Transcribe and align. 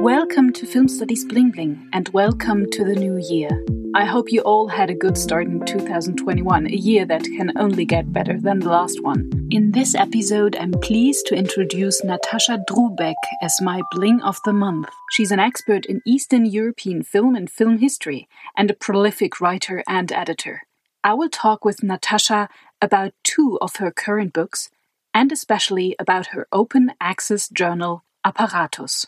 Welcome 0.00 0.54
to 0.54 0.64
Film 0.64 0.88
Studies 0.88 1.26
Bling 1.26 1.50
Bling 1.50 1.86
and 1.92 2.08
welcome 2.08 2.70
to 2.70 2.84
the 2.84 2.94
new 2.94 3.18
year. 3.18 3.50
I 3.94 4.06
hope 4.06 4.32
you 4.32 4.40
all 4.40 4.66
had 4.66 4.88
a 4.88 4.94
good 4.94 5.18
start 5.18 5.46
in 5.46 5.60
2021, 5.66 6.66
a 6.66 6.70
year 6.70 7.04
that 7.04 7.24
can 7.24 7.52
only 7.58 7.84
get 7.84 8.10
better 8.10 8.40
than 8.40 8.60
the 8.60 8.70
last 8.70 9.02
one. 9.02 9.30
In 9.50 9.72
this 9.72 9.94
episode, 9.94 10.56
I'm 10.56 10.72
pleased 10.72 11.26
to 11.26 11.34
introduce 11.34 12.02
Natasha 12.02 12.64
Drubek 12.66 13.12
as 13.42 13.60
my 13.60 13.82
Bling 13.90 14.22
of 14.22 14.38
the 14.46 14.54
Month. 14.54 14.88
She's 15.10 15.32
an 15.32 15.38
expert 15.38 15.84
in 15.84 16.00
Eastern 16.06 16.46
European 16.46 17.02
film 17.02 17.36
and 17.36 17.50
film 17.50 17.76
history 17.76 18.26
and 18.56 18.70
a 18.70 18.74
prolific 18.74 19.38
writer 19.38 19.84
and 19.86 20.10
editor. 20.10 20.62
I 21.04 21.12
will 21.12 21.28
talk 21.28 21.62
with 21.62 21.82
Natasha 21.82 22.48
about 22.80 23.12
two 23.22 23.58
of 23.60 23.76
her 23.76 23.90
current 23.90 24.32
books 24.32 24.70
and 25.12 25.30
especially 25.30 25.94
about 25.98 26.28
her 26.28 26.48
open 26.52 26.94
access 27.02 27.50
journal 27.50 28.02
Apparatus. 28.24 29.06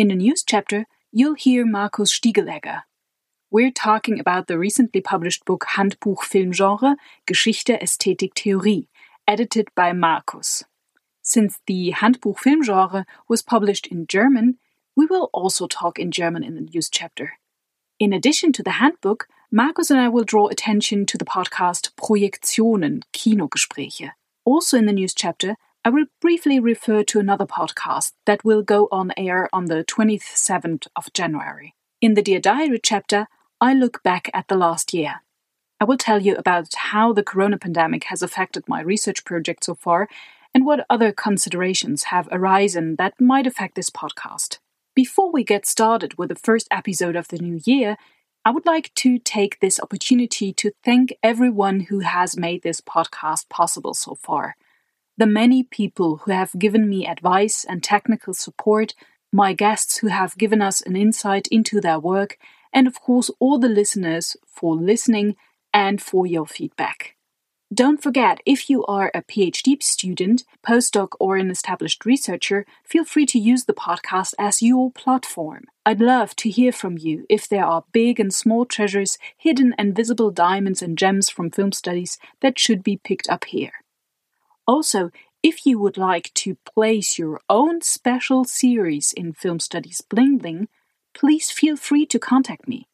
In 0.00 0.08
the 0.08 0.14
news 0.14 0.42
chapter, 0.42 0.86
you'll 1.12 1.34
hear 1.34 1.66
Markus 1.66 2.18
Stiglegger. 2.18 2.84
We're 3.50 3.70
talking 3.70 4.18
about 4.18 4.46
the 4.46 4.58
recently 4.58 5.02
published 5.02 5.44
book 5.44 5.66
Handbuch 5.76 6.20
Filmgenre 6.24 6.96
Geschichte, 7.26 7.78
Ästhetik, 7.82 8.32
Theorie, 8.34 8.88
edited 9.28 9.68
by 9.74 9.92
Markus. 9.92 10.64
Since 11.20 11.60
the 11.66 11.92
Handbuch 11.94 12.38
Filmgenre 12.38 13.04
was 13.28 13.42
published 13.42 13.88
in 13.88 14.06
German, 14.06 14.56
we 14.96 15.04
will 15.04 15.28
also 15.34 15.66
talk 15.66 15.98
in 15.98 16.10
German 16.10 16.44
in 16.44 16.54
the 16.54 16.62
news 16.62 16.88
chapter. 16.88 17.32
In 17.98 18.14
addition 18.14 18.54
to 18.54 18.62
the 18.62 18.78
handbook, 18.80 19.28
Markus 19.52 19.90
and 19.90 20.00
I 20.00 20.08
will 20.08 20.24
draw 20.24 20.48
attention 20.48 21.04
to 21.04 21.18
the 21.18 21.26
podcast 21.26 21.90
Projektionen, 21.96 23.02
Kinogespräche. 23.12 24.12
Also 24.46 24.78
in 24.78 24.86
the 24.86 24.94
news 24.94 25.12
chapter, 25.12 25.56
I 25.82 25.88
will 25.88 26.04
briefly 26.20 26.60
refer 26.60 27.02
to 27.04 27.20
another 27.20 27.46
podcast 27.46 28.12
that 28.26 28.44
will 28.44 28.62
go 28.62 28.86
on 28.92 29.12
air 29.16 29.48
on 29.50 29.64
the 29.64 29.82
27th 29.82 30.86
of 30.94 31.10
January. 31.14 31.74
In 32.02 32.12
the 32.12 32.20
Dear 32.20 32.38
Diary 32.38 32.78
chapter, 32.82 33.28
I 33.62 33.72
look 33.72 34.02
back 34.02 34.28
at 34.34 34.48
the 34.48 34.56
last 34.56 34.92
year. 34.92 35.22
I 35.80 35.86
will 35.86 35.96
tell 35.96 36.20
you 36.20 36.34
about 36.36 36.74
how 36.74 37.14
the 37.14 37.22
corona 37.22 37.56
pandemic 37.56 38.04
has 38.04 38.20
affected 38.20 38.68
my 38.68 38.82
research 38.82 39.24
project 39.24 39.64
so 39.64 39.74
far 39.74 40.06
and 40.52 40.66
what 40.66 40.84
other 40.90 41.12
considerations 41.12 42.04
have 42.04 42.28
arisen 42.30 42.96
that 42.96 43.18
might 43.18 43.46
affect 43.46 43.74
this 43.74 43.88
podcast. 43.88 44.58
Before 44.94 45.32
we 45.32 45.44
get 45.44 45.64
started 45.64 46.18
with 46.18 46.28
the 46.28 46.34
first 46.34 46.68
episode 46.70 47.16
of 47.16 47.28
the 47.28 47.38
new 47.38 47.58
year, 47.64 47.96
I 48.44 48.50
would 48.50 48.66
like 48.66 48.92
to 48.96 49.18
take 49.18 49.60
this 49.60 49.80
opportunity 49.80 50.52
to 50.52 50.72
thank 50.84 51.14
everyone 51.22 51.80
who 51.88 52.00
has 52.00 52.36
made 52.36 52.62
this 52.62 52.82
podcast 52.82 53.48
possible 53.48 53.94
so 53.94 54.14
far 54.14 54.56
the 55.20 55.26
many 55.26 55.62
people 55.62 56.16
who 56.16 56.30
have 56.32 56.58
given 56.58 56.88
me 56.88 57.06
advice 57.06 57.66
and 57.68 57.84
technical 57.84 58.32
support, 58.32 58.94
my 59.30 59.52
guests 59.52 59.98
who 59.98 60.06
have 60.06 60.38
given 60.38 60.62
us 60.62 60.80
an 60.80 60.96
insight 60.96 61.46
into 61.48 61.78
their 61.78 61.98
work, 61.98 62.38
and 62.72 62.86
of 62.86 62.98
course, 63.02 63.30
all 63.38 63.58
the 63.58 63.68
listeners 63.68 64.34
for 64.46 64.74
listening 64.74 65.36
and 65.74 66.00
for 66.00 66.26
your 66.26 66.46
feedback. 66.46 67.16
Don't 67.72 68.02
forget, 68.02 68.40
if 68.46 68.70
you 68.70 68.82
are 68.86 69.10
a 69.14 69.20
PhD 69.20 69.80
student, 69.82 70.44
postdoc, 70.66 71.10
or 71.20 71.36
an 71.36 71.50
established 71.50 72.06
researcher, 72.06 72.64
feel 72.82 73.04
free 73.04 73.26
to 73.26 73.38
use 73.38 73.66
the 73.66 73.74
podcast 73.74 74.32
as 74.38 74.62
your 74.62 74.90
platform. 74.90 75.64
I'd 75.84 76.00
love 76.00 76.34
to 76.36 76.48
hear 76.48 76.72
from 76.72 76.96
you 76.96 77.26
if 77.28 77.46
there 77.46 77.66
are 77.66 77.84
big 77.92 78.18
and 78.18 78.32
small 78.32 78.64
treasures, 78.64 79.18
hidden 79.36 79.74
and 79.76 79.94
visible 79.94 80.30
diamonds 80.30 80.80
and 80.80 80.96
gems 80.96 81.28
from 81.28 81.50
film 81.50 81.72
studies 81.72 82.18
that 82.40 82.58
should 82.58 82.82
be 82.82 82.96
picked 82.96 83.28
up 83.28 83.44
here. 83.44 83.72
Also, 84.66 85.10
if 85.42 85.64
you 85.64 85.78
would 85.78 85.96
like 85.96 86.32
to 86.34 86.56
place 86.74 87.18
your 87.18 87.40
own 87.48 87.80
special 87.80 88.44
series 88.44 89.12
in 89.12 89.32
Film 89.32 89.58
Studies 89.58 90.00
Bling 90.02 90.38
Bling, 90.38 90.68
please 91.14 91.50
feel 91.50 91.76
free 91.76 92.06
to 92.06 92.18
contact 92.18 92.68
me. 92.68 92.86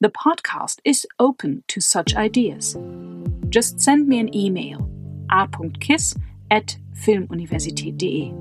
The 0.00 0.10
podcast 0.10 0.80
is 0.84 1.06
open 1.18 1.64
to 1.68 1.80
such 1.80 2.14
ideas. 2.14 2.76
Just 3.48 3.80
send 3.80 4.08
me 4.08 4.18
an 4.18 4.34
email 4.34 4.90
a.kiss 5.30 6.14
at 6.50 6.76
filmuniversität.de. 6.94 8.34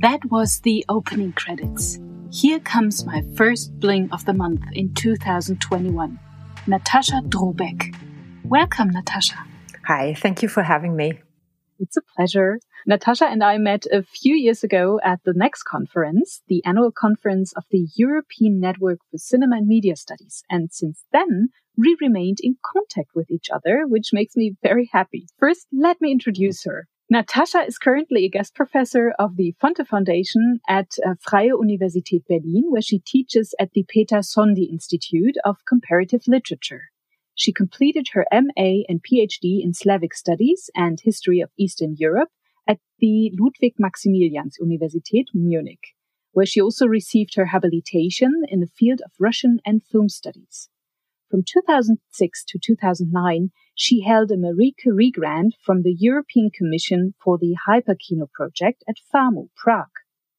That 0.00 0.24
was 0.30 0.60
the 0.60 0.84
opening 0.88 1.32
credits. 1.32 1.98
Here 2.30 2.60
comes 2.60 3.04
my 3.04 3.22
first 3.34 3.78
bling 3.80 4.10
of 4.12 4.24
the 4.24 4.34
month 4.34 4.62
in 4.72 4.94
2021 4.94 6.18
Natasha 6.66 7.22
Drubek. 7.26 7.96
Welcome, 8.44 8.90
Natasha. 8.90 9.47
Hi, 9.88 10.12
thank 10.12 10.42
you 10.42 10.50
for 10.50 10.62
having 10.62 10.96
me. 10.96 11.18
It's 11.78 11.96
a 11.96 12.02
pleasure. 12.14 12.58
Natasha 12.86 13.24
and 13.24 13.42
I 13.42 13.56
met 13.56 13.86
a 13.90 14.02
few 14.02 14.34
years 14.34 14.62
ago 14.62 15.00
at 15.02 15.20
the 15.24 15.32
NECS 15.32 15.64
conference, 15.66 16.42
the 16.46 16.62
annual 16.66 16.92
conference 16.92 17.54
of 17.54 17.64
the 17.70 17.88
European 17.96 18.60
Network 18.60 18.98
for 19.10 19.16
Cinema 19.16 19.56
and 19.56 19.66
Media 19.66 19.96
Studies. 19.96 20.42
And 20.50 20.70
since 20.70 21.06
then, 21.10 21.48
we 21.78 21.96
remained 22.02 22.36
in 22.42 22.56
contact 22.62 23.12
with 23.14 23.30
each 23.30 23.48
other, 23.50 23.86
which 23.86 24.10
makes 24.12 24.36
me 24.36 24.56
very 24.62 24.90
happy. 24.92 25.24
First, 25.38 25.66
let 25.72 26.02
me 26.02 26.12
introduce 26.12 26.64
her. 26.64 26.86
Natasha 27.08 27.64
is 27.66 27.78
currently 27.78 28.26
a 28.26 28.28
guest 28.28 28.54
professor 28.54 29.14
of 29.18 29.36
the 29.36 29.54
Fonte 29.58 29.88
Foundation 29.88 30.60
at 30.68 30.98
uh, 31.02 31.14
Freie 31.18 31.48
Universität 31.48 32.26
Berlin, 32.28 32.64
where 32.68 32.82
she 32.82 32.98
teaches 32.98 33.54
at 33.58 33.70
the 33.72 33.86
Peter 33.88 34.16
Szondi 34.16 34.68
Institute 34.70 35.36
of 35.46 35.64
Comparative 35.66 36.24
Literature. 36.26 36.90
She 37.38 37.52
completed 37.52 38.08
her 38.14 38.26
MA 38.32 38.82
and 38.88 39.00
PhD 39.00 39.62
in 39.62 39.72
Slavic 39.72 40.12
Studies 40.12 40.70
and 40.74 40.98
History 41.00 41.38
of 41.38 41.52
Eastern 41.56 41.94
Europe 41.96 42.30
at 42.66 42.80
the 42.98 43.30
Ludwig 43.38 43.76
Maximilians 43.78 44.58
Universität 44.60 45.26
Munich, 45.32 45.94
where 46.32 46.44
she 46.44 46.60
also 46.60 46.86
received 46.86 47.36
her 47.36 47.46
habilitation 47.46 48.42
in 48.48 48.58
the 48.58 48.66
field 48.66 49.00
of 49.04 49.12
Russian 49.20 49.60
and 49.64 49.84
film 49.84 50.08
studies. 50.08 50.68
From 51.30 51.44
2006 51.46 52.44
to 52.44 52.58
2009, 52.58 53.52
she 53.72 54.00
held 54.00 54.32
a 54.32 54.36
Marie 54.36 54.74
Curie 54.76 55.12
grant 55.12 55.54
from 55.62 55.82
the 55.82 55.94
European 55.96 56.50
Commission 56.50 57.14
for 57.22 57.38
the 57.38 57.54
Hyperkino 57.68 58.28
project 58.32 58.82
at 58.88 58.96
FAMU, 59.14 59.50
Prague. 59.54 59.86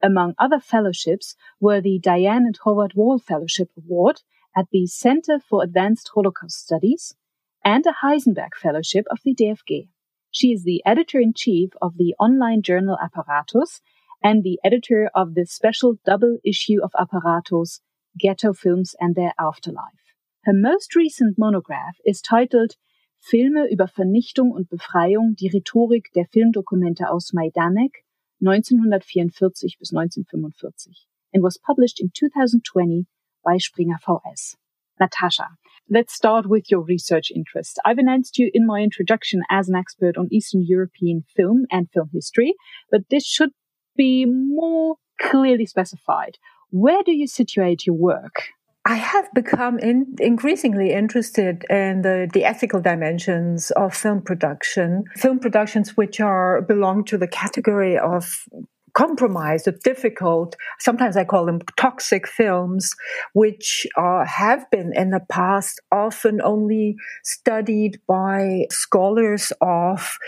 Among 0.02 0.34
other 0.38 0.60
fellowships 0.60 1.34
were 1.60 1.80
the 1.80 1.98
Diane 1.98 2.44
and 2.44 2.58
Howard 2.62 2.92
Wohl 2.94 3.18
Fellowship 3.18 3.70
Award 3.78 4.20
at 4.56 4.66
the 4.72 4.86
Center 4.86 5.38
for 5.38 5.62
Advanced 5.62 6.10
Holocaust 6.14 6.58
Studies 6.58 7.14
and 7.64 7.84
a 7.86 7.96
Heisenberg 8.04 8.54
Fellowship 8.60 9.04
of 9.10 9.18
the 9.24 9.34
DFG. 9.34 9.88
She 10.30 10.52
is 10.52 10.64
the 10.64 10.82
editor 10.84 11.20
in 11.20 11.32
chief 11.34 11.70
of 11.80 11.96
the 11.96 12.14
online 12.18 12.62
journal 12.62 12.98
Apparatus 13.02 13.80
and 14.22 14.42
the 14.42 14.58
editor 14.64 15.10
of 15.14 15.34
the 15.34 15.46
special 15.46 15.98
double 16.04 16.38
issue 16.44 16.82
of 16.82 16.92
Apparatus, 16.98 17.80
Ghetto 18.18 18.52
Films 18.52 18.94
and 19.00 19.14
Their 19.14 19.32
Afterlife. 19.38 20.14
Her 20.44 20.52
most 20.54 20.94
recent 20.94 21.38
monograph 21.38 21.96
is 22.04 22.20
titled 22.20 22.76
Filme 23.18 23.66
über 23.70 23.86
Vernichtung 23.86 24.50
und 24.50 24.70
Befreiung, 24.70 25.34
die 25.38 25.48
Rhetorik 25.48 26.10
der 26.14 26.26
Filmdokumente 26.26 27.10
aus 27.10 27.32
Majdanek 27.32 28.04
1944 28.40 29.76
bis 29.78 29.92
1945 29.92 31.06
and 31.32 31.42
was 31.42 31.58
published 31.58 32.00
in 32.00 32.10
2020 32.14 33.06
by 33.44 33.56
Springer 33.58 33.96
VS. 34.06 34.56
Natasha, 35.00 35.48
let's 35.88 36.14
start 36.14 36.46
with 36.48 36.70
your 36.70 36.82
research 36.82 37.30
interests. 37.34 37.78
I've 37.84 37.98
announced 37.98 38.38
you 38.38 38.50
in 38.52 38.66
my 38.66 38.80
introduction 38.80 39.42
as 39.50 39.68
an 39.68 39.74
expert 39.74 40.16
on 40.16 40.28
Eastern 40.30 40.64
European 40.66 41.24
film 41.34 41.64
and 41.70 41.88
film 41.90 42.10
history, 42.12 42.54
but 42.90 43.02
this 43.10 43.24
should 43.26 43.50
be 43.96 44.26
more 44.26 44.96
clearly 45.20 45.66
specified. 45.66 46.36
Where 46.70 47.02
do 47.02 47.12
you 47.12 47.26
situate 47.26 47.86
your 47.86 47.96
work? 47.96 48.44
I 48.86 48.94
have 48.94 49.28
become 49.34 49.78
in, 49.78 50.14
increasingly 50.20 50.92
interested 50.92 51.64
in 51.68 52.02
the, 52.02 52.30
the 52.32 52.44
ethical 52.44 52.80
dimensions 52.80 53.70
of 53.72 53.94
film 53.94 54.22
production, 54.22 55.04
film 55.16 55.38
productions 55.38 55.96
which 55.96 56.18
are 56.18 56.62
belong 56.62 57.04
to 57.04 57.18
the 57.18 57.28
category 57.28 57.98
of 57.98 58.44
compromised 58.94 59.68
or 59.68 59.72
difficult, 59.84 60.56
sometimes 60.78 61.16
I 61.16 61.24
call 61.24 61.46
them 61.46 61.60
toxic 61.76 62.26
films, 62.26 62.94
which 63.32 63.86
uh, 63.96 64.24
have 64.24 64.70
been 64.70 64.92
in 64.94 65.10
the 65.10 65.20
past 65.30 65.80
often 65.92 66.40
only 66.42 66.96
studied 67.22 68.00
by 68.06 68.66
scholars 68.70 69.52
of 69.60 70.18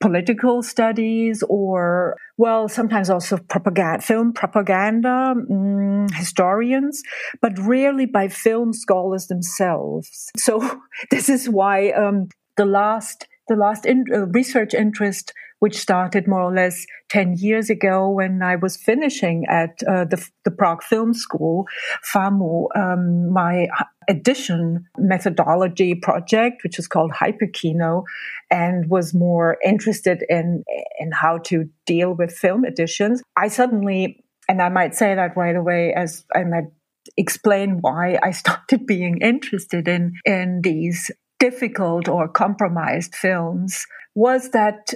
political 0.00 0.62
studies 0.62 1.44
or, 1.48 2.16
well, 2.36 2.68
sometimes 2.68 3.08
also 3.08 3.38
propaganda, 3.38 4.02
film 4.02 4.32
propaganda 4.32 5.34
mm, 5.48 6.12
historians, 6.14 7.02
but 7.40 7.56
rarely 7.58 8.04
by 8.04 8.28
film 8.28 8.72
scholars 8.72 9.28
themselves. 9.28 10.30
So 10.36 10.82
this 11.10 11.28
is 11.28 11.48
why 11.48 11.90
um, 11.90 12.28
the 12.56 12.66
last 12.66 13.26
the 13.48 13.56
last 13.56 13.86
in, 13.86 14.04
uh, 14.12 14.26
research 14.26 14.74
interest 14.74 15.32
which 15.62 15.78
started 15.78 16.26
more 16.26 16.42
or 16.42 16.52
less 16.52 16.84
10 17.10 17.36
years 17.36 17.70
ago 17.70 18.10
when 18.10 18.42
I 18.42 18.56
was 18.56 18.76
finishing 18.76 19.44
at 19.48 19.80
uh, 19.88 20.04
the, 20.04 20.28
the, 20.44 20.50
Prague 20.50 20.82
Film 20.82 21.14
School, 21.14 21.66
FAMU, 22.12 22.66
um, 22.74 23.32
my 23.32 23.68
edition 24.08 24.84
methodology 24.98 25.94
project, 25.94 26.64
which 26.64 26.80
is 26.80 26.88
called 26.88 27.12
Hyperkino, 27.12 28.02
and 28.50 28.90
was 28.90 29.14
more 29.14 29.56
interested 29.64 30.24
in, 30.28 30.64
in 30.98 31.12
how 31.12 31.38
to 31.44 31.70
deal 31.86 32.12
with 32.12 32.32
film 32.32 32.64
editions. 32.64 33.22
I 33.36 33.46
suddenly 33.46 34.24
And 34.48 34.60
I 34.60 34.68
might 34.68 34.96
say 34.96 35.14
that 35.14 35.36
right 35.36 35.54
away 35.54 35.94
as 35.94 36.24
I 36.34 36.42
might 36.42 36.72
explain 37.16 37.78
why 37.80 38.18
I 38.20 38.30
started 38.42 38.84
being 38.84 39.20
interested 39.20 39.86
in, 39.86 40.14
in 40.24 40.62
these 40.64 41.08
difficult 41.42 42.08
or 42.08 42.28
compromised 42.28 43.14
films 43.16 43.84
was 44.14 44.50
that 44.50 44.94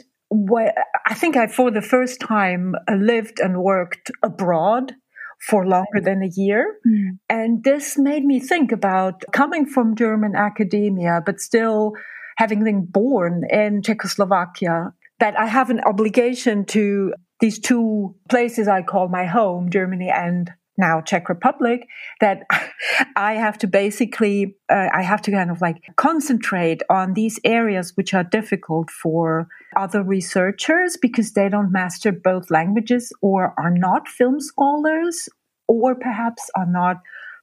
I 1.10 1.14
think 1.14 1.36
I, 1.36 1.46
for 1.48 1.70
the 1.70 1.82
first 1.82 2.20
time, 2.20 2.74
lived 2.88 3.38
and 3.40 3.62
worked 3.62 4.10
abroad 4.22 4.92
for 5.48 5.66
longer 5.66 6.00
than 6.00 6.22
a 6.22 6.30
year. 6.34 6.64
Mm. 6.86 7.18
And 7.28 7.64
this 7.64 7.98
made 7.98 8.24
me 8.24 8.38
think 8.40 8.72
about 8.72 9.24
coming 9.32 9.66
from 9.66 9.96
German 9.96 10.34
academia, 10.36 11.20
but 11.26 11.40
still 11.40 11.92
having 12.38 12.62
been 12.64 12.84
born 12.84 13.42
in 13.50 13.82
Czechoslovakia, 13.82 14.92
that 15.18 15.38
I 15.38 15.46
have 15.46 15.70
an 15.70 15.80
obligation 15.80 16.64
to 16.66 17.12
these 17.40 17.58
two 17.58 18.14
places 18.28 18.68
I 18.68 18.82
call 18.82 19.08
my 19.08 19.26
home, 19.26 19.70
Germany 19.70 20.10
and 20.14 20.50
now 20.78 21.00
Czech 21.00 21.28
Republic, 21.28 21.86
that 22.20 22.42
I 23.16 23.34
have 23.34 23.58
to 23.58 23.66
basically, 23.66 24.56
uh, 24.68 24.88
I 24.92 25.02
have 25.02 25.22
to 25.22 25.30
kind 25.30 25.50
of 25.50 25.60
like 25.60 25.76
concentrate 25.96 26.82
on 26.90 27.14
these 27.14 27.38
areas 27.44 27.92
which 27.96 28.14
are 28.14 28.24
difficult 28.24 28.90
for 28.90 29.48
other 29.76 30.02
researchers 30.02 30.96
because 31.00 31.32
they 31.32 31.48
don't 31.48 31.72
master 31.72 32.12
both 32.12 32.50
languages 32.50 33.12
or 33.22 33.54
are 33.58 33.70
not 33.70 34.08
film 34.08 34.40
scholars 34.40 35.28
or 35.68 35.94
perhaps 35.94 36.50
are 36.54 36.66
not 36.66 36.96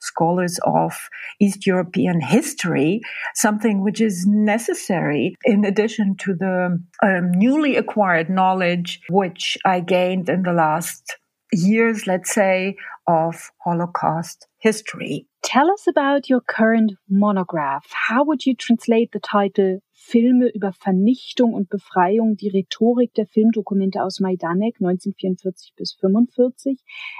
scholars 0.03 0.59
of 0.65 1.09
East 1.39 1.65
European 1.65 2.19
history, 2.19 3.01
something 3.35 3.81
which 3.81 4.01
is 4.01 4.25
necessary 4.27 5.35
in 5.45 5.63
addition 5.63 6.15
to 6.17 6.33
the 6.35 6.79
um, 7.01 7.31
newly 7.31 7.77
acquired 7.77 8.29
knowledge 8.29 8.99
which 9.09 9.57
I 9.65 9.79
gained 9.79 10.29
in 10.29 10.43
the 10.43 10.53
last 10.53 11.17
years, 11.53 12.07
let's 12.07 12.33
say, 12.33 12.75
of 13.07 13.51
Holocaust 13.63 14.47
history. 14.57 15.27
Tell 15.43 15.69
us 15.71 15.87
about 15.87 16.29
your 16.29 16.41
current 16.41 16.93
monograph. 17.09 17.85
How 17.91 18.23
would 18.23 18.45
you 18.45 18.55
translate 18.55 19.11
the 19.11 19.19
title 19.19 19.79
Filme 19.93 20.49
über 20.53 20.71
Vernichtung 20.73 21.53
und 21.53 21.69
Befreiung, 21.69 22.35
die 22.35 22.49
Rhetorik 22.49 23.13
der 23.13 23.25
Filmdokumente 23.25 24.01
aus 24.01 24.19
Majdanek 24.19 24.75
1944 24.79 25.73
bis 25.75 25.93
45? 25.99 26.79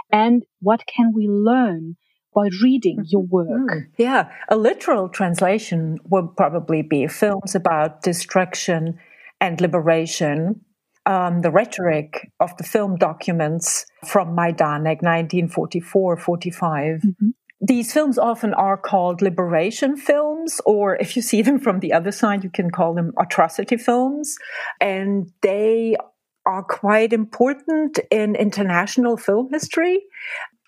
And 0.10 0.46
what 0.62 0.86
can 0.88 1.14
we 1.14 1.28
learn 1.28 1.98
by 2.34 2.50
reading 2.62 3.00
mm-hmm. 3.00 3.10
your 3.12 3.24
work? 3.24 3.72
Mm, 3.72 3.88
yeah, 3.98 4.30
a 4.50 4.56
literal 4.56 5.10
translation 5.10 6.00
would 6.10 6.36
probably 6.36 6.82
be 6.82 7.08
films 7.08 7.56
about 7.56 8.02
destruction 8.04 9.00
and 9.40 9.60
liberation 9.62 10.62
um, 11.06 11.42
the 11.42 11.52
rhetoric 11.52 12.32
of 12.40 12.56
the 12.58 12.64
film 12.64 12.96
documents 12.96 13.86
from 14.06 14.36
Majdanek 14.36 15.02
1944 15.02 16.18
45. 16.18 17.02
Mm-hmm. 17.02 17.30
These 17.66 17.94
films 17.94 18.18
often 18.18 18.54
are 18.54 18.78
called 18.78 19.22
liberation 19.22 19.96
films, 19.96 20.60
or 20.66 20.98
if 20.98 21.16
you 21.16 21.22
see 21.22 21.42
them 21.42 21.60
from 21.60 21.80
the 21.80 21.94
other 21.94 22.12
side, 22.12 22.44
you 22.44 22.50
can 22.50 22.70
call 22.72 22.94
them 22.94 23.14
atrocity 23.18 23.78
films. 23.78 24.36
And 24.82 25.32
they 25.42 25.96
are 26.46 26.64
quite 26.64 27.14
important 27.14 28.00
in 28.12 28.36
international 28.36 29.16
film 29.16 29.48
history. 29.52 30.02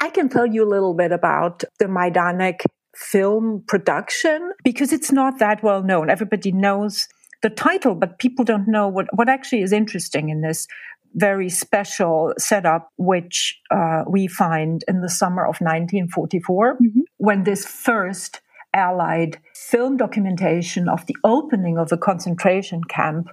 I 0.02 0.10
can 0.10 0.30
tell 0.30 0.46
you 0.46 0.64
a 0.64 0.72
little 0.72 0.94
bit 0.94 1.12
about 1.12 1.66
the 1.80 1.86
Majdanek 1.86 2.62
film 2.96 3.64
production 3.68 4.52
because 4.64 4.94
it's 4.94 5.12
not 5.12 5.40
that 5.40 5.64
well 5.64 5.84
known. 5.84 6.10
Everybody 6.10 6.54
knows 6.54 7.08
the 7.46 7.50
title, 7.52 7.94
but 7.94 8.18
people 8.18 8.44
don't 8.44 8.68
know 8.68 8.88
what, 8.88 9.06
what 9.14 9.30
actually 9.30 9.62
is 9.62 9.72
interesting 9.72 10.30
in 10.30 10.42
this 10.42 10.68
very 11.14 11.48
special 11.48 12.34
setup, 12.40 12.90
which 12.98 13.62
uh, 13.70 14.04
we 14.10 14.26
find 14.26 14.84
in 14.88 15.02
the 15.02 15.10
summer 15.10 15.44
of 15.44 15.62
1944, 15.62 16.78
mm-hmm. 16.78 17.02
when 17.18 17.44
this 17.44 17.64
first 17.64 18.42
Allied 18.74 19.38
film 19.54 19.96
documentation 19.96 20.90
of 20.90 21.06
the 21.06 21.16
opening 21.24 21.78
of 21.78 21.92
a 21.92 21.98
concentration 21.98 22.84
camp, 22.84 23.28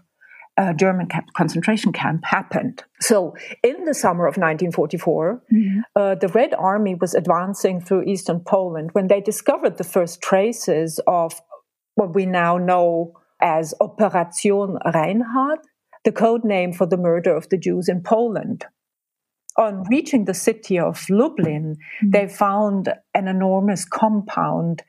uh, 0.58 0.74
German 0.74 1.06
camp, 1.06 1.32
concentration 1.32 1.90
camp, 1.90 2.22
happened. 2.26 2.84
So, 3.00 3.34
in 3.64 3.86
the 3.86 3.94
summer 3.94 4.26
of 4.26 4.36
1944, 4.36 5.42
mm-hmm. 5.50 5.80
uh, 5.96 6.16
the 6.16 6.28
Red 6.28 6.52
Army 6.52 6.96
was 6.96 7.14
advancing 7.14 7.80
through 7.80 8.02
eastern 8.04 8.40
Poland 8.40 8.90
when 8.92 9.08
they 9.08 9.22
discovered 9.22 9.78
the 9.78 9.84
first 9.84 10.20
traces 10.20 11.00
of 11.06 11.40
what 11.94 12.14
we 12.14 12.26
now 12.26 12.58
know 12.58 13.16
as 13.42 13.74
Operation 13.80 14.78
Reinhard, 14.94 15.58
the 16.04 16.12
code 16.12 16.44
name 16.44 16.72
for 16.72 16.86
the 16.86 16.96
murder 16.96 17.34
of 17.34 17.48
the 17.48 17.58
Jews 17.58 17.88
in 17.88 18.02
Poland. 18.02 18.64
On 19.58 19.84
reaching 19.90 20.24
the 20.24 20.34
city 20.34 20.78
of 20.78 21.04
Lublin, 21.10 21.76
mm-hmm. 21.76 22.10
they 22.10 22.26
found 22.26 22.88
an 23.14 23.28
enormous 23.28 23.84
compound 23.84 24.82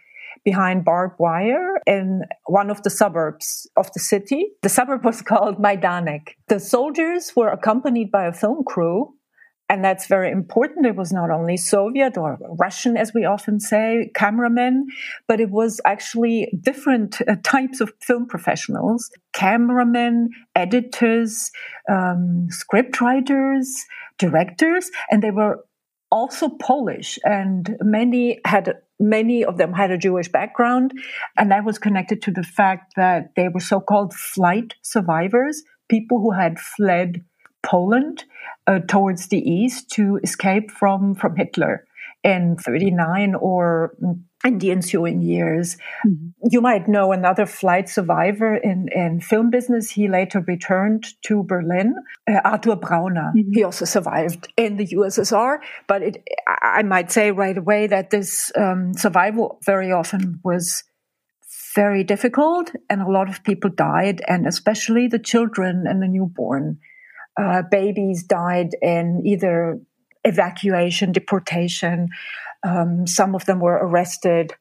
behind 0.46 0.86
barbed 0.86 1.16
wire 1.20 1.80
in 1.86 2.22
one 2.46 2.70
of 2.70 2.84
the 2.84 2.90
suburbs 2.90 3.70
of 3.78 3.92
the 3.94 4.00
city. 4.00 4.52
The 4.62 4.70
suburb 4.70 5.04
was 5.04 5.22
called 5.30 5.58
Majdanek. 5.58 6.36
The 6.48 6.60
soldiers 6.60 7.34
were 7.36 7.50
accompanied 7.50 8.12
by 8.12 8.26
a 8.26 8.34
film 8.34 8.64
crew 8.64 9.14
and 9.70 9.84
that's 9.84 10.08
very 10.08 10.32
important. 10.32 10.86
It 10.86 10.96
was 10.96 11.12
not 11.12 11.32
only 11.32 11.58
Soviet 11.58 12.18
or 12.18 12.38
Russian, 12.60 12.98
as 12.98 13.14
we 13.14 13.26
often 13.26 13.60
say, 13.60 14.12
cameramen, 14.14 14.88
but 15.28 15.40
it 15.40 15.50
was 15.50 15.80
actually 15.86 16.54
different 16.62 17.22
uh, 17.22 17.36
types 17.44 17.82
of 17.82 17.92
film 18.02 18.28
professionals 18.28 19.10
cameramen, 19.34 20.30
editors, 20.56 21.52
um, 21.90 22.48
scriptwriters, 22.52 23.66
directors, 24.20 24.92
and 25.10 25.24
they 25.24 25.32
were 25.32 25.66
also 26.12 26.50
Polish, 26.50 27.18
and 27.24 27.76
many 27.82 28.40
had 28.46 28.76
many 29.00 29.44
of 29.44 29.58
them 29.58 29.74
had 29.74 29.90
a 29.90 29.98
Jewish 29.98 30.30
background, 30.30 30.94
and 31.38 31.52
that 31.52 31.66
was 31.66 31.80
connected 31.80 32.22
to 32.22 32.32
the 32.32 32.44
fact 32.44 32.94
that 32.96 33.32
they 33.36 33.48
were 33.48 33.60
so-called 33.60 34.14
flight 34.14 34.76
survivors, 34.84 35.64
people 35.90 36.20
who 36.20 36.32
had 36.32 36.60
fled 36.60 37.24
Poland 37.64 38.26
uh, 38.68 38.80
towards 38.88 39.28
the 39.28 39.40
east 39.40 39.90
to 39.92 40.20
escape 40.24 40.72
from 40.72 41.16
from 41.16 41.36
Hitler 41.36 41.86
in 42.24 42.56
39 42.56 43.36
or 43.36 43.96
in 44.46 44.58
the 44.58 44.72
ensuing 44.72 45.22
years. 45.22 45.76
Mm-hmm. 46.08 46.48
You 46.50 46.62
might 46.62 46.88
know 46.88 47.12
another 47.12 47.46
flight 47.46 47.90
survivor 47.90 48.56
in, 48.56 48.88
in 48.94 49.20
film 49.20 49.50
business. 49.50 49.92
He 49.92 50.08
later 50.08 50.42
returned 50.42 51.06
to 51.24 51.44
Berlin, 51.44 51.96
uh, 52.30 52.40
Artur 52.46 52.78
Brauner. 52.78 53.34
Mm-hmm. 53.36 53.54
He 53.54 53.64
also 53.64 53.86
survived 53.86 54.52
in 54.58 54.78
the 54.78 54.88
USSR, 54.88 55.58
but 55.88 56.02
it, 56.02 56.24
I 56.48 56.84
might 56.84 57.12
say 57.12 57.32
right 57.32 57.58
away 57.58 57.88
that 57.88 58.10
this 58.10 58.52
um, 58.56 58.94
survival 58.94 59.60
very 59.66 59.92
often 59.92 60.40
was 60.44 60.84
very 61.76 62.04
difficult 62.04 62.72
and 62.90 63.02
a 63.02 63.10
lot 63.10 63.30
of 63.30 63.44
people 63.44 63.70
died 63.70 64.22
and 64.28 64.48
especially 64.48 65.08
the 65.08 65.18
children 65.18 65.86
and 65.88 66.04
the 66.04 66.08
newborn 66.08 66.78
uh, 67.40 67.64
babies 67.70 68.24
died 68.24 68.70
in 68.82 69.22
either 69.26 69.80
evacuation, 70.24 71.12
deportation. 71.12 72.10
Um, 72.64 73.08
some 73.08 73.36
of 73.36 73.46
them 73.46 73.60
were 73.60 73.80
arrested. 73.82 74.54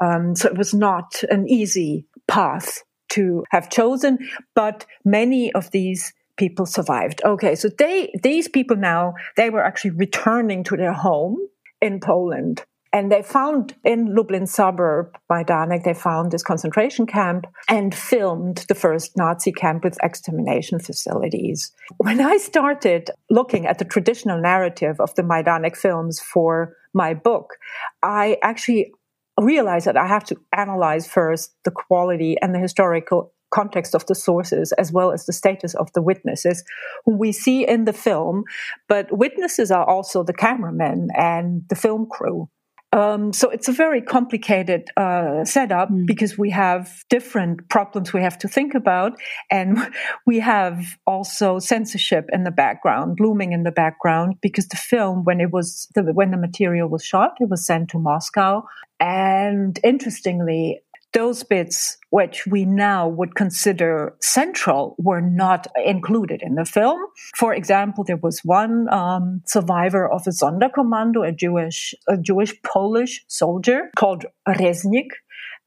Um, 0.00 0.34
so 0.34 0.48
it 0.48 0.56
was 0.56 0.72
not 0.72 1.22
an 1.30 1.48
easy 1.48 2.06
path 2.26 2.82
to 3.10 3.44
have 3.50 3.68
chosen, 3.70 4.18
but 4.54 4.86
many 5.04 5.52
of 5.52 5.70
these 5.72 6.12
people 6.36 6.64
survived. 6.64 7.20
Okay, 7.24 7.54
so 7.54 7.68
they 7.68 8.10
these 8.22 8.48
people 8.48 8.76
now 8.76 9.14
they 9.36 9.50
were 9.50 9.62
actually 9.62 9.90
returning 9.90 10.64
to 10.64 10.76
their 10.76 10.94
home 10.94 11.36
in 11.82 12.00
Poland 12.00 12.64
and 12.92 13.12
they 13.12 13.22
found 13.22 13.74
in 13.84 14.14
Lublin 14.14 14.46
suburb 14.46 15.16
Majdanek, 15.30 15.84
they 15.84 15.94
found 15.94 16.32
this 16.32 16.42
concentration 16.42 17.06
camp 17.06 17.46
and 17.68 17.94
filmed 17.94 18.64
the 18.68 18.74
first 18.74 19.16
Nazi 19.16 19.52
camp 19.52 19.84
with 19.84 19.98
extermination 20.02 20.80
facilities. 20.80 21.72
When 21.98 22.20
I 22.20 22.38
started 22.38 23.10
looking 23.30 23.66
at 23.66 23.78
the 23.78 23.84
traditional 23.84 24.40
narrative 24.40 25.00
of 25.00 25.14
the 25.14 25.22
Majdanek 25.22 25.76
films 25.76 26.20
for 26.20 26.76
my 26.92 27.14
book, 27.14 27.54
I 28.02 28.38
actually 28.42 28.92
realized 29.40 29.86
that 29.86 29.96
I 29.96 30.06
have 30.06 30.24
to 30.24 30.36
analyze 30.56 31.06
first 31.06 31.54
the 31.64 31.70
quality 31.70 32.36
and 32.42 32.54
the 32.54 32.58
historical 32.58 33.32
context 33.50 33.94
of 33.94 34.06
the 34.06 34.14
sources 34.14 34.72
as 34.72 34.92
well 34.92 35.10
as 35.10 35.26
the 35.26 35.32
status 35.32 35.74
of 35.74 35.92
the 35.92 36.02
witnesses 36.02 36.62
who 37.04 37.16
we 37.16 37.32
see 37.32 37.66
in 37.66 37.84
the 37.84 37.92
film. 37.92 38.44
But 38.88 39.16
witnesses 39.16 39.70
are 39.70 39.84
also 39.84 40.22
the 40.22 40.32
cameramen 40.32 41.08
and 41.16 41.62
the 41.68 41.74
film 41.74 42.06
crew. 42.10 42.48
Um, 42.92 43.32
so 43.32 43.48
it's 43.50 43.68
a 43.68 43.72
very 43.72 44.02
complicated 44.02 44.90
uh, 44.96 45.44
setup 45.44 45.90
mm. 45.90 46.06
because 46.06 46.36
we 46.36 46.50
have 46.50 47.04
different 47.08 47.68
problems 47.68 48.12
we 48.12 48.22
have 48.22 48.36
to 48.38 48.48
think 48.48 48.74
about, 48.74 49.12
and 49.50 49.78
we 50.26 50.40
have 50.40 50.98
also 51.06 51.60
censorship 51.60 52.26
in 52.32 52.42
the 52.42 52.50
background, 52.50 53.18
looming 53.20 53.52
in 53.52 53.62
the 53.62 53.70
background, 53.70 54.34
because 54.42 54.66
the 54.68 54.76
film, 54.76 55.22
when 55.24 55.40
it 55.40 55.52
was 55.52 55.86
the, 55.94 56.02
when 56.02 56.32
the 56.32 56.36
material 56.36 56.88
was 56.88 57.04
shot, 57.04 57.36
it 57.38 57.48
was 57.48 57.64
sent 57.64 57.90
to 57.90 57.98
Moscow, 57.98 58.64
and 58.98 59.78
interestingly, 59.84 60.80
those 61.12 61.42
bits 61.42 61.98
which 62.10 62.46
we 62.46 62.64
now 62.64 63.08
would 63.08 63.34
consider 63.34 64.16
central 64.20 64.94
were 64.98 65.20
not 65.20 65.66
included 65.84 66.40
in 66.42 66.54
the 66.54 66.64
film. 66.64 67.00
For 67.36 67.54
example, 67.54 68.04
there 68.04 68.16
was 68.16 68.40
one 68.44 68.88
um, 68.92 69.42
survivor 69.46 70.10
of 70.10 70.22
a 70.26 70.30
Sonderkommando, 70.30 71.26
a 71.26 71.32
Jewish, 71.32 71.94
a 72.08 72.16
Jewish 72.16 72.60
Polish 72.62 73.24
soldier 73.28 73.90
called 73.96 74.24
Reznik. 74.48 75.08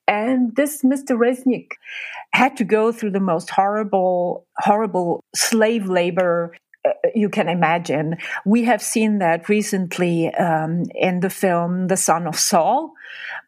And 0.08 0.54
this 0.56 0.84
Mr. 0.84 1.18
Reznik 1.18 1.68
had 2.34 2.58
to 2.58 2.66
go 2.66 2.92
through 2.92 3.12
the 3.12 3.22
most 3.22 3.50
horrible, 3.50 4.46
horrible 4.58 5.24
slave 5.34 5.88
labor 5.88 6.54
you 7.16 7.30
can 7.30 7.48
imagine. 7.48 8.18
We 8.46 8.64
have 8.64 8.82
seen 8.82 9.20
that 9.20 9.48
recently 9.50 10.34
um, 10.34 10.84
in 10.94 11.20
the 11.22 11.30
film 11.30 11.88
The 11.88 11.98
Son 11.98 12.28
of 12.28 12.38
Saul. 12.38 12.94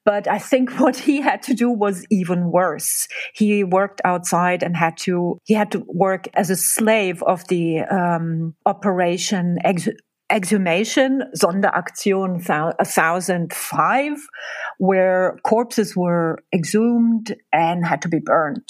But 0.03 0.27
I 0.27 0.39
think 0.39 0.79
what 0.79 0.97
he 0.97 1.21
had 1.21 1.41
to 1.43 1.53
do 1.53 1.69
was 1.69 2.05
even 2.09 2.51
worse. 2.51 3.07
He 3.33 3.63
worked 3.63 4.01
outside 4.05 4.63
and 4.63 4.75
had 4.77 4.97
to, 4.99 5.39
he 5.45 5.53
had 5.53 5.71
to 5.71 5.83
work 5.87 6.27
as 6.33 6.49
a 6.49 6.55
slave 6.55 7.21
of 7.23 7.47
the 7.47 7.81
um, 7.81 8.55
operation 8.65 9.57
ex- 9.63 9.89
exhumation, 10.29 11.23
Sonderaktion 11.37 12.47
1005, 12.47 14.27
where 14.77 15.37
corpses 15.43 15.95
were 15.95 16.39
exhumed 16.53 17.35
and 17.53 17.85
had 17.85 18.01
to 18.01 18.09
be 18.09 18.19
burned. 18.19 18.67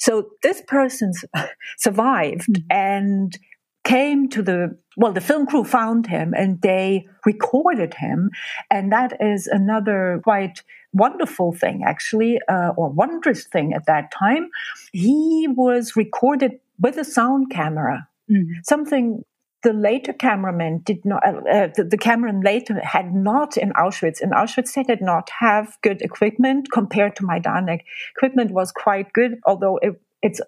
So 0.00 0.30
this 0.42 0.62
person 0.66 1.12
survived 1.78 2.48
mm-hmm. 2.48 2.66
and 2.70 3.38
came 3.86 4.28
to 4.28 4.42
the 4.42 4.76
well 4.96 5.12
the 5.12 5.20
film 5.20 5.46
crew 5.46 5.62
found 5.62 6.08
him 6.08 6.34
and 6.36 6.60
they 6.60 7.06
recorded 7.24 7.94
him 7.94 8.30
and 8.68 8.90
that 8.90 9.16
is 9.20 9.46
another 9.46 10.20
quite 10.24 10.62
wonderful 10.92 11.52
thing 11.52 11.84
actually 11.86 12.40
uh, 12.48 12.72
or 12.76 12.90
wondrous 12.90 13.46
thing 13.46 13.72
at 13.72 13.86
that 13.86 14.10
time 14.10 14.48
he 14.92 15.46
was 15.48 15.94
recorded 15.94 16.52
with 16.80 16.96
a 16.98 17.04
sound 17.04 17.48
camera 17.48 18.08
mm-hmm. 18.28 18.52
something 18.64 19.22
the 19.62 19.72
later 19.72 20.12
cameraman 20.12 20.80
did 20.84 21.04
not, 21.04 21.26
uh, 21.26 21.40
uh, 21.50 21.68
the, 21.74 21.84
the 21.90 21.98
cameraman 21.98 22.40
later 22.42 22.78
had 22.84 23.12
not 23.12 23.56
in 23.56 23.72
Auschwitz. 23.72 24.20
In 24.20 24.30
Auschwitz, 24.30 24.74
they 24.74 24.84
did 24.84 25.00
not 25.00 25.28
have 25.40 25.76
good 25.82 26.02
equipment 26.02 26.68
compared 26.72 27.16
to 27.16 27.24
Majdanek. 27.24 27.80
Equipment 28.16 28.52
was 28.52 28.70
quite 28.70 29.12
good, 29.12 29.40
although 29.44 29.78
it, 29.78 30.00
it's 30.22 30.40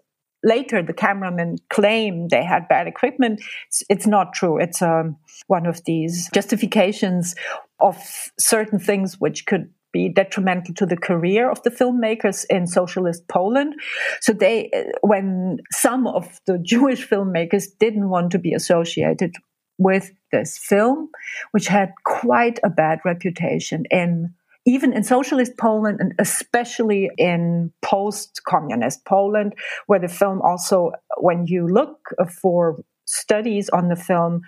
later 0.43 0.83
the 0.83 0.93
cameramen 0.93 1.57
claim 1.71 2.29
they 2.29 2.45
had 2.45 2.69
bad 2.69 2.87
equipment. 2.87 3.43
It's, 3.89 4.07
not 4.07 4.33
true. 4.33 4.59
It's 4.59 4.83
um, 4.83 5.17
one 5.47 5.67
of 5.67 5.85
these 5.85 6.29
justifications 6.33 7.35
of 7.81 7.97
certain 8.39 8.79
things 8.79 9.21
which 9.21 9.47
could 9.47 9.71
be 9.93 10.09
detrimental 10.09 10.75
to 10.75 10.87
the 10.87 10.97
career 10.97 11.51
of 11.51 11.63
the 11.63 11.71
filmmakers 11.71 12.45
in 12.51 12.67
socialist 12.67 13.27
Poland. 13.29 13.75
So 14.21 14.33
they, 14.33 14.71
when 15.01 15.59
some 15.71 16.07
of 16.07 16.41
the 16.47 16.59
Jewish 16.59 17.09
filmmakers 17.09 17.67
didn't 17.79 18.09
want 18.09 18.33
to 18.33 18.39
be 18.39 18.53
associated 18.53 19.35
with 19.79 20.11
this 20.33 20.59
film, 20.59 21.09
which 21.53 21.69
had 21.69 21.93
quite 22.05 22.59
a 22.63 22.71
bad 22.71 22.99
reputation 23.05 23.85
in 23.91 24.35
even 24.69 24.93
in 24.93 25.03
socialist 25.03 25.57
Poland 25.57 25.99
and 25.99 26.13
especially 26.19 27.11
in 27.17 27.73
post 27.81 28.43
communist 28.47 29.03
Poland, 29.07 29.55
where 29.87 29.99
the 29.99 30.09
film 30.09 30.43
also, 30.43 30.93
when 31.17 31.47
you 31.47 31.67
look 31.67 32.11
for 32.43 32.77
studies 33.07 33.71
on 33.71 33.89
the 33.89 33.97
film, 33.97 34.43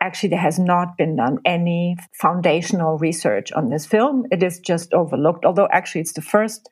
actually 0.00 0.30
there 0.30 0.38
has 0.38 0.58
not 0.58 0.96
been 0.96 1.16
done 1.16 1.38
any 1.44 1.96
foundational 2.14 2.96
research 2.96 3.52
on 3.52 3.68
this 3.68 3.84
film. 3.84 4.24
It 4.30 4.42
is 4.42 4.58
just 4.58 4.94
overlooked, 4.94 5.44
although 5.44 5.68
actually 5.70 6.00
it's 6.00 6.14
the 6.14 6.22
first 6.22 6.66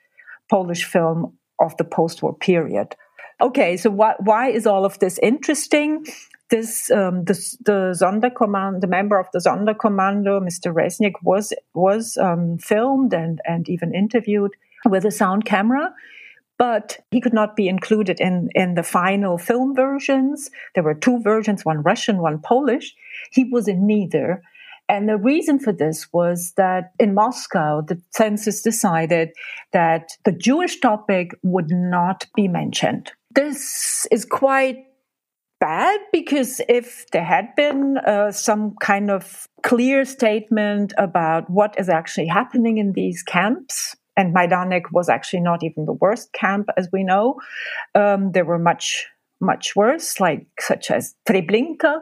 Polish 0.49 0.85
film 0.85 1.37
of 1.61 1.77
the 1.77 1.85
post 1.85 2.23
war 2.23 2.35
period. 2.35 2.97
Okay, 3.43 3.77
so 3.77 3.91
why, 3.91 4.15
why 4.21 4.49
is 4.49 4.67
all 4.67 4.87
of 4.87 4.99
this 5.01 5.19
interesting? 5.19 6.07
This 6.51 6.91
um, 6.91 7.25
the, 7.25 7.35
the 7.65 7.97
Sonderkommando, 8.01 8.81
the 8.81 8.87
member 8.87 9.19
of 9.19 9.27
the 9.33 9.39
Sonderkommando, 9.39 10.41
Mr. 10.41 10.73
Reznik, 10.73 11.15
was 11.23 11.53
was 11.75 12.17
um, 12.19 12.59
filmed 12.59 13.13
and 13.13 13.41
and 13.45 13.69
even 13.69 13.95
interviewed 13.95 14.53
with 14.85 15.05
a 15.05 15.11
sound 15.11 15.45
camera, 15.45 15.93
but 16.59 16.99
he 17.11 17.21
could 17.21 17.35
not 17.35 17.57
be 17.57 17.69
included 17.69 18.21
in 18.21 18.49
in 18.55 18.75
the 18.75 18.83
final 18.83 19.39
film 19.39 19.75
versions. 19.75 20.51
There 20.75 20.85
were 20.85 20.95
two 20.95 21.21
versions, 21.21 21.65
one 21.65 21.83
Russian, 21.83 22.19
one 22.19 22.41
Polish. 22.41 22.95
He 23.33 23.45
was 23.45 23.69
in 23.69 23.87
neither. 23.87 24.43
And 24.89 25.09
the 25.09 25.17
reason 25.17 25.59
for 25.59 25.73
this 25.73 26.13
was 26.13 26.53
that 26.57 26.93
in 27.01 27.13
Moscow, 27.13 27.81
the 27.81 28.01
census 28.11 28.63
decided 28.63 29.31
that 29.73 30.11
the 30.25 30.31
Jewish 30.31 30.79
topic 30.79 31.33
would 31.43 31.71
not 31.71 32.25
be 32.37 32.47
mentioned. 32.47 33.11
This 33.35 34.07
is 34.13 34.25
quite 34.25 34.86
bad 35.61 36.01
because 36.13 36.61
if 36.69 37.07
there 37.13 37.25
had 37.25 37.55
been 37.57 37.99
uh, 37.99 38.31
some 38.31 38.75
kind 38.81 39.11
of 39.11 39.47
clear 39.63 40.05
statement 40.05 40.93
about 40.99 41.49
what 41.51 41.75
is 41.79 41.89
actually 41.89 42.27
happening 42.27 42.79
in 42.79 42.93
these 42.93 43.23
camps, 43.23 43.97
and 44.17 44.35
Majdanek 44.35 44.93
was 44.93 45.09
actually 45.09 45.41
not 45.41 45.63
even 45.63 45.85
the 45.85 45.93
worst 45.93 46.33
camp 46.33 46.69
as 46.77 46.89
we 46.93 47.05
know, 47.05 47.37
um, 47.95 48.33
there 48.33 48.45
were 48.45 48.59
much 48.59 49.07
much 49.39 49.77
worse, 49.77 50.19
like 50.19 50.47
such 50.59 50.91
as 50.91 51.15
Treblinka. 51.29 52.01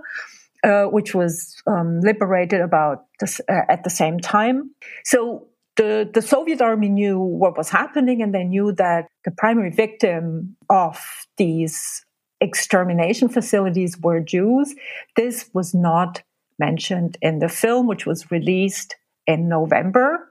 Uh, 0.62 0.86
which 0.86 1.14
was 1.14 1.60
um, 1.66 2.00
liberated 2.00 2.62
about 2.62 3.04
uh, 3.22 3.52
at 3.68 3.84
the 3.84 3.90
same 3.90 4.18
time. 4.18 4.70
So 5.04 5.48
the, 5.76 6.08
the 6.10 6.22
Soviet 6.22 6.62
army 6.62 6.88
knew 6.88 7.18
what 7.18 7.58
was 7.58 7.68
happening 7.68 8.22
and 8.22 8.34
they 8.34 8.44
knew 8.44 8.72
that 8.78 9.08
the 9.26 9.30
primary 9.30 9.68
victim 9.68 10.56
of 10.70 11.04
these 11.36 12.02
extermination 12.44 13.28
facilities 13.28 13.98
were 13.98 14.20
Jews. 14.20 14.74
This 15.16 15.50
was 15.52 15.74
not 15.74 16.22
mentioned 16.58 17.16
in 17.20 17.40
the 17.40 17.48
film, 17.48 17.86
which 17.86 18.06
was 18.06 18.30
released 18.30 18.94
in 19.26 19.48
November, 19.48 20.28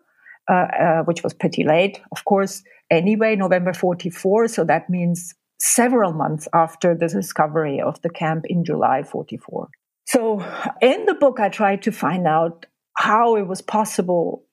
uh, 0.50 0.53
uh, 0.53 1.03
which 1.03 1.24
was 1.24 1.34
pretty 1.34 1.63
late, 1.63 2.00
of 2.12 2.24
course, 2.24 2.63
anyway, 2.89 3.36
November 3.36 3.74
44. 3.74 4.48
So 4.48 4.63
that 4.63 4.89
means 4.89 5.34
several 5.60 6.13
months 6.13 6.48
after 6.53 6.96
the 6.96 7.08
discovery 7.08 7.82
of 7.82 8.01
the 8.01 8.10
camp 8.10 8.46
in 8.48 8.63
July 8.63 9.03
44. 9.03 9.70
So 10.05 10.39
in 10.82 11.05
the 11.05 11.15
book, 11.15 11.39
I 11.39 11.50
tried 11.50 11.82
to 11.84 11.91
find 11.91 12.27
out 12.27 12.65
how 12.96 13.36
it 13.36 13.48
was 13.48 13.62
possible, 13.62 14.43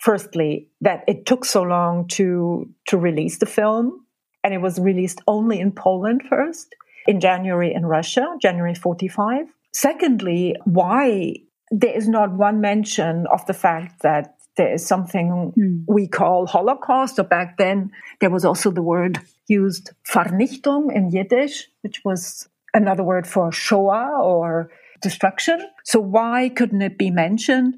firstly, 0.00 0.68
that 0.80 1.04
it 1.06 1.26
took 1.26 1.44
so 1.44 1.62
long 1.62 2.08
to, 2.08 2.68
to 2.88 2.96
release 2.96 3.38
the 3.38 3.46
film. 3.46 4.06
And 4.42 4.54
it 4.54 4.62
was 4.62 4.78
released 4.78 5.20
only 5.26 5.60
in 5.60 5.72
Poland 5.72 6.22
first 6.28 6.74
in 7.06 7.20
January 7.20 7.72
in 7.74 7.86
Russia, 7.86 8.36
January 8.40 8.74
45. 8.74 9.46
Secondly, 9.72 10.56
why 10.64 11.34
there 11.70 11.96
is 11.96 12.08
not 12.08 12.32
one 12.32 12.60
mention 12.60 13.26
of 13.32 13.46
the 13.46 13.54
fact 13.54 14.02
that 14.02 14.34
there 14.56 14.72
is 14.74 14.86
something 14.86 15.52
mm. 15.56 15.84
we 15.86 16.06
call 16.06 16.46
Holocaust, 16.46 17.18
or 17.18 17.24
back 17.24 17.56
then 17.56 17.92
there 18.20 18.30
was 18.30 18.44
also 18.44 18.70
the 18.70 18.82
word 18.82 19.18
used 19.48 19.90
Vernichtung 20.12 20.94
in 20.94 21.10
Yiddish, 21.10 21.68
which 21.82 22.02
was 22.04 22.48
another 22.74 23.02
word 23.02 23.26
for 23.26 23.52
Shoah 23.52 24.20
or 24.20 24.70
destruction. 25.00 25.66
So 25.90 25.98
why 25.98 26.50
couldn't 26.50 26.82
it 26.82 26.98
be 26.98 27.10
mentioned? 27.10 27.74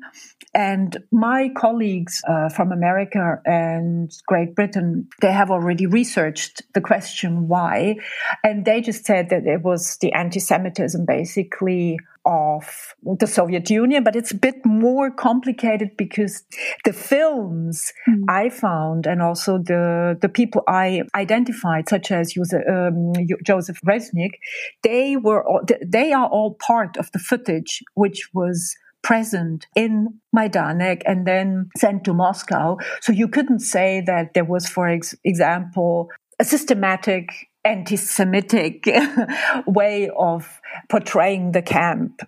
And 0.52 0.98
my 1.10 1.48
colleagues 1.56 2.20
uh, 2.28 2.50
from 2.50 2.70
America 2.70 3.40
and 3.46 4.12
Great 4.26 4.54
Britain, 4.54 5.08
they 5.22 5.32
have 5.32 5.50
already 5.50 5.86
researched 5.86 6.60
the 6.74 6.82
question 6.82 7.48
why. 7.48 7.96
And 8.44 8.66
they 8.66 8.82
just 8.82 9.06
said 9.06 9.30
that 9.30 9.46
it 9.46 9.62
was 9.62 9.96
the 10.02 10.12
anti 10.12 10.40
Semitism 10.40 11.06
basically 11.06 11.96
of 12.24 12.94
the 13.02 13.26
Soviet 13.26 13.68
Union, 13.68 14.04
but 14.04 14.14
it's 14.14 14.30
a 14.30 14.36
bit 14.36 14.64
more 14.64 15.10
complicated 15.10 15.96
because 15.96 16.44
the 16.84 16.92
films 16.92 17.92
mm. 18.08 18.22
I 18.28 18.48
found 18.48 19.06
and 19.06 19.20
also 19.20 19.58
the, 19.58 20.16
the 20.20 20.28
people 20.28 20.62
I 20.68 21.02
identified, 21.14 21.88
such 21.88 22.12
as 22.12 22.34
um, 22.68 23.12
Joseph 23.44 23.80
Resnick, 23.86 24.34
they 24.82 25.16
were, 25.16 25.44
they 25.84 26.12
are 26.12 26.28
all 26.28 26.54
part 26.54 26.96
of 26.96 27.10
the 27.12 27.18
footage, 27.18 27.82
which 28.02 28.28
was 28.34 28.74
present 29.02 29.66
in 29.76 30.18
Majdanek 30.36 31.02
and 31.06 31.24
then 31.24 31.68
sent 31.76 32.02
to 32.04 32.12
Moscow. 32.12 32.78
So 33.00 33.12
you 33.12 33.28
couldn't 33.28 33.60
say 33.60 34.02
that 34.06 34.34
there 34.34 34.44
was, 34.44 34.66
for 34.68 34.88
ex- 34.88 35.14
example, 35.22 36.10
a 36.40 36.44
systematic 36.44 37.30
anti-Semitic 37.64 38.88
way 39.66 40.10
of 40.16 40.60
portraying 40.88 41.52
the 41.52 41.62
camp. 41.62 42.22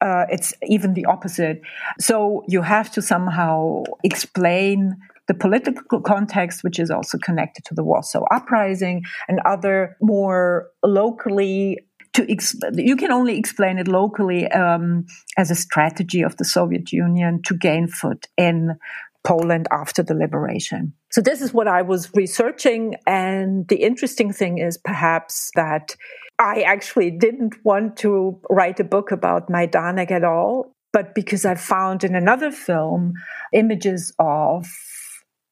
Uh, 0.00 0.26
it's 0.30 0.54
even 0.62 0.94
the 0.94 1.06
opposite. 1.06 1.62
So 1.98 2.44
you 2.46 2.62
have 2.62 2.92
to 2.92 3.02
somehow 3.02 3.82
explain 4.04 4.96
the 5.26 5.34
political 5.34 6.00
context, 6.00 6.62
which 6.62 6.78
is 6.78 6.90
also 6.92 7.18
connected 7.18 7.64
to 7.64 7.74
the 7.74 7.82
Warsaw 7.82 8.24
Uprising 8.30 9.02
and 9.28 9.40
other 9.44 9.96
more 10.00 10.68
locally 10.84 11.80
to 12.26 12.82
you 12.82 12.96
can 12.96 13.12
only 13.12 13.38
explain 13.38 13.78
it 13.78 13.88
locally 13.88 14.46
um, 14.48 15.06
as 15.36 15.50
a 15.50 15.54
strategy 15.54 16.22
of 16.22 16.36
the 16.36 16.44
Soviet 16.44 16.92
Union 16.92 17.40
to 17.46 17.54
gain 17.54 17.86
foot 17.86 18.26
in 18.36 18.78
Poland 19.24 19.66
after 19.70 20.02
the 20.02 20.14
liberation. 20.14 20.92
So 21.10 21.20
this 21.20 21.40
is 21.42 21.52
what 21.52 21.68
I 21.68 21.82
was 21.82 22.10
researching. 22.14 22.96
And 23.06 23.66
the 23.68 23.82
interesting 23.82 24.32
thing 24.32 24.58
is 24.58 24.78
perhaps 24.78 25.50
that 25.54 25.96
I 26.38 26.62
actually 26.62 27.10
didn't 27.10 27.54
want 27.64 27.96
to 27.98 28.40
write 28.48 28.80
a 28.80 28.84
book 28.84 29.10
about 29.10 29.50
Majdanek 29.50 30.10
at 30.10 30.24
all, 30.24 30.72
but 30.92 31.14
because 31.14 31.44
I 31.44 31.56
found 31.56 32.04
in 32.04 32.14
another 32.14 32.50
film 32.50 33.14
images 33.52 34.14
of 34.18 34.66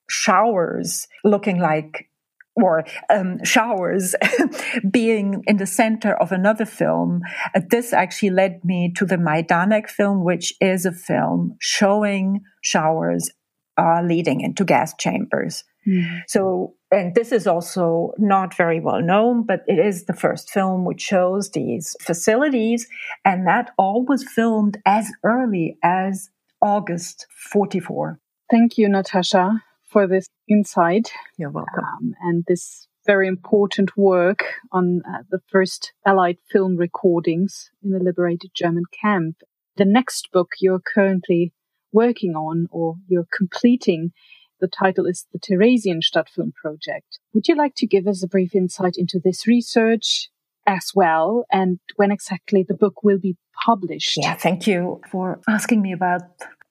showers 0.08 1.08
looking 1.25 1.58
like 1.58 2.08
or 2.56 2.84
um, 3.10 3.42
showers 3.44 4.14
being 4.90 5.42
in 5.46 5.58
the 5.58 5.66
center 5.66 6.14
of 6.14 6.32
another 6.32 6.64
film. 6.64 7.20
Uh, 7.54 7.60
this 7.68 7.92
actually 7.92 8.30
led 8.30 8.64
me 8.64 8.92
to 8.96 9.04
the 9.04 9.16
Majdanek 9.16 9.88
film, 9.88 10.25
which 10.25 10.54
is 10.60 10.86
a 10.86 10.92
film 10.92 11.56
showing 11.60 12.40
showers 12.62 13.30
uh, 13.78 14.00
leading 14.02 14.40
into 14.40 14.64
gas 14.64 14.94
chambers. 14.98 15.64
Mm. 15.86 16.22
So, 16.26 16.75
and 16.90 17.14
this 17.14 17.30
is 17.30 17.46
also 17.46 18.12
not 18.16 18.56
very 18.56 18.80
well 18.80 19.02
known, 19.02 19.44
but 19.44 19.60
it 19.66 19.78
is 19.78 20.06
the 20.06 20.14
first 20.14 20.50
film 20.50 20.84
which 20.84 21.02
shows 21.02 21.50
these 21.50 21.94
facilities. 22.00 22.86
And 23.25 23.46
that 23.46 23.70
all 23.76 24.04
was 24.04 24.25
filmed 24.25 24.78
as 24.86 25.10
early 25.22 25.76
as 25.82 26.30
August 26.62 27.26
44. 27.52 28.18
Thank 28.50 28.78
you, 28.78 28.88
Natasha 28.88 29.62
for 29.96 30.06
this 30.06 30.28
insight. 30.46 31.10
You're 31.38 31.48
welcome. 31.48 31.82
Um, 31.82 32.14
and 32.20 32.44
this 32.46 32.86
very 33.06 33.26
important 33.26 33.96
work 33.96 34.44
on 34.70 35.00
uh, 35.08 35.22
the 35.30 35.40
first 35.50 35.94
Allied 36.04 36.36
film 36.52 36.76
recordings 36.76 37.70
in 37.82 37.94
a 37.94 37.98
liberated 37.98 38.50
German 38.54 38.82
camp. 39.02 39.36
The 39.78 39.86
next 39.86 40.28
book 40.34 40.48
you're 40.60 40.82
currently 40.94 41.54
working 41.92 42.34
on 42.34 42.66
or 42.70 42.96
you're 43.08 43.28
completing, 43.34 44.12
the 44.60 44.68
title 44.68 45.06
is 45.06 45.24
the 45.32 45.38
Theresienstadt 45.38 46.28
Film 46.28 46.52
Project. 46.52 47.18
Would 47.32 47.48
you 47.48 47.56
like 47.56 47.74
to 47.76 47.86
give 47.86 48.06
us 48.06 48.22
a 48.22 48.28
brief 48.28 48.54
insight 48.54 48.96
into 48.98 49.18
this 49.18 49.46
research 49.46 50.28
as 50.66 50.90
well 50.94 51.46
and 51.50 51.78
when 51.94 52.10
exactly 52.12 52.62
the 52.68 52.74
book 52.74 53.02
will 53.02 53.18
be 53.18 53.38
published? 53.64 54.18
Yeah, 54.18 54.34
thank 54.34 54.66
you 54.66 55.00
for 55.10 55.40
asking 55.48 55.80
me 55.80 55.94
about 55.94 56.20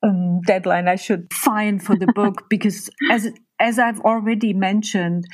um, 0.04 0.42
deadline 0.42 0.88
I 0.88 0.96
should 0.96 1.34
find 1.34 1.84
for 1.84 1.96
the 1.96 2.08
book 2.08 2.46
because 2.50 2.90
as 3.12 3.30
as 3.60 3.80
I've 3.80 4.02
already 4.02 4.54
mentioned 4.54 5.28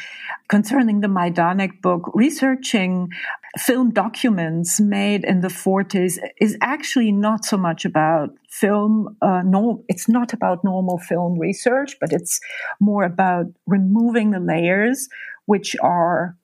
concerning 0.47 1.01
the 1.01 1.07
Majdanek 1.07 1.81
book, 1.81 2.11
researching 2.13 3.09
film 3.57 3.89
documents 3.91 4.79
made 4.79 5.23
in 5.23 5.41
the 5.41 5.47
40s 5.47 6.19
is 6.39 6.55
actually 6.61 7.11
not 7.11 7.45
so 7.45 7.57
much 7.57 7.83
about 7.83 8.29
film. 8.47 9.17
Uh, 9.23 9.41
no, 9.43 9.83
it's 9.87 10.07
not 10.07 10.33
about 10.33 10.63
normal 10.63 10.99
film 10.99 11.39
research, 11.39 11.97
but 11.99 12.13
it's 12.13 12.39
more 12.79 13.03
about 13.03 13.47
removing 13.65 14.31
the 14.31 14.39
layers 14.39 15.09
which 15.45 15.75
are 15.81 16.37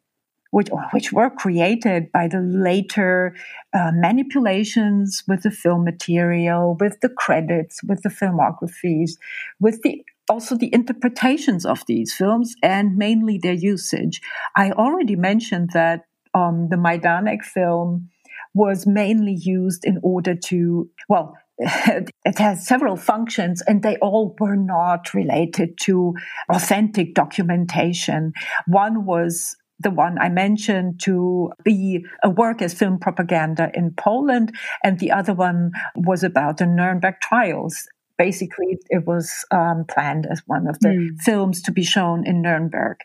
which, 0.58 0.70
which 0.92 1.14
were 1.14 1.30
created 1.30 2.12
by 2.12 2.28
the 2.28 2.40
later 2.40 3.36
uh, 3.76 3.92
manipulations 3.94 5.24
with 5.28 5.44
the 5.44 5.52
film 5.52 5.84
material, 5.84 6.76
with 6.80 7.00
the 7.02 7.10
credits, 7.10 7.84
with 7.84 8.02
the 8.02 8.10
filmographies, 8.10 9.12
with 9.60 9.84
the 9.84 10.04
also 10.28 10.58
the 10.58 10.74
interpretations 10.74 11.64
of 11.64 11.86
these 11.86 12.12
films 12.12 12.56
and 12.64 12.98
mainly 12.98 13.38
their 13.38 13.54
usage. 13.54 14.20
I 14.56 14.72
already 14.72 15.16
mentioned 15.16 15.70
that 15.76 16.06
um, 16.34 16.70
the 16.70 16.76
Majdanek 16.76 17.44
film 17.44 18.10
was 18.56 18.88
mainly 18.88 19.38
used 19.40 19.86
in 19.86 20.00
order 20.02 20.34
to, 20.34 20.90
well, 21.08 21.38
it 21.60 22.40
has 22.40 22.66
several 22.66 22.96
functions 22.96 23.62
and 23.68 23.84
they 23.84 23.98
all 23.98 24.36
were 24.40 24.56
not 24.56 25.14
related 25.14 25.78
to 25.82 26.16
authentic 26.50 27.14
documentation. 27.14 28.34
One 28.66 29.06
was 29.06 29.56
the 29.80 29.92
one 29.92 30.18
I 30.20 30.30
mentioned 30.30 31.00
to 31.02 31.52
be 31.64 32.06
a 32.24 32.30
work 32.30 32.62
as 32.62 32.74
film 32.74 33.00
propaganda 33.00 33.70
in 33.74 33.92
Poland, 33.92 34.56
and 34.84 35.00
the 35.00 35.12
other 35.12 35.34
one 35.34 35.72
was 35.96 36.24
about 36.24 36.58
the 36.58 36.66
Nuremberg 36.66 37.16
trials. 37.22 37.88
Basically, 38.18 38.80
it 38.90 39.06
was 39.06 39.46
um, 39.52 39.86
planned 39.88 40.26
as 40.26 40.42
one 40.48 40.68
of 40.68 40.80
the 40.80 40.90
mm. 40.90 41.20
films 41.20 41.62
to 41.64 41.72
be 41.72 41.84
shown 41.84 42.26
in 42.26 42.42
Nuremberg. 42.42 42.98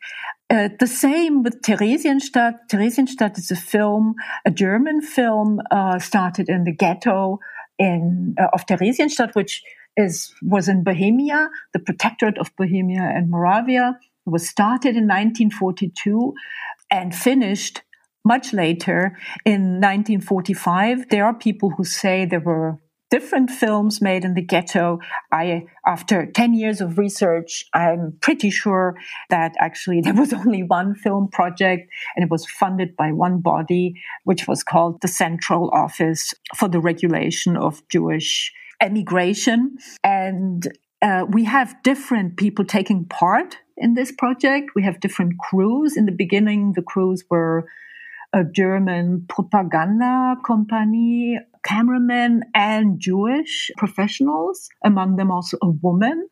Uh, 0.49 0.71
the 0.81 0.87
same 0.87 1.43
with 1.43 1.61
Theresienstadt. 1.63 2.55
Theresienstadt 2.71 3.39
is 3.39 3.51
a 3.51 3.57
film, 3.57 4.15
a 4.47 4.51
German 4.51 5.03
film, 5.03 5.61
uh, 5.71 5.99
started 5.99 6.49
in 6.49 6.65
the 6.65 6.73
ghetto 6.73 7.39
in 7.79 8.35
uh, 8.39 8.47
of 8.55 8.67
Theresienstadt, 8.67 9.35
which 9.35 9.63
is 9.97 10.33
was 10.43 10.69
in 10.69 10.85
Bohemia, 10.85 11.51
the 11.75 11.79
protectorate 11.79 12.39
of 12.39 12.51
Bohemia 12.57 13.03
and 13.03 13.31
Moravia 13.31 13.99
was 14.25 14.49
started 14.49 14.97
in 14.97 15.05
1942 15.05 16.35
and 16.91 17.15
finished 17.15 17.83
much 18.25 18.53
later 18.53 19.19
in 19.45 19.81
1945. 19.81 21.09
There 21.09 21.25
are 21.25 21.35
people 21.35 21.71
who 21.71 21.85
say 21.85 22.25
there 22.25 22.41
were 22.41 22.79
different 23.13 23.51
films 23.51 24.01
made 24.01 24.25
in 24.25 24.33
the 24.33 24.41
ghetto. 24.41 24.99
I, 25.31 25.67
after 25.87 26.25
10 26.25 26.55
years 26.55 26.81
of 26.81 26.97
research, 26.97 27.63
I'm 27.75 28.17
pretty 28.23 28.49
sure 28.49 28.97
that 29.29 29.55
actually 29.59 30.01
there 30.01 30.15
was 30.15 30.33
only 30.43 30.63
one 30.63 30.95
film 30.95 31.29
project 31.29 31.91
and 32.17 32.25
it 32.25 32.31
was 32.31 32.47
funded 32.47 32.97
by 32.97 33.13
one 33.13 33.41
body, 33.41 34.01
which 34.25 34.49
was 34.49 34.63
called 34.63 35.03
the 35.03 35.09
Central 35.09 35.71
Office 35.75 36.33
for 36.57 36.69
the 36.69 36.81
Regulation 36.81 37.55
of 37.55 37.87
Jewish 37.91 38.51
Emigration. 38.81 39.77
And 40.03 40.67
uh, 41.03 41.27
we 41.29 41.45
have 41.45 41.83
different 41.83 42.39
people 42.39 42.65
taking 42.65 43.05
part 43.05 43.59
in 43.83 43.95
this 43.95 44.12
project. 44.12 44.71
We 44.75 44.83
have 44.85 45.01
different 45.01 45.35
crews. 45.38 45.97
In 45.97 46.07
the 46.07 46.12
beginning, 46.12 46.73
the 46.75 46.83
crews 46.83 47.25
were 47.29 47.66
a 48.33 48.45
German 48.45 49.27
propaganda 49.29 50.37
company, 50.47 51.38
cameramen, 51.64 52.45
and 52.55 52.99
Jewish 52.99 53.71
professionals, 53.77 54.71
among 54.85 55.16
them 55.16 55.31
also 55.31 55.59
a 55.61 55.68
woman, 55.68 56.29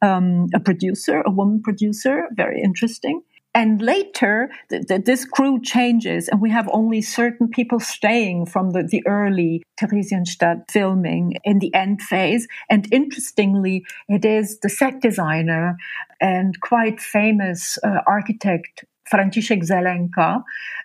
um, 0.00 0.46
a 0.54 0.60
producer, 0.60 1.22
a 1.26 1.30
woman 1.30 1.60
producer, 1.60 2.28
very 2.34 2.62
interesting. 2.62 3.22
And 3.52 3.82
later, 3.82 4.50
th- 4.68 4.86
th- 4.86 5.04
this 5.04 5.24
crew 5.24 5.60
changes, 5.60 6.28
and 6.28 6.40
we 6.40 6.50
have 6.50 6.68
only 6.72 7.02
certain 7.02 7.48
people 7.48 7.80
staying 7.80 8.46
from 8.46 8.70
the, 8.70 8.84
the 8.84 9.04
early 9.06 9.64
Theresienstadt 9.80 10.70
filming 10.70 11.34
in 11.42 11.58
the 11.58 11.74
end 11.74 12.00
phase. 12.00 12.46
And 12.68 12.86
interestingly, 12.92 13.84
it 14.08 14.24
is 14.24 14.60
the 14.60 14.68
set 14.68 15.00
designer 15.00 15.76
and 16.20 16.60
quite 16.60 17.00
famous 17.00 17.76
uh, 17.82 18.02
architect 18.06 18.84
František 19.12 19.66
Zelenka, 19.66 20.42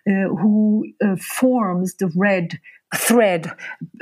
uh, 0.10 0.12
who 0.36 0.86
uh, 1.04 1.16
forms 1.18 1.96
the 1.96 2.12
red 2.16 2.60
thread 2.96 3.52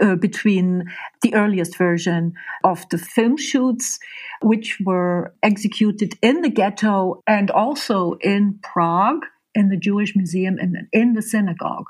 uh, 0.01 0.15
between 0.15 0.85
the 1.21 1.33
earliest 1.35 1.77
version 1.77 2.33
of 2.63 2.87
the 2.89 2.97
film 2.97 3.37
shoots, 3.37 3.99
which 4.41 4.77
were 4.85 5.33
executed 5.41 6.13
in 6.21 6.41
the 6.41 6.49
ghetto 6.49 7.21
and 7.27 7.51
also 7.51 8.13
in 8.21 8.59
Prague, 8.63 9.25
in 9.55 9.69
the 9.69 9.77
Jewish 9.77 10.15
Museum 10.15 10.57
and 10.59 10.87
in 10.91 11.13
the 11.13 11.21
synagogue. 11.21 11.85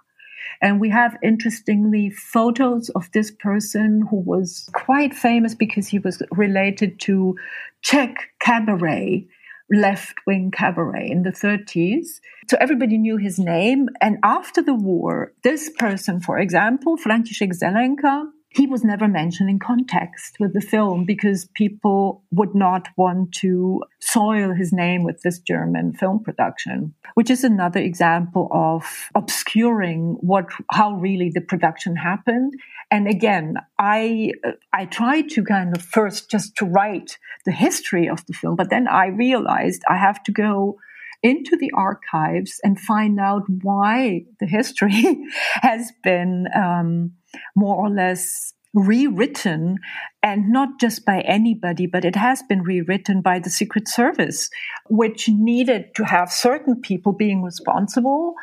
And 0.61 0.79
we 0.79 0.89
have 0.89 1.17
interestingly 1.21 2.09
photos 2.09 2.89
of 2.89 3.11
this 3.11 3.31
person 3.31 4.07
who 4.09 4.17
was 4.17 4.69
quite 4.73 5.13
famous 5.13 5.55
because 5.55 5.87
he 5.87 5.99
was 5.99 6.21
related 6.31 6.99
to 7.01 7.35
Czech 7.81 8.15
cabaret 8.39 9.27
left 9.71 10.15
wing 10.27 10.51
cabaret 10.51 11.09
in 11.09 11.23
the 11.23 11.31
30s. 11.31 12.19
So 12.49 12.57
everybody 12.59 12.97
knew 12.97 13.17
his 13.17 13.39
name. 13.39 13.89
And 14.01 14.17
after 14.23 14.61
the 14.61 14.73
war, 14.73 15.33
this 15.43 15.69
person, 15.69 16.19
for 16.19 16.37
example, 16.37 16.97
František 16.97 17.53
Zelenka, 17.57 18.25
he 18.53 18.67
was 18.67 18.83
never 18.83 19.07
mentioned 19.07 19.49
in 19.49 19.57
context 19.57 20.39
with 20.39 20.53
the 20.53 20.61
film 20.61 21.05
because 21.05 21.49
people 21.55 22.23
would 22.31 22.53
not 22.53 22.87
want 22.95 23.31
to 23.31 23.83
soil 23.99 24.53
his 24.53 24.71
name 24.71 25.03
with 25.03 25.21
this 25.23 25.39
German 25.39 25.93
film 25.93 26.23
production, 26.23 26.93
which 27.15 27.31
is 27.31 27.43
another 27.43 27.79
example 27.79 28.47
of 28.51 29.09
obscuring 29.15 30.17
what, 30.21 30.45
how 30.71 30.93
really 30.93 31.31
the 31.33 31.41
production 31.41 31.95
happened. 31.95 32.53
And 32.91 33.07
again, 33.07 33.55
I, 33.79 34.33
I 34.71 34.85
tried 34.85 35.29
to 35.29 35.43
kind 35.43 35.75
of 35.75 35.81
first 35.81 36.29
just 36.29 36.55
to 36.57 36.65
write 36.65 37.17
the 37.45 37.51
history 37.51 38.07
of 38.07 38.23
the 38.27 38.33
film, 38.33 38.55
but 38.55 38.69
then 38.69 38.87
I 38.87 39.07
realized 39.07 39.81
I 39.89 39.97
have 39.97 40.21
to 40.25 40.31
go 40.31 40.77
into 41.23 41.57
the 41.57 41.71
archives 41.73 42.59
and 42.63 42.79
find 42.79 43.19
out 43.19 43.43
why 43.61 44.25
the 44.39 44.45
history 44.45 45.25
has 45.61 45.91
been 46.03 46.47
um, 46.55 47.13
more 47.55 47.75
or 47.75 47.89
less 47.89 48.53
rewritten 48.73 49.77
and 50.23 50.51
not 50.51 50.79
just 50.79 51.05
by 51.05 51.21
anybody, 51.21 51.85
but 51.85 52.03
it 52.03 52.15
has 52.15 52.41
been 52.49 52.63
rewritten 52.63 53.21
by 53.21 53.37
the 53.39 53.49
Secret 53.49 53.87
Service, 53.87 54.49
which 54.89 55.29
needed 55.29 55.93
to 55.95 56.03
have 56.03 56.31
certain 56.31 56.81
people 56.81 57.13
being 57.13 57.43
responsible 57.43 58.33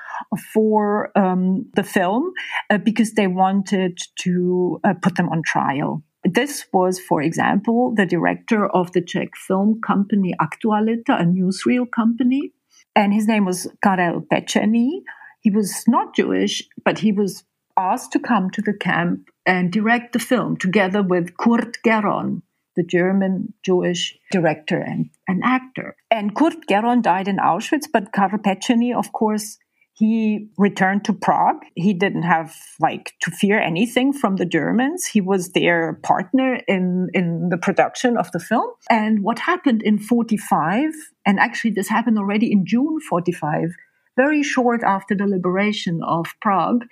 for 0.55 1.11
um, 1.19 1.69
the 1.75 1.83
film 1.83 2.31
uh, 2.71 2.79
because 2.79 3.15
they 3.15 3.27
wanted 3.27 3.99
to 4.21 4.81
uh, 4.85 4.95
put 5.03 5.17
them 5.17 5.29
on 5.29 5.43
trial 5.43 6.03
this 6.25 6.67
was, 6.73 7.01
for 7.01 7.23
example, 7.23 7.95
the 7.95 8.07
director 8.07 8.67
of 8.67 8.93
the 8.93 9.01
Czech 9.01 9.37
film 9.37 9.81
company 9.81 10.35
Aktualita, 10.41 11.21
a 11.21 11.25
newsreel 11.25 11.91
company. 11.91 12.53
And 12.95 13.15
his 13.15 13.27
name 13.27 13.45
was 13.45 13.69
Karel 13.83 14.21
Pečený. 14.21 15.03
He 15.41 15.51
was 15.51 15.85
not 15.87 16.15
Jewish, 16.15 16.63
but 16.85 16.99
he 16.99 17.13
was 17.13 17.45
asked 17.77 18.13
to 18.13 18.19
come 18.19 18.51
to 18.51 18.63
the 18.63 18.75
camp 18.75 19.29
and 19.47 19.73
direct 19.73 20.13
the 20.13 20.19
film 20.19 20.57
together 20.57 21.03
with 21.03 21.37
Kurt 21.37 21.79
Gerron, 21.85 22.43
the 22.77 22.83
German 22.83 23.55
Jewish 23.65 24.19
director 24.31 24.79
and, 24.79 25.11
and 25.27 25.43
actor. 25.45 25.97
And 26.11 26.35
Kurt 26.35 26.67
Gerron 26.69 27.03
died 27.03 27.29
in 27.29 27.39
Auschwitz, 27.39 27.87
but 27.91 28.13
Karel 28.13 28.39
Pečený, 28.39 28.95
of 28.95 29.13
course, 29.13 29.59
he 30.01 30.49
returned 30.57 31.05
to 31.05 31.13
Prague. 31.13 31.63
He 31.75 31.93
didn't 31.93 32.23
have 32.23 32.57
like 32.81 33.13
to 33.21 33.31
fear 33.31 33.61
anything 33.61 34.15
from 34.15 34.37
the 34.37 34.47
Germans. 34.47 35.05
He 35.05 35.21
was 35.21 35.51
their 35.51 36.01
partner 36.03 36.63
in, 36.67 37.11
in 37.13 37.51
the 37.51 37.59
production 37.59 38.17
of 38.17 38.33
the 38.33 38.41
film. 38.41 38.71
And 38.89 39.23
what 39.23 39.39
happened 39.41 39.83
in 39.83 39.99
45, 39.99 40.93
and 41.27 41.39
actually 41.39 41.73
this 41.73 41.91
happened 41.91 42.17
already 42.17 42.51
in 42.51 42.65
June 42.65 42.99
45, 43.11 43.75
very 44.17 44.43
short 44.43 44.83
after 44.83 45.15
the 45.15 45.27
liberation 45.27 46.01
of 46.03 46.35
Prague, 46.41 46.87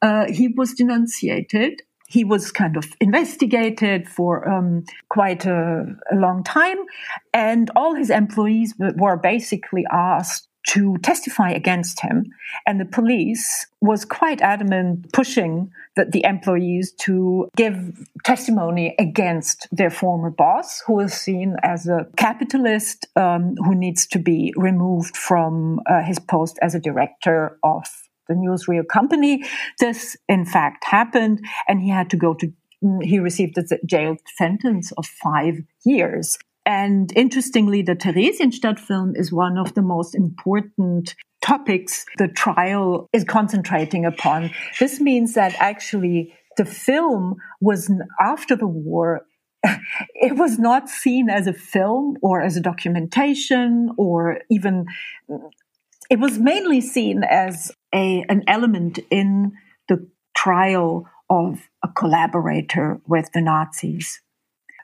uh, 0.00 0.26
he 0.30 0.46
was 0.46 0.72
denunciated 0.72 1.82
he 2.08 2.24
was 2.24 2.52
kind 2.52 2.76
of 2.76 2.84
investigated 3.00 4.06
for 4.06 4.46
um, 4.46 4.84
quite 5.08 5.46
a, 5.46 5.86
a, 6.12 6.14
long 6.14 6.44
time, 6.44 6.76
and 7.32 7.70
all 7.74 7.94
his 7.94 8.10
employees 8.10 8.74
were 8.78 9.16
basically 9.16 9.86
asked 9.90 10.46
to 10.68 10.96
testify 10.98 11.50
against 11.50 12.00
him. 12.00 12.26
And 12.66 12.80
the 12.80 12.84
police 12.84 13.66
was 13.80 14.04
quite 14.04 14.40
adamant 14.40 15.12
pushing 15.12 15.72
the, 15.96 16.04
the, 16.04 16.24
employees 16.24 16.92
to 17.00 17.48
give 17.56 18.06
testimony 18.24 18.94
against 18.98 19.66
their 19.72 19.90
former 19.90 20.30
boss, 20.30 20.80
who 20.86 21.00
is 21.00 21.12
seen 21.12 21.56
as 21.62 21.86
a 21.86 22.06
capitalist 22.16 23.06
um, 23.16 23.56
who 23.56 23.74
needs 23.74 24.06
to 24.06 24.18
be 24.18 24.54
removed 24.56 25.16
from 25.16 25.80
uh, 25.86 26.02
his 26.02 26.18
post 26.18 26.58
as 26.62 26.74
a 26.74 26.80
director 26.80 27.58
of 27.62 27.84
the 28.28 28.34
newsreel 28.34 28.86
company. 28.86 29.44
This, 29.80 30.16
in 30.28 30.46
fact, 30.46 30.84
happened, 30.84 31.44
and 31.68 31.80
he 31.80 31.90
had 31.90 32.08
to 32.10 32.16
go 32.16 32.34
to 32.34 32.52
he 33.02 33.18
received 33.20 33.56
a 33.58 33.64
jail 33.86 34.16
sentence 34.36 34.92
of 34.98 35.06
five 35.06 35.58
years. 35.84 36.36
And 36.64 37.12
interestingly, 37.16 37.82
the 37.82 37.96
Theresienstadt 37.96 38.78
film 38.78 39.14
is 39.16 39.32
one 39.32 39.58
of 39.58 39.74
the 39.74 39.82
most 39.82 40.14
important 40.14 41.14
topics 41.42 42.04
the 42.18 42.28
trial 42.28 43.08
is 43.12 43.24
concentrating 43.24 44.04
upon. 44.04 44.50
This 44.78 45.00
means 45.00 45.34
that 45.34 45.54
actually 45.58 46.34
the 46.56 46.64
film 46.64 47.36
was 47.60 47.90
after 48.20 48.54
the 48.54 48.66
war 48.66 49.22
it 50.14 50.36
was 50.36 50.58
not 50.58 50.88
seen 50.88 51.30
as 51.30 51.46
a 51.46 51.52
film 51.52 52.16
or 52.20 52.42
as 52.42 52.56
a 52.56 52.60
documentation 52.60 53.90
or 53.96 54.40
even 54.50 54.86
it 56.10 56.18
was 56.18 56.38
mainly 56.38 56.80
seen 56.80 57.22
as 57.22 57.72
a 57.94 58.24
an 58.28 58.42
element 58.48 58.98
in 59.10 59.52
the 59.88 60.08
trial 60.36 61.08
of 61.30 61.68
a 61.82 61.88
collaborator 61.88 63.00
with 63.06 63.30
the 63.32 63.40
Nazis. 63.40 64.20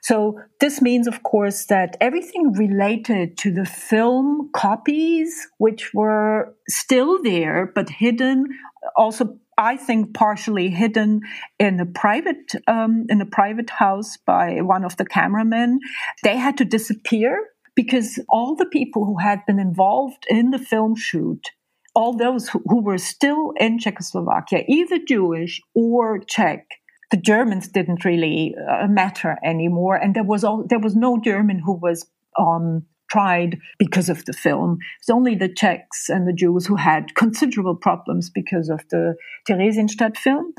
So 0.01 0.39
this 0.59 0.81
means, 0.81 1.07
of 1.07 1.23
course, 1.23 1.65
that 1.65 1.97
everything 1.99 2.53
related 2.53 3.37
to 3.39 3.51
the 3.51 3.65
film 3.65 4.49
copies, 4.53 5.47
which 5.57 5.93
were 5.93 6.55
still 6.67 7.21
there 7.21 7.71
but 7.73 7.89
hidden, 7.89 8.47
also 8.95 9.37
I 9.57 9.75
think 9.75 10.13
partially 10.13 10.69
hidden 10.69 11.19
in 11.59 11.81
a 11.81 11.85
private 11.85 12.53
um, 12.67 13.05
in 13.09 13.19
a 13.19 13.25
private 13.25 13.69
house 13.69 14.15
by 14.25 14.61
one 14.61 14.85
of 14.85 14.95
the 14.95 15.05
cameramen, 15.05 15.79
they 16.23 16.37
had 16.37 16.57
to 16.59 16.65
disappear 16.65 17.45
because 17.75 18.19
all 18.29 18.55
the 18.55 18.65
people 18.65 19.05
who 19.05 19.17
had 19.17 19.45
been 19.45 19.59
involved 19.59 20.25
in 20.29 20.51
the 20.51 20.59
film 20.59 20.95
shoot 20.95 21.51
all 21.95 22.15
those 22.15 22.47
who, 22.47 22.61
who, 22.65 22.81
were 22.81 22.97
still 22.97 23.51
in 23.59 23.79
Czechoslovakia, 23.79 24.63
either 24.67 24.99
Jewish 24.99 25.59
or 25.73 26.19
Czech, 26.19 26.65
the 27.11 27.17
Germans 27.17 27.67
didn't 27.67 28.05
really 28.05 28.55
uh, 28.69 28.87
matter 28.87 29.37
anymore, 29.43 29.95
and 29.95 30.15
there 30.15 30.23
was 30.23 30.43
all, 30.43 30.65
there 30.67 30.79
was 30.79 30.95
no 30.95 31.19
German 31.19 31.59
who 31.59 31.73
was 31.73 32.05
um, 32.37 32.85
tried 33.09 33.57
because 33.77 34.09
of 34.09 34.25
the 34.25 34.33
film. 34.33 34.77
It's 34.99 35.09
only 35.09 35.35
the 35.35 35.49
Czechs 35.49 36.09
and 36.09 36.27
the 36.27 36.33
Jews 36.33 36.65
who 36.65 36.75
had 36.75 37.15
considerable 37.15 37.75
problems 37.75 38.29
because 38.29 38.69
of 38.69 38.81
the 38.89 39.15
Theresienstadt 39.47 40.17
film. 40.17 40.53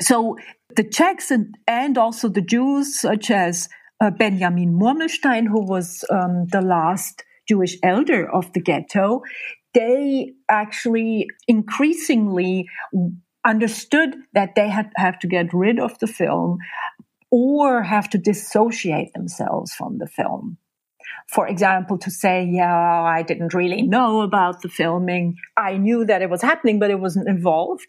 So 0.00 0.36
the 0.76 0.84
Czechs 0.84 1.30
and, 1.30 1.54
and 1.66 1.96
also 1.96 2.28
the 2.28 2.42
Jews, 2.42 3.00
such 3.00 3.30
as 3.30 3.68
uh, 4.00 4.10
Benjamin 4.10 4.78
Murmelstein, 4.78 5.46
who 5.46 5.64
was 5.64 6.04
um, 6.10 6.46
the 6.50 6.60
last 6.60 7.24
Jewish 7.48 7.76
elder 7.82 8.28
of 8.28 8.52
the 8.52 8.60
ghetto, 8.60 9.22
they 9.72 10.32
actually 10.48 11.26
increasingly 11.48 12.66
understood 13.44 14.16
that 14.32 14.54
they 14.54 14.68
had 14.68 14.90
have 14.96 15.18
to 15.20 15.26
get 15.26 15.52
rid 15.52 15.78
of 15.78 15.98
the 15.98 16.06
film 16.06 16.58
or 17.30 17.82
have 17.82 18.08
to 18.10 18.18
dissociate 18.18 19.12
themselves 19.12 19.72
from 19.72 19.98
the 19.98 20.06
film 20.06 20.56
for 21.26 21.48
example, 21.48 21.98
to 21.98 22.10
say, 22.10 22.44
yeah, 22.44 23.02
I 23.02 23.22
didn't 23.22 23.54
really 23.54 23.82
know 23.82 24.20
about 24.20 24.62
the 24.62 24.68
filming. 24.68 25.36
I 25.56 25.76
knew 25.78 26.04
that 26.04 26.22
it 26.22 26.30
was 26.30 26.42
happening, 26.42 26.78
but 26.78 26.90
it 26.90 27.00
wasn't 27.00 27.28
involved. 27.28 27.86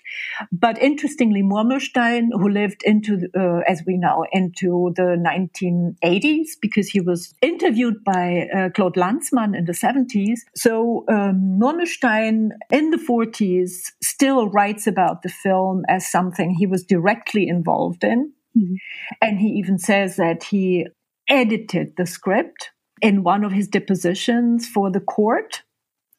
But 0.52 0.82
interestingly, 0.82 1.44
Murmelstein, 1.44 2.30
who 2.32 2.50
lived 2.50 2.82
into, 2.84 3.28
uh, 3.38 3.60
as 3.68 3.84
we 3.86 3.98
know, 3.98 4.26
into 4.32 4.94
the 4.96 5.18
1980s, 5.22 6.52
because 6.62 6.88
he 6.88 7.02
was 7.02 7.34
interviewed 7.42 8.04
by 8.04 8.48
uh, 8.56 8.70
Claude 8.70 8.96
Lanzmann 8.96 9.56
in 9.56 9.66
the 9.66 9.74
70s. 9.74 10.40
So 10.56 11.04
um, 11.10 11.60
Murmelstein 11.62 12.50
in 12.72 12.90
the 12.90 12.98
40s 12.98 13.92
still 14.02 14.50
writes 14.50 14.88
about 14.88 15.24
the 15.24 15.30
film 15.30 15.84
as 15.90 16.10
something 16.10 16.52
he 16.52 16.66
was 16.66 16.84
directly 16.84 17.48
involved 17.48 18.04
in. 18.04 18.32
Mm-hmm. 18.58 18.76
And 19.22 19.40
he 19.40 19.48
even 19.50 19.78
says 19.78 20.16
that 20.16 20.44
he 20.44 20.88
edited 21.28 21.98
the 21.98 22.06
script 22.06 22.72
in 23.02 23.24
one 23.24 23.44
of 23.44 23.52
his 23.52 23.68
depositions 23.68 24.68
for 24.68 24.92
the 24.92 25.00
court. 25.00 25.64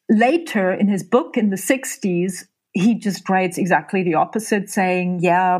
Later 0.09 0.71
in 0.71 0.87
his 0.87 1.03
book 1.03 1.37
in 1.37 1.49
the 1.49 1.57
60s, 1.57 2.45
he 2.73 2.95
just 2.95 3.27
writes 3.29 3.57
exactly 3.57 4.03
the 4.03 4.15
opposite, 4.15 4.69
saying, 4.69 5.19
Yeah, 5.21 5.59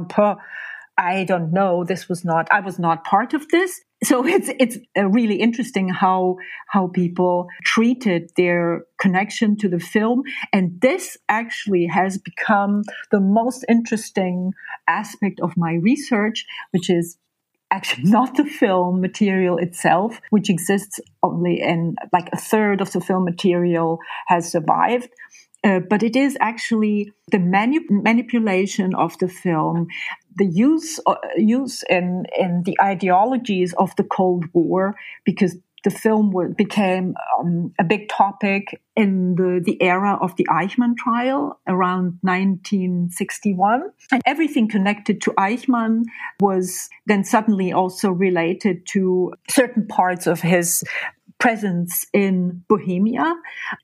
I 0.97 1.25
don't 1.25 1.51
know. 1.51 1.83
This 1.83 2.09
was 2.09 2.25
not, 2.25 2.47
I 2.51 2.59
was 2.59 2.79
not 2.79 3.03
part 3.03 3.33
of 3.33 3.47
this. 3.49 3.79
So 4.03 4.25
it's, 4.27 4.49
it's 4.59 4.77
uh, 4.97 5.07
really 5.07 5.35
interesting 5.35 5.89
how, 5.89 6.37
how 6.67 6.87
people 6.87 7.47
treated 7.63 8.31
their 8.35 8.83
connection 8.99 9.57
to 9.57 9.69
the 9.69 9.79
film. 9.79 10.23
And 10.53 10.79
this 10.81 11.17
actually 11.29 11.87
has 11.87 12.17
become 12.17 12.83
the 13.11 13.19
most 13.19 13.65
interesting 13.69 14.53
aspect 14.87 15.39
of 15.39 15.57
my 15.57 15.73
research, 15.73 16.45
which 16.71 16.89
is 16.89 17.17
actually 17.71 18.03
not 18.09 18.35
the 18.35 18.45
film 18.45 19.01
material 19.01 19.57
itself, 19.57 20.19
which 20.29 20.49
exists 20.49 20.99
only 21.23 21.59
in 21.61 21.95
like 22.13 22.29
a 22.33 22.37
third 22.37 22.81
of 22.81 22.91
the 22.91 23.01
film 23.01 23.25
material 23.25 23.99
has 24.27 24.51
survived. 24.51 25.09
Uh, 25.63 25.79
but 25.79 26.03
it 26.03 26.15
is 26.15 26.37
actually 26.39 27.11
the 27.31 27.39
manipulation 27.89 28.93
of 28.93 29.17
the 29.17 29.27
film, 29.27 29.87
the 30.35 30.45
use 30.45 30.99
uh, 31.07 31.15
use 31.35 31.83
in 31.89 32.25
in 32.37 32.61
the 32.63 32.77
ideologies 32.81 33.73
of 33.73 33.95
the 33.95 34.03
Cold 34.03 34.45
War, 34.53 34.95
because 35.25 35.57
the 35.83 35.91
film 35.91 36.33
became 36.57 37.15
um, 37.39 37.73
a 37.79 37.83
big 37.83 38.09
topic 38.09 38.81
in 38.95 39.35
the, 39.35 39.61
the 39.63 39.81
era 39.81 40.17
of 40.19 40.35
the 40.35 40.45
Eichmann 40.49 40.95
trial 40.97 41.59
around 41.67 42.17
1961. 42.21 43.83
And 44.11 44.21
everything 44.25 44.67
connected 44.67 45.21
to 45.21 45.31
Eichmann 45.31 46.03
was 46.39 46.89
then 47.05 47.23
suddenly 47.23 47.71
also 47.71 48.11
related 48.11 48.85
to 48.87 49.33
certain 49.49 49.87
parts 49.87 50.27
of 50.27 50.41
his 50.41 50.83
presence 51.39 52.05
in 52.13 52.63
Bohemia, 52.67 53.35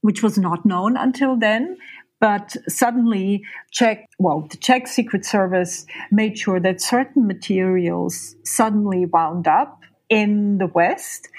which 0.01 0.23
was 0.23 0.37
not 0.37 0.65
known 0.65 0.97
until 0.97 1.37
then. 1.37 1.77
But 2.19 2.55
suddenly, 2.69 3.43
Czech, 3.71 4.09
well, 4.17 4.47
the 4.49 4.57
Czech 4.57 4.87
Secret 4.87 5.25
Service 5.25 5.85
made 6.09 6.37
sure 6.37 6.59
that 6.61 6.81
certain 6.81 7.27
materials 7.27 8.35
suddenly 8.43 9.05
wound 9.05 9.45
up 9.47 9.83
in 10.09 10.57
the 10.57 10.67
West. 10.67 11.29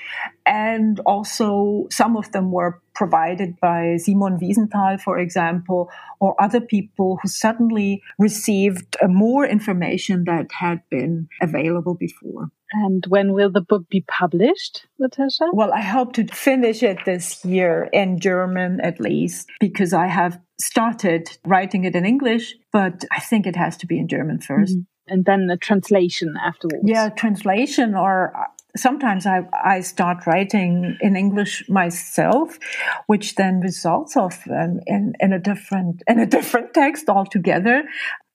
And 0.47 1.01
also, 1.01 1.87
some 1.91 2.17
of 2.17 2.33
them 2.33 2.53
were 2.53 2.81
provided 2.95 3.59
by 3.61 3.97
Simon 3.97 4.39
Wiesenthal, 4.39 5.01
for 5.01 5.19
example, 5.19 5.91
or 6.21 6.41
other 6.41 6.61
people 6.61 7.19
who 7.23 7.29
suddenly 7.29 8.03
received 8.19 8.97
uh, 9.03 9.09
more 9.09 9.45
information 9.47 10.25
that 10.25 10.47
had 10.53 10.81
been 10.91 11.29
available 11.43 11.95
before. 11.95 12.51
And 12.73 13.05
when 13.09 13.33
will 13.33 13.51
the 13.51 13.61
book 13.61 13.89
be 13.89 14.01
published, 14.01 14.87
Natasha? 14.99 15.47
Well, 15.53 15.73
I 15.73 15.81
hope 15.81 16.13
to 16.15 16.27
finish 16.27 16.83
it 16.83 16.99
this 17.05 17.45
year 17.45 17.89
in 17.93 18.19
German 18.19 18.81
at 18.81 18.99
least, 18.99 19.49
because 19.61 19.93
I 19.93 20.09
have 20.09 20.41
started 20.61 21.37
writing 21.45 21.85
it 21.85 21.95
in 21.95 22.05
English, 22.05 22.55
but 22.73 23.05
I 23.13 23.21
think 23.21 23.47
it 23.47 23.57
has 23.57 23.77
to 23.79 23.87
be 23.87 23.99
in 23.99 24.09
German 24.09 24.39
1st 24.39 24.71
mm-hmm. 24.71 24.81
and 25.09 25.25
then 25.25 25.49
a 25.51 25.57
translation 25.57 26.35
afterwards. 26.43 26.85
Yeah, 26.85 27.09
translation 27.11 27.95
or 27.95 28.33
sometimes 28.77 29.27
I, 29.27 29.43
I 29.65 29.81
start 29.81 30.27
writing 30.27 30.97
in 31.01 31.17
English 31.17 31.69
myself, 31.69 32.59
which 33.07 33.37
then 33.37 33.61
results 33.61 34.17
of 34.17 34.39
um, 34.51 34.81
in, 34.87 35.15
in 35.21 35.33
a 35.33 35.39
different 35.39 36.03
in 36.07 36.19
a 36.19 36.27
different 36.27 36.75
text 36.75 37.09
altogether, 37.09 37.85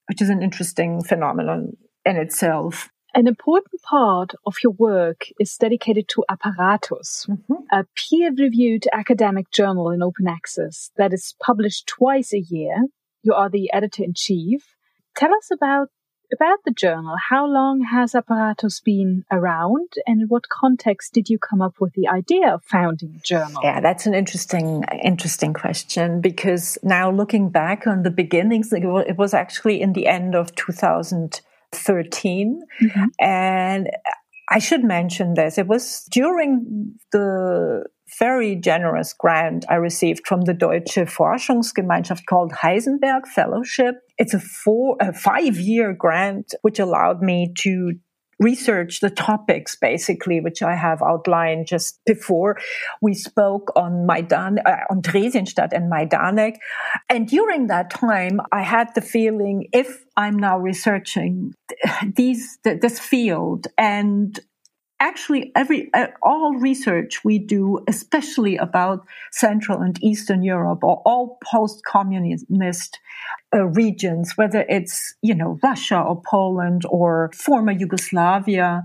which 0.08 0.22
is 0.22 0.30
an 0.30 0.42
interesting 0.42 1.04
phenomenon 1.04 1.74
in 2.06 2.18
itself. 2.18 2.90
An 3.16 3.28
important 3.28 3.82
part 3.82 4.34
of 4.46 4.56
your 4.64 4.74
work 4.74 5.26
is 5.40 5.58
dedicated 5.58 6.08
to 6.10 6.24
Apparatus, 6.30 7.26
mm-hmm. 7.28 7.54
a 7.72 7.84
peer-reviewed 7.96 8.86
academic 8.94 9.50
journal 9.50 9.90
in 9.90 10.04
open 10.04 10.28
access 10.28 10.92
that 10.96 11.12
is 11.12 11.34
published 11.44 11.88
twice 11.88 12.34
a 12.34 12.40
year. 12.40 12.86
You 13.24 13.34
are 13.34 13.50
the 13.50 13.74
editor 13.74 14.04
in 14.04 14.14
chief. 14.16 14.76
Tell 15.18 15.34
us 15.34 15.50
about 15.52 15.90
about 16.34 16.60
the 16.66 16.72
journal, 16.72 17.16
how 17.30 17.46
long 17.46 17.82
has 17.82 18.16
Apparatus 18.16 18.80
been 18.80 19.26
around 19.32 19.94
and 20.06 20.22
in 20.22 20.28
what 20.28 20.50
context 20.50 21.14
did 21.14 21.30
you 21.30 21.38
come 21.38 21.62
up 21.62 21.76
with 21.80 21.94
the 21.94 22.08
idea 22.08 22.54
of 22.54 22.64
founding 22.64 23.16
a 23.16 23.20
journal? 23.20 23.62
Yeah, 23.64 23.82
that's 23.82 24.06
an 24.06 24.14
interesting, 24.14 24.84
interesting 25.04 25.54
question 25.54 26.22
because 26.22 26.78
now 26.84 27.12
looking 27.12 27.50
back 27.50 27.88
on 27.88 28.04
the 28.04 28.12
beginnings, 28.12 28.72
it 28.72 29.18
was 29.18 29.34
actually 29.34 29.82
in 29.82 29.94
the 29.94 30.08
end 30.08 30.36
of 30.36 30.56
2013. 30.56 32.62
Mm-hmm. 32.82 33.06
And 33.20 33.90
I 34.50 34.60
should 34.60 34.84
mention 34.84 35.36
this. 35.36 35.58
It 35.58 35.68
was 35.68 36.06
during 36.10 36.96
the 37.12 37.86
very 38.18 38.56
generous 38.56 39.14
grant 39.14 39.66
I 39.70 39.76
received 39.76 40.28
from 40.28 40.42
the 40.42 40.54
Deutsche 40.54 40.96
Forschungsgemeinschaft 40.96 42.26
called 42.28 42.54
Heisenberg 42.54 43.28
Fellowship. 43.28 43.96
It's 44.18 44.34
a 44.34 44.40
four, 44.40 44.98
a 45.00 45.14
five 45.14 45.58
year 45.58 45.94
grant, 45.94 46.54
which 46.62 46.80
allowed 46.80 47.22
me 47.22 47.54
to 47.60 47.94
research 48.40 49.02
the 49.02 49.10
topics 49.10 49.76
basically 49.76 50.40
which 50.40 50.62
i 50.62 50.74
have 50.74 51.02
outlined 51.02 51.68
just 51.68 52.00
before 52.06 52.58
we 53.02 53.14
spoke 53.14 53.70
on 53.76 54.06
maidan 54.08 54.60
uh, 54.66 54.78
on 54.90 55.02
and 55.74 55.92
Majdanek 55.92 56.56
and 57.10 57.28
during 57.28 57.68
that 57.68 57.90
time 57.90 58.40
i 58.52 58.62
had 58.62 58.96
the 58.96 59.02
feeling 59.02 59.68
if 59.74 60.06
i'm 60.16 60.38
now 60.38 60.58
researching 60.58 61.54
these 62.16 62.58
this 62.64 62.98
field 62.98 63.68
and 63.78 64.40
actually 65.00 65.52
every 65.56 65.90
uh, 65.94 66.08
all 66.22 66.56
research 66.56 67.24
we 67.24 67.40
do 67.40 67.80
especially 67.88 68.58
about 68.58 69.06
central 69.32 69.80
and 69.80 70.02
eastern 70.04 70.44
europe 70.44 70.84
or 70.84 71.02
all 71.06 71.38
post-communist 71.44 73.00
uh, 73.54 73.66
regions 73.66 74.34
whether 74.36 74.66
it's 74.70 75.16
you 75.22 75.34
know 75.34 75.58
russia 75.64 76.00
or 76.00 76.22
poland 76.30 76.84
or 76.90 77.32
former 77.34 77.72
yugoslavia 77.72 78.84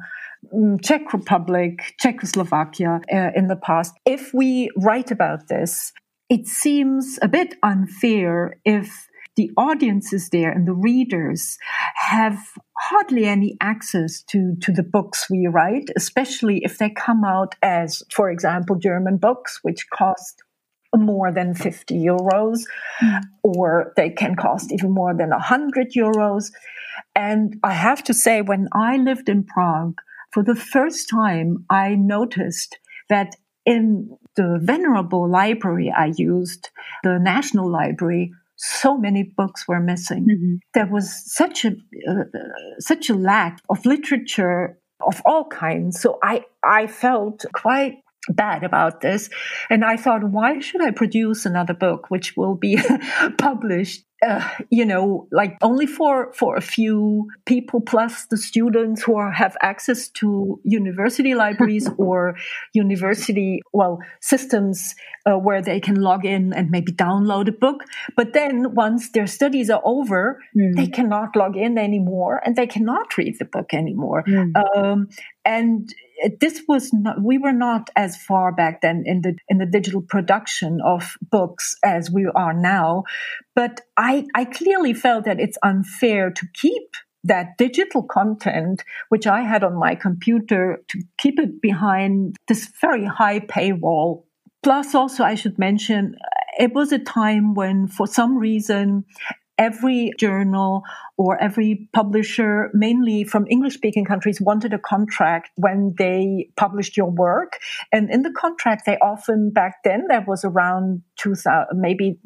mm, 0.55 0.81
czech 0.81 1.13
republic 1.13 1.95
czechoslovakia 1.99 3.01
uh, 3.13 3.31
in 3.35 3.49
the 3.49 3.57
past 3.57 3.95
if 4.05 4.33
we 4.33 4.71
write 4.77 5.11
about 5.11 5.49
this 5.49 5.93
it 6.29 6.49
seems 6.49 7.19
a 7.23 7.29
bit 7.29 7.55
unfair 7.63 8.59
if 8.65 9.09
the 9.37 9.51
audiences 9.57 10.29
there 10.31 10.51
and 10.51 10.67
the 10.67 10.73
readers 10.73 11.59
have 11.97 12.39
hardly 12.79 13.25
any 13.27 13.57
access 13.61 14.23
to, 14.23 14.55
to 14.61 14.73
the 14.73 14.83
books 14.83 15.29
we 15.29 15.47
write, 15.47 15.91
especially 15.97 16.61
if 16.65 16.79
they 16.79 16.91
come 16.91 17.25
out 17.25 17.55
as, 17.63 18.03
for 18.13 18.31
example, 18.31 18.77
German 18.77 19.17
books, 19.17 19.59
which 19.63 19.89
cost 19.91 20.43
more 20.97 21.33
than 21.33 21.55
50 21.55 21.95
euros, 21.97 22.61
mm. 23.03 23.21
or 23.43 23.93
they 23.97 24.11
can 24.11 24.37
cost 24.37 24.73
even 24.73 24.93
more 24.93 25.15
than 25.15 25.31
100 25.31 25.93
euros. 25.93 26.51
And 27.17 27.57
I 27.65 27.73
have 27.73 28.05
to 28.05 28.15
say, 28.15 28.43
when 28.43 28.69
I 28.73 28.97
lived 28.97 29.29
in 29.29 29.45
Prague, 29.45 30.01
for 30.33 30.43
the 30.43 30.55
first 30.55 31.09
time, 31.09 31.65
I 31.71 31.95
noticed 31.95 32.79
that 33.09 33.37
in 33.65 34.17
the 34.37 34.59
venerable 34.61 35.29
library 35.29 35.93
I 35.97 36.13
used, 36.17 36.71
the 37.03 37.19
National 37.19 37.71
Library, 37.71 38.33
so 38.65 38.97
many 38.97 39.23
books 39.23 39.69
were 39.69 39.81
missing. 39.81 40.27
Mm-hmm. 40.27 40.55
There 40.73 40.87
was 40.87 41.23
such 41.33 41.65
a 41.65 41.73
uh, 42.09 42.25
such 42.79 43.11
a 43.11 43.15
lack 43.15 43.59
of 43.69 43.85
literature 43.85 44.79
of 45.07 45.21
all 45.27 45.47
kinds. 45.47 46.01
So 46.01 46.19
I 46.23 46.45
I 46.63 46.87
felt 46.87 47.45
quite 47.53 47.99
bad 48.29 48.65
about 48.65 49.01
this. 49.01 49.29
And 49.71 49.85
I 49.85 49.97
thought, 49.97 50.25
why 50.25 50.61
should 50.61 50.83
I 50.83 50.91
produce 50.91 51.47
another 51.47 51.75
book 51.75 52.11
which 52.11 52.37
will 52.37 52.55
be 52.55 52.79
published 53.39 54.05
uh, 54.25 54.49
you 54.71 54.85
know, 54.85 55.29
like 55.31 55.57
only 55.61 55.87
for 55.87 56.33
for 56.33 56.57
a 56.57 56.61
few 56.61 57.29
people 57.47 57.81
plus 57.81 58.27
the 58.27 58.37
students 58.37 59.03
who 59.03 59.17
are, 59.17 59.31
have 59.31 59.57
access 59.61 60.09
to 60.09 60.61
university 60.65 61.35
libraries 61.45 61.89
or 61.99 62.37
university 62.73 63.61
well 63.73 63.99
systems 64.21 64.95
uh, 65.27 65.37
where 65.37 65.61
they 65.61 65.81
can 65.81 65.97
log 65.97 66.25
in 66.25 66.53
and 66.53 66.71
maybe 66.71 66.93
download 66.93 67.49
a 67.49 67.53
book. 67.53 67.83
But 68.17 68.33
then 68.33 68.75
once 68.75 69.11
their 69.11 69.27
studies 69.27 69.69
are 69.69 69.83
over, 69.85 70.41
mm. 70.57 70.75
they 70.75 70.87
cannot 70.87 71.37
log 71.37 71.57
in 71.57 71.77
anymore 71.77 72.41
and 72.45 72.57
they 72.57 72.67
cannot 72.67 73.17
read 73.19 73.37
the 73.39 73.45
book 73.45 73.75
anymore. 73.75 74.25
Mm. 74.27 74.53
Um, 74.77 75.09
and 75.45 75.93
this 76.41 76.63
was 76.69 76.93
not, 76.93 77.23
we 77.23 77.39
were 77.39 77.53
not 77.53 77.91
as 77.97 78.17
far 78.17 78.53
back 78.53 78.81
then 78.81 79.03
in 79.05 79.23
the 79.23 79.37
in 79.49 79.59
the 79.59 79.67
digital 79.67 80.03
production 80.03 80.81
of 80.85 81.15
books 81.31 81.77
as 81.85 82.11
we 82.11 82.27
are 82.35 82.55
now 82.55 83.03
but 83.55 83.81
i 83.97 84.25
i 84.35 84.45
clearly 84.45 84.95
felt 84.95 85.25
that 85.25 85.41
it's 85.41 85.59
unfair 85.63 86.31
to 86.31 86.47
keep 86.55 86.83
that 87.25 87.57
digital 87.59 88.03
content 88.03 88.85
which 89.09 89.27
i 89.27 89.43
had 89.43 89.65
on 89.65 89.75
my 89.75 89.95
computer 89.95 90.79
to 90.89 91.01
keep 91.19 91.39
it 91.39 91.61
behind 91.61 92.37
this 92.49 92.71
very 92.81 93.05
high 93.07 93.41
paywall. 93.41 94.25
Plus 94.63 94.95
also 94.95 95.25
i 95.25 95.35
should 95.35 95.59
mention 95.59 96.15
it 96.59 96.73
was 96.73 96.93
a 96.93 96.99
time 96.99 97.55
when 97.55 97.89
for 97.89 98.07
some 98.07 98.37
reason 98.37 99.05
every 99.59 100.13
journal 100.19 100.83
or 101.17 101.41
every 101.41 101.89
publisher, 101.93 102.71
mainly 102.73 103.25
from 103.25 103.47
English 103.49 103.75
speaking 103.75 104.05
countries, 104.05 104.41
wanted 104.41 104.73
a 104.73 104.79
contract 104.79 105.51
when 105.57 105.95
they 105.99 106.49
published 106.57 106.97
your 106.97 107.11
work. 107.11 107.59
And 107.93 108.11
in 108.11 108.23
the 108.23 108.33
contract, 108.33 108.83
they 108.87 108.99
often, 108.99 109.51
back 109.51 109.83
then, 109.85 110.07
that 110.09 110.27
was 110.27 110.45
around 110.45 111.03
2000, 111.17 111.67
maybe 111.75 112.19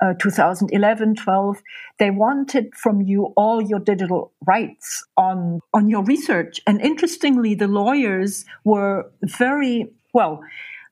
uh, 0.00 0.14
2011 0.20 1.14
12 1.16 1.62
they 1.98 2.10
wanted 2.10 2.72
from 2.74 3.00
you 3.02 3.32
all 3.36 3.60
your 3.60 3.80
digital 3.80 4.32
rights 4.46 5.04
on 5.16 5.60
on 5.74 5.88
your 5.88 6.04
research 6.04 6.60
and 6.66 6.80
interestingly 6.80 7.54
the 7.54 7.66
lawyers 7.66 8.44
were 8.64 9.10
very 9.24 9.90
well 10.14 10.40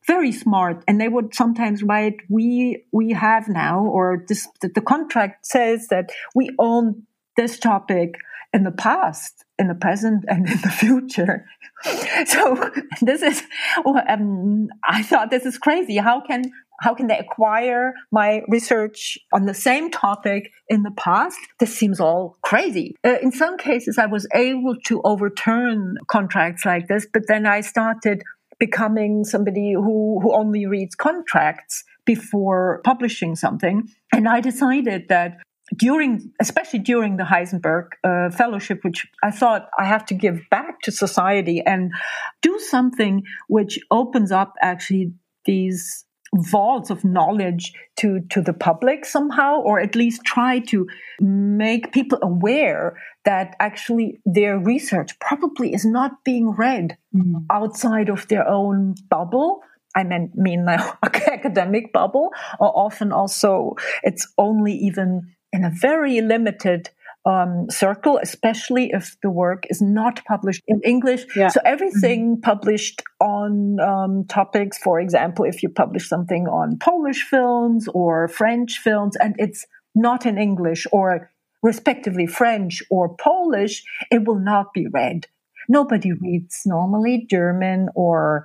very 0.07 0.33
smart 0.33 0.85
and 0.87 1.01
they 1.01 1.09
would 1.09 1.35
sometimes 1.35 1.83
write 1.83 2.17
we 2.29 2.85
we 2.93 3.13
have 3.13 3.49
now 3.49 3.85
or 3.85 4.25
this 4.29 4.49
the, 4.61 4.69
the 4.69 4.81
contract 4.81 5.47
says 5.47 5.89
that 5.89 6.11
we 6.35 6.51
own 6.59 7.03
this 7.37 7.59
topic 7.59 8.15
in 8.53 8.65
the 8.65 8.71
past 8.71 9.45
in 9.59 9.69
the 9.69 9.75
present 9.75 10.25
and 10.29 10.49
in 10.49 10.61
the 10.61 10.71
future 10.71 11.45
so 12.27 12.71
this 13.03 13.23
is 13.23 13.43
um, 13.85 14.69
i 14.89 15.03
thought 15.03 15.31
this 15.31 15.45
is 15.45 15.59
crazy 15.59 15.97
how 15.97 16.21
can 16.21 16.51
how 16.81 16.95
can 16.95 17.07
they 17.07 17.19
acquire 17.19 17.95
my 18.13 18.43
research 18.49 19.19
on 19.33 19.47
the 19.47 19.55
same 19.55 19.91
topic 19.91 20.51
in 20.69 20.83
the 20.83 20.91
past? 20.91 21.39
This 21.59 21.77
seems 21.77 22.01
all 22.01 22.37
crazy. 22.43 22.95
Uh, 23.05 23.17
in 23.23 23.33
some 23.33 23.57
cases, 23.57 23.99
I 23.99 24.07
was 24.07 24.27
able 24.35 24.77
to 24.87 25.01
overturn 25.03 25.97
contracts 26.09 26.65
like 26.65 26.89
this, 26.89 27.07
but 27.11 27.23
then 27.29 27.47
I 27.47 27.61
started 27.63 28.23
becoming 28.59 29.25
somebody 29.25 29.73
who, 29.73 30.21
who 30.23 30.35
only 30.35 30.67
reads 30.67 30.95
contracts 30.95 31.85
before 32.05 32.81
publishing 32.85 33.37
something. 33.37 33.89
And 34.13 34.29
I 34.29 34.41
decided 34.41 35.09
that 35.09 35.39
during, 35.75 36.33
especially 36.41 36.79
during 36.79 37.17
the 37.17 37.25
Heisenberg 37.25 37.89
uh, 38.05 38.31
Fellowship, 38.31 38.81
which 38.83 39.07
I 39.23 39.31
thought 39.31 39.69
I 39.79 39.85
have 39.85 40.07
to 40.07 40.15
give 40.15 40.41
back 40.51 40.81
to 40.83 40.93
society 40.93 41.61
and 41.67 41.93
do 42.41 42.59
something 42.59 43.25
which 43.49 43.79
opens 43.91 44.31
up 44.31 44.55
actually 44.63 45.13
these 45.45 46.05
vaults 46.35 46.91
of 46.91 47.05
knowledge 47.05 47.73
to 47.97 48.21
to 48.31 48.43
the 48.43 48.53
public 48.53 49.05
somehow 49.05 49.61
or 49.61 49.81
at 49.81 49.95
least 49.95 50.23
try 50.25 50.59
to 50.59 50.87
make 51.21 51.93
people 51.93 52.19
aware 52.21 52.99
that 53.27 53.55
actually 53.61 54.19
their 54.25 54.59
research 54.59 55.19
probably 55.21 55.75
is 55.75 55.85
not 55.85 56.25
being 56.25 56.51
read 56.51 56.97
mm. 57.15 57.45
outside 57.51 58.09
of 58.09 58.27
their 58.29 58.49
own 58.49 58.95
bubble 59.11 59.61
I 59.97 60.05
mean, 60.05 60.31
mean 60.35 60.67
academic 61.03 61.91
bubble, 61.91 62.29
or 62.61 62.71
often 62.77 63.13
also 63.13 63.77
it's 64.03 64.31
only 64.37 64.75
even 64.75 65.33
in 65.53 65.65
a 65.65 65.71
very 65.71 66.21
limited 66.21 66.91
um, 67.25 67.67
circle, 67.71 68.19
especially 68.23 68.91
if 68.93 69.17
the 69.23 69.31
work 69.31 69.65
is 69.69 69.83
not 69.83 70.25
published 70.27 70.63
in 70.69 70.81
English. 70.85 71.25
Yeah. 71.35 71.49
So 71.49 71.61
everything 71.65 72.37
mm-hmm. 72.37 72.41
published 72.41 73.03
on 73.21 73.81
um, 73.81 74.25
topics, 74.29 74.79
for 74.79 75.01
example, 75.01 75.45
if 75.45 75.63
you 75.63 75.69
publish 75.69 76.09
something 76.09 76.47
on 76.47 76.79
Polish 76.79 77.23
films 77.23 77.89
or 77.89 78.29
French 78.29 78.79
films 78.79 79.17
and 79.17 79.35
it's 79.39 79.67
not 79.95 80.25
in 80.25 80.39
English 80.39 80.87
or 80.93 81.31
respectively 81.63 82.27
French 82.27 82.83
or 82.91 83.17
Polish, 83.17 83.85
it 84.11 84.25
will 84.25 84.39
not 84.39 84.73
be 84.75 84.87
read. 84.93 85.27
Nobody 85.69 86.13
reads 86.13 86.63
normally 86.65 87.27
German 87.29 87.89
or 87.95 88.45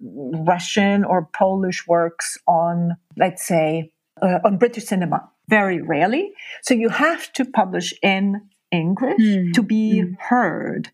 Russian 0.00 1.04
or 1.04 1.28
Polish 1.32 1.86
works 1.86 2.36
on, 2.46 2.96
let's 3.16 3.46
say, 3.46 3.90
uh, 4.20 4.38
on 4.44 4.58
British 4.58 4.84
cinema. 4.84 5.30
Very 5.48 5.80
rarely. 5.80 6.32
So 6.62 6.74
you 6.74 6.88
have 6.88 7.32
to 7.34 7.44
publish 7.44 7.92
in 8.02 8.42
English 8.70 9.20
mm. 9.20 9.52
to 9.54 9.62
be 9.62 10.02
mm. 10.04 10.16
heard. 10.18 10.90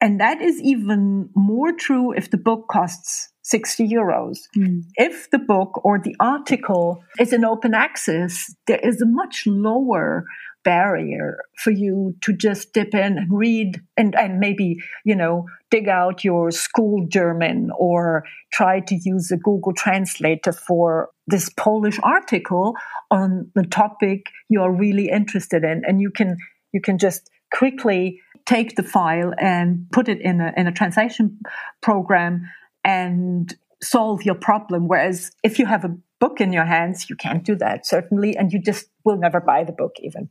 And 0.00 0.20
that 0.20 0.42
is 0.42 0.60
even 0.60 1.30
more 1.34 1.72
true 1.72 2.12
if 2.12 2.30
the 2.30 2.36
book 2.36 2.68
costs 2.68 3.30
60 3.42 3.88
euros. 3.88 4.38
Mm. 4.56 4.82
If 4.96 5.30
the 5.30 5.38
book 5.38 5.80
or 5.84 5.98
the 5.98 6.14
article 6.20 7.02
is 7.18 7.32
in 7.32 7.44
open 7.44 7.74
access, 7.74 8.54
there 8.66 8.80
is 8.82 9.00
a 9.00 9.06
much 9.06 9.44
lower 9.46 10.24
barrier 10.66 11.38
for 11.62 11.70
you 11.70 12.12
to 12.22 12.32
just 12.32 12.72
dip 12.72 12.92
in 12.92 13.18
and 13.18 13.30
read 13.30 13.80
and, 13.96 14.16
and 14.16 14.40
maybe, 14.40 14.82
you 15.04 15.14
know, 15.14 15.46
dig 15.70 15.88
out 15.88 16.24
your 16.24 16.50
school 16.50 17.06
German 17.08 17.70
or 17.78 18.24
try 18.52 18.80
to 18.80 18.98
use 19.04 19.30
a 19.30 19.36
Google 19.36 19.72
translator 19.72 20.52
for 20.52 21.10
this 21.28 21.48
Polish 21.50 22.00
article 22.02 22.74
on 23.12 23.48
the 23.54 23.62
topic 23.62 24.26
you're 24.48 24.72
really 24.72 25.08
interested 25.08 25.62
in. 25.62 25.82
And 25.86 26.00
you 26.00 26.10
can, 26.10 26.36
you 26.72 26.80
can 26.80 26.98
just 26.98 27.30
quickly 27.54 28.20
take 28.44 28.74
the 28.74 28.82
file 28.82 29.32
and 29.38 29.86
put 29.92 30.08
it 30.08 30.20
in 30.20 30.40
a, 30.40 30.52
in 30.56 30.66
a 30.66 30.72
translation 30.72 31.38
program 31.80 32.42
and 32.82 33.54
solve 33.80 34.24
your 34.24 34.34
problem. 34.34 34.88
Whereas 34.88 35.30
if 35.44 35.60
you 35.60 35.66
have 35.66 35.84
a 35.84 35.96
book 36.18 36.40
in 36.40 36.52
your 36.52 36.64
hands, 36.64 37.08
you 37.08 37.14
can't 37.14 37.44
do 37.44 37.54
that, 37.56 37.86
certainly, 37.86 38.36
and 38.36 38.52
you 38.52 38.60
just 38.60 38.86
will 39.04 39.16
never 39.16 39.40
buy 39.40 39.62
the 39.62 39.72
book 39.72 39.92
even. 40.02 40.28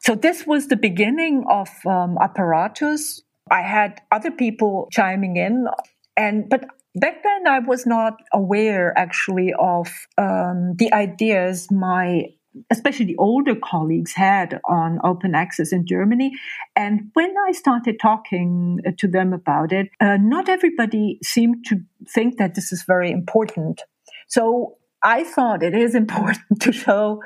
So 0.00 0.14
this 0.14 0.46
was 0.46 0.68
the 0.68 0.76
beginning 0.76 1.44
of 1.48 1.68
um, 1.86 2.16
apparatus. 2.20 3.22
I 3.50 3.62
had 3.62 4.00
other 4.10 4.30
people 4.30 4.88
chiming 4.92 5.36
in, 5.36 5.66
and 6.16 6.48
but 6.48 6.64
back 6.94 7.22
then 7.22 7.46
I 7.46 7.58
was 7.58 7.86
not 7.86 8.14
aware 8.32 8.96
actually 8.98 9.52
of 9.58 9.88
um, 10.18 10.74
the 10.76 10.92
ideas 10.92 11.70
my 11.70 12.24
especially 12.70 13.06
the 13.06 13.16
older 13.16 13.54
colleagues 13.54 14.12
had 14.12 14.60
on 14.68 14.98
open 15.04 15.34
access 15.34 15.72
in 15.72 15.86
Germany. 15.86 16.32
And 16.74 17.10
when 17.14 17.32
I 17.48 17.52
started 17.52 18.00
talking 18.00 18.80
to 18.98 19.06
them 19.06 19.32
about 19.32 19.72
it, 19.72 19.88
uh, 20.00 20.16
not 20.20 20.48
everybody 20.48 21.18
seemed 21.22 21.64
to 21.66 21.76
think 22.12 22.38
that 22.38 22.56
this 22.56 22.72
is 22.72 22.82
very 22.82 23.10
important. 23.10 23.82
So 24.28 24.76
I 25.02 25.24
thought 25.24 25.62
it 25.62 25.74
is 25.74 25.94
important 26.04 26.60
to 26.62 26.72
show 26.72 27.20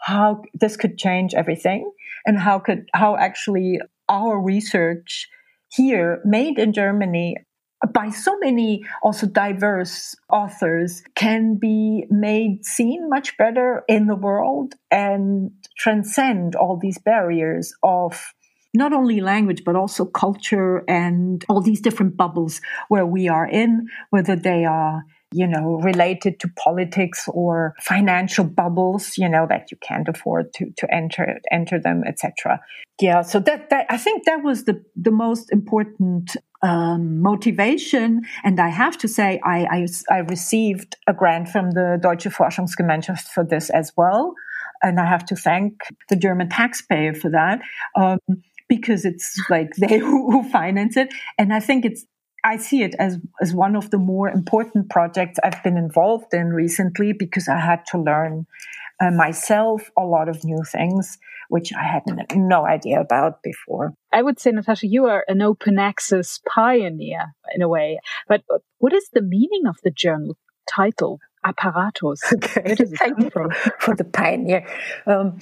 how 0.00 0.42
this 0.54 0.76
could 0.76 0.98
change 0.98 1.34
everything 1.34 1.90
and 2.24 2.38
how 2.38 2.58
could 2.58 2.88
how 2.94 3.16
actually 3.16 3.80
our 4.08 4.40
research 4.40 5.28
here 5.68 6.20
made 6.24 6.58
in 6.58 6.72
Germany 6.72 7.36
by 7.92 8.08
so 8.10 8.36
many 8.38 8.82
also 9.02 9.26
diverse 9.26 10.14
authors 10.30 11.02
can 11.14 11.56
be 11.56 12.06
made 12.10 12.64
seen 12.64 13.08
much 13.08 13.36
better 13.36 13.82
in 13.88 14.06
the 14.06 14.16
world 14.16 14.74
and 14.90 15.50
transcend 15.76 16.54
all 16.56 16.78
these 16.80 16.98
barriers 16.98 17.74
of 17.82 18.32
not 18.74 18.92
only 18.92 19.20
language 19.20 19.62
but 19.64 19.76
also 19.76 20.04
culture 20.04 20.84
and 20.88 21.44
all 21.48 21.60
these 21.60 21.80
different 21.80 22.16
bubbles 22.16 22.60
where 22.88 23.06
we 23.06 23.28
are 23.28 23.46
in 23.46 23.86
whether 24.10 24.36
they 24.36 24.64
are 24.64 25.04
you 25.36 25.46
know, 25.46 25.78
related 25.82 26.40
to 26.40 26.48
politics 26.56 27.28
or 27.28 27.74
financial 27.80 28.44
bubbles, 28.44 29.18
you 29.18 29.28
know, 29.28 29.46
that 29.46 29.70
you 29.70 29.76
can't 29.82 30.08
afford 30.08 30.50
to, 30.54 30.70
to 30.78 30.92
enter, 30.92 31.38
enter 31.52 31.78
them, 31.78 32.02
etc. 32.06 32.58
Yeah. 33.00 33.20
So 33.20 33.38
that, 33.40 33.68
that, 33.68 33.84
I 33.90 33.98
think 33.98 34.24
that 34.24 34.42
was 34.42 34.64
the, 34.64 34.82
the 34.96 35.10
most 35.10 35.52
important, 35.52 36.36
um, 36.62 37.20
motivation. 37.20 38.22
And 38.44 38.58
I 38.58 38.70
have 38.70 38.96
to 38.98 39.08
say, 39.08 39.38
I, 39.44 39.86
I, 40.10 40.14
I 40.14 40.18
received 40.20 40.96
a 41.06 41.12
grant 41.12 41.50
from 41.50 41.72
the 41.72 41.98
Deutsche 42.00 42.24
Forschungsgemeinschaft 42.24 43.28
for 43.28 43.44
this 43.44 43.68
as 43.68 43.92
well. 43.94 44.32
And 44.82 44.98
I 44.98 45.04
have 45.04 45.26
to 45.26 45.36
thank 45.36 45.82
the 46.08 46.16
German 46.16 46.48
taxpayer 46.48 47.12
for 47.12 47.28
that. 47.30 47.60
Um, 47.94 48.18
because 48.68 49.04
it's 49.04 49.38
like 49.50 49.74
they 49.76 49.98
who, 50.06 50.30
who 50.30 50.48
finance 50.48 50.96
it. 50.96 51.12
And 51.38 51.52
I 51.52 51.60
think 51.60 51.84
it's 51.84 52.06
I 52.46 52.58
see 52.58 52.82
it 52.82 52.94
as, 52.98 53.18
as 53.40 53.52
one 53.52 53.74
of 53.74 53.90
the 53.90 53.98
more 53.98 54.28
important 54.28 54.88
projects 54.88 55.40
I've 55.42 55.62
been 55.64 55.76
involved 55.76 56.32
in 56.32 56.50
recently 56.50 57.12
because 57.12 57.48
I 57.48 57.58
had 57.58 57.84
to 57.86 57.98
learn 57.98 58.46
uh, 59.00 59.10
myself 59.10 59.90
a 59.98 60.04
lot 60.04 60.28
of 60.28 60.44
new 60.44 60.62
things, 60.70 61.18
which 61.48 61.72
I 61.72 61.82
had 61.82 62.02
no 62.36 62.64
idea 62.64 63.00
about 63.00 63.42
before. 63.42 63.94
I 64.12 64.22
would 64.22 64.38
say, 64.38 64.52
Natasha, 64.52 64.86
you 64.86 65.06
are 65.06 65.24
an 65.26 65.42
open 65.42 65.78
access 65.78 66.40
pioneer 66.48 67.34
in 67.52 67.62
a 67.62 67.68
way. 67.68 67.98
But 68.28 68.42
what 68.78 68.92
is 68.92 69.08
the 69.12 69.22
meaning 69.22 69.66
of 69.68 69.76
the 69.82 69.90
journal 69.90 70.36
title? 70.72 71.18
Apparatus. 71.44 72.20
Okay. 72.32 72.62
Where 72.64 72.74
does 72.76 72.92
it 72.92 72.98
come 73.16 73.30
from? 73.30 73.50
For 73.78 73.94
the 73.94 74.04
pioneer. 74.04 74.66
Um, 75.06 75.38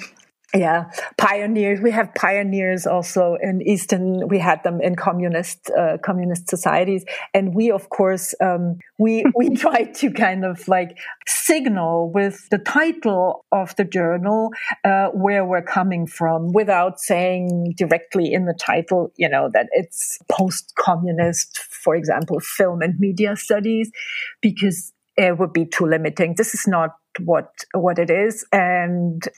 yeah. 0.54 0.90
Pioneers 1.18 1.80
we 1.80 1.90
have 1.90 2.14
pioneers 2.14 2.86
also 2.86 3.36
in 3.42 3.60
eastern 3.62 4.28
we 4.28 4.38
had 4.38 4.62
them 4.62 4.80
in 4.80 4.94
communist 4.94 5.70
uh, 5.76 5.98
communist 5.98 6.48
societies. 6.48 7.04
And 7.32 7.54
we 7.54 7.70
of 7.70 7.88
course 7.90 8.34
um, 8.40 8.78
we 8.98 9.24
we 9.36 9.50
try 9.56 9.84
to 9.84 10.10
kind 10.12 10.44
of 10.44 10.66
like 10.68 10.96
signal 11.26 12.10
with 12.12 12.48
the 12.50 12.58
title 12.58 13.44
of 13.50 13.74
the 13.76 13.84
journal 13.84 14.50
uh, 14.84 15.08
where 15.08 15.44
we're 15.44 15.62
coming 15.62 16.06
from 16.06 16.52
without 16.52 17.00
saying 17.00 17.74
directly 17.76 18.32
in 18.32 18.46
the 18.46 18.54
title 18.54 19.12
you 19.16 19.28
know 19.28 19.50
that 19.52 19.66
it's 19.72 20.18
post-communist 20.30 21.58
for 21.58 21.96
example 21.96 22.38
film 22.40 22.80
and 22.80 22.98
media 23.00 23.36
studies 23.36 23.90
because 24.40 24.92
it 25.16 25.38
would 25.38 25.52
be 25.52 25.64
too 25.64 25.86
limiting. 25.86 26.34
This 26.36 26.54
is 26.54 26.66
not 26.66 26.90
what 27.24 27.50
what 27.72 27.98
it 27.98 28.10
is, 28.10 28.46
and 28.52 29.28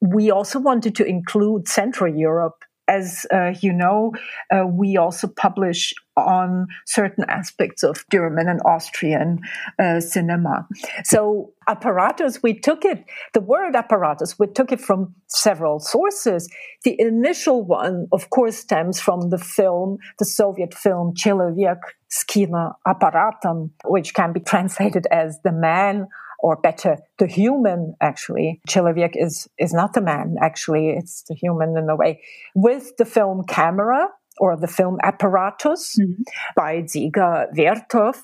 we 0.00 0.30
also 0.30 0.58
wanted 0.58 0.94
to 0.96 1.04
include 1.04 1.68
Central 1.68 2.14
Europe. 2.14 2.64
As 2.88 3.24
uh, 3.32 3.54
you 3.60 3.72
know, 3.72 4.12
uh, 4.52 4.66
we 4.66 4.96
also 4.96 5.28
publish 5.28 5.94
on 6.16 6.66
certain 6.86 7.24
aspects 7.28 7.84
of 7.84 8.04
German 8.10 8.48
and 8.48 8.60
Austrian 8.64 9.38
uh, 9.78 10.00
cinema. 10.00 10.66
So 11.04 11.52
apparatus, 11.68 12.42
we 12.42 12.58
took 12.58 12.84
it, 12.84 13.04
the 13.32 13.40
word 13.40 13.76
apparatus, 13.76 14.38
we 14.40 14.48
took 14.48 14.72
it 14.72 14.80
from 14.80 15.14
several 15.28 15.78
sources. 15.78 16.48
The 16.82 16.96
initial 17.00 17.64
one, 17.64 18.08
of 18.12 18.30
course, 18.30 18.56
stems 18.56 19.00
from 19.00 19.30
the 19.30 19.38
film, 19.38 19.98
the 20.18 20.24
Soviet 20.24 20.74
film 20.74 21.14
Chelovek 21.14 21.80
s 22.10 22.24
kinoapparatom, 22.24 23.70
which 23.84 24.14
can 24.14 24.32
be 24.32 24.40
translated 24.40 25.06
as 25.12 25.38
the 25.44 25.52
man 25.52 26.08
or 26.42 26.56
better, 26.56 26.98
the 27.18 27.26
human 27.26 27.94
actually. 28.00 28.60
Chelovek 28.68 29.12
is, 29.14 29.48
is 29.58 29.72
not 29.72 29.92
the 29.92 30.00
man, 30.00 30.36
actually, 30.40 30.90
it's 30.90 31.22
the 31.28 31.34
human 31.34 31.76
in 31.76 31.88
a 31.88 31.96
way. 31.96 32.22
With 32.54 32.96
the 32.96 33.04
film 33.04 33.44
camera, 33.44 34.08
or 34.40 34.56
the 34.56 34.66
film 34.66 34.98
apparatus 35.02 35.96
mm-hmm. 36.00 36.22
by 36.56 36.82
Dziga 36.82 37.54
Vertov. 37.54 38.16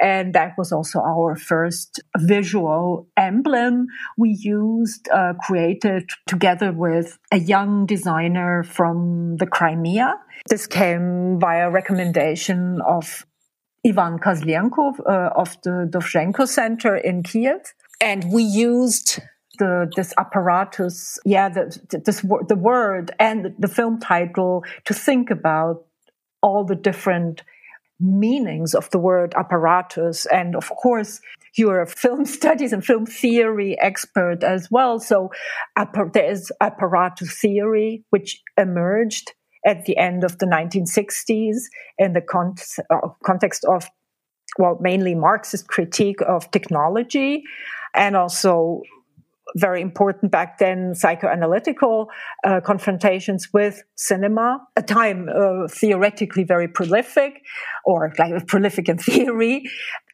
And 0.00 0.32
that 0.34 0.52
was 0.56 0.72
also 0.72 1.00
our 1.00 1.36
first 1.36 2.00
visual 2.16 3.08
emblem 3.16 3.88
we 4.16 4.38
used, 4.40 5.08
uh, 5.12 5.34
created 5.44 6.08
together 6.26 6.72
with 6.72 7.18
a 7.32 7.38
young 7.38 7.86
designer 7.86 8.62
from 8.62 9.36
the 9.38 9.46
Crimea. 9.46 10.14
This 10.48 10.66
came 10.66 11.38
via 11.40 11.70
recommendation 11.70 12.80
of 12.86 13.26
Ivan 13.86 14.18
Kozlenko 14.18 14.98
uh, 15.00 15.30
of 15.36 15.60
the 15.62 15.88
Dovzhenko 15.90 16.48
Center 16.48 16.96
in 16.96 17.22
Kiev. 17.22 17.74
And 18.00 18.32
we 18.32 18.42
used 18.42 19.20
the, 19.58 19.90
this 19.94 20.12
apparatus, 20.18 21.18
yeah, 21.24 21.48
the, 21.48 22.00
this, 22.04 22.20
the 22.48 22.56
word 22.56 23.12
and 23.18 23.54
the 23.58 23.68
film 23.68 24.00
title 24.00 24.64
to 24.86 24.94
think 24.94 25.30
about 25.30 25.84
all 26.42 26.64
the 26.64 26.74
different 26.74 27.42
meanings 28.00 28.74
of 28.74 28.90
the 28.90 28.98
word 28.98 29.34
apparatus. 29.36 30.26
And 30.26 30.56
of 30.56 30.68
course, 30.70 31.20
you're 31.56 31.80
a 31.80 31.86
film 31.86 32.24
studies 32.38 32.72
and 32.72 32.84
film 32.84 33.06
theory 33.06 33.78
expert 33.80 34.42
as 34.42 34.70
well. 34.70 34.98
So 34.98 35.30
there 36.12 36.30
is 36.30 36.50
apparatus 36.60 37.38
theory, 37.40 38.04
which 38.10 38.42
emerged 38.56 39.32
at 39.64 39.84
the 39.86 39.96
end 39.96 40.24
of 40.24 40.38
the 40.38 40.46
1960s 40.46 41.56
in 41.98 42.12
the 42.12 42.20
con- 42.20 42.54
uh, 42.90 43.08
context 43.24 43.64
of, 43.64 43.88
well, 44.58 44.78
mainly 44.80 45.14
Marxist 45.14 45.68
critique 45.68 46.20
of 46.22 46.50
technology 46.50 47.42
and 47.94 48.16
also 48.16 48.82
very 49.56 49.80
important 49.80 50.32
back 50.32 50.58
then 50.58 50.92
psychoanalytical 50.94 52.06
uh, 52.44 52.60
confrontations 52.60 53.52
with 53.52 53.82
cinema, 53.94 54.58
a 54.76 54.82
time 54.82 55.28
uh, 55.28 55.68
theoretically 55.68 56.42
very 56.42 56.66
prolific 56.66 57.42
or 57.84 58.12
like 58.18 58.46
prolific 58.46 58.88
in 58.88 58.98
theory. 58.98 59.62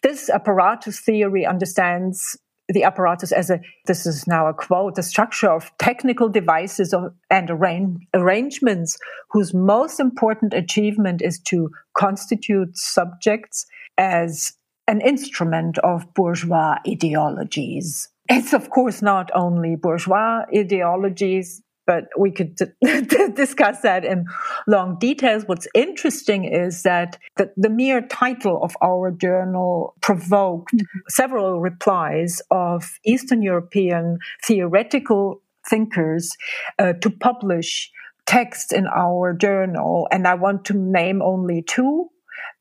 This 0.02 0.28
apparatus 0.28 1.00
theory 1.00 1.46
understands 1.46 2.38
the 2.72 2.84
apparatus 2.84 3.32
as 3.32 3.50
a, 3.50 3.60
this 3.86 4.06
is 4.06 4.26
now 4.26 4.46
a 4.46 4.54
quote, 4.54 4.94
the 4.94 5.02
structure 5.02 5.50
of 5.50 5.70
technical 5.78 6.28
devices 6.28 6.94
and 7.30 7.50
arrange, 7.50 7.98
arrangements 8.14 8.98
whose 9.30 9.52
most 9.54 10.00
important 10.00 10.54
achievement 10.54 11.22
is 11.22 11.38
to 11.40 11.70
constitute 11.96 12.76
subjects 12.76 13.66
as 13.98 14.52
an 14.86 15.00
instrument 15.00 15.78
of 15.78 16.12
bourgeois 16.14 16.76
ideologies. 16.88 18.08
It's 18.28 18.52
of 18.52 18.70
course 18.70 19.02
not 19.02 19.30
only 19.34 19.76
bourgeois 19.76 20.44
ideologies, 20.54 21.62
but 21.90 22.04
we 22.16 22.30
could 22.30 22.54
discuss 23.34 23.80
that 23.80 24.04
in 24.04 24.24
long 24.68 24.96
details. 25.00 25.42
What's 25.46 25.66
interesting 25.74 26.44
is 26.44 26.84
that 26.84 27.18
the, 27.36 27.50
the 27.56 27.68
mere 27.68 28.00
title 28.00 28.62
of 28.62 28.76
our 28.80 29.10
journal 29.10 29.96
provoked 30.00 30.72
mm-hmm. 30.72 30.98
several 31.08 31.60
replies 31.60 32.40
of 32.52 32.88
Eastern 33.04 33.42
European 33.42 34.18
theoretical 34.46 35.42
thinkers 35.68 36.36
uh, 36.78 36.92
to 36.92 37.10
publish 37.10 37.90
texts 38.24 38.72
in 38.72 38.86
our 38.86 39.32
journal. 39.32 40.06
And 40.12 40.28
I 40.28 40.34
want 40.34 40.66
to 40.66 40.74
name 40.74 41.20
only 41.20 41.64
two. 41.68 42.08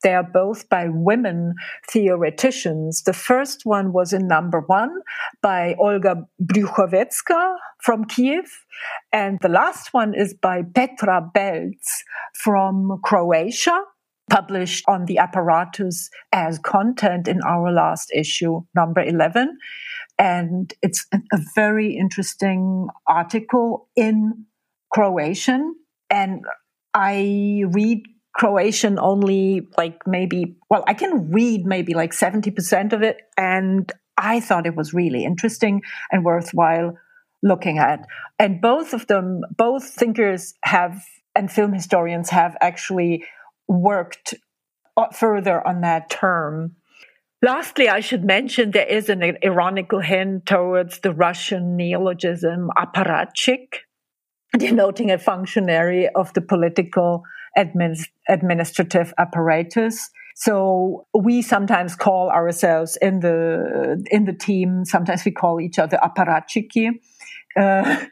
They 0.04 0.14
are 0.14 0.24
both 0.24 0.70
by 0.70 0.88
women 0.90 1.56
theoreticians. 1.92 3.04
The 3.04 3.14
first 3.14 3.62
one 3.66 3.92
was 3.92 4.14
in 4.14 4.28
number 4.28 4.62
one 4.62 5.02
by 5.42 5.76
Olga 5.80 6.28
Bryukhovetska 6.42 7.56
from 7.82 8.06
Kiev. 8.06 8.46
And 9.12 9.40
the 9.42 9.50
last 9.50 9.94
one 9.94 10.14
is 10.14 10.34
by 10.34 10.64
Petra 10.64 11.30
Belc 11.36 11.74
from 12.34 13.00
Croatia 13.04 13.82
published 14.30 14.86
on 14.88 15.06
the 15.06 15.18
apparatus 15.18 16.10
as 16.32 16.60
content 16.60 17.28
in 17.28 17.42
our 17.42 17.72
last 17.72 18.12
issue, 18.14 18.62
number 18.76 19.02
11. 19.02 19.58
And 20.18 20.74
it's 20.82 21.08
a 21.14 21.40
very 21.56 21.98
interesting 21.98 22.88
article 23.08 23.90
in 23.96 24.46
Croatian. 24.94 25.76
And 26.10 26.44
I 26.94 27.64
read 27.68 28.04
Croatian 28.36 29.00
only 29.00 29.68
like 29.78 30.02
maybe, 30.06 30.56
well, 30.70 30.84
I 30.88 30.94
can 30.94 31.32
read 31.32 31.66
maybe 31.66 31.94
like 31.94 32.12
70% 32.12 32.94
of 32.94 33.02
it. 33.02 33.18
And 33.38 33.92
I 34.18 34.40
thought 34.40 34.68
it 34.68 34.76
was 34.76 34.94
really 34.94 35.24
interesting 35.24 35.82
and 36.12 36.24
worthwhile 36.24 36.98
looking 37.42 37.78
at. 37.78 38.06
And 38.38 38.62
both 38.62 38.94
of 38.94 39.08
them, 39.08 39.42
both 39.56 39.90
thinkers 39.90 40.54
have, 40.64 41.04
and 41.36 41.52
film 41.52 41.74
historians 41.74 42.30
have 42.30 42.56
actually 42.62 43.24
worked 43.68 44.34
uh, 44.98 45.10
further 45.10 45.66
on 45.66 45.82
that 45.82 46.10
term. 46.10 46.76
Lastly, 47.42 47.88
I 47.88 48.02
should 48.02 48.26
mention 48.26 48.72
there 48.72 48.86
is 48.86 49.08
an 49.08 49.24
ironical 49.44 50.02
hint 50.02 50.46
towards 50.46 51.00
the 51.00 51.14
Russian 51.14 51.78
neologism 51.78 52.70
apparatchik, 52.78 53.86
denoting 54.58 55.10
a 55.10 55.18
functionary 55.18 56.10
of 56.10 56.34
the 56.34 56.42
political 56.42 57.24
administrative 57.56 59.14
apparatus. 59.18 60.10
So 60.36 61.06
we 61.14 61.42
sometimes 61.42 61.96
call 61.96 62.30
ourselves 62.30 62.98
in 63.02 63.20
the 63.20 64.04
in 64.10 64.26
the 64.26 64.34
team. 64.34 64.86
Sometimes 64.86 65.26
we 65.26 65.32
call 65.32 65.60
each 65.60 65.80
other 65.80 65.98
apparatchiki. 65.98 66.92
Uh, 67.58 68.06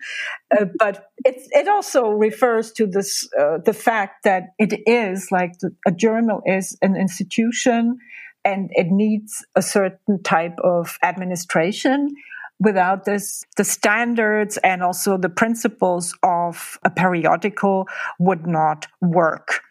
uh, 0.59 0.65
but 0.79 1.09
it, 1.23 1.35
it 1.51 1.67
also 1.67 2.09
refers 2.09 2.71
to 2.73 2.88
this 2.88 3.29
uh, 3.39 3.59
the 3.63 3.73
fact 3.73 4.23
that 4.23 4.47
it 4.57 4.81
is 4.88 5.31
like 5.31 5.59
the, 5.59 5.69
a 5.85 5.91
journal 5.91 6.41
is 6.45 6.77
an 6.81 6.95
institution 6.95 7.97
and 8.43 8.71
it 8.73 8.88
needs 8.89 9.45
a 9.55 9.61
certain 9.61 10.21
type 10.23 10.57
of 10.63 10.97
administration 11.03 12.15
without 12.59 13.05
this, 13.05 13.43
the 13.55 13.63
standards 13.63 14.57
and 14.63 14.81
also 14.81 15.17
the 15.17 15.29
principles 15.29 16.15
of 16.23 16.36
a 16.83 16.89
periodical 16.89 17.87
would 18.19 18.45
not 18.45 18.87
work. 19.01 19.61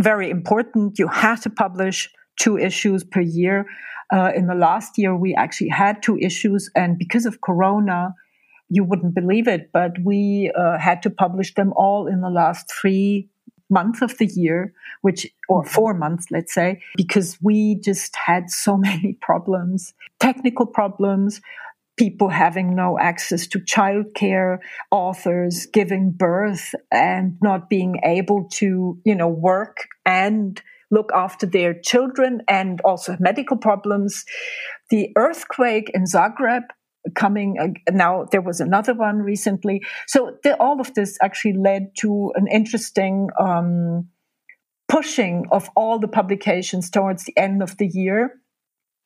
Very 0.00 0.30
important. 0.30 0.98
You 0.98 1.08
have 1.08 1.40
to 1.42 1.50
publish 1.50 2.10
two 2.38 2.58
issues 2.58 3.04
per 3.04 3.20
year. 3.20 3.66
Uh, 4.12 4.32
in 4.34 4.46
the 4.46 4.54
last 4.54 4.98
year, 4.98 5.16
we 5.16 5.34
actually 5.34 5.68
had 5.68 6.02
two 6.02 6.18
issues, 6.18 6.70
and 6.74 6.98
because 6.98 7.26
of 7.26 7.40
Corona, 7.40 8.14
you 8.68 8.84
wouldn't 8.84 9.14
believe 9.14 9.48
it, 9.48 9.70
but 9.72 9.92
we 10.04 10.52
uh, 10.56 10.78
had 10.78 11.02
to 11.02 11.10
publish 11.10 11.54
them 11.54 11.72
all 11.76 12.06
in 12.06 12.20
the 12.20 12.30
last 12.30 12.70
three 12.70 13.28
months 13.68 14.02
of 14.02 14.16
the 14.18 14.26
year, 14.26 14.72
which, 15.02 15.26
or 15.48 15.64
four 15.64 15.94
months, 15.94 16.26
let's 16.30 16.54
say, 16.54 16.80
because 16.96 17.36
we 17.42 17.76
just 17.76 18.14
had 18.14 18.50
so 18.50 18.76
many 18.88 19.14
problems, 19.20 19.94
technical 20.20 20.66
problems, 20.66 21.40
people 21.96 22.28
having 22.28 22.74
no 22.74 22.98
access 22.98 23.46
to 23.48 23.58
childcare, 23.58 24.58
authors 24.90 25.66
giving 25.72 26.10
birth 26.10 26.74
and 26.90 27.38
not 27.42 27.70
being 27.70 28.00
able 28.04 28.48
to, 28.50 28.98
you 29.04 29.14
know, 29.14 29.28
work 29.28 29.88
and 30.04 30.62
look 30.90 31.10
after 31.14 31.46
their 31.46 31.74
children 31.74 32.42
and 32.48 32.80
also 32.82 33.16
medical 33.18 33.56
problems. 33.56 34.24
The 34.90 35.10
earthquake 35.16 35.90
in 35.94 36.04
Zagreb 36.04 36.62
coming 37.14 37.56
uh, 37.60 37.92
now 37.92 38.26
there 38.32 38.40
was 38.40 38.60
another 38.60 38.92
one 38.92 39.18
recently 39.18 39.80
so 40.08 40.36
the, 40.42 40.56
all 40.56 40.80
of 40.80 40.92
this 40.94 41.16
actually 41.22 41.52
led 41.52 41.88
to 41.96 42.32
an 42.34 42.48
interesting 42.48 43.28
um, 43.38 44.08
pushing 44.88 45.46
of 45.52 45.70
all 45.76 46.00
the 46.00 46.08
publications 46.08 46.90
towards 46.90 47.24
the 47.24 47.36
end 47.36 47.62
of 47.62 47.76
the 47.76 47.86
year 47.86 48.40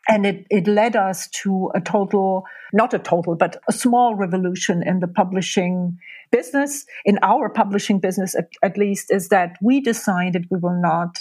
and 0.08 0.26
it, 0.26 0.46
it 0.50 0.66
led 0.66 0.96
us 0.96 1.28
to 1.28 1.70
a 1.74 1.80
total, 1.80 2.44
not 2.72 2.94
a 2.94 2.98
total, 2.98 3.36
but 3.36 3.60
a 3.68 3.72
small 3.72 4.14
revolution 4.14 4.82
in 4.84 5.00
the 5.00 5.08
publishing 5.08 5.98
business, 6.30 6.86
in 7.04 7.18
our 7.22 7.48
publishing 7.48 8.00
business 8.00 8.34
at, 8.34 8.48
at 8.62 8.78
least, 8.78 9.12
is 9.12 9.28
that 9.28 9.56
we 9.60 9.80
decided 9.80 10.46
we 10.50 10.58
will 10.58 10.80
not 10.80 11.18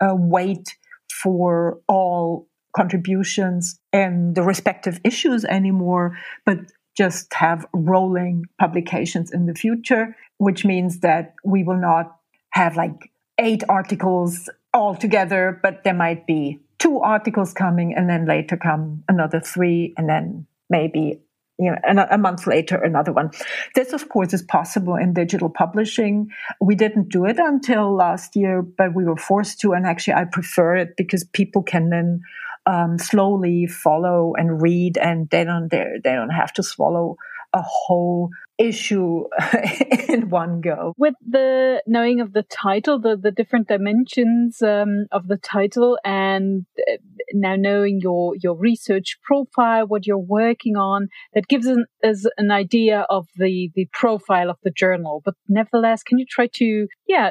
uh, 0.00 0.14
wait 0.16 0.76
for 1.10 1.80
all 1.88 2.48
contributions 2.76 3.78
and 3.92 4.34
the 4.34 4.42
respective 4.42 5.00
issues 5.04 5.44
anymore, 5.44 6.16
but 6.46 6.58
just 6.96 7.32
have 7.34 7.66
rolling 7.72 8.44
publications 8.60 9.32
in 9.32 9.46
the 9.46 9.54
future, 9.54 10.16
which 10.38 10.64
means 10.64 11.00
that 11.00 11.34
we 11.44 11.62
will 11.64 11.80
not 11.80 12.16
have 12.50 12.76
like 12.76 13.10
eight 13.38 13.62
articles 13.68 14.48
all 14.72 14.94
together, 14.94 15.58
but 15.62 15.82
there 15.82 15.94
might 15.94 16.26
be 16.26 16.60
two 16.80 16.98
articles 16.98 17.52
coming 17.52 17.94
and 17.94 18.08
then 18.10 18.26
later 18.26 18.56
come 18.56 19.04
another 19.08 19.38
three 19.38 19.94
and 19.96 20.08
then 20.08 20.46
maybe 20.68 21.20
you 21.60 21.70
know, 21.70 22.06
a 22.10 22.16
month 22.16 22.46
later, 22.46 22.76
another 22.76 23.12
one. 23.12 23.30
This, 23.74 23.92
of 23.92 24.08
course, 24.08 24.32
is 24.32 24.42
possible 24.42 24.96
in 24.96 25.12
digital 25.12 25.50
publishing. 25.50 26.30
We 26.58 26.74
didn't 26.74 27.10
do 27.10 27.26
it 27.26 27.38
until 27.38 27.94
last 27.94 28.34
year, 28.34 28.62
but 28.62 28.94
we 28.94 29.04
were 29.04 29.18
forced 29.18 29.60
to. 29.60 29.74
And 29.74 29.84
actually, 29.84 30.14
I 30.14 30.24
prefer 30.24 30.76
it 30.76 30.96
because 30.96 31.22
people 31.22 31.62
can 31.62 31.90
then 31.90 32.22
um, 32.64 32.98
slowly 32.98 33.66
follow 33.66 34.32
and 34.38 34.62
read, 34.62 34.96
and 34.96 35.28
they 35.28 35.44
don't 35.44 35.68
they 35.68 36.00
don't 36.02 36.30
have 36.30 36.54
to 36.54 36.62
swallow 36.62 37.16
a 37.52 37.62
whole 37.62 38.30
issue 38.60 39.24
in 40.08 40.28
one 40.28 40.60
go. 40.60 40.94
With 40.98 41.14
the 41.26 41.82
knowing 41.86 42.20
of 42.20 42.32
the 42.32 42.42
title, 42.42 43.00
the, 43.00 43.16
the 43.16 43.30
different 43.30 43.68
dimensions 43.68 44.60
um, 44.62 45.06
of 45.10 45.26
the 45.28 45.38
title, 45.38 45.98
and 46.04 46.66
uh, 46.78 46.96
now 47.32 47.56
knowing 47.56 48.00
your, 48.02 48.34
your 48.40 48.56
research 48.56 49.16
profile, 49.24 49.86
what 49.86 50.06
you're 50.06 50.18
working 50.18 50.76
on, 50.76 51.08
that 51.34 51.48
gives 51.48 51.66
us 51.66 51.78
an, 52.02 52.14
an 52.36 52.50
idea 52.50 53.06
of 53.08 53.26
the, 53.36 53.70
the 53.74 53.88
profile 53.92 54.50
of 54.50 54.58
the 54.62 54.70
journal. 54.70 55.22
But 55.24 55.34
nevertheless, 55.48 56.02
can 56.02 56.18
you 56.18 56.26
try 56.28 56.48
to, 56.54 56.86
yeah, 57.08 57.30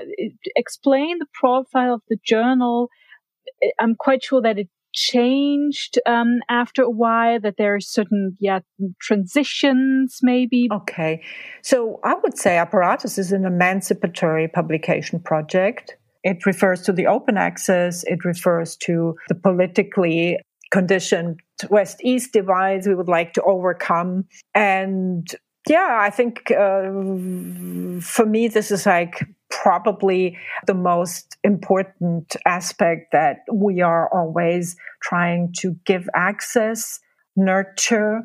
explain 0.55 1.19
the 1.19 1.27
profile 1.33 1.93
of 1.93 2.01
the 2.09 2.17
journal? 2.25 2.89
I'm 3.79 3.95
quite 3.95 4.23
sure 4.23 4.41
that 4.41 4.57
it 4.57 4.69
changed 4.93 5.99
um, 6.05 6.39
after 6.49 6.83
a 6.83 6.89
while 6.89 7.39
that 7.39 7.55
there 7.57 7.75
are 7.75 7.79
certain 7.79 8.37
yeah 8.39 8.59
transitions 9.01 10.19
maybe? 10.21 10.67
Okay. 10.71 11.21
So 11.61 11.99
i 12.03 12.15
would 12.23 12.37
say 12.37 12.57
apparatus 12.57 13.17
is 13.17 13.31
an 13.31 13.45
emancipatory 13.45 14.47
publication 14.47 15.19
project. 15.19 15.95
It 16.23 16.45
refers 16.45 16.81
to 16.81 16.91
the 16.91 17.07
open 17.07 17.37
access. 17.37 18.03
It 18.03 18.25
refers 18.25 18.75
to 18.77 19.15
the 19.29 19.35
politically 19.35 20.37
conditioned 20.71 21.39
west 21.69 21.99
east 22.03 22.31
divide 22.33 22.85
we 22.85 22.95
would 22.95 23.07
like 23.07 23.33
to 23.33 23.41
overcome. 23.43 24.25
And 24.53 25.27
yeah 25.67 25.97
i 26.01 26.09
think 26.09 26.51
uh, 26.51 26.89
for 28.01 28.25
me 28.25 28.47
this 28.47 28.71
is 28.71 28.85
like 28.85 29.25
probably 29.49 30.37
the 30.67 30.73
most 30.73 31.37
important 31.43 32.35
aspect 32.45 33.11
that 33.11 33.39
we 33.51 33.81
are 33.81 34.09
always 34.13 34.75
trying 35.01 35.53
to 35.59 35.75
give 35.85 36.07
access, 36.15 36.99
nurture, 37.35 38.21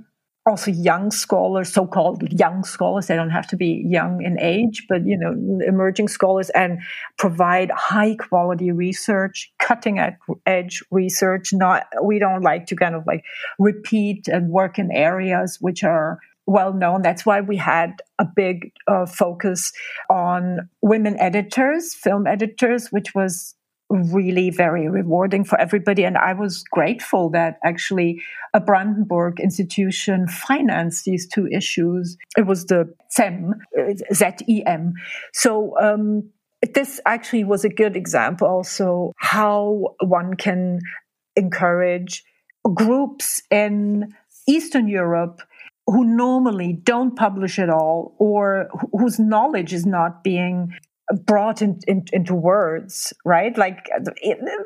also 0.47 0.71
young 0.71 1.11
scholars, 1.11 1.73
so-called 1.73 2.23
young 2.31 2.65
scholars. 2.65 3.07
They 3.07 3.17
don't 3.17 3.31
have 3.31 3.47
to 3.47 3.57
be 3.57 3.83
young 3.87 4.23
in 4.23 4.39
age, 4.39 4.85
but 4.91 5.07
you 5.07 5.17
know, 5.17 5.61
emerging 5.67 6.09
scholars, 6.09 6.51
and 6.51 6.81
provide 7.17 7.71
high-quality 7.71 8.71
research, 8.71 9.51
cutting 9.59 9.99
edge 10.45 10.83
research. 10.91 11.55
Not 11.55 11.87
we 12.03 12.19
don't 12.19 12.43
like 12.43 12.67
to 12.67 12.77
kind 12.77 12.95
of 12.95 13.07
like 13.07 13.25
repeat 13.59 14.29
and 14.29 14.51
work 14.51 14.79
in 14.79 14.91
areas 14.93 15.57
which 15.63 15.83
are 15.83 16.19
well 16.47 16.73
known. 16.73 17.03
That's 17.03 17.25
why 17.25 17.41
we 17.41 17.57
had 17.57 18.03
a 18.19 18.25
big 18.25 18.73
uh, 18.87 19.07
focus 19.07 19.73
on 20.11 20.69
women 20.83 21.19
editors, 21.19 21.95
film 21.95 22.27
editors, 22.27 22.89
which 22.89 23.15
was 23.15 23.55
really 23.91 24.51
very 24.51 24.89
rewarding 24.89 25.45
for 25.45 25.61
everybody. 25.61 26.05
And 26.05 26.17
I 26.17 26.33
was 26.33 26.65
grateful 26.71 27.31
that 27.31 27.59
actually 27.65 28.23
a 28.53 28.61
Brandenburg 28.61 29.41
institution 29.41 30.27
financed 30.27 31.05
these 31.05 31.27
two 31.27 31.47
issues. 31.49 32.17
It 32.37 32.47
was 32.47 32.67
the 32.67 32.93
ZEM, 33.13 33.55
Z-E-M. 34.13 34.95
So, 35.33 35.79
um, 35.81 36.31
this 36.73 36.99
actually 37.05 37.45
was 37.45 37.63
a 37.65 37.69
good 37.69 37.95
example 37.95 38.49
also 38.49 39.13
how 39.19 39.95
one 40.01 40.33
can 40.33 40.81
encourage 41.37 42.25
groups 42.75 43.43
in 43.51 44.15
Eastern 44.49 44.89
Europe 44.89 45.43
who 45.87 46.05
normally 46.05 46.73
don't 46.73 47.17
publish 47.17 47.59
at 47.59 47.69
all 47.69 48.15
or 48.19 48.69
whose 48.93 49.19
knowledge 49.19 49.73
is 49.73 49.85
not 49.85 50.25
being 50.25 50.73
brought 51.27 51.61
in, 51.61 51.79
in, 51.87 52.05
into 52.13 52.35
words, 52.35 53.13
right? 53.25 53.57
Like 53.59 53.87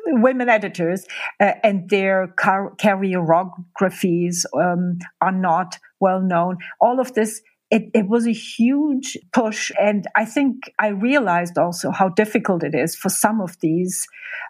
women 0.07 0.47
editors 0.49 1.05
uh, 1.39 1.53
and 1.63 1.89
their 1.89 2.27
car- 2.27 2.73
choreographies 2.77 4.45
um, 4.57 4.99
are 5.21 5.31
not 5.31 5.77
well 5.99 6.21
known. 6.21 6.57
All 6.79 6.99
of 6.99 7.13
this, 7.13 7.41
it, 7.69 7.89
it 7.93 8.07
was 8.07 8.25
a 8.25 8.31
huge 8.31 9.17
push. 9.33 9.71
And 9.79 10.07
I 10.15 10.23
think 10.23 10.71
I 10.79 10.87
realized 10.87 11.57
also 11.57 11.91
how 11.91 12.09
difficult 12.09 12.63
it 12.63 12.73
is 12.73 12.95
for 12.95 13.09
some 13.09 13.41
of 13.41 13.59
these 13.59 14.07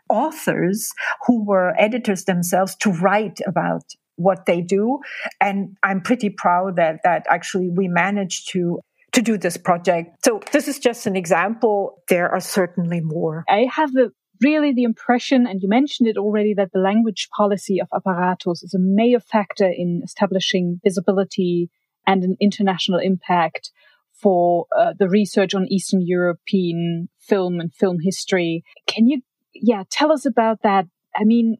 authors 0.09 0.91
who 1.26 1.43
were 1.43 1.74
editors 1.80 2.26
themselves 2.26 2.76
to 2.78 2.91
write 2.91 3.39
about 3.47 3.84
what 4.20 4.45
they 4.45 4.61
do. 4.61 4.99
And 5.39 5.76
I'm 5.82 6.01
pretty 6.01 6.30
proud 6.30 6.76
that, 6.76 6.99
that 7.03 7.26
actually 7.30 7.70
we 7.70 7.88
managed 7.88 8.51
to 8.51 8.80
to 9.11 9.24
do 9.24 9.39
this 9.39 9.57
project. 9.57 10.24
So 10.24 10.39
this 10.51 10.67
is 10.67 10.78
just 10.78 11.07
an 11.07 11.15
example. 11.15 12.03
There 12.09 12.30
are 12.30 12.39
certainly 12.39 13.01
more. 13.01 13.43
I 13.49 13.67
have 13.72 13.91
the 13.91 14.11
really 14.41 14.72
the 14.72 14.84
impression, 14.84 15.47
and 15.47 15.61
you 15.61 15.67
mentioned 15.67 16.07
it 16.07 16.17
already, 16.17 16.53
that 16.53 16.72
the 16.72 16.80
language 16.80 17.28
policy 17.36 17.82
of 17.82 17.88
Apparatus 17.93 18.61
is 18.61 18.74
a 18.76 18.80
major 18.80 19.20
factor 19.20 19.67
in 19.67 20.01
establishing 20.03 20.80
visibility 20.84 21.70
and 22.05 22.24
an 22.24 22.38
international 22.39 22.99
impact 22.99 23.72
for 24.13 24.67
uh, 24.78 24.93
the 24.97 25.09
research 25.09 25.55
on 25.55 25.65
Eastern 25.70 26.01
European 26.05 27.09
film 27.20 27.59
and 27.59 27.74
film 27.74 27.97
history. 28.01 28.63
Can 28.86 29.07
you, 29.07 29.22
yeah, 29.53 29.84
tell 29.89 30.11
us 30.11 30.26
about 30.26 30.61
that? 30.61 30.86
I 31.15 31.24
mean, 31.24 31.57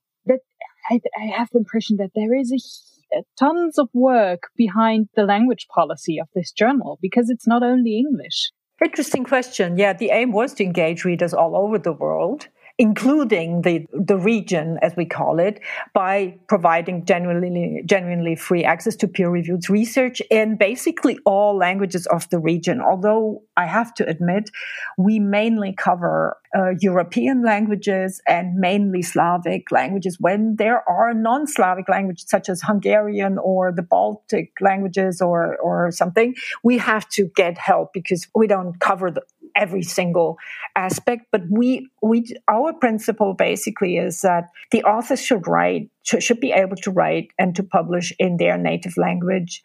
I, 0.90 1.00
I 1.20 1.26
have 1.38 1.50
the 1.52 1.60
impression 1.60 1.98
that 1.98 2.12
there 2.16 2.34
is 2.34 2.52
a 2.52 3.24
tons 3.38 3.78
of 3.78 3.90
work 3.94 4.50
behind 4.56 5.10
the 5.16 5.24
language 5.24 5.68
policy 5.74 6.20
of 6.20 6.28
this 6.36 6.52
journal 6.52 7.00
because 7.02 7.30
it's 7.30 7.48
not 7.48 7.64
only 7.64 7.98
English. 7.98 8.52
Interesting 8.84 9.26
question. 9.26 9.78
Yeah, 9.78 9.94
the 9.94 10.12
aim 10.12 10.32
was 10.32 10.54
to 10.56 10.64
engage 10.64 11.04
readers 11.04 11.34
all 11.34 11.56
over 11.56 11.78
the 11.78 11.92
world 11.92 12.48
including 12.80 13.62
the, 13.64 13.86
the 13.92 14.18
region, 14.18 14.80
as 14.82 14.96
we 14.96 15.06
call 15.06 15.38
it, 15.38 15.60
by 15.94 16.34
providing 16.48 17.04
genuinely, 17.04 17.84
genuinely 17.86 18.38
free 18.38 18.64
access 18.64 18.96
to 18.96 19.06
peer 19.06 19.30
reviewed 19.30 19.70
research 19.70 20.22
in 20.32 20.56
basically 20.56 21.20
all 21.26 21.58
languages 21.58 22.08
of 22.08 22.30
the 22.30 22.40
region. 22.40 22.80
Although 22.80 23.44
I 23.58 23.66
have 23.66 23.94
to 23.96 24.08
admit, 24.08 24.50
we 24.98 25.20
mainly 25.20 25.76
cover 25.78 26.38
uh, 26.58 26.72
European 26.80 27.44
languages 27.44 28.22
and 28.26 28.56
mainly 28.56 29.02
Slavic 29.02 29.72
languages 29.72 30.18
when 30.18 30.56
there 30.56 30.88
are 30.90 31.14
non 31.14 31.48
Slavic 31.48 31.90
languages 31.90 32.26
such 32.30 32.48
as 32.48 32.62
Hungarian 32.62 33.38
or 33.38 33.74
the 33.74 33.82
Baltic 33.84 34.54
languages 34.62 35.22
or, 35.22 35.58
or 35.58 35.92
something. 35.92 36.34
We 36.64 36.78
have 36.78 37.10
to 37.10 37.30
get 37.36 37.58
help 37.58 37.92
because 37.94 38.26
we 38.34 38.48
don't 38.48 38.80
cover 38.80 39.12
the, 39.12 39.22
every 39.60 39.84
single 39.84 40.38
aspect 40.76 41.26
but 41.32 41.42
we 41.50 41.90
we 42.02 42.26
our 42.48 42.74
principle 42.74 43.34
basically 43.34 43.98
is 43.98 44.22
that 44.22 44.46
the 44.72 44.84
authors 44.84 45.22
should 45.24 45.46
write 45.48 45.90
should, 46.04 46.24
should 46.24 46.40
be 46.40 46.52
able 46.52 46.78
to 46.78 46.92
write 46.92 47.28
and 47.38 47.56
to 47.56 47.64
publish 47.64 48.14
in 48.18 48.38
their 48.38 48.58
native 48.58 48.96
language 48.98 49.62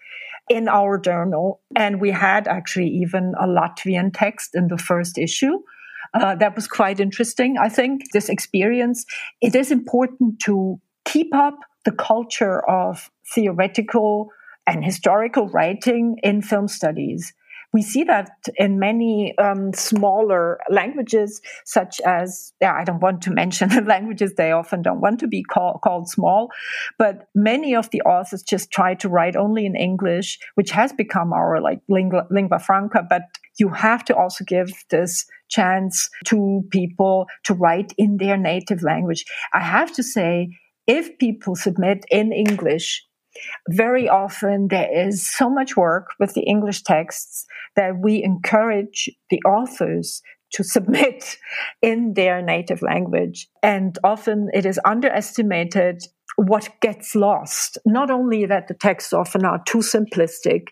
in 0.49 0.68
our 0.68 0.99
journal. 0.99 1.61
And 1.76 2.01
we 2.01 2.11
had 2.11 2.47
actually 2.49 2.88
even 2.88 3.34
a 3.40 3.47
latvian 3.47 4.11
text 4.12 4.55
in 4.55 4.68
the 4.68 4.78
first 4.78 5.18
issue. 5.18 5.59
Uh, 6.12 6.34
that 6.36 6.55
was 6.55 6.68
quite 6.68 7.01
interesting 7.01 7.57
i 7.59 7.68
think 7.68 8.03
this 8.12 8.28
experience. 8.28 9.05
It 9.40 9.55
is 9.57 9.72
important 9.72 10.38
to 10.45 10.80
keep 11.05 11.34
up 11.34 11.59
the 11.84 11.92
culture 11.92 12.61
of 12.68 13.11
theoretical 13.34 14.30
and 14.66 14.84
historical 14.84 15.49
writing 15.49 16.18
in 16.22 16.40
film 16.40 16.68
studies 16.68 17.32
we 17.75 17.83
see 17.83 18.05
that 18.05 18.31
in 18.57 18.79
many 18.79 19.37
um, 19.37 19.72
smaller 19.72 20.61
languages, 20.70 21.43
such 21.64 22.01
as, 22.07 22.53
yeah, 22.61 22.72
I 22.72 22.85
don't 22.85 23.03
want 23.03 23.20
to 23.22 23.33
mention 23.33 23.68
the 23.75 23.83
languages, 23.83 24.35
they 24.35 24.53
often 24.53 24.81
don't 24.81 25.01
want 25.01 25.18
to 25.20 25.27
be 25.27 25.43
call, 25.43 25.81
called 25.83 26.09
small, 26.09 26.51
but 26.99 27.29
many 27.35 27.75
of 27.75 27.91
the 27.91 28.01
authors 28.03 28.45
just 28.45 28.70
try 28.70 28.95
to 28.95 29.09
write 29.09 29.35
only 29.35 29.66
in 29.66 29.75
English, 29.75 30.39
which 30.55 30.70
has 30.70 30.93
become 30.93 31.33
our 31.33 31.61
like 31.61 31.81
lingua, 31.89 32.27
lingua 32.31 32.61
franca, 32.61 33.05
but 33.07 33.22
you 33.59 33.68
have 33.70 34.05
to 34.05 34.16
also 34.16 34.45
give 34.45 34.70
this 34.91 35.27
chance 35.51 36.09
to 36.27 36.62
people 36.70 37.27
to 37.43 37.55
write 37.55 37.93
in 37.99 38.18
their 38.18 38.37
native 38.37 38.85
language. 38.85 39.25
I 39.53 39.61
have 39.61 39.93
to 39.95 40.03
say, 40.03 40.49
if 40.87 41.18
people 41.18 41.57
submit 41.57 42.05
in 42.11 42.33
English, 42.33 43.05
very 43.68 44.09
often 44.09 44.68
there 44.68 45.07
is 45.07 45.28
so 45.28 45.51
much 45.51 45.76
work 45.76 46.11
with 46.18 46.35
the 46.35 46.43
English 46.43 46.82
texts 46.82 47.47
that 47.76 47.99
we 47.99 48.22
encourage 48.22 49.11
the 49.30 49.41
authors 49.47 50.22
to 50.53 50.62
submit 50.74 51.37
in 51.82 52.14
their 52.14 52.43
native 52.43 52.82
language. 52.82 53.49
And 53.62 53.99
often 54.05 54.49
it 54.55 54.66
is 54.66 54.80
underestimated 54.85 56.03
what 56.37 56.68
gets 56.80 57.14
lost. 57.14 57.78
Not 57.85 58.11
only 58.11 58.47
that 58.47 58.68
the 58.68 58.74
texts 58.74 59.12
often 59.12 59.45
are 59.45 59.62
too 59.66 59.78
simplistic, 59.78 60.68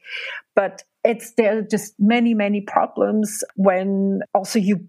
but 0.57 0.83
it's 1.05 1.33
there 1.35 1.59
are 1.59 1.63
just 1.63 1.95
many 1.99 2.33
many 2.33 2.61
problems 2.61 3.43
when 3.57 4.21
also 4.35 4.59
you 4.59 4.87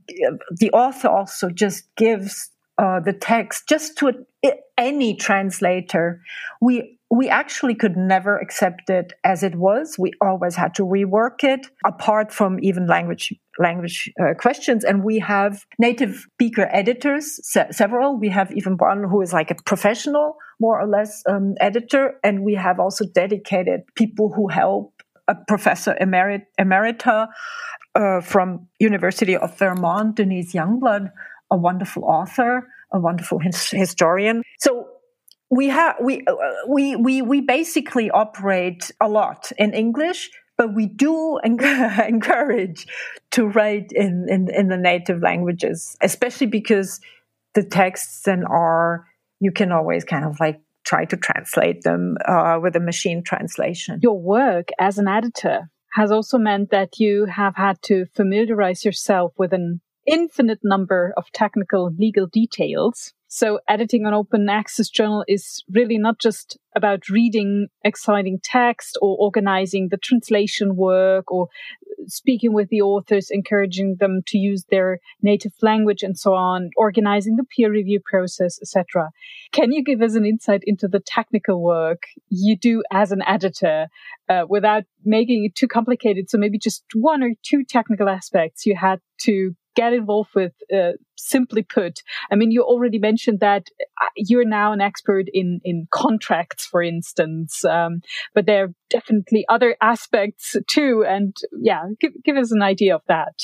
the 0.52 0.70
author 0.72 1.08
also 1.08 1.50
just 1.50 1.84
gives 1.96 2.52
uh, 2.78 3.00
the 3.00 3.14
text 3.14 3.68
just 3.68 3.98
to 3.98 4.12
a, 4.46 4.52
any 4.78 5.16
translator 5.16 6.22
we 6.62 6.98
we 7.14 7.30
actually 7.30 7.76
could 7.76 7.96
never 7.96 8.40
accept 8.40 8.90
it 8.90 9.14
as 9.24 9.44
it 9.44 9.54
was. 9.56 9.98
We 10.00 10.14
always 10.20 10.56
had 10.56 10.74
to 10.76 10.84
rework 10.84 11.44
it 11.44 11.68
apart 11.86 12.34
from 12.34 12.58
even 12.64 12.88
language 12.88 13.32
language 13.60 14.12
uh, 14.20 14.34
questions. 14.34 14.84
And 14.84 15.04
we 15.04 15.20
have 15.20 15.64
native 15.78 16.26
speaker 16.34 16.68
editors, 16.72 17.40
se- 17.48 17.68
several. 17.72 18.18
We 18.18 18.30
have 18.30 18.52
even 18.54 18.78
one 18.78 19.04
who 19.04 19.22
is 19.22 19.32
like 19.32 19.52
a 19.52 19.56
professional, 19.64 20.38
more 20.60 20.82
or 20.82 20.88
less, 20.88 21.22
um, 21.30 21.54
editor. 21.60 22.16
And 22.24 22.44
we 22.44 22.56
have 22.56 22.80
also 22.80 23.06
dedicated 23.14 23.82
people 23.94 24.34
who 24.36 24.48
help 24.48 24.94
a 25.28 25.36
professor 25.48 25.96
emerit- 26.02 26.48
emerita 26.60 27.28
uh, 27.94 28.22
from 28.22 28.68
University 28.80 29.38
of 29.38 29.56
Vermont, 29.58 30.16
Denise 30.16 30.54
Youngblood, 30.54 31.12
a 31.54 31.58
wonderful 31.58 32.04
author, 32.04 32.68
a 32.92 33.00
wonderful 33.00 33.40
his- 33.40 33.70
historian. 33.70 34.42
So 34.60 34.88
we 35.50 35.68
have 35.70 35.96
we 36.02 36.26
uh, 36.26 36.34
we 36.68 36.96
we 36.96 37.22
we 37.22 37.42
basically 37.42 38.10
operate 38.10 38.92
a 39.00 39.08
lot 39.08 39.52
in 39.58 39.74
English, 39.74 40.32
but 40.58 40.74
we 40.74 40.88
do 40.88 41.38
encourage 41.44 42.88
to 43.32 43.46
write 43.46 43.92
in, 43.92 44.26
in 44.30 44.50
in 44.50 44.68
the 44.68 44.78
native 44.78 45.22
languages, 45.22 45.96
especially 46.02 46.48
because 46.48 47.00
the 47.54 47.64
texts 47.64 48.24
then 48.24 48.44
are 48.46 49.06
you 49.40 49.52
can 49.52 49.72
always 49.72 50.04
kind 50.04 50.26
of 50.26 50.40
like 50.40 50.60
try 50.84 51.06
to 51.06 51.16
translate 51.16 51.84
them 51.84 52.18
uh, 52.26 52.60
with 52.62 52.76
a 52.76 52.80
machine 52.80 53.24
translation. 53.24 54.00
Your 54.02 54.20
work 54.20 54.70
as 54.80 54.98
an 54.98 55.08
editor 55.08 55.70
has 55.94 56.12
also 56.12 56.40
meant 56.40 56.72
that 56.72 57.00
you 57.00 57.26
have 57.26 57.56
had 57.56 57.80
to 57.84 58.06
familiarize 58.16 58.84
yourself 58.84 59.34
with 59.38 59.54
an 59.54 59.82
infinite 60.06 60.60
number 60.64 61.14
of 61.18 61.32
technical 61.32 61.92
legal 61.98 62.28
details 62.28 63.14
so 63.36 63.60
editing 63.68 64.06
an 64.06 64.14
open 64.14 64.48
access 64.48 64.90
journal 64.90 65.26
is 65.28 65.64
really 65.74 65.98
not 65.98 66.20
just 66.20 66.60
about 66.76 67.10
reading 67.10 67.66
exciting 67.84 68.40
text 68.44 68.96
or 69.02 69.18
organizing 69.20 69.88
the 69.90 69.98
translation 69.98 70.76
work 70.76 71.32
or 71.32 71.48
speaking 72.06 72.54
with 72.54 72.70
the 72.70 72.84
authors, 72.84 73.30
encouraging 73.32 73.96
them 74.00 74.22
to 74.28 74.38
use 74.38 74.66
their 74.70 75.00
native 75.24 75.54
language 75.64 76.04
and 76.04 76.16
so 76.16 76.36
on, 76.36 76.70
organizing 76.78 77.36
the 77.36 77.44
peer 77.44 77.72
review 77.72 78.00
process, 78.06 78.60
etc. 78.62 79.10
Can 79.52 79.72
you 79.72 79.84
give 79.84 80.04
us 80.04 80.14
an 80.14 80.28
insight 80.28 80.62
into 80.66 80.88
the 80.88 81.00
technical 81.00 81.60
work 81.60 82.04
you 82.30 82.56
do 82.56 82.84
as 82.92 83.12
an 83.12 83.24
editor 83.26 83.88
uh, 84.30 84.44
without 84.48 84.84
making 85.06 85.46
it 85.46 85.56
too 85.56 85.68
complicated? 85.68 86.30
So 86.30 86.38
maybe 86.38 86.60
just 86.60 86.84
one 86.94 87.24
or 87.24 87.32
two 87.42 87.64
technical 87.64 88.10
aspects 88.10 88.68
you 88.68 88.76
had 88.76 89.00
to 89.22 89.56
get 89.76 89.94
involved 89.94 90.32
with. 90.36 90.54
Uh, 90.74 90.94
simply 91.16 91.64
put, 91.64 92.02
I 92.32 92.36
mean, 92.36 92.52
you 92.52 92.64
already 92.64 93.00
mentioned 93.00 93.40
that 93.40 93.68
uh, 94.02 94.08
you're 94.16 94.46
now 94.46 94.74
an 94.74 94.82
expert 94.82 95.26
in 95.34 95.62
in 95.64 95.88
contracts, 95.92 96.66
for 96.66 96.82
instance, 96.82 97.64
um, 97.64 98.02
but 98.34 98.46
there 98.46 98.66
are 98.66 98.74
definitely 98.90 99.46
other 99.50 99.76
aspects 99.82 100.56
too. 100.70 101.04
And 101.08 101.36
yeah, 101.60 101.84
give, 102.00 102.12
give 102.24 102.38
us 102.38 102.52
an 102.52 102.62
idea 102.62 102.96
of 102.96 103.02
that. 103.08 103.40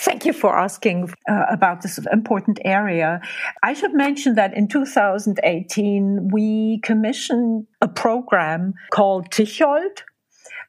Thank 0.00 0.24
you 0.24 0.32
for 0.32 0.58
asking 0.58 1.10
uh, 1.28 1.44
about 1.50 1.82
this 1.82 1.98
important 2.12 2.58
area. 2.64 3.20
I 3.62 3.74
should 3.74 3.94
mention 3.94 4.34
that 4.34 4.56
in 4.56 4.68
2018 4.68 6.28
we 6.32 6.80
commissioned 6.82 7.66
a 7.80 7.88
program 7.88 8.74
called 8.90 9.30
Czichold 9.30 10.04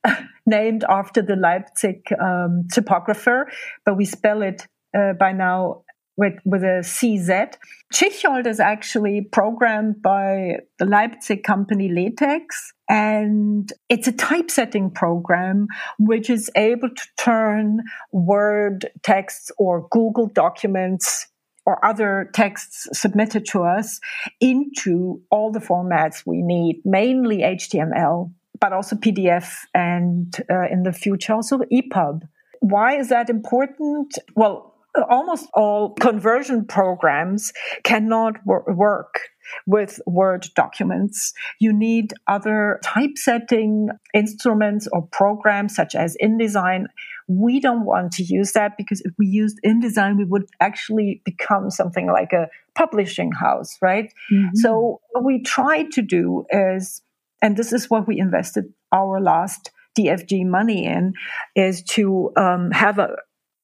named 0.45 0.83
after 0.87 1.21
the 1.21 1.35
Leipzig 1.35 2.01
um, 2.21 2.67
typographer, 2.71 3.47
but 3.85 3.97
we 3.97 4.05
spell 4.05 4.41
it 4.41 4.67
uh, 4.97 5.13
by 5.13 5.31
now 5.31 5.83
with, 6.17 6.33
with 6.45 6.63
a 6.63 6.81
CZ. 6.83 7.55
Czichold 7.91 8.45
is 8.45 8.59
actually 8.59 9.27
programmed 9.31 10.01
by 10.01 10.57
the 10.77 10.85
Leipzig 10.85 11.43
company 11.43 11.89
le-tex, 11.89 12.73
and 12.89 13.71
it's 13.89 14.07
a 14.07 14.11
typesetting 14.11 14.91
program 14.91 15.67
which 15.97 16.29
is 16.29 16.49
able 16.55 16.89
to 16.89 17.07
turn 17.17 17.81
Word 18.11 18.89
texts 19.03 19.51
or 19.57 19.87
Google 19.89 20.27
documents 20.27 21.27
or 21.65 21.83
other 21.85 22.29
texts 22.33 22.87
submitted 22.91 23.45
to 23.45 23.63
us 23.63 23.99
into 24.39 25.21
all 25.31 25.51
the 25.51 25.59
formats 25.59 26.23
we 26.25 26.41
need, 26.41 26.81
mainly 26.83 27.39
HTML 27.39 28.31
but 28.61 28.71
also 28.71 28.95
PDF 28.95 29.65
and 29.73 30.37
uh, 30.49 30.67
in 30.71 30.83
the 30.83 30.93
future 30.93 31.33
also 31.33 31.57
EPUB. 31.73 32.21
Why 32.59 32.95
is 32.97 33.09
that 33.09 33.29
important? 33.29 34.19
Well, 34.35 34.70
almost 35.09 35.47
all 35.53 35.93
conversion 35.93 36.65
programs 36.65 37.51
cannot 37.83 38.35
wor- 38.45 38.65
work 38.67 39.21
with 39.65 39.99
Word 40.05 40.47
documents. 40.55 41.33
You 41.59 41.73
need 41.73 42.13
other 42.27 42.79
typesetting 42.83 43.89
instruments 44.13 44.87
or 44.91 45.07
programs 45.11 45.75
such 45.75 45.95
as 45.95 46.15
InDesign. 46.21 46.85
We 47.27 47.59
don't 47.59 47.85
want 47.85 48.13
to 48.13 48.23
use 48.23 48.53
that 48.53 48.77
because 48.77 49.01
if 49.01 49.13
we 49.17 49.27
used 49.27 49.59
InDesign, 49.65 50.17
we 50.17 50.25
would 50.25 50.45
actually 50.59 51.21
become 51.25 51.69
something 51.69 52.07
like 52.07 52.33
a 52.33 52.47
publishing 52.75 53.31
house, 53.31 53.77
right? 53.81 54.11
Mm-hmm. 54.31 54.55
So 54.55 55.01
what 55.11 55.25
we 55.25 55.41
try 55.41 55.83
to 55.91 56.01
do 56.01 56.45
is 56.49 57.01
and 57.41 57.57
this 57.57 57.73
is 57.73 57.89
what 57.89 58.07
we 58.07 58.19
invested 58.19 58.65
our 58.91 59.19
last 59.19 59.71
DFG 59.97 60.45
money 60.45 60.85
in, 60.85 61.13
is 61.55 61.83
to 61.83 62.31
um, 62.37 62.71
have 62.71 62.99
a, 62.99 63.15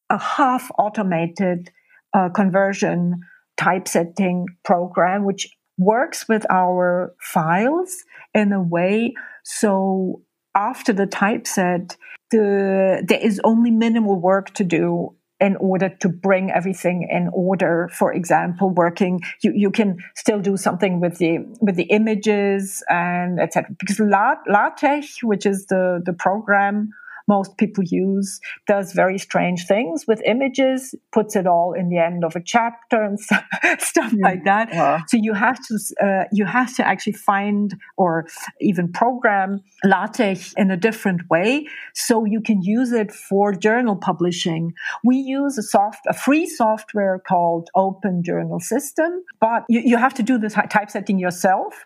a 0.10 0.18
half 0.18 0.72
automated 0.78 1.72
uh, 2.14 2.30
conversion 2.30 3.22
typesetting 3.58 4.45
program, 4.64 5.26
which 5.26 5.49
works 5.78 6.28
with 6.28 6.45
our 6.49 7.14
files 7.22 8.03
in 8.34 8.51
a 8.51 8.62
way 8.62 9.14
so 9.47 10.24
after 10.55 10.91
the 10.91 11.08
typeset, 11.08 11.95
the, 12.32 13.01
there 13.08 13.20
is 13.20 13.39
only 13.45 13.72
minimal 13.72 14.20
work 14.20 14.53
to 14.55 14.66
do 14.66 15.16
in 15.39 15.55
order 15.58 15.88
to 16.01 16.10
bring 16.10 16.51
everything 16.51 17.08
in 17.10 17.30
order. 17.32 17.89
For 17.93 18.12
example 18.12 18.72
working 18.72 19.22
you, 19.41 19.53
you 19.55 19.72
can 19.72 19.97
still 20.16 20.41
do 20.41 20.58
something 20.58 20.99
with 20.99 21.20
the 21.20 21.45
with 21.62 21.76
the 21.76 21.84
images 21.84 22.84
and 22.89 23.39
etc 23.39 23.70
because 23.78 23.99
LaTeX 23.99 25.22
which 25.22 25.45
is 25.45 25.68
the 25.68 26.01
the 26.03 26.14
program 26.14 26.89
most 27.28 27.58
people 27.58 27.84
use 27.86 28.40
does 28.68 28.94
very 28.94 29.18
strange 29.18 29.66
things 29.66 30.06
with 30.08 30.22
images, 30.26 30.96
puts 31.12 31.36
it 31.36 31.46
all 31.46 31.74
in 31.74 31.90
the 31.90 31.98
end 31.98 32.24
of 32.24 32.36
a 32.36 32.42
chapter 32.42 33.04
and 33.04 33.20
stuff, 33.28 33.44
stuff 33.80 34.14
like 34.22 34.44
that. 34.46 34.70
Yeah. 34.72 35.02
So 35.08 35.18
you 35.18 35.34
have 35.34 35.60
to 35.68 35.80
uh, 36.02 36.24
you 36.32 36.46
have 36.46 36.76
to 36.78 36.88
actually 36.88 37.14
find 37.14 37.76
or 37.98 38.28
even 38.62 38.92
program 38.92 39.62
LaTeX 39.84 40.54
in 40.54 40.72
a 40.72 40.78
different 40.78 41.22
way 41.30 41.68
so 41.94 42.26
you 42.26 42.42
can 42.42 42.62
use 42.62 42.92
it 42.92 43.12
for 43.12 43.54
journal 43.54 43.96
publishing. 43.96 44.74
We 45.04 45.18
use 45.18 45.58
a 45.58 45.64
soft 45.64 46.06
a 46.08 46.14
free 46.14 46.46
software 46.46 47.20
called 47.20 47.70
Open 47.76 48.24
Journal 48.24 48.60
System, 48.60 49.24
but 49.40 49.64
you, 49.70 49.82
you 49.84 49.98
have 49.98 50.14
to 50.16 50.24
do 50.24 50.38
the 50.38 50.50
typesetting 50.50 51.20
yourself, 51.20 51.84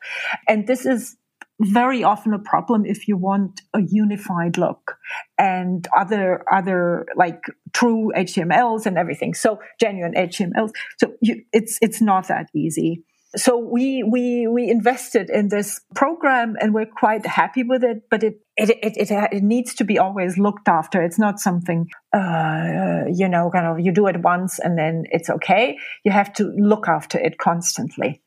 and 0.47 0.67
this 0.67 0.85
is 0.85 1.17
very 1.61 2.03
often 2.03 2.33
a 2.33 2.39
problem 2.39 2.85
if 2.85 3.07
you 3.07 3.17
want 3.17 3.61
a 3.73 3.81
unified 3.81 4.57
look 4.57 4.97
and 5.37 5.87
other 5.97 6.43
other 6.51 7.05
like 7.15 7.43
true 7.73 8.11
HTMLs 8.15 8.85
and 8.85 8.97
everything. 8.97 9.33
So 9.33 9.59
genuine 9.79 10.13
HTMLs. 10.13 10.71
So 10.97 11.13
you, 11.21 11.43
it's 11.53 11.77
it's 11.81 12.01
not 12.01 12.27
that 12.27 12.49
easy. 12.55 13.03
So 13.35 13.57
we 13.57 14.03
we 14.03 14.47
we 14.47 14.69
invested 14.69 15.29
in 15.29 15.47
this 15.47 15.79
program 15.95 16.57
and 16.59 16.73
we're 16.73 16.85
quite 16.85 17.25
happy 17.25 17.63
with 17.63 17.83
it. 17.83 18.03
But 18.09 18.23
it 18.23 18.41
it 18.57 18.71
it, 18.81 18.97
it, 18.97 19.29
it 19.31 19.43
needs 19.43 19.73
to 19.75 19.83
be 19.83 19.99
always 19.99 20.37
looked 20.37 20.67
after. 20.67 21.01
It's 21.01 21.19
not 21.19 21.39
something 21.39 21.89
uh, 22.13 23.03
you 23.13 23.29
know 23.29 23.49
kind 23.51 23.67
of 23.67 23.79
you 23.79 23.91
do 23.91 24.07
it 24.07 24.21
once 24.21 24.59
and 24.59 24.77
then 24.77 25.05
it's 25.11 25.29
okay. 25.29 25.77
You 26.03 26.11
have 26.11 26.33
to 26.33 26.51
look 26.57 26.87
after 26.87 27.19
it 27.19 27.37
constantly 27.37 28.21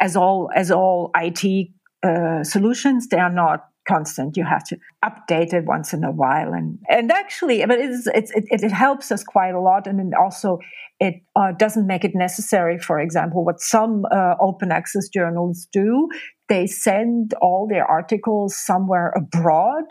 as 0.00 0.16
all 0.16 0.50
as 0.54 0.70
all 0.70 1.10
IT 1.14 1.70
uh, 2.02 2.44
solutions. 2.44 3.08
They 3.08 3.18
are 3.18 3.32
not 3.32 3.66
constant. 3.88 4.36
You 4.36 4.44
have 4.44 4.64
to 4.64 4.78
update 5.04 5.52
it 5.52 5.64
once 5.64 5.92
in 5.92 6.04
a 6.04 6.12
while, 6.12 6.52
and 6.52 6.78
and 6.88 7.10
actually, 7.10 7.64
but 7.66 7.78
it's, 7.78 8.06
it's 8.14 8.30
it, 8.32 8.44
it 8.50 8.72
helps 8.72 9.10
us 9.10 9.24
quite 9.24 9.54
a 9.54 9.60
lot, 9.60 9.86
and 9.86 10.14
also 10.14 10.58
it 10.98 11.22
uh, 11.34 11.52
doesn't 11.52 11.86
make 11.86 12.04
it 12.04 12.14
necessary. 12.14 12.78
For 12.78 13.00
example, 13.00 13.44
what 13.44 13.60
some 13.60 14.04
uh, 14.10 14.34
open 14.40 14.70
access 14.70 15.08
journals 15.08 15.66
do, 15.72 16.08
they 16.48 16.66
send 16.66 17.34
all 17.40 17.66
their 17.68 17.86
articles 17.86 18.56
somewhere 18.56 19.12
abroad 19.16 19.84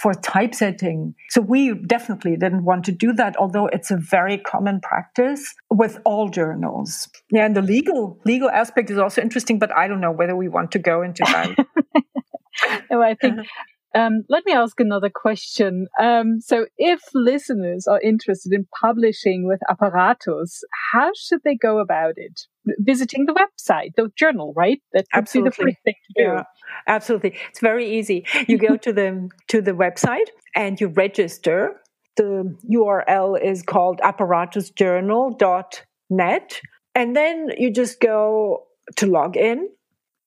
for 0.00 0.14
typesetting. 0.14 1.14
So 1.30 1.40
we 1.40 1.74
definitely 1.74 2.36
didn't 2.36 2.64
want 2.64 2.84
to 2.86 2.92
do 2.92 3.12
that, 3.14 3.36
although 3.36 3.66
it's 3.66 3.90
a 3.90 3.96
very 3.96 4.38
common 4.38 4.80
practice 4.80 5.54
with 5.70 5.98
all 6.04 6.28
journals. 6.28 7.08
Yeah, 7.30 7.46
and 7.46 7.56
the 7.56 7.62
legal 7.62 8.18
legal 8.24 8.50
aspect 8.50 8.90
is 8.90 8.98
also 8.98 9.22
interesting, 9.22 9.58
but 9.58 9.74
I 9.76 9.88
don't 9.88 10.00
know 10.00 10.12
whether 10.12 10.36
we 10.36 10.48
want 10.48 10.72
to 10.72 10.78
go 10.78 11.02
into 11.02 11.22
that. 11.26 11.56
no, 12.90 13.02
I 13.02 13.14
think 13.14 13.40
uh-huh. 13.40 13.73
Um, 13.94 14.24
let 14.28 14.44
me 14.44 14.52
ask 14.52 14.78
another 14.80 15.08
question. 15.08 15.86
Um, 16.00 16.40
so, 16.40 16.66
if 16.76 17.00
listeners 17.14 17.86
are 17.86 18.00
interested 18.00 18.52
in 18.52 18.66
publishing 18.80 19.46
with 19.46 19.60
Apparatus, 19.70 20.64
how 20.92 21.12
should 21.16 21.42
they 21.44 21.54
go 21.54 21.78
about 21.78 22.14
it? 22.16 22.48
Visiting 22.78 23.26
the 23.26 23.34
website, 23.34 23.94
the 23.96 24.10
journal, 24.16 24.52
right? 24.56 24.82
That 24.92 25.06
would 25.14 25.20
absolutely. 25.20 25.50
be 25.50 25.50
the 25.50 25.56
first 25.62 25.76
thing 25.84 25.94
to 26.06 26.12
do. 26.16 26.24
Yeah, 26.24 26.42
absolutely, 26.88 27.36
it's 27.50 27.60
very 27.60 27.96
easy. 27.98 28.26
You 28.48 28.58
go 28.58 28.76
to 28.76 28.92
the 28.92 29.28
to 29.48 29.62
the 29.62 29.72
website 29.72 30.30
and 30.56 30.80
you 30.80 30.88
register. 30.88 31.80
The 32.16 32.56
URL 32.72 33.40
is 33.42 33.62
called 33.62 34.00
apparatusjournal.net, 34.04 36.60
and 36.94 37.16
then 37.16 37.50
you 37.58 37.72
just 37.72 37.98
go 38.00 38.66
to 38.96 39.06
log 39.06 39.36
in, 39.36 39.68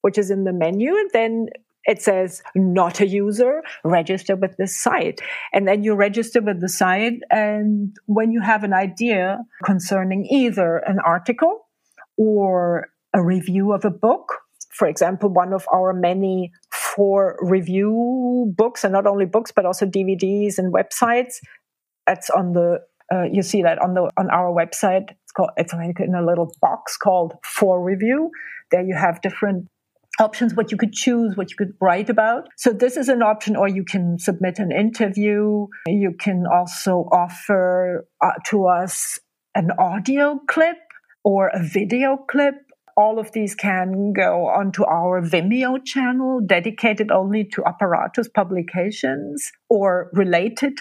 which 0.02 0.18
is 0.18 0.30
in 0.30 0.44
the 0.44 0.52
menu, 0.52 0.94
and 0.96 1.10
then 1.14 1.48
it 1.88 2.02
says 2.02 2.44
not 2.54 3.00
a 3.00 3.08
user, 3.08 3.64
register 3.84 4.36
with 4.36 4.58
this 4.58 4.76
site. 4.76 5.22
And 5.54 5.68
then 5.68 5.84
you 5.84 5.96
register 5.96 6.42
with 6.42 6.60
the 6.60 6.70
site. 6.70 7.20
And 7.32 7.96
when 8.06 8.32
you 8.32 8.42
have 8.42 8.64
an 8.64 8.74
idea 8.74 9.40
concerning 9.64 10.28
either 10.30 10.78
an 10.86 11.00
article 11.00 11.68
or 12.18 12.90
a 13.14 13.24
review 13.24 13.72
of 13.72 13.86
a 13.86 13.90
book, 13.90 14.34
for 14.74 14.88
example, 14.88 15.30
one 15.30 15.54
of 15.54 15.66
our 15.74 15.94
many 15.94 16.52
four 16.72 17.38
review 17.40 18.54
books, 18.56 18.84
and 18.84 18.92
not 18.92 19.08
only 19.08 19.26
books, 19.26 19.52
but 19.56 19.66
also 19.66 19.86
DVDs 19.86 20.58
and 20.58 20.74
websites. 20.74 21.36
That's 22.06 22.30
on 22.30 22.52
the, 22.54 22.80
uh, 23.12 23.24
you 23.32 23.42
see 23.42 23.64
that 23.64 23.82
on 23.82 23.94
the, 23.94 24.10
on 24.18 24.30
our 24.30 24.54
website. 24.54 25.12
It's 25.24 25.32
called, 25.36 25.52
it's 25.58 25.74
like 25.74 26.00
in 26.00 26.16
a 26.16 26.24
little 26.24 26.54
box 26.62 26.98
called 26.98 27.34
for 27.44 27.82
review. 27.82 28.30
There 28.72 28.84
you 28.84 28.96
have 28.96 29.22
different 29.22 29.68
options, 30.20 30.54
what 30.54 30.72
you 30.72 30.78
could 30.78 30.94
choose, 30.94 31.36
what 31.36 31.50
you 31.52 31.58
could 31.58 31.74
write 31.80 32.10
about. 32.10 32.50
So 32.58 32.72
this 32.72 32.98
is 32.98 33.10
an 33.10 33.22
option, 33.22 33.56
or 33.56 33.68
you 33.68 33.84
can 33.84 34.20
submit 34.20 34.60
an 34.60 34.72
interview. 34.72 35.68
You 35.88 36.14
can 36.20 36.46
also 36.52 37.08
offer 37.12 38.08
uh, 38.24 38.32
to 38.48 38.68
us 38.68 39.20
an 39.56 39.72
audio 39.80 40.40
clip 40.48 40.78
or 41.24 41.50
a 41.50 41.64
video 41.64 42.18
clip. 42.30 42.56
All 42.96 43.20
of 43.20 43.32
these 43.32 43.54
can 43.54 44.12
go 44.14 44.48
onto 44.48 44.84
our 44.84 45.22
Vimeo 45.22 45.84
channel 45.86 46.42
dedicated 46.46 47.12
only 47.12 47.44
to 47.54 47.64
apparatus 47.66 48.28
publications 48.28 49.52
or 49.70 50.10
related 50.14 50.74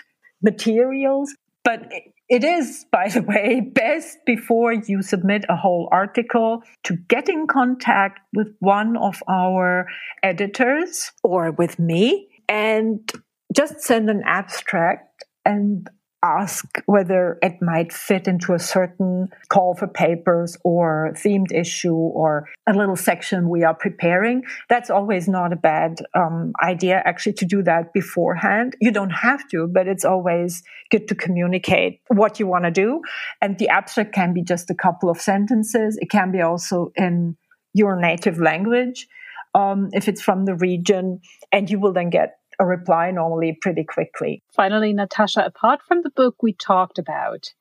materials. 0.42 1.34
But 1.62 1.90
it 2.28 2.42
is, 2.42 2.86
by 2.90 3.08
the 3.08 3.22
way, 3.22 3.60
best 3.60 4.18
before 4.26 4.72
you 4.72 5.02
submit 5.02 5.44
a 5.48 5.56
whole 5.56 5.88
article 5.92 6.62
to 6.84 6.96
get 7.08 7.28
in 7.28 7.46
contact 7.46 8.20
with 8.34 8.48
one 8.58 8.96
of 8.96 9.22
our 9.28 9.86
editors 10.22 11.12
or 11.22 11.52
with 11.52 11.78
me 11.78 12.28
and 12.48 13.12
just 13.54 13.80
send 13.80 14.10
an 14.10 14.22
abstract 14.24 15.24
and 15.44 15.88
ask 16.26 16.64
whether 16.86 17.38
it 17.42 17.56
might 17.60 17.92
fit 17.92 18.26
into 18.26 18.54
a 18.54 18.58
certain 18.58 19.28
call 19.48 19.74
for 19.74 19.86
papers 19.86 20.56
or 20.64 21.12
themed 21.14 21.52
issue 21.52 21.94
or 21.94 22.48
a 22.66 22.72
little 22.72 22.96
section 22.96 23.48
we 23.48 23.62
are 23.64 23.74
preparing. 23.74 24.42
That's 24.68 24.90
always 24.90 25.28
not 25.28 25.52
a 25.52 25.56
bad 25.56 25.92
um, 26.14 26.52
idea, 26.62 27.02
actually, 27.04 27.34
to 27.34 27.44
do 27.44 27.62
that 27.62 27.92
beforehand. 27.92 28.76
You 28.80 28.90
don't 28.90 29.10
have 29.10 29.48
to, 29.50 29.66
but 29.66 29.86
it's 29.86 30.04
always 30.04 30.62
good 30.90 31.08
to 31.08 31.14
communicate 31.14 32.00
what 32.08 32.40
you 32.40 32.46
want 32.46 32.64
to 32.64 32.70
do. 32.70 33.00
And 33.40 33.58
the 33.58 33.68
abstract 33.68 34.12
can 34.14 34.32
be 34.32 34.42
just 34.42 34.70
a 34.70 34.74
couple 34.74 35.08
of 35.10 35.20
sentences. 35.20 35.98
It 36.00 36.10
can 36.10 36.32
be 36.32 36.40
also 36.40 36.92
in 36.96 37.36
your 37.72 38.00
native 38.00 38.38
language. 38.40 39.06
Um, 39.54 39.88
if 39.92 40.06
it's 40.06 40.20
from 40.20 40.44
the 40.44 40.54
region, 40.54 41.20
and 41.50 41.70
you 41.70 41.80
will 41.80 41.94
then 41.94 42.10
get 42.10 42.36
a 42.58 42.66
reply 42.66 43.10
normally 43.10 43.56
pretty 43.60 43.84
quickly. 43.84 44.42
Finally, 44.54 44.92
Natasha, 44.92 45.44
apart 45.44 45.80
from 45.86 46.02
the 46.02 46.10
book 46.10 46.42
we 46.42 46.52
talked 46.52 46.98
about, 46.98 47.52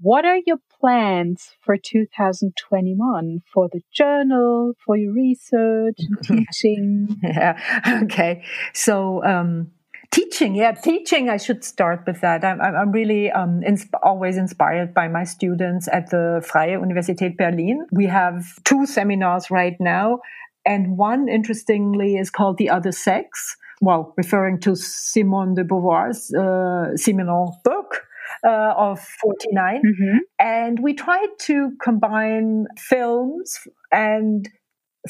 what 0.00 0.24
are 0.24 0.38
your 0.46 0.58
plans 0.80 1.50
for 1.60 1.76
2021 1.76 3.42
for 3.52 3.68
the 3.72 3.82
journal, 3.94 4.72
for 4.84 4.96
your 4.96 5.12
research 5.12 5.96
and 5.98 6.18
teaching? 6.52 7.20
yeah. 7.22 8.00
Okay. 8.02 8.42
So, 8.74 9.24
um, 9.24 9.70
teaching, 10.10 10.56
yeah, 10.56 10.72
teaching. 10.72 11.30
I 11.30 11.36
should 11.36 11.62
start 11.62 12.02
with 12.06 12.20
that. 12.20 12.44
I'm, 12.44 12.60
I'm 12.60 12.90
really 12.90 13.30
um, 13.30 13.60
insp- 13.60 13.98
always 14.02 14.36
inspired 14.36 14.92
by 14.92 15.06
my 15.06 15.22
students 15.22 15.88
at 15.92 16.10
the 16.10 16.44
Freie 16.44 16.76
Universität 16.76 17.36
Berlin. 17.36 17.86
We 17.92 18.06
have 18.06 18.44
two 18.64 18.86
seminars 18.86 19.52
right 19.52 19.76
now, 19.78 20.18
and 20.66 20.98
one, 20.98 21.28
interestingly, 21.28 22.16
is 22.16 22.30
called 22.30 22.58
The 22.58 22.70
Other 22.70 22.92
Sex 22.92 23.56
well, 23.82 24.14
referring 24.16 24.60
to 24.60 24.76
Simone 24.76 25.54
de 25.54 25.64
Beauvoir's 25.64 26.32
uh, 26.32 26.96
seminal 26.96 27.60
book 27.64 28.04
uh, 28.46 28.74
of 28.76 29.00
49. 29.20 29.82
Mm-hmm. 29.84 30.18
And 30.38 30.78
we 30.80 30.94
tried 30.94 31.28
to 31.40 31.72
combine 31.82 32.66
films 32.78 33.58
and 33.90 34.48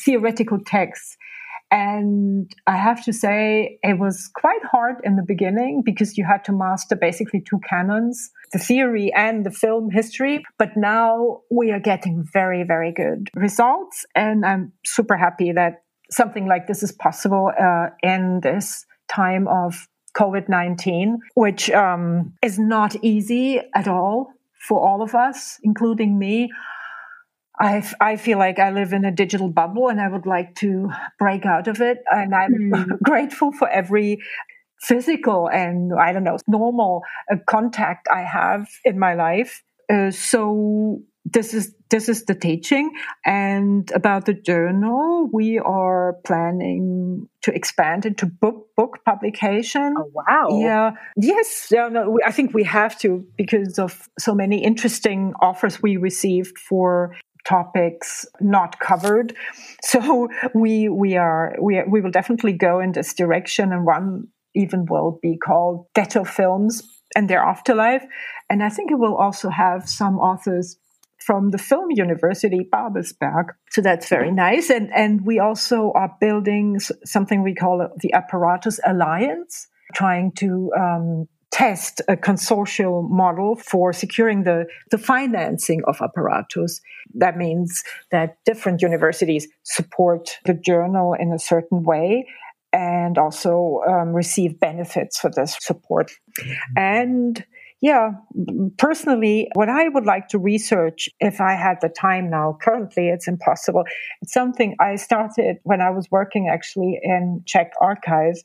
theoretical 0.01 0.59
texts. 0.65 1.19
And 1.71 2.51
I 2.67 2.77
have 2.79 3.05
to 3.05 3.13
say, 3.13 3.79
it 3.83 3.99
was 3.99 4.31
quite 4.35 4.63
hard 4.63 4.97
in 5.05 5.17
the 5.17 5.23
beginning 5.23 5.83
because 5.85 6.17
you 6.17 6.25
had 6.25 6.45
to 6.45 6.53
master 6.53 6.97
basically 6.97 7.41
two 7.41 7.61
canons, 7.69 8.31
the 8.53 8.59
theory 8.59 9.13
and 9.15 9.45
the 9.45 9.51
film 9.51 9.91
history. 9.91 10.43
But 10.59 10.77
now 10.77 11.41
we 11.51 11.71
are 11.73 11.81
getting 11.81 12.25
very, 12.33 12.65
very 12.65 12.93
good 12.93 13.29
results. 13.35 14.05
And 14.15 14.47
I'm 14.47 14.73
super 14.85 15.17
happy 15.17 15.53
that 15.53 15.83
something 16.13 16.47
like 16.47 16.67
this 16.67 16.83
is 16.83 16.93
possible 16.93 17.51
uh, 17.59 17.87
in 18.03 18.41
this 18.41 18.87
time 19.09 19.49
of 19.49 19.89
COVID 20.17 20.49
19, 20.49 21.19
which 21.35 21.71
um, 21.71 22.35
is 22.43 22.59
not 22.59 22.95
easy 23.03 23.61
at 23.75 23.89
all 23.89 24.33
for 24.69 24.81
all 24.81 25.03
of 25.03 25.15
us, 25.15 25.59
including 25.63 26.19
me. 26.19 26.51
I, 27.59 27.89
I 28.01 28.17
feel 28.17 28.39
like 28.39 28.59
I 28.59 28.71
live 28.71 28.93
in 28.93 29.05
a 29.05 29.11
digital 29.13 29.49
bubble 29.49 29.89
and 29.89 30.01
I 30.01 30.09
would 30.09 30.27
like 30.27 30.55
to 30.57 30.91
break 31.19 31.47
out 31.47 31.69
of 31.69 31.81
it. 31.81 31.99
And 32.11 32.35
I'm 32.35 32.53
mm. 32.53 32.99
grateful 33.03 33.53
for 33.53 33.69
every 33.69 34.19
physical 34.81 35.49
and, 35.49 35.93
I 35.99 36.13
don't 36.13 36.25
know, 36.25 36.39
normal 36.49 37.03
uh, 37.31 37.37
contact 37.49 38.09
I 38.13 38.23
have 38.23 38.69
in 38.85 38.99
my 38.99 39.15
life. 39.15 39.63
Uh, 39.93 40.11
so 40.11 41.03
this 41.25 41.55
is 41.55 41.75
this 41.93 42.09
is 42.09 42.25
the 42.25 42.35
teaching 42.35 42.91
and 43.25 43.93
about 43.93 44.25
the 44.25 44.33
journal 44.33 45.29
we 45.31 45.59
are 45.59 46.17
planning 46.25 47.29
to 47.43 47.55
expand 47.55 48.07
into 48.07 48.27
book 48.27 48.69
book 48.77 48.99
publication. 49.05 49.95
Oh 49.97 50.11
wow. 50.13 50.49
Yeah. 50.59 50.91
Yes 51.17 51.69
yeah, 51.71 51.89
no, 51.89 52.19
i 52.27 52.33
think 52.33 52.55
we 52.55 52.65
have 52.65 52.99
to 53.01 53.25
because 53.37 53.79
of 53.79 54.09
so 54.19 54.35
many 54.35 54.65
interesting 54.65 55.35
offers 55.41 55.83
we 55.83 55.97
received 55.99 56.59
for 56.59 57.15
topics 57.45 58.25
not 58.41 58.79
covered. 58.81 59.37
So 59.83 60.29
we 60.55 60.89
we 60.89 61.17
are 61.17 61.57
we, 61.61 61.83
we 61.87 62.01
will 62.01 62.11
definitely 62.11 62.55
go 62.55 62.81
in 62.81 62.93
this 62.93 63.13
direction 63.15 63.73
and 63.73 63.85
one 63.85 64.29
even 64.55 64.87
will 64.87 65.19
be 65.21 65.37
called 65.37 65.87
ghetto 65.95 66.25
films 66.25 66.83
and 67.15 67.29
their 67.29 67.43
afterlife. 67.43 68.05
And 68.49 68.63
i 68.63 68.69
think 68.69 68.91
it 68.91 68.99
will 68.99 69.17
also 69.17 69.51
have 69.51 69.89
some 69.89 70.19
authors 70.19 70.77
from 71.23 71.51
the 71.51 71.59
Film 71.59 71.91
University 71.91 72.69
Babelsberg. 72.73 73.47
So 73.71 73.81
that's 73.81 74.09
very 74.09 74.33
nice. 74.33 74.71
And, 74.71 74.91
and 74.95 75.25
we 75.25 75.39
also 75.39 75.93
are 75.95 76.15
building 76.21 76.79
something 77.05 77.43
we 77.43 77.55
call 77.55 77.89
the 77.99 78.13
Apparatus 78.13 78.81
Alliance, 78.87 79.69
trying 79.95 80.33
to 80.33 80.73
um, 80.79 81.29
test 81.53 82.01
a 82.09 82.17
consortial 82.17 83.09
model 83.09 83.55
for 83.57 83.93
securing 83.93 84.45
the, 84.45 84.67
the 84.91 84.99
financing 84.99 85.83
of 85.87 86.01
apparatus. 86.01 86.81
That 87.15 87.37
means 87.37 87.85
that 88.11 88.39
different 88.47 88.81
universities 88.81 89.47
support 89.63 90.39
the 90.47 90.55
journal 90.55 91.15
in 91.15 91.33
a 91.33 91.39
certain 91.39 91.83
way 91.83 92.27
and 92.73 93.19
also 93.19 93.83
um, 93.87 94.15
receive 94.15 94.59
benefits 94.59 95.19
for 95.19 95.31
this 95.31 95.57
support. 95.61 96.11
And 96.75 97.45
yeah, 97.83 98.13
personally, 98.79 99.49
what 99.55 99.69
I 99.69 99.89
would 99.89 100.07
like 100.07 100.29
to 100.29 100.39
research 100.39 101.09
if 101.19 101.41
I 101.41 101.55
had 101.55 101.79
the 101.81 101.89
time 101.89 102.31
now, 102.31 102.57
currently 102.63 103.09
it's 103.09 103.27
impossible. 103.27 103.83
It's 104.23 104.33
something 104.33 104.77
I 104.81 104.95
started 104.95 105.57
when 105.65 105.81
I 105.81 105.91
was 105.91 106.09
working 106.09 106.49
actually 106.49 107.01
in 107.03 107.43
Czech 107.45 107.73
archives, 107.81 108.41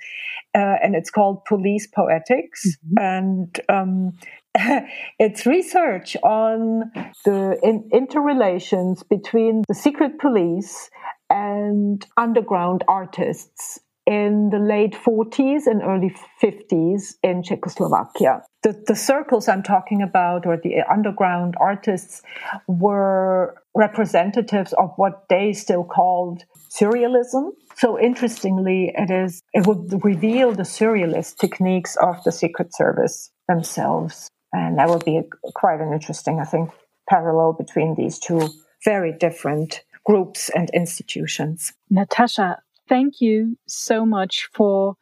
uh, 0.56 0.78
and 0.82 0.96
it's 0.96 1.12
called 1.12 1.46
Police 1.46 1.86
Poetics. 1.86 2.66
Mm-hmm. 2.66 2.98
And 2.98 3.60
um, 3.70 4.12
it's 5.20 5.46
research 5.46 6.18
on 6.24 6.92
the 7.24 7.60
in- 7.62 7.88
interrelations 7.94 9.04
between 9.04 9.62
the 9.68 9.76
secret 9.76 10.18
police 10.18 10.90
and 11.30 12.04
underground 12.18 12.84
artists 12.88 13.80
in 14.08 14.50
the 14.52 14.58
late 14.58 14.96
40s 14.96 15.68
and 15.68 15.84
early 15.84 16.16
50s 16.42 17.16
in 17.22 17.44
Czechoslovakia. 17.44 18.42
The, 18.64 18.82
the 18.88 18.96
circles 18.96 19.50
I'm 19.50 19.64
talking 19.64 20.02
about, 20.02 20.46
or 20.46 20.58
the 20.58 20.82
underground 20.90 21.56
artists, 21.60 22.22
were 22.68 23.62
representatives 23.76 24.74
of 24.74 24.94
what 24.96 25.26
they 25.30 25.52
still 25.52 25.84
called 25.84 26.44
surrealism. 26.70 27.52
So 27.76 28.00
interestingly, 28.00 28.94
it 28.96 29.12
is 29.12 29.42
it 29.54 29.68
would 29.68 30.04
reveal 30.04 30.54
the 30.54 30.64
surrealist 30.64 31.38
techniques 31.38 31.98
of 31.98 32.24
the 32.24 32.32
Secret 32.32 32.74
Service 32.74 33.30
themselves, 33.50 34.30
and 34.54 34.78
that 34.80 34.90
would 34.90 35.04
be 35.04 35.18
a, 35.18 35.24
quite 35.54 35.82
an 35.82 35.92
interesting, 35.94 36.40
I 36.40 36.46
think, 36.46 36.70
parallel 37.10 37.54
between 37.54 37.96
these 37.96 38.20
two 38.20 38.50
very 38.86 39.12
different 39.12 39.84
groups 40.06 40.50
and 40.56 40.70
institutions. 40.74 41.74
Natasha, 41.90 42.62
thank 42.88 43.22
you 43.22 43.58
so 43.68 44.06
much 44.06 44.50
for 44.54 44.96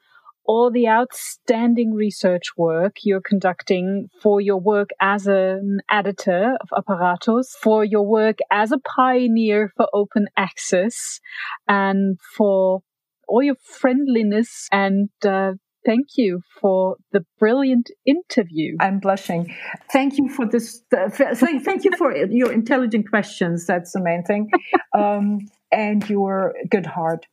all 0.48 0.70
the 0.72 0.88
outstanding 0.88 1.94
research 1.94 2.56
work 2.56 2.98
you're 3.04 3.22
conducting, 3.22 4.10
for 4.22 4.40
your 4.40 4.60
work 4.60 4.90
as 5.02 5.26
an 5.26 5.80
editor 5.90 6.56
of 6.62 6.70
Apparatus, 6.78 7.56
for 7.62 7.84
your 7.84 8.06
work 8.06 8.38
as 8.52 8.72
a 8.72 8.78
pioneer 8.78 9.72
for 9.76 9.88
open 9.94 10.28
access, 10.38 11.20
and 11.68 12.20
for 12.38 12.82
all 13.28 13.42
your 13.42 13.56
friendliness 13.64 14.68
and 14.72 15.10
uh, 15.26 15.54
thank 15.86 16.10
you 16.16 16.42
for 16.60 16.98
the 17.12 17.26
brilliant 17.40 17.90
interview. 18.06 18.76
I'm 18.80 19.00
blushing. 19.00 19.56
Thank 19.92 20.18
you 20.18 20.30
for 20.30 20.46
this. 20.46 20.82
Uh, 20.96 21.10
thank 21.10 21.86
you 21.86 21.92
for 21.98 22.16
your 22.16 22.52
intelligent 22.52 23.10
questions. 23.10 23.66
That's 23.66 23.94
the 23.94 24.02
main 24.02 24.24
thing. 24.24 24.50
Um, 24.96 25.40
and 25.72 26.08
your 26.10 26.54
good 26.70 26.86
heart. 26.86 27.26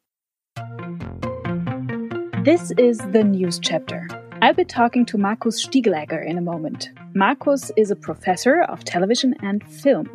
This 2.44 2.72
is 2.76 2.98
the 2.98 3.22
news 3.22 3.61
chapter. 3.61 4.09
I'll 4.42 4.53
be 4.53 4.64
talking 4.64 5.07
to 5.07 5.16
Markus 5.16 5.64
Stiglegger 5.64 6.26
in 6.26 6.38
a 6.38 6.40
moment. 6.40 6.90
Markus 7.14 7.70
is 7.76 7.92
a 7.92 7.94
professor 7.94 8.62
of 8.62 8.82
television 8.82 9.36
and 9.42 9.62
film. 9.68 10.09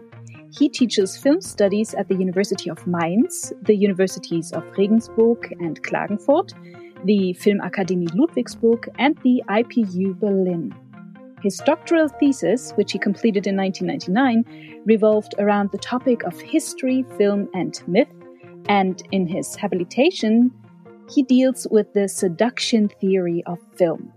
He 0.51 0.67
teaches 0.67 1.15
film 1.15 1.39
studies 1.39 1.93
at 1.93 2.09
the 2.09 2.15
University 2.15 2.69
of 2.69 2.85
Mainz, 2.85 3.53
the 3.61 3.77
universities 3.77 4.51
of 4.51 4.65
Regensburg 4.77 5.55
and 5.61 5.81
Klagenfurt, 5.83 6.51
the 7.05 7.33
Filmakademie 7.39 8.13
Ludwigsburg, 8.13 8.89
and 8.99 9.17
the 9.23 9.41
IPU 9.47 10.19
Berlin. 10.19 10.75
His 11.41 11.59
doctoral 11.59 12.09
thesis, 12.09 12.71
which 12.71 12.91
he 12.91 12.99
completed 12.99 13.47
in 13.47 13.55
1999, 13.55 14.83
revolved 14.85 15.33
around 15.39 15.71
the 15.71 15.77
topic 15.77 16.23
of 16.23 16.37
history, 16.41 17.05
film, 17.17 17.47
and 17.53 17.81
myth, 17.87 18.09
and 18.69 19.01
in 19.11 19.27
his 19.27 19.55
habilitation, 19.55 20.51
he 21.09 21.23
deals 21.23 21.67
with 21.71 21.93
the 21.93 22.07
seduction 22.07 22.89
theory 22.89 23.43
of 23.45 23.59
film. 23.75 24.11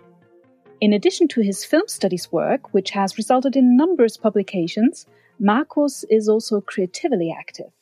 In 0.81 0.93
addition 0.93 1.29
to 1.29 1.41
his 1.41 1.65
film 1.65 1.87
studies 1.87 2.33
work, 2.33 2.73
which 2.73 2.91
has 2.91 3.19
resulted 3.19 3.55
in 3.55 3.77
numerous 3.77 4.17
publications, 4.17 5.07
Markus 5.39 6.05
is 6.11 6.29
also 6.29 6.61
creatively 6.61 7.35
active. 7.39 7.73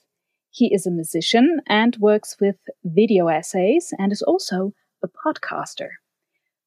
He 0.50 0.72
is 0.74 0.86
a 0.86 0.90
musician 0.90 1.60
and 1.66 1.96
works 1.96 2.36
with 2.40 2.56
video 2.84 3.28
essays 3.28 3.92
and 3.98 4.12
is 4.12 4.22
also 4.22 4.72
a 5.02 5.08
podcaster. 5.08 5.90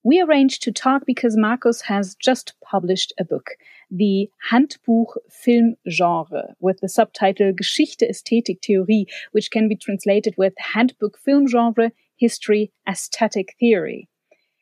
We 0.03 0.19
arranged 0.19 0.63
to 0.63 0.71
talk 0.71 1.03
because 1.05 1.37
Markus 1.37 1.81
has 1.81 2.15
just 2.15 2.55
published 2.63 3.13
a 3.19 3.23
book, 3.23 3.51
The 3.91 4.31
Handbuch 4.49 5.15
Filmgenre, 5.29 6.53
with 6.59 6.79
the 6.81 6.89
subtitle 6.89 7.53
Geschichte, 7.53 8.07
Ästhetik, 8.09 8.63
Theorie, 8.65 9.05
which 9.31 9.51
can 9.51 9.69
be 9.69 9.75
translated 9.75 10.33
with 10.39 10.53
Handbook 10.57 11.19
Filmgenre, 11.23 11.91
History, 12.15 12.71
Aesthetic 12.89 13.55
Theory. 13.59 14.09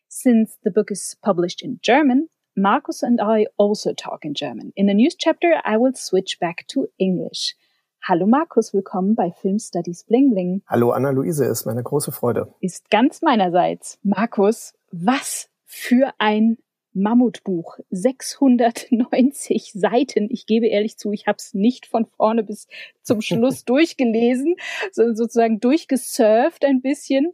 Since 0.10 0.58
the 0.66 0.72
book 0.72 0.92
is 0.92 1.16
published 1.24 1.62
in 1.62 1.80
German, 1.82 2.28
Markus 2.58 3.02
and 3.02 3.22
I 3.22 3.46
also 3.58 3.94
talk 3.94 4.26
in 4.26 4.34
German. 4.34 4.74
In 4.76 4.88
the 4.88 4.94
news 4.94 5.16
chapter, 5.18 5.62
I 5.64 5.78
will 5.78 5.94
switch 5.96 6.38
back 6.42 6.66
to 6.70 6.88
English. 7.00 7.56
Hallo 8.02 8.26
Markus, 8.26 8.74
willkommen 8.74 9.16
bei 9.16 9.32
Film 9.32 9.60
Studies 9.60 10.04
Bling 10.04 10.34
Bling. 10.34 10.62
Hallo 10.68 10.92
Anna-Luise, 10.92 11.46
ist 11.46 11.66
meine 11.66 11.84
große 11.84 12.12
Freude. 12.12 12.54
Ist 12.60 12.90
ganz 12.90 13.22
meinerseits. 13.22 14.00
Markus, 14.04 14.74
was 14.92 15.50
für 15.66 16.14
ein 16.18 16.58
Mammutbuch. 16.94 17.78
690 17.92 19.72
Seiten. 19.74 20.28
Ich 20.32 20.46
gebe 20.46 20.68
ehrlich 20.68 20.98
zu, 20.98 21.12
ich 21.12 21.28
habe 21.28 21.38
es 21.38 21.54
nicht 21.54 21.86
von 21.86 22.06
vorne 22.06 22.44
bis 22.44 22.68
zum 23.02 23.22
Schluss 23.22 23.64
durchgelesen, 23.66 24.56
sondern 24.92 25.16
sozusagen 25.16 25.60
durchgesurft 25.60 26.66
ein 26.66 26.82
bisschen. 26.82 27.34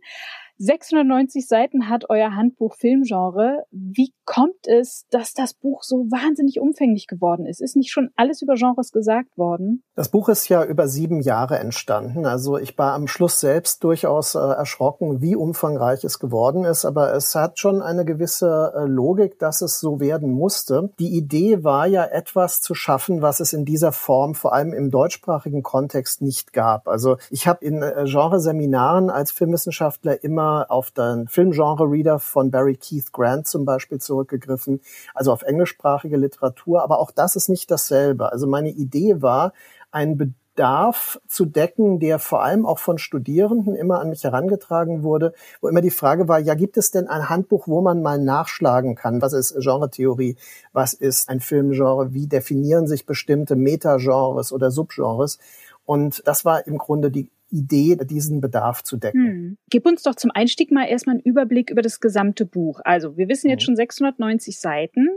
690 0.57 1.47
Seiten 1.47 1.89
hat 1.89 2.09
euer 2.09 2.33
Handbuch 2.35 2.75
Filmgenre. 2.75 3.65
Wie 3.71 4.13
kommt 4.23 4.67
es, 4.67 5.05
dass 5.09 5.33
das 5.33 5.53
Buch 5.53 5.83
so 5.83 6.05
wahnsinnig 6.09 6.59
umfänglich 6.59 7.07
geworden 7.07 7.45
ist? 7.45 7.61
Ist 7.61 7.75
nicht 7.75 7.91
schon 7.91 8.09
alles 8.15 8.41
über 8.41 8.55
Genres 8.55 8.91
gesagt 8.91 9.37
worden? 9.37 9.83
Das 9.95 10.09
Buch 10.09 10.29
ist 10.29 10.47
ja 10.47 10.63
über 10.63 10.87
sieben 10.87 11.19
Jahre 11.19 11.59
entstanden. 11.59 12.25
Also 12.25 12.57
ich 12.57 12.77
war 12.77 12.93
am 12.93 13.07
Schluss 13.07 13.39
selbst 13.39 13.83
durchaus 13.83 14.35
äh, 14.35 14.39
erschrocken, 14.39 15.21
wie 15.21 15.35
umfangreich 15.35 16.03
es 16.03 16.19
geworden 16.19 16.63
ist. 16.63 16.85
Aber 16.85 17.13
es 17.13 17.35
hat 17.35 17.59
schon 17.59 17.81
eine 17.81 18.05
gewisse 18.05 18.73
äh, 18.75 18.85
Logik, 18.85 19.39
dass 19.39 19.61
es 19.61 19.79
so 19.79 19.99
werden 19.99 20.31
musste. 20.31 20.91
Die 20.99 21.17
Idee 21.17 21.63
war 21.63 21.85
ja 21.85 22.05
etwas 22.05 22.61
zu 22.61 22.75
schaffen, 22.75 23.21
was 23.21 23.41
es 23.41 23.51
in 23.51 23.65
dieser 23.65 23.91
Form 23.91 24.35
vor 24.35 24.53
allem 24.53 24.73
im 24.73 24.89
deutschsprachigen 24.89 25.63
Kontext 25.63 26.21
nicht 26.21 26.53
gab. 26.53 26.87
Also 26.87 27.17
ich 27.29 27.45
habe 27.45 27.63
in 27.65 27.81
äh, 27.81 28.05
Genreseminaren 28.05 29.09
als 29.09 29.31
Filmwissenschaftler 29.31 30.23
immer 30.23 30.44
immer 30.45 30.65
auf 30.69 30.91
den 30.91 31.27
Filmgenre-Reader 31.27 32.19
von 32.19 32.51
Barry 32.51 32.75
Keith 32.75 33.11
Grant 33.11 33.47
zum 33.47 33.65
Beispiel 33.65 33.99
zurückgegriffen, 33.99 34.79
also 35.15 35.31
auf 35.31 35.41
englischsprachige 35.41 36.17
Literatur. 36.17 36.83
Aber 36.83 36.99
auch 36.99 37.11
das 37.11 37.35
ist 37.35 37.49
nicht 37.49 37.71
dasselbe. 37.71 38.31
Also 38.31 38.45
meine 38.45 38.69
Idee 38.69 39.21
war, 39.21 39.53
ein 39.91 40.17
Bedarf 40.17 41.19
zu 41.27 41.45
decken, 41.45 41.99
der 41.99 42.19
vor 42.19 42.43
allem 42.43 42.65
auch 42.65 42.77
von 42.77 42.99
Studierenden 42.99 43.75
immer 43.75 43.99
an 43.99 44.09
mich 44.09 44.23
herangetragen 44.23 45.01
wurde, 45.01 45.33
wo 45.61 45.67
immer 45.67 45.81
die 45.81 45.89
Frage 45.89 46.27
war, 46.27 46.39
ja, 46.39 46.53
gibt 46.53 46.77
es 46.77 46.91
denn 46.91 47.07
ein 47.07 47.27
Handbuch, 47.27 47.67
wo 47.67 47.81
man 47.81 48.03
mal 48.03 48.19
nachschlagen 48.19 48.95
kann? 48.95 49.21
Was 49.21 49.33
ist 49.33 49.55
Genretheorie? 49.57 50.35
Was 50.73 50.93
ist 50.93 51.27
ein 51.27 51.39
Filmgenre? 51.39 52.13
Wie 52.13 52.27
definieren 52.27 52.87
sich 52.87 53.07
bestimmte 53.07 53.55
Metagenres 53.55 54.53
oder 54.53 54.69
Subgenres? 54.69 55.39
Und 55.85 56.21
das 56.27 56.45
war 56.45 56.67
im 56.67 56.77
Grunde 56.77 57.09
die 57.09 57.29
Idee, 57.51 57.97
diesen 58.05 58.41
Bedarf 58.41 58.83
zu 58.83 58.97
decken. 58.97 59.25
Hm. 59.25 59.57
Gib 59.69 59.85
uns 59.85 60.03
doch 60.03 60.15
zum 60.15 60.31
Einstieg 60.31 60.71
mal 60.71 60.85
erstmal 60.85 61.15
einen 61.15 61.23
Überblick 61.23 61.69
über 61.69 61.81
das 61.81 61.99
gesamte 61.99 62.45
Buch. 62.45 62.79
Also, 62.83 63.17
wir 63.17 63.29
wissen 63.29 63.49
jetzt 63.49 63.61
hm. 63.61 63.65
schon 63.65 63.75
690 63.75 64.59
Seiten. 64.59 65.07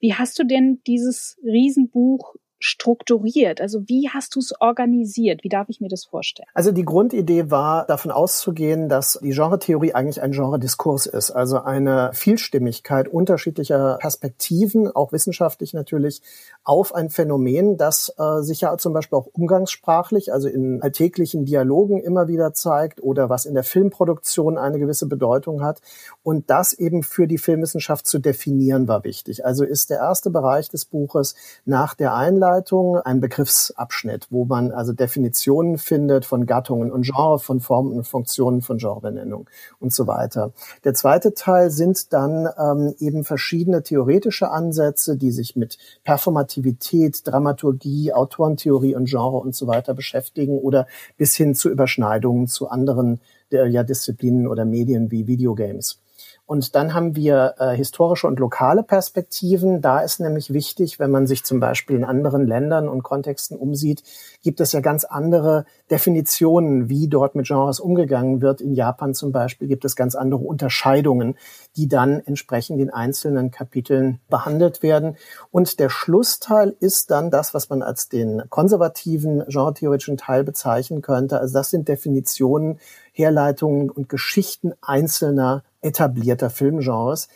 Wie 0.00 0.14
hast 0.14 0.38
du 0.38 0.44
denn 0.44 0.80
dieses 0.86 1.38
Riesenbuch 1.42 2.36
strukturiert? 2.58 3.60
Also 3.60 3.88
wie 3.88 4.08
hast 4.08 4.34
du 4.34 4.40
es 4.40 4.52
organisiert? 4.60 5.44
Wie 5.44 5.48
darf 5.48 5.68
ich 5.68 5.80
mir 5.80 5.88
das 5.88 6.04
vorstellen? 6.04 6.48
Also 6.54 6.72
die 6.72 6.84
Grundidee 6.84 7.50
war, 7.50 7.86
davon 7.86 8.10
auszugehen, 8.10 8.88
dass 8.88 9.18
die 9.22 9.30
Genretheorie 9.30 9.94
eigentlich 9.94 10.20
ein 10.20 10.32
Genrediskurs 10.32 11.06
ist, 11.06 11.30
also 11.30 11.60
eine 11.60 12.10
Vielstimmigkeit 12.14 13.08
unterschiedlicher 13.08 13.98
Perspektiven, 14.00 14.90
auch 14.90 15.12
wissenschaftlich 15.12 15.72
natürlich, 15.72 16.22
auf 16.64 16.94
ein 16.94 17.10
Phänomen, 17.10 17.76
das 17.76 18.12
äh, 18.18 18.42
sich 18.42 18.62
ja 18.62 18.76
zum 18.76 18.92
Beispiel 18.92 19.18
auch 19.18 19.28
umgangssprachlich, 19.32 20.32
also 20.32 20.48
in 20.48 20.82
alltäglichen 20.82 21.44
Dialogen 21.44 22.00
immer 22.00 22.28
wieder 22.28 22.52
zeigt 22.52 23.02
oder 23.02 23.30
was 23.30 23.46
in 23.46 23.54
der 23.54 23.64
Filmproduktion 23.64 24.58
eine 24.58 24.78
gewisse 24.78 25.06
Bedeutung 25.06 25.62
hat. 25.62 25.80
Und 26.22 26.50
das 26.50 26.72
eben 26.72 27.02
für 27.02 27.26
die 27.26 27.38
Filmwissenschaft 27.38 28.06
zu 28.06 28.18
definieren 28.18 28.88
war 28.88 29.04
wichtig. 29.04 29.44
Also 29.44 29.64
ist 29.64 29.90
der 29.90 29.98
erste 29.98 30.30
Bereich 30.30 30.68
des 30.68 30.84
Buches 30.84 31.34
nach 31.64 31.94
der 31.94 32.14
Einleitung 32.14 32.47
Einleitung 32.48 32.98
ein 32.98 33.20
Begriffsabschnitt, 33.20 34.28
wo 34.30 34.46
man 34.46 34.72
also 34.72 34.92
Definitionen 34.92 35.76
findet 35.76 36.24
von 36.24 36.46
Gattungen 36.46 36.90
und 36.90 37.02
Genre, 37.02 37.38
von 37.38 37.60
Formen 37.60 37.92
und 37.92 38.06
Funktionen 38.06 38.62
von 38.62 38.78
Genrebenennung 38.78 39.48
und 39.80 39.92
so 39.92 40.06
weiter. 40.06 40.52
Der 40.84 40.94
zweite 40.94 41.34
Teil 41.34 41.70
sind 41.70 42.12
dann 42.12 42.48
ähm, 42.58 42.94
eben 42.98 43.24
verschiedene 43.24 43.82
theoretische 43.82 44.50
Ansätze, 44.50 45.16
die 45.16 45.30
sich 45.30 45.56
mit 45.56 45.76
Performativität, 46.04 47.26
Dramaturgie, 47.26 48.14
Autorentheorie 48.14 48.94
und 48.94 49.08
Genre 49.08 49.36
und 49.36 49.54
so 49.54 49.66
weiter 49.66 49.92
beschäftigen 49.92 50.58
oder 50.58 50.86
bis 51.18 51.34
hin 51.34 51.54
zu 51.54 51.68
Überschneidungen 51.68 52.46
zu 52.46 52.68
anderen 52.68 53.20
der, 53.52 53.66
ja, 53.66 53.82
Disziplinen 53.82 54.46
oder 54.46 54.64
Medien 54.64 55.10
wie 55.10 55.26
Videogames. 55.26 56.00
Und 56.48 56.74
dann 56.74 56.94
haben 56.94 57.14
wir 57.14 57.56
äh, 57.58 57.76
historische 57.76 58.26
und 58.26 58.38
lokale 58.38 58.82
Perspektiven. 58.82 59.82
Da 59.82 60.00
ist 60.00 60.18
nämlich 60.18 60.50
wichtig, 60.50 60.98
wenn 60.98 61.10
man 61.10 61.26
sich 61.26 61.44
zum 61.44 61.60
Beispiel 61.60 61.94
in 61.94 62.06
anderen 62.06 62.46
Ländern 62.46 62.88
und 62.88 63.02
Kontexten 63.02 63.58
umsieht, 63.58 64.02
gibt 64.42 64.58
es 64.60 64.72
ja 64.72 64.80
ganz 64.80 65.04
andere 65.04 65.66
Definitionen, 65.90 66.88
wie 66.88 67.06
dort 67.06 67.34
mit 67.34 67.46
Genres 67.46 67.80
umgegangen 67.80 68.40
wird. 68.40 68.62
In 68.62 68.72
Japan 68.72 69.12
zum 69.12 69.30
Beispiel 69.30 69.68
gibt 69.68 69.84
es 69.84 69.94
ganz 69.94 70.14
andere 70.14 70.40
Unterscheidungen, 70.40 71.36
die 71.76 71.86
dann 71.86 72.18
entsprechend 72.20 72.80
in 72.80 72.88
einzelnen 72.88 73.50
Kapiteln 73.50 74.20
behandelt 74.30 74.82
werden. 74.82 75.18
Und 75.50 75.78
der 75.78 75.90
Schlussteil 75.90 76.74
ist 76.80 77.10
dann 77.10 77.30
das, 77.30 77.52
was 77.52 77.68
man 77.68 77.82
als 77.82 78.08
den 78.08 78.42
konservativen 78.48 79.44
genretheoretischen 79.48 80.16
Teil 80.16 80.44
bezeichnen 80.44 81.02
könnte. 81.02 81.40
Also 81.40 81.52
das 81.52 81.68
sind 81.68 81.88
Definitionen, 81.88 82.78
Herleitungen 83.12 83.90
und 83.90 84.08
Geschichten 84.08 84.72
einzelner 84.80 85.62
etablierter 85.82 86.50
Filmgenres. 86.50 87.28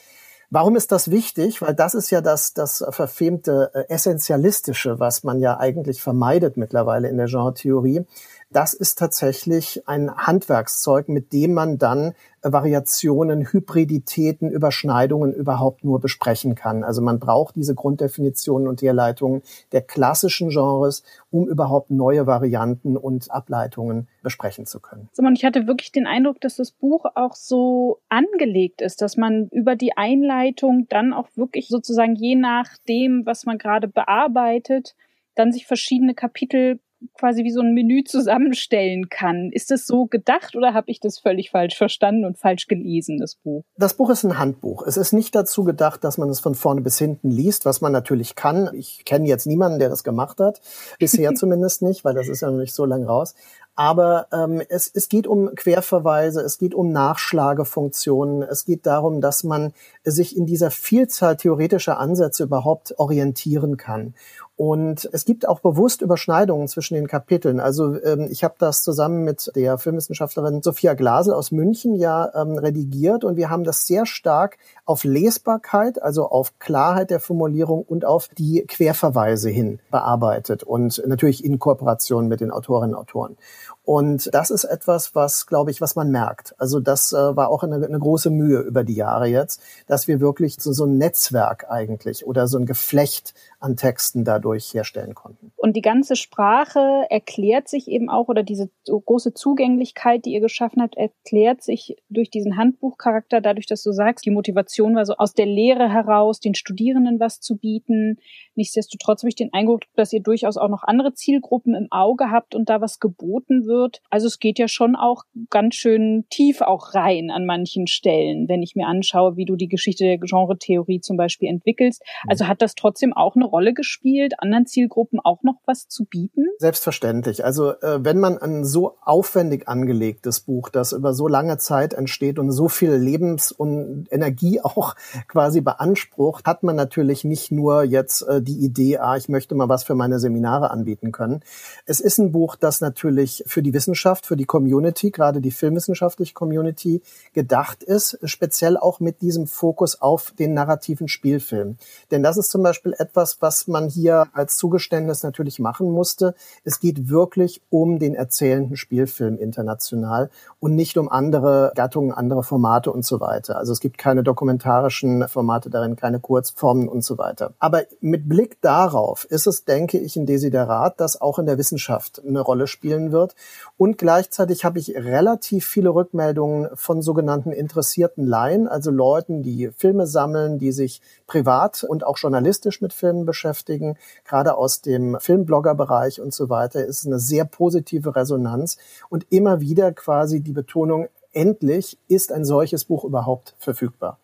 Warum 0.51 0.77
ist 0.77 0.93
das 0.93 1.11
wichtig? 1.11 1.63
Weil 1.63 1.75
das 1.75 1.95
ist 1.95 2.11
ja 2.11 2.21
das, 2.21 2.53
das 2.53 2.85
verfemte 2.91 3.71
äh, 3.73 3.89
Essentialistische, 3.89 5.01
was 5.01 5.25
man 5.25 5.41
ja 5.41 5.59
eigentlich 5.59 6.03
vermeidet 6.03 6.59
mittlerweile 6.59 7.09
in 7.09 7.17
der 7.17 7.27
Genre-Theorie 7.27 8.05
das 8.53 8.75
ist 8.75 8.99
tatsächlich 8.99 9.83
ein 9.87 10.15
Handwerkszeug, 10.15 11.09
mit 11.09 11.33
dem 11.33 11.55
man 11.55 11.79
dann 11.79 12.15
Variationen, 12.43 13.53
Hybriditäten, 13.53 14.51
Überschneidungen 14.51 15.33
überhaupt 15.33 15.85
nur 15.85 16.01
besprechen 16.01 16.55
kann. 16.55 16.83
Also 16.83 17.01
man 17.01 17.21
braucht 17.21 17.55
diese 17.57 17.75
Grunddefinitionen 17.75 18.67
und 18.67 18.83
Herleitungen 18.83 19.43
der 19.71 19.83
klassischen 19.83 20.49
Genres, 20.49 21.05
um 21.31 21.49
überhaupt 21.49 21.91
neue 21.91 22.27
Varianten 22.27 22.97
und 22.97 23.31
Ableitungen 23.31 24.09
besprechen 24.23 24.67
zu 24.67 24.81
können. 24.81 25.09
Simon, 25.13 25.35
ich 25.35 25.45
hatte 25.45 25.67
wirklich 25.67 25.93
den 25.93 26.07
Eindruck, 26.07 26.41
dass 26.41 26.57
das 26.57 26.73
Buch 26.73 27.05
auch 27.15 27.35
so 27.35 28.01
angelegt 28.09 28.83
ist, 28.83 29.03
dass 29.03 29.17
man 29.17 29.49
über 29.53 29.77
die 29.77 29.97
Einleitung 29.97 30.87
dann 30.89 31.13
auch 31.13 31.29
wirklich 31.37 31.69
sozusagen 31.69 32.17
je 32.17 32.35
nachdem, 32.35 33.25
was 33.25 33.47
man 33.47 33.59
gerade 33.59 33.89
bearbeitet, 33.89 34.95
dann 35.35 35.53
sich 35.53 35.67
verschiedene 35.67 36.15
Kapitel 36.15 36.81
quasi 37.15 37.45
wie 37.45 37.51
so 37.51 37.61
ein 37.61 37.75
Menü 37.75 38.05
zusammenstellen 38.05 39.09
kann. 39.09 39.51
Ist 39.53 39.71
das 39.71 39.87
so 39.87 40.07
gedacht 40.07 40.57
oder 40.57 40.75
habe 40.75 40.91
ich 40.91 41.01
das 41.01 41.19
völlig 41.19 41.51
falsch 41.51 41.77
verstanden 41.77 42.25
und 42.25 42.39
falsch 42.39 42.69
gelesen, 42.69 43.19
das 43.19 43.37
Buch? 43.37 43.65
Das 43.77 43.95
Buch 43.95 44.11
ist 44.11 44.25
ein 44.25 44.39
Handbuch. 44.39 44.87
Es 44.87 44.97
ist 44.97 45.13
nicht 45.13 45.35
dazu 45.35 45.65
gedacht, 45.65 46.05
dass 46.05 46.19
man 46.19 46.29
es 46.29 46.41
von 46.41 46.55
vorne 46.55 46.81
bis 46.81 46.99
hinten 46.99 47.31
liest, 47.31 47.65
was 47.65 47.81
man 47.81 47.93
natürlich 47.93 48.35
kann. 48.35 48.71
Ich 48.75 49.05
kenne 49.05 49.27
jetzt 49.27 49.47
niemanden, 49.47 49.79
der 49.79 49.89
das 49.89 50.05
gemacht 50.05 50.41
hat. 50.41 50.61
Bisher 50.99 51.35
zumindest 51.35 51.83
nicht, 51.83 52.05
weil 52.05 52.15
das 52.15 52.29
ist 52.29 52.43
ja 52.43 52.51
noch 52.51 52.59
nicht 52.59 52.75
so 52.75 52.85
lang 52.85 53.05
raus. 53.05 53.35
Aber 53.75 54.27
ähm, 54.33 54.63
es, 54.69 54.91
es 54.93 55.09
geht 55.09 55.27
um 55.27 55.55
Querverweise, 55.55 56.43
es 56.43 56.59
geht 56.59 56.75
um 56.75 56.93
Nachschlagefunktionen, 56.93 58.43
es 58.43 58.67
geht 58.67 58.85
darum, 58.85 59.23
dass 59.23 59.45
man 59.45 59.73
sich 60.05 60.37
in 60.37 60.45
dieser 60.45 60.71
Vielzahl 60.71 61.37
theoretischer 61.37 61.99
Ansätze 61.99 62.43
überhaupt 62.43 62.99
orientieren 62.99 63.79
kann. 63.79 64.15
Und 64.55 65.09
es 65.13 65.25
gibt 65.25 65.49
auch 65.49 65.61
bewusst 65.61 66.03
Überschneidungen 66.03 66.69
zwischen 66.69 66.95
den 66.95 67.09
Kapiteln. 67.09 67.59
Also 67.59 68.01
ähm, 68.03 68.29
ich 68.31 68.45
habe 68.45 68.55
das 68.59 68.83
zusammen 68.83 69.25
mit 69.25 69.51
der 69.57 69.79
Filmwissenschaftlerin 69.79 70.63
Sophia 70.63 70.93
Glasel 70.95 71.33
aus 71.33 71.53
München 71.53 71.95
ja 71.95 72.31
ähm, 72.35 72.59
redigiert 72.59 73.25
und 73.25 73.37
wir 73.37 73.49
haben 73.49 73.65
das 73.65 73.87
sehr 73.87 74.05
stark 74.05 74.59
auf 74.85 75.05
Lesbarkeit, 75.05 76.03
also 76.03 76.29
auf 76.29 76.59
Klarheit 76.59 77.11
der 77.11 77.21
Formulierung 77.21 77.83
und 77.83 78.05
auf 78.05 78.29
die 78.37 78.65
Querverweise 78.69 79.49
hin 79.49 79.81
bearbeitet 79.91 80.63
und 80.63 81.03
natürlich 81.07 81.45
in 81.45 81.59
Kooperation 81.59 82.29
mit 82.29 82.41
den 82.41 82.51
Autorinnen 82.51 82.95
und 82.95 83.01
Autoren. 83.01 83.37
Und 83.85 84.33
das 84.33 84.51
ist 84.51 84.65
etwas, 84.65 85.15
was, 85.17 85.47
glaube 85.47 85.73
ich, 85.73 85.81
was 85.81 85.97
man 85.97 86.11
merkt. 86.11 86.55
Also 86.59 86.79
das 86.79 87.13
äh, 87.13 87.37
war 87.37 87.49
auch 87.49 87.65
eine, 87.65 87.85
eine, 87.85 87.99
große 87.99 88.31
Mühe 88.31 88.61
über 88.61 88.85
die 88.85 88.95
Jahre 88.95 89.27
jetzt, 89.27 89.61
dass 89.89 90.07
wir 90.07 90.21
wirklich 90.21 90.57
so, 90.61 90.73
so 90.73 90.85
ein 90.85 90.99
Netzwerk 90.99 91.67
eigentlich 91.69 92.25
oder 92.25 92.47
so 92.47 92.59
ein 92.59 92.67
Geflecht 92.67 93.35
an 93.63 93.77
Texten 93.77 94.25
dadurch 94.25 94.75
herstellen 94.75 95.15
konnten. 95.15 95.53
Und 95.57 95.77
die 95.77 95.83
ganze 95.83 96.17
Sprache 96.17 97.07
erklärt 97.09 97.69
sich 97.69 97.89
eben 97.89 98.11
auch, 98.11 98.29
oder 98.29 98.43
diese 98.43 98.71
große 98.87 99.35
Zugänglichkeit, 99.35 100.25
die 100.25 100.33
ihr 100.33 100.41
geschaffen 100.41 100.83
habt, 100.83 100.97
erklärt 100.97 101.63
sich 101.63 101.97
durch 102.09 102.29
diesen 102.29 102.57
Handbuchcharakter, 102.57 103.41
dadurch, 103.41 103.67
dass 103.67 103.83
du 103.83 103.93
sagst, 103.93 104.27
die 104.27 104.31
Motivation 104.31 104.97
war 104.97 105.07
so 105.07 105.15
aus 105.15 105.33
der 105.35 105.47
Lehre 105.47 105.89
heraus, 105.89 106.41
den 106.41 106.57
Studierenden 106.57 107.21
was 107.21 107.41
zu 107.41 107.57
bieten. 107.57 108.19
Nichtsdestotrotz 108.57 109.23
habe 109.23 109.29
ich 109.29 109.37
den 109.37 109.53
Eindruck, 109.53 109.83
dass 109.95 110.13
ihr 110.13 110.21
durchaus 110.21 110.57
auch 110.57 110.69
noch 110.69 110.83
andere 110.83 111.15
Zielgruppen 111.15 111.75
im 111.77 111.87
Auge 111.91 112.31
habt 112.31 112.57
und 112.57 112.69
da 112.69 112.81
was 112.81 112.99
geboten 112.99 113.67
wird. 113.67 114.03
Also 114.11 114.27
es 114.27 114.41
geht 114.41 114.59
ja 114.59 114.67
schon 114.67 114.97
auch 114.97 115.23
ganz 115.51 115.77
schön 115.77 116.25
tief 116.31 116.63
auch 116.63 116.95
rein 116.95 117.31
an 117.31 117.47
manchen 117.47 117.87
Stellen, 117.87 118.49
wenn 118.49 118.63
ich 118.63 118.75
mir 118.75 118.89
anschaue, 118.89 119.37
wie 119.37 119.45
du 119.45 119.55
die 119.55 119.69
Geschichte 119.69 120.05
der 120.05 120.19
Genre-Theorie 120.19 121.01
zum 121.01 121.17
Beispiel 121.17 121.49
entwickelst. 121.49 122.03
Also 122.27 122.49
hat 122.49 122.61
das 122.61 122.75
trotzdem 122.75 123.13
auch 123.13 123.37
eine 123.37 123.52
Rolle 123.53 123.75
gespielt, 123.75 124.35
anderen 124.39 124.67
Zielgruppen 124.67 125.21
auch 125.21 125.43
noch 125.43 125.61
was 125.67 125.89
zu 125.89 126.05
bieten? 126.05 126.47
Selbstverständlich. 126.59 127.45
Also 127.45 127.71
äh, 127.81 128.05
wenn 128.05 128.19
man 128.19 128.39
ein 128.39 128.65
so 128.65 128.97
aufwendig 129.03 129.69
angelegtes 129.69 130.41
Buch, 130.41 130.71
das 130.71 130.93
über 130.93 131.15
so 131.15 131.29
lange 131.29 131.59
Zeit 131.59 131.95
entsteht 131.95 132.39
und 132.39 132.51
so 132.51 132.69
viel 132.69 132.93
Lebens- 132.93 133.53
und 133.53 134.07
Energie 134.11 134.61
auch 134.63 134.95
quasi 135.29 135.61
beansprucht, 135.61 136.47
hat 136.47 136.63
man 136.63 136.77
natürlich 136.77 137.25
nicht 137.25 137.53
nur 137.53 137.85
jetzt 137.85 138.23
äh, 138.23 138.41
die 138.41 138.65
Idee, 138.65 138.99
ah, 138.99 139.17
ich 139.17 139.29
möchte 139.29 139.55
mal 139.55 139.69
was 139.69 139.85
für 139.85 139.95
meine 139.95 140.19
Seminare 140.19 140.71
anbieten 140.71 141.13
können. 141.13 141.41
Es 141.87 142.01
ist 142.01 142.19
ein 142.19 142.33
Buch, 142.33 142.57
das 142.57 142.81
natürlich 142.81 143.45
für 143.47 143.63
die 143.63 143.75
Wissenschaft, 143.75 144.27
für 144.27 144.37
die 144.37 144.47
Community, 144.47 145.11
gerade 145.11 145.41
die 145.41 145.51
filmwissenschaftliche 145.51 146.35
Community 146.35 147.03
gedacht 147.35 147.83
ist, 147.83 148.19
speziell 148.25 148.77
auch 148.77 149.01
mit 149.01 149.21
diesem 149.21 149.47
Fokus 149.47 150.01
auf 150.01 150.33
den 150.39 150.55
narrativen 150.55 151.09
Spielfilm. 151.09 151.77
Denn 152.11 152.23
das 152.23 152.37
ist 152.37 152.51
zum 152.51 152.63
Beispiel 152.63 152.95
etwas, 152.99 153.42
was 153.43 153.67
man 153.67 153.89
hier 153.89 154.29
als 154.33 154.57
Zugeständnis 154.57 155.23
natürlich 155.23 155.59
machen 155.59 155.91
musste. 155.91 156.35
Es 156.65 156.81
geht 156.81 157.09
wirklich 157.09 157.61
um 157.69 157.99
den 157.99 158.15
erzählenden 158.15 158.77
Spielfilm 158.77 159.37
international 159.37 160.31
und 160.61 160.75
nicht 160.75 160.97
um 160.97 161.11
andere 161.11 161.73
Gattungen, 161.75 162.13
andere 162.13 162.43
Formate 162.43 162.93
und 162.93 163.05
so 163.05 163.21
weiter. 163.21 163.59
Also 163.59 163.73
es 163.73 163.81
gibt 163.81 163.99
keine 163.99 164.23
dokumentarischen 164.23 165.29
Formate 165.29 165.69
darin, 165.69 165.97
keine 165.97 166.21
Kurzformen 166.21 166.89
und 166.89 167.05
so 167.05 167.19
weiter. 167.19 167.53
Aber 167.59 167.83
mit 168.01 168.29
Blick 168.29 168.61
darauf 168.63 169.25
ist 169.25 169.47
es, 169.47 169.65
denke 169.65 169.99
ich, 169.99 170.17
ein 170.17 170.27
Desiderat, 170.27 171.01
das 171.01 171.21
auch 171.21 171.39
in 171.39 171.47
der 171.47 171.59
Wissenschaft 171.59 172.23
eine 172.27 172.41
Rolle 172.41 172.67
spielen 172.67 173.13
wird. 173.13 173.35
Und 173.77 173.99
gleichzeitig 173.99 174.65
habe 174.65 174.79
ich 174.79 174.95
relativ 174.95 175.67
viele 175.67 175.91
Rückmeldungen 175.91 176.69
von 176.75 177.03
sogenannten 177.03 177.51
interessierten 177.51 178.27
Laien, 178.27 178.69
also 178.69 178.91
Leuten, 178.91 179.43
die 179.43 179.71
Filme 179.77 180.07
sammeln, 180.07 180.59
die 180.59 180.73
sich 180.73 181.01
privat 181.27 181.83
und 181.83 182.05
auch 182.05 182.19
journalistisch 182.19 182.81
mit 182.81 182.93
Filmen 182.93 183.27
beschäftigen, 183.33 183.97
gerade 184.27 184.57
aus 184.57 184.83
dem 184.83 185.17
Filmblogger-Bereich 185.19 186.21
und 186.21 186.35
so 186.35 186.51
weiter, 186.51 186.85
ist 186.85 187.07
eine 187.07 187.19
sehr 187.19 187.47
positive 187.47 188.15
Resonanz 188.15 188.77
und 189.09 189.27
immer 189.31 189.61
wieder 189.61 189.93
quasi 189.93 190.41
die 190.41 190.53
Betonung, 190.53 191.09
endlich 191.33 191.99
ist 192.09 192.31
ein 192.31 192.45
solches 192.45 192.85
Buch 192.85 193.05
überhaupt 193.05 193.55
verfügbar. 193.59 194.19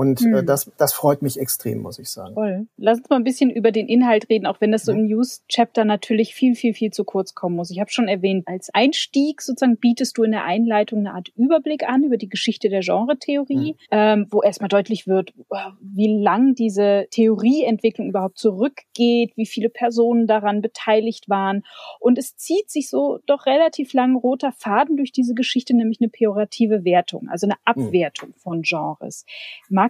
Und 0.00 0.20
hm. 0.20 0.34
äh, 0.34 0.42
das, 0.42 0.72
das 0.78 0.94
freut 0.94 1.20
mich 1.20 1.38
extrem, 1.38 1.82
muss 1.82 1.98
ich 1.98 2.08
sagen. 2.08 2.32
Voll. 2.32 2.66
Lass 2.78 3.00
uns 3.00 3.10
mal 3.10 3.16
ein 3.16 3.24
bisschen 3.24 3.50
über 3.50 3.70
den 3.70 3.86
Inhalt 3.86 4.30
reden, 4.30 4.46
auch 4.46 4.58
wenn 4.62 4.72
das 4.72 4.86
so 4.86 4.92
im 4.92 5.04
News-Chapter 5.04 5.84
natürlich 5.84 6.34
viel, 6.34 6.54
viel, 6.54 6.72
viel 6.72 6.90
zu 6.90 7.04
kurz 7.04 7.34
kommen 7.34 7.54
muss. 7.54 7.70
Ich 7.70 7.80
habe 7.80 7.90
schon 7.90 8.08
erwähnt, 8.08 8.48
als 8.48 8.70
Einstieg 8.72 9.42
sozusagen 9.42 9.76
bietest 9.76 10.16
du 10.16 10.22
in 10.22 10.30
der 10.30 10.44
Einleitung 10.44 11.00
eine 11.00 11.12
Art 11.12 11.28
Überblick 11.36 11.86
an 11.86 12.02
über 12.02 12.16
die 12.16 12.30
Geschichte 12.30 12.70
der 12.70 12.80
Genretheorie, 12.80 13.72
hm. 13.72 13.88
ähm, 13.90 14.26
wo 14.30 14.40
erstmal 14.40 14.70
deutlich 14.70 15.06
wird, 15.06 15.34
wie 15.82 16.16
lang 16.16 16.54
diese 16.54 17.06
Theorieentwicklung 17.10 18.08
überhaupt 18.08 18.38
zurückgeht, 18.38 19.36
wie 19.36 19.44
viele 19.44 19.68
Personen 19.68 20.26
daran 20.26 20.62
beteiligt 20.62 21.28
waren. 21.28 21.62
Und 21.98 22.16
es 22.16 22.36
zieht 22.36 22.70
sich 22.70 22.88
so 22.88 23.18
doch 23.26 23.44
relativ 23.44 23.92
lang 23.92 24.16
roter 24.16 24.52
Faden 24.52 24.96
durch 24.96 25.12
diese 25.12 25.34
Geschichte, 25.34 25.76
nämlich 25.76 26.00
eine 26.00 26.08
pejorative 26.08 26.86
Wertung, 26.86 27.28
also 27.28 27.46
eine 27.46 27.56
hm. 27.56 27.84
Abwertung 27.84 28.32
von 28.38 28.62
Genres. 28.62 29.26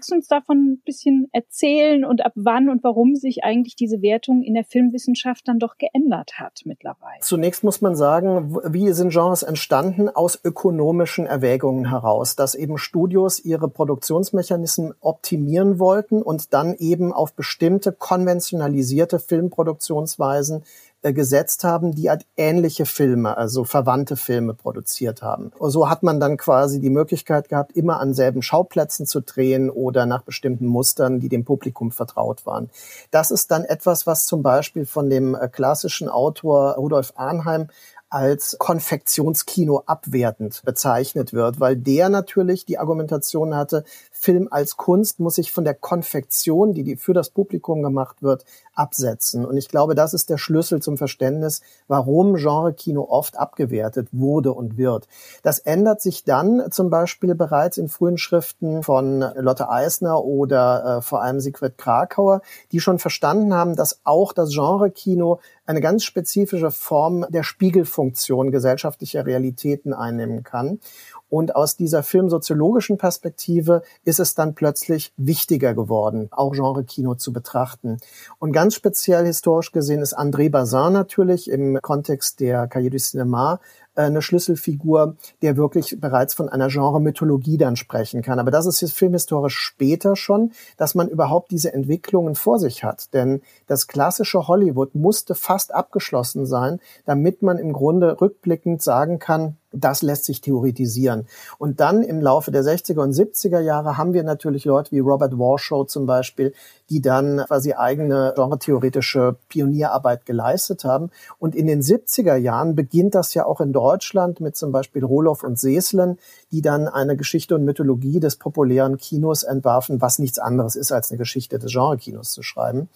Magst 0.00 0.12
du 0.12 0.14
uns 0.14 0.28
davon 0.28 0.56
ein 0.56 0.82
bisschen 0.82 1.28
erzählen 1.32 2.06
und 2.06 2.24
ab 2.24 2.32
wann 2.34 2.70
und 2.70 2.82
warum 2.82 3.16
sich 3.16 3.44
eigentlich 3.44 3.76
diese 3.76 4.00
Wertung 4.00 4.42
in 4.42 4.54
der 4.54 4.64
Filmwissenschaft 4.64 5.46
dann 5.46 5.58
doch 5.58 5.76
geändert 5.76 6.38
hat 6.38 6.62
mittlerweile? 6.64 7.20
Zunächst 7.20 7.64
muss 7.64 7.82
man 7.82 7.94
sagen, 7.94 8.56
wie 8.72 8.90
sind 8.92 9.12
Genres 9.12 9.42
entstanden? 9.42 10.08
Aus 10.08 10.40
ökonomischen 10.42 11.26
Erwägungen 11.26 11.90
heraus, 11.90 12.34
dass 12.34 12.54
eben 12.54 12.78
Studios 12.78 13.40
ihre 13.40 13.68
Produktionsmechanismen 13.68 14.94
optimieren 15.00 15.78
wollten 15.78 16.22
und 16.22 16.54
dann 16.54 16.74
eben 16.78 17.12
auf 17.12 17.34
bestimmte 17.34 17.92
konventionalisierte 17.92 19.18
Filmproduktionsweisen 19.18 20.62
äh, 21.02 21.12
gesetzt 21.14 21.64
haben, 21.64 21.94
die 21.94 22.10
halt 22.10 22.26
ähnliche 22.36 22.84
Filme, 22.84 23.36
also 23.36 23.64
verwandte 23.64 24.16
Filme 24.16 24.52
produziert 24.52 25.22
haben. 25.22 25.50
Und 25.58 25.70
so 25.70 25.88
hat 25.88 26.02
man 26.02 26.20
dann 26.20 26.36
quasi 26.36 26.78
die 26.78 26.90
Möglichkeit 26.90 27.48
gehabt, 27.48 27.72
immer 27.72 28.00
an 28.00 28.12
selben 28.12 28.42
Schauplätzen 28.42 29.06
zu 29.06 29.20
drehen 29.20 29.70
oder 29.70 30.04
nach 30.04 30.22
bestimmten 30.22 30.66
Mustern, 30.66 31.18
die 31.18 31.30
dem 31.30 31.44
Publikum 31.44 31.90
vertraut 31.90 32.44
waren. 32.44 32.68
Das 33.10 33.30
ist 33.30 33.50
dann 33.50 33.64
etwas, 33.64 34.06
was 34.06 34.26
zum 34.26 34.42
Beispiel 34.42 34.84
von 34.84 35.08
dem 35.08 35.34
äh, 35.34 35.48
klassischen 35.48 36.08
Autor 36.08 36.74
Rudolf 36.74 37.14
Arnheim 37.16 37.68
als 38.10 38.56
Konfektionskino 38.58 39.84
abwertend 39.86 40.62
bezeichnet 40.64 41.32
wird, 41.32 41.60
weil 41.60 41.76
der 41.76 42.08
natürlich 42.08 42.66
die 42.66 42.78
Argumentation 42.78 43.54
hatte, 43.54 43.84
Film 44.10 44.48
als 44.50 44.76
Kunst 44.76 45.20
muss 45.20 45.36
sich 45.36 45.52
von 45.52 45.64
der 45.64 45.74
Konfektion, 45.74 46.74
die, 46.74 46.96
für 46.96 47.14
das 47.14 47.30
Publikum 47.30 47.82
gemacht 47.82 48.22
wird, 48.22 48.44
absetzen. 48.74 49.46
Und 49.46 49.56
ich 49.56 49.68
glaube, 49.68 49.94
das 49.94 50.12
ist 50.12 50.28
der 50.28 50.38
Schlüssel 50.38 50.82
zum 50.82 50.98
Verständnis, 50.98 51.62
warum 51.86 52.34
Genre-Kino 52.34 53.06
oft 53.08 53.38
abgewertet 53.38 54.08
wurde 54.12 54.52
und 54.52 54.76
wird. 54.76 55.06
Das 55.42 55.58
ändert 55.60 56.00
sich 56.00 56.24
dann 56.24 56.70
zum 56.70 56.90
Beispiel 56.90 57.34
bereits 57.34 57.78
in 57.78 57.88
frühen 57.88 58.18
Schriften 58.18 58.82
von 58.82 59.20
Lotte 59.36 59.70
Eisner 59.70 60.24
oder 60.24 60.98
äh, 60.98 61.02
vor 61.02 61.22
allem 61.22 61.40
Sigrid 61.40 61.78
Krakauer, 61.78 62.42
die 62.72 62.80
schon 62.80 62.98
verstanden 62.98 63.54
haben, 63.54 63.76
dass 63.76 64.00
auch 64.04 64.32
das 64.32 64.50
Genre-Kino 64.50 65.38
eine 65.70 65.80
ganz 65.80 66.02
spezifische 66.02 66.72
Form 66.72 67.24
der 67.28 67.44
Spiegelfunktion 67.44 68.50
gesellschaftlicher 68.50 69.24
Realitäten 69.24 69.94
einnehmen 69.94 70.42
kann. 70.42 70.80
Und 71.28 71.54
aus 71.54 71.76
dieser 71.76 72.02
filmsoziologischen 72.02 72.98
Perspektive 72.98 73.82
ist 74.04 74.18
es 74.18 74.34
dann 74.34 74.56
plötzlich 74.56 75.12
wichtiger 75.16 75.74
geworden, 75.74 76.26
auch 76.32 76.50
Genre-Kino 76.52 77.14
zu 77.14 77.32
betrachten. 77.32 77.98
Und 78.40 78.50
ganz 78.50 78.74
speziell 78.74 79.24
historisch 79.24 79.70
gesehen 79.70 80.02
ist 80.02 80.18
André 80.18 80.50
Bazin 80.50 80.92
natürlich 80.92 81.48
im 81.48 81.78
Kontext 81.80 82.40
der 82.40 82.66
Cahiers 82.66 82.90
du 82.90 83.18
Cinéma 83.18 83.60
eine 83.94 84.22
Schlüsselfigur, 84.22 85.16
der 85.42 85.56
wirklich 85.56 86.00
bereits 86.00 86.34
von 86.34 86.48
einer 86.48 86.68
Genre-Mythologie 86.68 87.58
dann 87.58 87.76
sprechen 87.76 88.22
kann. 88.22 88.38
Aber 88.38 88.50
das 88.50 88.66
ist 88.66 88.80
jetzt 88.80 88.94
filmhistorisch 88.94 89.58
später 89.58 90.16
schon, 90.16 90.52
dass 90.76 90.94
man 90.94 91.08
überhaupt 91.08 91.50
diese 91.50 91.72
Entwicklungen 91.72 92.34
vor 92.34 92.58
sich 92.58 92.84
hat. 92.84 93.12
Denn 93.14 93.42
das 93.66 93.86
klassische 93.86 94.48
Hollywood 94.48 94.94
musste 94.94 95.34
fast 95.34 95.74
abgeschlossen 95.74 96.46
sein, 96.46 96.80
damit 97.04 97.42
man 97.42 97.58
im 97.58 97.72
Grunde 97.72 98.20
rückblickend 98.20 98.82
sagen 98.82 99.18
kann, 99.18 99.56
das 99.72 100.02
lässt 100.02 100.24
sich 100.24 100.40
theoretisieren. 100.40 101.26
Und 101.58 101.80
dann 101.80 102.02
im 102.02 102.20
Laufe 102.20 102.50
der 102.50 102.62
60er 102.62 103.00
und 103.00 103.12
70er 103.12 103.60
Jahre 103.60 103.96
haben 103.96 104.12
wir 104.12 104.22
natürlich 104.22 104.64
Leute 104.64 104.92
wie 104.92 104.98
Robert 104.98 105.38
Warshaw 105.38 105.86
zum 105.86 106.06
Beispiel, 106.06 106.52
die 106.88 107.00
dann 107.00 107.44
quasi 107.46 107.74
eigene 107.74 108.32
genre-theoretische 108.34 109.36
Pionierarbeit 109.48 110.26
geleistet 110.26 110.84
haben. 110.84 111.10
Und 111.38 111.54
in 111.54 111.66
den 111.66 111.82
70er 111.82 112.36
Jahren 112.36 112.74
beginnt 112.74 113.14
das 113.14 113.34
ja 113.34 113.46
auch 113.46 113.60
in 113.60 113.72
Deutschland 113.72 114.40
mit 114.40 114.56
zum 114.56 114.72
Beispiel 114.72 115.04
Roloff 115.04 115.44
und 115.44 115.58
Seslen, 115.58 116.18
die 116.50 116.62
dann 116.62 116.88
eine 116.88 117.16
Geschichte 117.16 117.54
und 117.54 117.64
Mythologie 117.64 118.18
des 118.18 118.36
populären 118.36 118.96
Kinos 118.96 119.44
entwarfen, 119.44 120.00
was 120.00 120.18
nichts 120.18 120.38
anderes 120.38 120.74
ist, 120.74 120.90
als 120.90 121.10
eine 121.10 121.18
Geschichte 121.18 121.58
des 121.58 121.72
Genre-Kinos 121.72 122.32
zu 122.32 122.42
schreiben. 122.42 122.88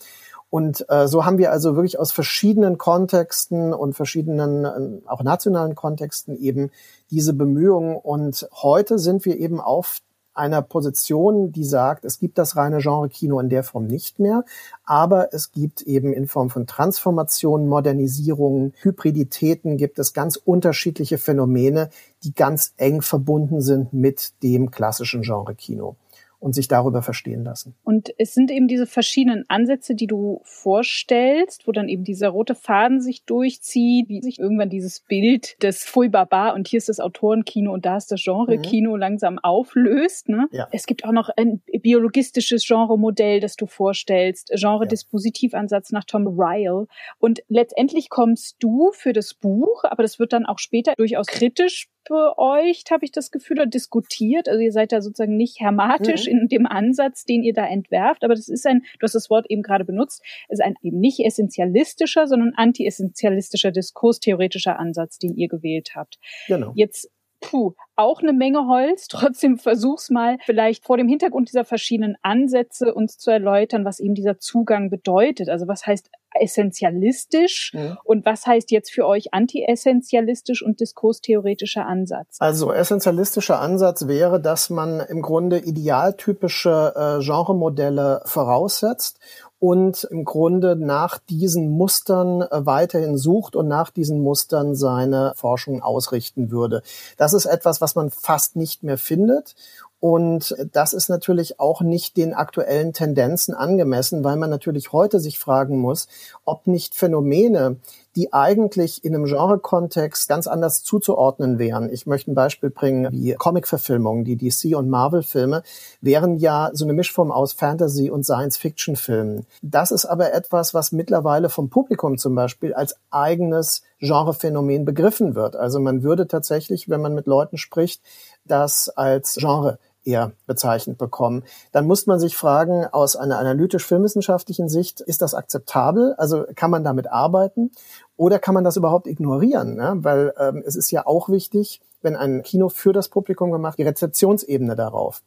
Und 0.55 0.89
äh, 0.89 1.09
so 1.09 1.25
haben 1.25 1.39
wir 1.39 1.51
also 1.51 1.75
wirklich 1.75 1.99
aus 1.99 2.13
verschiedenen 2.13 2.79
Kontexten 2.79 3.75
und 3.75 3.95
verschiedenen, 3.95 4.65
äh, 4.65 5.09
auch 5.09 5.25
nationalen 5.25 5.75
Kontexten 5.75 6.41
eben 6.41 6.71
diese 7.11 7.33
Bemühungen. 7.33 7.97
Und 7.97 8.49
heute 8.63 9.01
sind 9.01 9.25
wir 9.25 9.37
eben 9.41 9.61
auf 9.61 9.99
einer 10.33 10.63
Position, 10.63 11.51
die 11.51 11.65
sagt, 11.65 12.05
es 12.05 12.21
gibt 12.21 12.39
das 12.39 12.55
reine 12.55 12.79
Genre-Kino 12.79 13.41
in 13.41 13.49
der 13.49 13.65
Form 13.65 13.89
nicht 13.89 14.21
mehr, 14.21 14.45
aber 14.85 15.35
es 15.35 15.51
gibt 15.51 15.83
eben 15.83 16.13
in 16.13 16.29
Form 16.29 16.51
von 16.51 16.69
Transformationen, 16.69 17.67
Modernisierungen, 17.67 18.75
Hybriditäten, 18.81 19.77
gibt 19.77 19.99
es 19.99 20.13
ganz 20.13 20.37
unterschiedliche 20.37 21.19
Phänomene, 21.19 21.91
die 22.23 22.33
ganz 22.33 22.75
eng 22.77 23.03
verbunden 23.03 23.61
sind 23.61 23.93
mit 23.93 24.41
dem 24.45 24.71
klassischen 24.71 25.23
Genre-Kino. 25.23 25.97
Und 26.39 26.55
sich 26.55 26.68
darüber 26.68 27.03
verstehen 27.03 27.45
lassen. 27.45 27.74
Und 27.85 28.12
es 28.18 28.35
sind 28.35 28.51
eben 28.51 28.68
diese 28.68 28.87
verschiedenen 28.87 29.45
Ansätze, 29.49 29.95
die 29.95 30.07
du 30.07 30.41
vorstellst, 30.45 31.66
wo 31.66 31.72
dann 31.72 31.89
eben 31.89 32.05
dieser 32.05 32.28
rote 32.28 32.55
Faden 32.55 33.01
sich 33.01 33.24
durchzieht, 33.24 34.09
wie 34.09 34.20
sich 34.20 34.39
irgendwann 34.39 34.68
dieses 34.68 35.01
Bild 35.01 35.62
des 35.62 35.85
Fui 35.85 36.09
Baba 36.09 36.51
und 36.51 36.68
hier 36.68 36.78
ist 36.78 36.89
das 36.89 37.01
Autorenkino 37.01 37.72
und 37.72 37.87
da 37.87 37.97
ist 37.97 38.11
das 38.12 38.22
Genre-Kino 38.22 38.93
mhm. 38.93 38.99
langsam 38.99 39.39
auflöst. 39.39 40.28
Ne? 40.28 40.49
Ja. 40.53 40.68
Es 40.70 40.87
gibt 40.87 41.05
auch 41.05 41.12
noch 41.12 41.30
ein 41.37 41.62
biologistisches 41.80 42.66
Genre-Modell, 42.66 43.41
das 43.41 43.57
du 43.57 43.66
vorstellst, 43.66 44.51
Genre-Dispositivansatz 44.55 45.93
nach 45.93 46.05
Tom 46.05 46.26
Ryle. 46.26 46.87
Und 47.18 47.43
letztendlich 47.49 48.11
kommst 48.11 48.57
du 48.61 48.91
für 48.93 49.12
das 49.12 49.35
Buch, 49.35 49.85
aber 49.85 50.03
das 50.03 50.18
wird 50.18 50.32
dann 50.32 50.47
auch 50.47 50.59
später 50.59 50.95
durchaus 50.97 51.26
kritisch 51.26 51.89
beäugt, 52.09 52.91
habe 52.91 53.05
ich 53.05 53.13
das 53.13 53.31
Gefühl, 53.31 53.59
oder 53.59 53.67
diskutiert. 53.67 54.49
Also 54.49 54.61
ihr 54.61 54.73
seid 54.73 54.93
da 54.93 55.01
sozusagen 55.01 55.37
nicht 55.37 55.61
hermatisch 55.61 56.27
mhm. 56.27 56.33
in 56.33 56.49
dem 56.49 56.67
Ansatz, 56.67 57.25
den 57.25 57.43
ihr 57.43 57.55
da 57.55 57.67
entwerft, 57.67 58.25
aber 58.25 58.35
das 58.35 58.49
ist 58.49 58.67
ein, 58.67 58.83
du 58.99 59.05
hast 59.05 59.15
das 59.15 59.31
Wort 59.31 59.47
eben 59.49 59.63
gerade 59.63 59.85
benutzt, 59.85 60.23
ist 60.49 60.63
ein 60.63 60.75
eben 60.83 61.01
nicht 61.01 61.21
essentialistischer, 61.21 62.27
sondern 62.27 62.53
anti-essentialistischer 62.55 63.71
diskurstheoretischer 63.71 64.79
Ansatz, 64.79 65.19
den 65.19 65.37
ihr 65.37 65.49
gewählt 65.49 65.93
habt. 65.95 66.19
Genau. 66.47 66.73
Jetzt 66.75 67.11
puh, 67.51 67.75
auch 67.97 68.21
eine 68.21 68.33
Menge 68.33 68.67
Holz. 68.67 69.09
Trotzdem 69.09 69.59
versuch's 69.59 70.11
mal 70.11 70.39
vielleicht 70.45 70.85
vor 70.85 70.97
dem 70.97 71.09
Hintergrund 71.09 71.49
dieser 71.49 71.65
verschiedenen 71.65 72.17
Ansätze 72.23 72.95
uns 72.95 73.19
zu 73.19 73.31
erläutern, 73.31 73.85
was 73.85 74.01
eben 74.01 74.15
dieser 74.15 74.39
Zugang 74.39 74.91
bedeutet. 74.91 75.49
Also 75.49 75.69
was 75.69 75.87
heißt 75.87 76.11
essentialistisch 76.37 77.73
mhm. 77.75 77.97
und 78.05 78.27
was 78.27 78.47
heißt 78.47 78.73
jetzt 78.73 78.91
für 78.91 79.07
euch 79.07 79.33
anti-essentialistisch 79.33 80.65
und 80.65 80.81
diskurstheoretischer 80.81 81.87
Ansatz? 81.87 82.37
Also 82.41 82.73
essentialistischer 82.73 83.61
Ansatz 83.61 84.09
wäre, 84.09 84.41
dass 84.41 84.69
man 84.69 85.01
im 85.01 85.23
Grunde 85.23 85.59
idealtypische 85.59 86.93
äh, 86.97 87.25
Genremodelle 87.25 88.23
voraussetzt 88.25 89.21
und 89.59 90.05
im 90.05 90.25
Grunde 90.25 90.77
nach 90.77 91.19
diesen 91.19 91.71
Mustern 91.71 92.43
äh, 92.43 92.67
weiterhin 92.67 93.17
sucht 93.17 93.57
und 93.57 93.69
nach 93.69 93.91
diesen 93.91 94.21
Mustern 94.21 94.75
seine 94.75 95.33
Forschung 95.37 95.83
ausrichten 95.83 96.51
würde. 96.51 96.83
Das 97.17 97.33
ist 97.33 97.47
etwas, 97.47 97.81
was 97.81 97.95
man 97.95 98.11
fast 98.11 98.57
nicht 98.57 98.83
mehr 98.83 98.99
findet. 98.99 99.55
Und 100.01 100.55
das 100.73 100.93
ist 100.93 101.09
natürlich 101.09 101.59
auch 101.59 101.81
nicht 101.81 102.17
den 102.17 102.35
aktuellen 102.35 102.93
Tendenzen 102.93 103.55
angemessen, 103.55 104.23
weil 104.23 104.37
man 104.37 104.51
natürlich 104.51 104.93
heute 104.93 105.19
sich 105.19 105.39
fragen 105.39 105.79
muss, 105.79 106.09
ob 106.45 106.67
nicht 106.67 106.95
Phänomene, 106.95 107.77
die 108.17 108.33
eigentlich 108.33 109.05
in 109.05 109.15
einem 109.15 109.25
Genre-Kontext 109.25 110.29
ganz 110.29 110.47
anders 110.47 110.85
zuzuordnen 110.85 111.59
wären. 111.59 111.91
Ich 111.91 112.07
möchte 112.07 112.31
ein 112.31 112.35
Beispiel 112.35 112.71
bringen, 112.71 113.09
wie 113.13 113.35
Comic-Verfilmungen, 113.35 114.25
die 114.25 114.37
DC- 114.37 114.77
und 114.77 114.89
Marvel-Filme, 114.89 115.63
wären 116.01 116.37
ja 116.37 116.71
so 116.73 116.85
eine 116.85 116.93
Mischform 116.93 117.33
aus 117.33 117.53
Fantasy- 117.55 118.11
und 118.11 118.25
Science-Fiction-Filmen. 118.25 119.47
Das 119.63 119.91
ist 119.91 120.05
aber 120.05 120.33
etwas, 120.33 120.75
was 120.75 120.93
mittlerweile 120.93 121.49
vom 121.49 121.71
Publikum 121.71 122.19
zum 122.19 122.35
Beispiel 122.35 122.73
als 122.73 122.97
eigenes 123.11 123.83
Genrephänomen 123.99 124.85
begriffen 124.85 125.35
wird. 125.35 125.57
Also 125.57 125.81
man 125.81 126.03
würde 126.03 126.29
tatsächlich, 126.29 126.89
wenn 126.89 127.01
man 127.01 127.15
mit 127.15 127.27
Leuten 127.27 127.57
spricht, 127.57 128.01
das 128.45 128.89
als 128.89 129.37
Genre 129.37 129.79
eher 130.05 130.33
bezeichnet 130.47 130.99
bekommen. 130.99 131.45
Dann 131.73 131.87
muss 131.87 132.07
man 132.07 132.21
sich 132.21 132.37
fragen, 132.37 132.87
aus 132.87 133.17
einer 133.17 133.39
analytisch-filmwissenschaftlichen 133.39 134.69
Sicht, 134.69 135.01
ist 135.01 135.23
das 135.23 135.35
akzeptabel? 135.35 136.15
Also 136.19 136.45
kann 136.55 136.71
man 136.71 136.85
damit 136.85 137.11
arbeiten? 137.11 137.71
Oder 138.17 138.39
kann 138.39 138.55
man 138.55 138.65
das 138.65 138.77
überhaupt 138.77 139.07
ignorieren? 139.07 139.77
Ne? 139.77 139.95
Weil 139.97 140.35
ähm, 140.39 140.63
es 140.67 140.77
ist 140.77 140.91
ja 140.91 141.07
auch 141.07 141.29
wichtig, 141.29 141.81
wenn 142.03 142.17
ein 142.17 142.43
Kino 142.43 142.69
für 142.69 142.93
das 142.93 143.09
Publikum 143.09 143.51
gemacht, 143.51 143.79
die 143.79 143.83
Rezeptionsebene 143.83 144.77
darauf. 144.77 145.23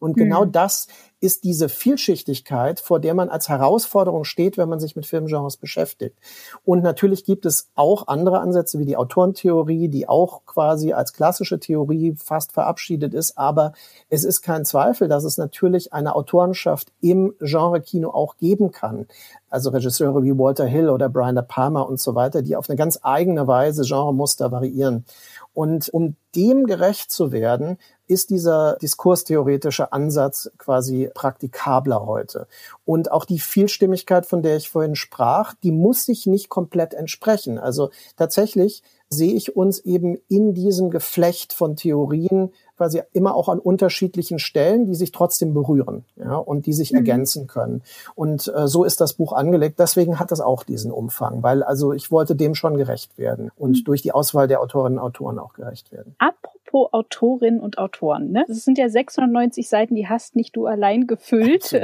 Und 0.00 0.16
genau 0.16 0.44
mhm. 0.44 0.52
das 0.52 0.88
ist 1.20 1.44
diese 1.44 1.68
Vielschichtigkeit, 1.68 2.80
vor 2.80 2.98
der 2.98 3.12
man 3.14 3.28
als 3.28 3.50
Herausforderung 3.50 4.24
steht, 4.24 4.56
wenn 4.56 4.70
man 4.70 4.80
sich 4.80 4.96
mit 4.96 5.04
Filmgenres 5.04 5.58
beschäftigt. 5.58 6.18
Und 6.64 6.82
natürlich 6.82 7.24
gibt 7.24 7.44
es 7.44 7.68
auch 7.74 8.08
andere 8.08 8.40
Ansätze 8.40 8.78
wie 8.78 8.86
die 8.86 8.96
Autorentheorie, 8.96 9.88
die 9.88 10.08
auch 10.08 10.46
quasi 10.46 10.94
als 10.94 11.12
klassische 11.12 11.60
Theorie 11.60 12.16
fast 12.16 12.52
verabschiedet 12.52 13.12
ist. 13.12 13.36
Aber 13.36 13.72
es 14.08 14.24
ist 14.24 14.40
kein 14.40 14.64
Zweifel, 14.64 15.08
dass 15.08 15.24
es 15.24 15.36
natürlich 15.36 15.92
eine 15.92 16.14
Autorenschaft 16.14 16.90
im 17.02 17.34
Genre-Kino 17.40 18.08
auch 18.08 18.38
geben 18.38 18.72
kann. 18.72 19.06
Also 19.50 19.70
Regisseure 19.70 20.22
wie 20.22 20.38
Walter 20.38 20.66
Hill 20.66 20.88
oder 20.88 21.10
Brian 21.10 21.34
De 21.34 21.44
Palma 21.46 21.82
und 21.82 22.00
so 22.00 22.14
weiter, 22.14 22.40
die 22.40 22.56
auf 22.56 22.70
eine 22.70 22.76
ganz 22.76 23.00
eigene 23.02 23.46
Weise 23.46 23.82
Genremuster 23.82 24.50
variieren. 24.50 25.04
Und 25.52 25.88
um 25.90 26.16
dem 26.34 26.66
gerecht 26.66 27.10
zu 27.10 27.32
werden, 27.32 27.76
ist 28.10 28.30
dieser 28.30 28.76
diskurstheoretische 28.82 29.92
Ansatz 29.92 30.50
quasi 30.58 31.08
praktikabler 31.14 32.06
heute. 32.06 32.48
Und 32.84 33.12
auch 33.12 33.24
die 33.24 33.38
Vielstimmigkeit, 33.38 34.26
von 34.26 34.42
der 34.42 34.56
ich 34.56 34.68
vorhin 34.68 34.96
sprach, 34.96 35.54
die 35.62 35.70
muss 35.70 36.04
sich 36.04 36.26
nicht 36.26 36.48
komplett 36.48 36.92
entsprechen. 36.92 37.58
Also 37.58 37.90
tatsächlich 38.16 38.82
sehe 39.08 39.34
ich 39.34 39.56
uns 39.56 39.80
eben 39.80 40.18
in 40.28 40.54
diesem 40.54 40.90
Geflecht 40.90 41.52
von 41.52 41.74
Theorien 41.76 42.52
quasi 42.76 43.02
immer 43.12 43.34
auch 43.34 43.48
an 43.48 43.58
unterschiedlichen 43.58 44.38
Stellen, 44.38 44.86
die 44.86 44.94
sich 44.94 45.12
trotzdem 45.12 45.52
berühren 45.52 46.04
ja, 46.16 46.36
und 46.36 46.66
die 46.66 46.72
sich 46.72 46.92
mhm. 46.92 46.98
ergänzen 46.98 47.46
können. 47.46 47.82
Und 48.14 48.50
äh, 48.54 48.68
so 48.68 48.84
ist 48.84 49.00
das 49.00 49.14
Buch 49.14 49.32
angelegt. 49.32 49.78
Deswegen 49.78 50.18
hat 50.18 50.30
das 50.30 50.40
auch 50.40 50.62
diesen 50.62 50.92
Umfang, 50.92 51.42
weil 51.42 51.62
also 51.62 51.92
ich 51.92 52.10
wollte 52.10 52.36
dem 52.36 52.54
schon 52.54 52.76
gerecht 52.76 53.18
werden 53.18 53.50
und 53.56 53.78
mhm. 53.78 53.84
durch 53.84 54.02
die 54.02 54.12
Auswahl 54.12 54.48
der 54.48 54.60
Autorinnen 54.60 54.98
und 54.98 55.04
Autoren 55.04 55.38
auch 55.38 55.52
gerecht 55.52 55.92
werden. 55.92 56.14
Apropos 56.18 56.59
apropos 56.70 56.92
Autorinnen 56.92 57.60
und 57.60 57.78
Autoren. 57.78 58.30
Ne? 58.30 58.44
Das 58.48 58.64
sind 58.64 58.78
ja 58.78 58.88
690 58.88 59.68
Seiten, 59.68 59.94
die 59.94 60.08
hast 60.08 60.36
nicht 60.36 60.56
du 60.56 60.66
allein 60.66 61.06
gefüllt, 61.06 61.74
Absolut, 61.74 61.82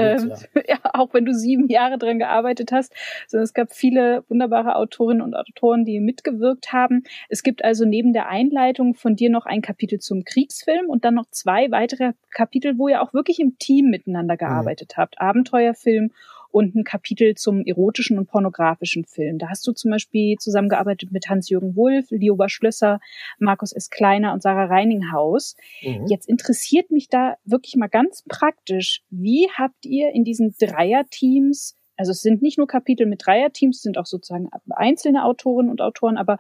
äh, 0.55 0.63
ja. 0.69 0.79
ja. 0.85 0.91
auch 0.95 1.13
wenn 1.15 1.25
du 1.25 1.35
sieben 1.35 1.69
Jahre 1.69 1.99
dran 1.99 2.19
gearbeitet 2.19 2.73
hast, 2.73 2.93
sondern 3.27 3.45
es 3.45 3.55
gab 3.55 3.73
viele 3.73 4.25
wunderbare 4.29 4.77
Autorinnen 4.77 5.23
und 5.23 5.35
Autoren, 5.35 5.85
die 5.85 6.01
mitgewirkt 6.01 6.73
haben. 6.73 7.03
Es 7.29 7.43
gibt 7.43 7.65
also 7.65 7.85
neben 7.85 8.13
der 8.13 8.29
Einleitung 8.29 8.95
von 8.95 9.17
dir 9.17 9.31
noch 9.31 9.47
ein 9.47 9.63
Kapitel 9.63 9.99
zum 9.99 10.25
Kriegsfilm 10.25 10.89
und 10.89 11.05
dann 11.05 11.15
noch 11.15 11.27
zwei 11.31 11.71
weitere 11.71 12.13
Kapitel, 12.31 12.79
wo 12.79 12.89
ihr 12.89 13.03
auch 13.03 13.13
wirklich 13.13 13.41
im 13.41 13.59
Team 13.59 13.87
miteinander 13.91 14.35
mhm. 14.35 14.39
gearbeitet 14.39 14.95
mhm. 14.97 15.01
habt. 15.01 15.21
Abenteuerfilm 15.21 16.11
und 16.51 16.75
ein 16.75 16.85
Kapitel 16.85 17.35
zum 17.35 17.65
erotischen 17.65 18.19
und 18.19 18.27
pornografischen 18.27 19.05
Film. 19.05 19.39
Da 19.39 19.49
hast 19.49 19.67
du 19.67 19.73
zum 19.73 19.91
Beispiel 19.91 20.37
zusammengearbeitet 20.37 21.13
mit 21.13 21.29
Hans-Jürgen 21.29 21.77
Wulff, 21.77 22.11
Lioba 22.11 22.49
Schlösser, 22.49 23.01
Markus 23.39 23.73
S. 23.73 23.91
Kleiner 23.91 24.33
und 24.33 24.43
Sarah 24.43 24.67
Reininghaus. 24.67 25.57
Mhm. 25.83 26.07
Jetzt 26.09 26.29
interessiert 26.29 26.91
mich 26.91 27.09
da 27.09 27.37
wirklich 27.45 27.77
mal 27.77 27.89
ganz 27.89 28.25
praktisch, 28.29 29.03
wie 29.11 29.49
habt 29.57 29.85
ihr 29.85 30.11
in 30.13 30.25
diesen 30.25 30.55
Dreierteams 30.59 31.77
also 31.99 32.13
es 32.13 32.21
sind 32.21 32.43
nicht 32.43 32.59
nur 32.59 32.67
Kapitel 32.67 33.07
mit 33.07 33.25
Dreierteams, 33.25 33.79
es 33.79 33.83
sind 33.83 33.97
auch 33.97 34.05
sozusagen 34.05 34.51
einzelne 34.69 35.25
Autorinnen 35.25 35.71
und 35.71 35.81
Autoren, 35.81 36.19
aber 36.19 36.39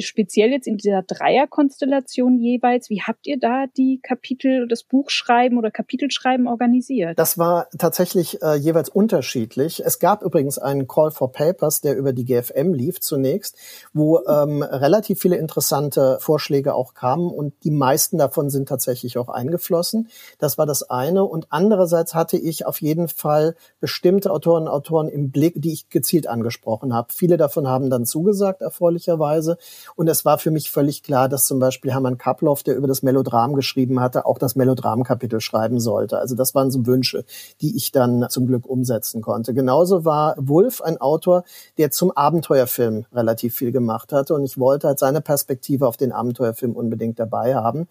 speziell 0.00 0.50
jetzt 0.50 0.66
in 0.66 0.76
dieser 0.76 1.02
Dreierkonstellation 1.02 2.38
jeweils, 2.38 2.90
wie 2.90 3.02
habt 3.02 3.26
ihr 3.26 3.38
da 3.38 3.66
die 3.76 4.00
Kapitel, 4.02 4.68
das 4.68 4.82
Buchschreiben 4.84 5.58
oder 5.58 5.70
Kapitelschreiben 5.70 6.46
organisiert? 6.46 7.18
Das 7.18 7.38
war 7.38 7.68
tatsächlich 7.78 8.42
äh, 8.42 8.54
jeweils 8.54 8.88
unterschiedlich. 8.88 9.84
Es 9.84 9.98
gab 9.98 10.22
übrigens 10.22 10.58
einen 10.58 10.86
Call 10.86 11.10
for 11.10 11.32
Papers, 11.32 11.80
der 11.80 11.96
über 11.96 12.12
die 12.12 12.24
GFM 12.24 12.72
lief 12.72 13.00
zunächst, 13.00 13.56
wo 13.92 14.20
ähm, 14.26 14.62
relativ 14.62 15.20
viele 15.20 15.36
interessante 15.36 16.18
Vorschläge 16.20 16.74
auch 16.74 16.94
kamen 16.94 17.30
und 17.30 17.54
die 17.64 17.70
meisten 17.70 18.18
davon 18.18 18.50
sind 18.50 18.68
tatsächlich 18.68 19.18
auch 19.18 19.28
eingeflossen. 19.28 20.08
Das 20.38 20.58
war 20.58 20.66
das 20.66 20.88
eine. 20.90 21.24
Und 21.24 21.46
andererseits 21.50 22.14
hatte 22.14 22.36
ich 22.36 22.66
auf 22.66 22.80
jeden 22.80 23.08
Fall 23.08 23.54
bestimmte 23.80 24.30
Autorinnen 24.30 24.68
und 24.68 24.74
Autoren 24.74 25.08
im 25.08 25.30
Blick, 25.30 25.54
die 25.56 25.72
ich 25.72 25.88
gezielt 25.88 26.26
angesprochen 26.26 26.94
habe. 26.94 27.12
Viele 27.12 27.36
davon 27.36 27.68
haben 27.68 27.90
dann 27.90 28.06
zugesagt, 28.06 28.62
erfreulicherweise. 28.62 29.58
Und 29.94 30.08
es 30.08 30.24
war 30.24 30.38
für 30.38 30.50
mich 30.50 30.70
völlig 30.70 31.02
klar, 31.02 31.28
dass 31.28 31.46
zum 31.46 31.58
Beispiel 31.58 31.92
Hermann 31.92 32.18
Kaploff, 32.18 32.62
der 32.62 32.76
über 32.76 32.88
das 32.88 33.02
Melodram 33.02 33.54
geschrieben 33.54 34.00
hatte, 34.00 34.26
auch 34.26 34.38
das 34.38 34.56
Melodram-Kapitel 34.56 35.40
schreiben 35.40 35.80
sollte. 35.80 36.18
Also 36.18 36.34
das 36.34 36.54
waren 36.54 36.70
so 36.70 36.86
Wünsche, 36.86 37.24
die 37.60 37.76
ich 37.76 37.92
dann 37.92 38.26
zum 38.28 38.46
Glück 38.46 38.66
umsetzen 38.66 39.22
konnte. 39.22 39.54
Genauso 39.54 40.04
war 40.04 40.34
Wolf 40.38 40.80
ein 40.82 41.00
Autor, 41.00 41.44
der 41.78 41.90
zum 41.90 42.10
Abenteuerfilm 42.10 43.06
relativ 43.12 43.54
viel 43.54 43.72
gemacht 43.72 44.12
hatte. 44.12 44.34
Und 44.34 44.44
ich 44.44 44.58
wollte 44.58 44.88
halt 44.88 44.98
seine 44.98 45.20
Perspektive 45.20 45.86
auf 45.86 45.96
den 45.96 46.12
Abenteuerfilm 46.12 46.72
unbedingt 46.72 47.18
dabei 47.18 47.54
haben. 47.54 47.88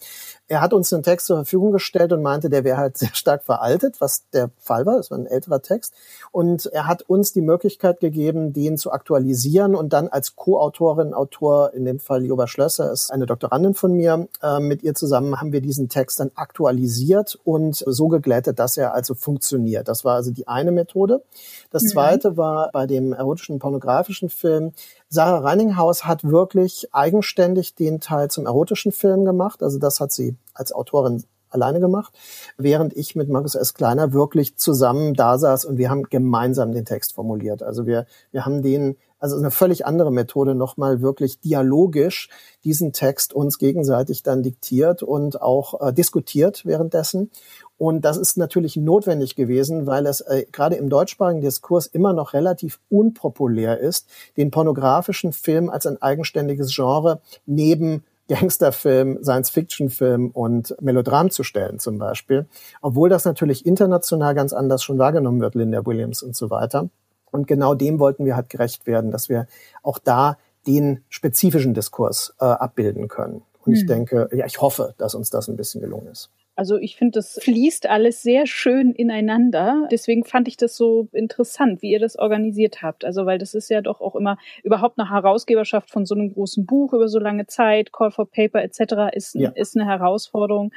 Er 0.48 0.61
hat 0.61 0.74
uns 0.74 0.94
einen 0.94 1.02
Text 1.03 1.26
zur 1.26 1.38
Verfügung 1.38 1.72
gestellt 1.72 2.14
und 2.14 2.22
meinte, 2.22 2.49
der 2.49 2.64
wäre 2.64 2.78
halt 2.78 2.98
sehr 2.98 3.14
stark 3.14 3.44
veraltet, 3.44 3.99
was 3.99 4.30
der 4.32 4.49
Fall 4.60 4.86
war. 4.86 4.98
Das 4.98 5.11
war 5.11 5.18
ein 5.18 5.26
älterer 5.26 5.61
Text. 5.61 5.94
Und 6.32 6.68
er 6.68 6.88
hat 6.88 7.02
uns 7.03 7.34
die 7.34 7.41
Möglichkeit 7.41 7.99
gegeben, 7.99 8.53
den 8.53 8.78
zu 8.78 8.91
aktualisieren 8.91 9.76
und 9.76 9.94
dann 9.94 10.07
als 10.07 10.36
Co-Autorin, 10.36 11.14
Autor 11.14 11.74
in 11.74 11.86
dem 11.86 11.99
Fall 11.99 12.26
Joba 12.26 12.48
Schlösser 12.48 12.91
ist 12.91 13.11
eine 13.11 13.26
Doktorandin 13.26 13.74
von 13.74 13.94
mir. 13.94 14.28
Äh, 14.41 14.60
mit 14.60 14.84
ihr 14.84 14.94
zusammen 14.94 15.40
haben 15.40 15.52
wir 15.52 15.61
diesen 15.61 15.90
Text 15.90 16.19
dann 16.19 16.32
aktualisiert 16.36 17.40
und 17.44 17.76
so 17.76 18.07
geglättet, 18.07 18.60
dass 18.60 18.78
er 18.78 18.94
also 18.94 19.15
funktioniert. 19.15 19.88
Das 19.88 20.06
war 20.06 20.15
also 20.15 20.32
die 20.32 20.48
eine 20.48 20.72
Methode. 20.72 21.24
Das 21.72 21.84
mhm. 21.84 21.88
zweite 21.88 22.38
war 22.38 22.69
bei 22.72 22.86
dem 22.86 23.14
erotischen 23.14 23.60
pornografischen 23.60 24.30
Film. 24.30 24.74
Sarah 25.10 25.40
Reininghaus 25.40 26.06
hat 26.06 26.23
wirklich 26.23 26.94
eigenständig 26.94 27.76
den 27.76 27.99
Teil 27.99 28.30
zum 28.30 28.45
erotischen 28.45 28.91
Film 28.91 29.23
gemacht. 29.26 29.64
Also 29.64 29.80
das 29.80 29.99
hat 29.99 30.11
sie 30.11 30.36
als 30.53 30.73
Autorin 30.73 31.23
alleine 31.56 31.80
gemacht, 31.80 32.14
während 32.57 32.95
ich 32.95 33.15
mit 33.15 33.30
Markus 33.30 33.56
S. 33.56 33.73
Kleiner 33.73 34.14
wirklich 34.14 34.57
zusammen 34.57 35.14
da 35.14 35.38
saß 35.38 35.65
und 35.65 35.77
wir 35.77 35.90
haben 35.90 36.03
gemeinsam 36.03 36.72
den 36.72 36.86
Text 36.86 37.14
formuliert. 37.14 37.64
Also 37.64 37.88
wir, 37.88 38.06
wir 38.32 38.45
haben 38.45 38.61
den, 38.61 38.98
also 39.19 39.38
eine 39.38 39.52
völlig 39.52 39.86
andere 39.86 40.11
Methode, 40.11 40.53
nochmal 40.53 41.02
wirklich 41.02 41.40
dialogisch 41.40 42.30
diesen 42.64 42.94
Text 42.94 43.34
uns 43.34 43.57
gegenseitig 43.57 44.22
dann 44.22 44.44
diktiert 44.44 45.02
und 45.02 45.41
auch 45.41 45.82
äh, 45.82 45.94
diskutiert 45.94 46.65
währenddessen. 46.65 47.32
Und 47.77 48.06
das 48.06 48.18
ist 48.18 48.38
natürlich 48.38 48.77
notwendig 48.77 49.35
gewesen, 49.35 49.85
weil 49.85 50.06
es 50.06 50.22
äh, 50.22 50.45
gerade 50.52 50.76
im 50.76 50.89
deutschsprachigen 50.89 51.41
Diskurs 51.41 51.88
immer 51.88 52.14
noch 52.14 52.34
relativ 52.34 52.80
unpopulär 52.89 53.80
ist, 53.80 54.07
den 54.38 54.49
pornografischen 54.49 55.34
Film 55.34 55.69
als 55.69 55.85
ein 55.85 56.02
eigenständiges 56.02 56.73
Genre 56.73 57.19
neben 57.45 58.03
Gangsterfilm, 58.27 59.19
Science-Fiction-Film 59.22 60.31
und 60.31 60.76
Melodram 60.81 61.30
zu 61.30 61.43
stellen 61.43 61.80
zum 61.80 61.99
Beispiel. 61.99 62.47
Obwohl 62.81 63.10
das 63.10 63.26
natürlich 63.26 63.65
international 63.65 64.34
ganz 64.34 64.53
anders 64.53 64.84
schon 64.84 64.97
wahrgenommen 64.97 65.41
wird, 65.41 65.56
Linda 65.56 65.85
Williams 65.85 66.23
und 66.23 66.35
so 66.35 66.49
weiter. 66.49 66.89
Und 67.31 67.47
genau 67.47 67.76
dem 67.76 67.99
wollten 67.99 68.26
wir 68.26 68.35
halt 68.35 68.49
gerecht 68.49 68.88
werden, 68.88 69.11
dass 69.11 69.30
wir 69.30 69.47
auch 69.84 69.99
da 69.99 70.38
den 70.65 71.03
spezifischen 71.10 71.73
Diskurs 71.73 72.34
äh, 72.39 72.45
abbilden 72.45 73.10
können. 73.10 73.43
Und 73.65 73.73
hm. 73.73 73.76
ich 73.76 73.85
denke, 73.85 74.30
ja, 74.34 74.45
ich 74.45 74.61
hoffe, 74.61 74.95
dass 74.97 75.14
uns 75.14 75.30
das 75.30 75.47
ein 75.47 75.57
bisschen 75.57 75.81
gelungen 75.81 76.07
ist. 76.07 76.31
Also 76.56 76.77
ich 76.77 76.95
finde, 76.95 77.19
das 77.19 77.38
fließt 77.41 77.88
alles 77.88 78.22
sehr 78.22 78.48
schön 78.48 78.94
ineinander. 78.94 79.88
Deswegen 79.91 80.23
fand 80.23 80.48
ich 80.48 80.56
das 80.56 80.77
so 80.77 81.10
interessant, 81.11 81.82
wie 81.82 81.91
ihr 81.91 81.99
das 81.99 82.18
organisiert 82.18 82.82
habt. 82.82 83.03
Also 83.03 83.26
weil 83.26 83.38
das 83.38 83.53
ist 83.53 83.69
ja 83.69 83.82
doch 83.82 83.99
auch 83.99 84.15
immer 84.15 84.38
überhaupt 84.64 84.98
eine 84.98 85.10
Herausgeberschaft 85.10 85.91
von 85.91 86.06
so 86.06 86.15
einem 86.15 86.34
großen 86.34 86.65
Buch 86.65 86.94
über 86.94 87.10
so 87.10 87.19
lange 87.19 87.48
Zeit, 87.48 87.91
Call 87.91 88.11
for 88.11 88.30
Paper 88.30 88.64
etc. 88.64 89.14
ist, 89.14 89.36
ja. 89.36 89.49
ist 89.49 89.76
eine 89.76 89.86
Herausforderung 89.86 90.72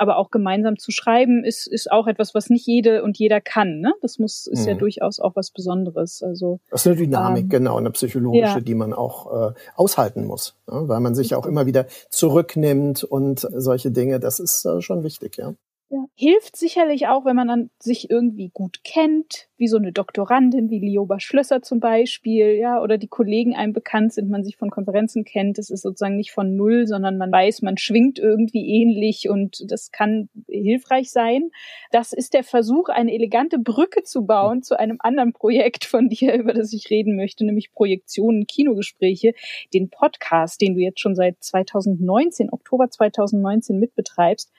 aber 0.00 0.16
auch 0.16 0.30
gemeinsam 0.30 0.78
zu 0.78 0.92
schreiben 0.92 1.44
ist, 1.44 1.66
ist 1.66 1.92
auch 1.92 2.06
etwas, 2.06 2.34
was 2.34 2.48
nicht 2.48 2.66
jede 2.66 3.02
und 3.02 3.18
jeder 3.18 3.42
kann. 3.42 3.80
Ne? 3.80 3.92
Das 4.00 4.18
muss, 4.18 4.46
ist 4.46 4.62
mhm. 4.62 4.68
ja 4.68 4.74
durchaus 4.74 5.20
auch 5.20 5.36
was 5.36 5.50
Besonderes. 5.50 6.22
Also, 6.22 6.58
das 6.70 6.80
ist 6.80 6.86
eine 6.86 6.96
Dynamik, 6.96 7.44
ähm, 7.44 7.48
genau, 7.50 7.76
eine 7.76 7.90
psychologische, 7.90 8.42
ja. 8.42 8.60
die 8.60 8.74
man 8.74 8.94
auch 8.94 9.50
äh, 9.50 9.54
aushalten 9.76 10.24
muss, 10.24 10.56
ne? 10.66 10.88
weil 10.88 11.00
man 11.00 11.14
sich 11.14 11.30
ja 11.30 11.36
auch 11.36 11.44
immer 11.44 11.66
wieder 11.66 11.86
zurücknimmt 12.08 13.04
und 13.04 13.40
solche 13.40 13.90
Dinge, 13.90 14.20
das 14.20 14.40
ist 14.40 14.64
äh, 14.64 14.80
schon 14.80 15.04
wichtig, 15.04 15.36
ja. 15.36 15.52
Ja. 15.92 16.04
Hilft 16.14 16.54
sicherlich 16.56 17.08
auch, 17.08 17.24
wenn 17.24 17.34
man 17.34 17.48
dann 17.48 17.70
sich 17.80 18.10
irgendwie 18.10 18.48
gut 18.54 18.84
kennt, 18.84 19.48
wie 19.56 19.66
so 19.66 19.76
eine 19.76 19.90
Doktorandin 19.90 20.70
wie 20.70 20.78
Lioba 20.78 21.18
Schlösser 21.18 21.62
zum 21.62 21.80
Beispiel, 21.80 22.52
ja, 22.54 22.80
oder 22.80 22.96
die 22.96 23.08
Kollegen 23.08 23.56
einem 23.56 23.72
bekannt 23.72 24.12
sind, 24.12 24.30
man 24.30 24.44
sich 24.44 24.56
von 24.56 24.70
Konferenzen 24.70 25.24
kennt. 25.24 25.58
Das 25.58 25.68
ist 25.68 25.82
sozusagen 25.82 26.16
nicht 26.16 26.30
von 26.30 26.54
null, 26.54 26.86
sondern 26.86 27.18
man 27.18 27.32
weiß, 27.32 27.62
man 27.62 27.76
schwingt 27.76 28.20
irgendwie 28.20 28.68
ähnlich 28.68 29.28
und 29.28 29.64
das 29.68 29.90
kann 29.90 30.28
hilfreich 30.46 31.10
sein. 31.10 31.50
Das 31.90 32.12
ist 32.12 32.34
der 32.34 32.44
Versuch, 32.44 32.88
eine 32.88 33.12
elegante 33.12 33.58
Brücke 33.58 34.04
zu 34.04 34.24
bauen 34.24 34.62
zu 34.62 34.78
einem 34.78 34.98
anderen 35.00 35.32
Projekt 35.32 35.84
von 35.84 36.08
dir, 36.08 36.34
über 36.38 36.54
das 36.54 36.72
ich 36.72 36.88
reden 36.88 37.16
möchte, 37.16 37.44
nämlich 37.44 37.72
Projektionen, 37.72 38.46
Kinogespräche, 38.46 39.34
den 39.74 39.90
Podcast, 39.90 40.60
den 40.60 40.74
du 40.74 40.80
jetzt 40.80 41.00
schon 41.00 41.16
seit 41.16 41.42
2019, 41.42 42.50
Oktober 42.52 42.88
2019 42.90 43.80
mitbetreibst 43.80 44.52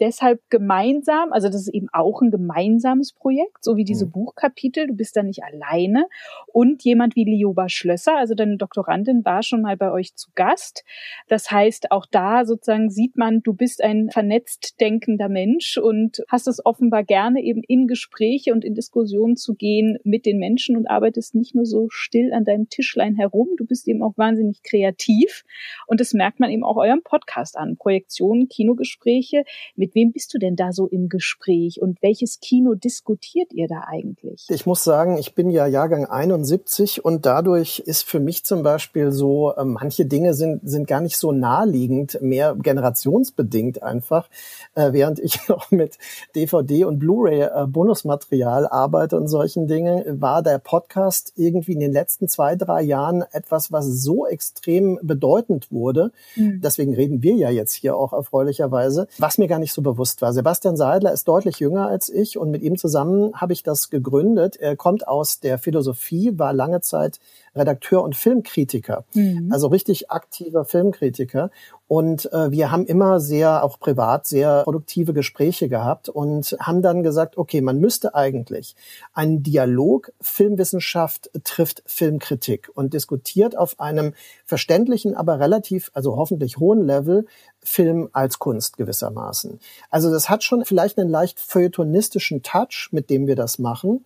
deshalb 0.00 0.40
gemeinsam, 0.50 1.32
also 1.32 1.48
das 1.48 1.62
ist 1.62 1.74
eben 1.74 1.88
auch 1.92 2.22
ein 2.22 2.30
gemeinsames 2.30 3.12
Projekt, 3.12 3.62
so 3.62 3.76
wie 3.76 3.84
diese 3.84 4.06
mhm. 4.06 4.12
Buchkapitel, 4.12 4.86
du 4.86 4.94
bist 4.94 5.16
da 5.16 5.22
nicht 5.22 5.42
alleine. 5.42 6.06
Und 6.46 6.84
jemand 6.84 7.16
wie 7.16 7.24
Lioba 7.24 7.68
Schlösser, 7.68 8.16
also 8.16 8.34
deine 8.34 8.56
Doktorandin, 8.56 9.24
war 9.24 9.42
schon 9.42 9.62
mal 9.62 9.76
bei 9.76 9.90
euch 9.90 10.14
zu 10.14 10.30
Gast. 10.34 10.84
Das 11.28 11.50
heißt, 11.50 11.90
auch 11.90 12.06
da 12.10 12.44
sozusagen 12.44 12.90
sieht 12.90 13.16
man, 13.16 13.42
du 13.42 13.52
bist 13.52 13.82
ein 13.82 14.10
vernetzt 14.10 14.80
denkender 14.80 15.28
Mensch 15.28 15.78
und 15.78 16.22
hast 16.28 16.48
es 16.48 16.64
offenbar 16.64 17.04
gerne 17.04 17.42
eben 17.42 17.62
in 17.66 17.86
Gespräche 17.86 18.52
und 18.52 18.64
in 18.64 18.74
Diskussionen 18.74 19.36
zu 19.36 19.54
gehen 19.54 19.98
mit 20.04 20.26
den 20.26 20.38
Menschen 20.38 20.76
und 20.76 20.86
arbeitest 20.86 21.34
nicht 21.34 21.54
nur 21.54 21.66
so 21.66 21.88
still 21.90 22.32
an 22.32 22.44
deinem 22.44 22.68
Tischlein 22.68 23.14
herum, 23.14 23.48
du 23.56 23.66
bist 23.66 23.88
eben 23.88 24.02
auch 24.02 24.16
wahnsinnig 24.16 24.62
kreativ. 24.62 25.44
Und 25.86 26.00
das 26.00 26.12
merkt 26.12 26.40
man 26.40 26.50
eben 26.50 26.64
auch 26.64 26.76
eurem 26.76 27.02
Podcast 27.02 27.56
an. 27.56 27.76
Projektionen, 27.76 28.48
Kinogespräche 28.48 29.44
mit 29.74 29.85
mit 29.86 29.94
wem 29.94 30.10
bist 30.10 30.34
du 30.34 30.38
denn 30.38 30.56
da 30.56 30.72
so 30.72 30.88
im 30.88 31.08
Gespräch 31.08 31.80
und 31.80 32.02
welches 32.02 32.40
Kino 32.40 32.74
diskutiert 32.74 33.52
ihr 33.52 33.68
da 33.68 33.84
eigentlich? 33.86 34.44
Ich 34.48 34.66
muss 34.66 34.82
sagen, 34.82 35.16
ich 35.16 35.36
bin 35.36 35.48
ja 35.48 35.68
Jahrgang 35.68 36.06
71 36.06 37.04
und 37.04 37.24
dadurch 37.24 37.78
ist 37.78 38.02
für 38.02 38.18
mich 38.18 38.42
zum 38.42 38.64
Beispiel 38.64 39.12
so, 39.12 39.54
äh, 39.54 39.64
manche 39.64 40.04
Dinge 40.04 40.34
sind, 40.34 40.68
sind 40.68 40.88
gar 40.88 41.00
nicht 41.00 41.18
so 41.18 41.30
naheliegend, 41.30 42.20
mehr 42.20 42.56
generationsbedingt 42.56 43.84
einfach, 43.84 44.28
äh, 44.74 44.92
während 44.92 45.20
ich 45.20 45.38
noch 45.48 45.70
mit 45.70 45.98
DVD 46.34 46.84
und 46.84 46.98
Blu-ray 46.98 47.42
äh, 47.42 47.66
Bonusmaterial 47.68 48.66
arbeite 48.66 49.16
und 49.16 49.28
solchen 49.28 49.68
Dingen, 49.68 50.20
war 50.20 50.42
der 50.42 50.58
Podcast 50.58 51.32
irgendwie 51.36 51.74
in 51.74 51.80
den 51.80 51.92
letzten 51.92 52.26
zwei, 52.26 52.56
drei 52.56 52.82
Jahren 52.82 53.22
etwas, 53.30 53.70
was 53.70 53.86
so 53.86 54.26
extrem 54.26 54.98
bedeutend 55.04 55.70
wurde. 55.70 56.10
Mhm. 56.34 56.60
Deswegen 56.60 56.92
reden 56.92 57.22
wir 57.22 57.36
ja 57.36 57.50
jetzt 57.50 57.72
hier 57.72 57.96
auch 57.96 58.12
erfreulicherweise, 58.12 59.06
was 59.18 59.38
mir 59.38 59.46
gar 59.46 59.60
nicht 59.60 59.75
so 59.75 59.75
bewusst 59.82 60.22
war. 60.22 60.32
Sebastian 60.32 60.76
Seidler 60.76 61.12
ist 61.12 61.28
deutlich 61.28 61.58
jünger 61.58 61.88
als 61.88 62.08
ich 62.08 62.38
und 62.38 62.50
mit 62.50 62.62
ihm 62.62 62.76
zusammen 62.76 63.34
habe 63.34 63.52
ich 63.52 63.62
das 63.62 63.90
gegründet. 63.90 64.56
Er 64.56 64.76
kommt 64.76 65.06
aus 65.08 65.40
der 65.40 65.58
Philosophie, 65.58 66.38
war 66.38 66.52
lange 66.52 66.80
Zeit 66.80 67.18
Redakteur 67.56 68.02
und 68.02 68.16
Filmkritiker, 68.16 69.04
mhm. 69.14 69.50
also 69.52 69.68
richtig 69.68 70.10
aktiver 70.10 70.64
Filmkritiker. 70.64 71.50
Und 71.88 72.32
äh, 72.32 72.50
wir 72.50 72.72
haben 72.72 72.84
immer 72.84 73.20
sehr, 73.20 73.62
auch 73.62 73.78
privat, 73.78 74.26
sehr 74.26 74.64
produktive 74.64 75.12
Gespräche 75.12 75.68
gehabt 75.68 76.08
und 76.08 76.56
haben 76.58 76.82
dann 76.82 77.04
gesagt, 77.04 77.38
okay, 77.38 77.60
man 77.60 77.78
müsste 77.78 78.14
eigentlich 78.14 78.74
einen 79.12 79.44
Dialog 79.44 80.12
Filmwissenschaft 80.20 81.30
trifft 81.44 81.84
Filmkritik 81.86 82.70
und 82.74 82.92
diskutiert 82.92 83.56
auf 83.56 83.78
einem 83.78 84.14
verständlichen, 84.44 85.14
aber 85.14 85.38
relativ, 85.38 85.92
also 85.94 86.16
hoffentlich 86.16 86.58
hohen 86.58 86.84
Level 86.84 87.26
Film 87.66 88.08
als 88.12 88.38
Kunst 88.38 88.76
gewissermaßen. 88.76 89.58
Also 89.90 90.10
das 90.10 90.28
hat 90.28 90.44
schon 90.44 90.64
vielleicht 90.64 90.98
einen 90.98 91.10
leicht 91.10 91.40
feuilletonistischen 91.40 92.42
Touch, 92.42 92.88
mit 92.92 93.10
dem 93.10 93.26
wir 93.26 93.34
das 93.34 93.58
machen. 93.58 94.04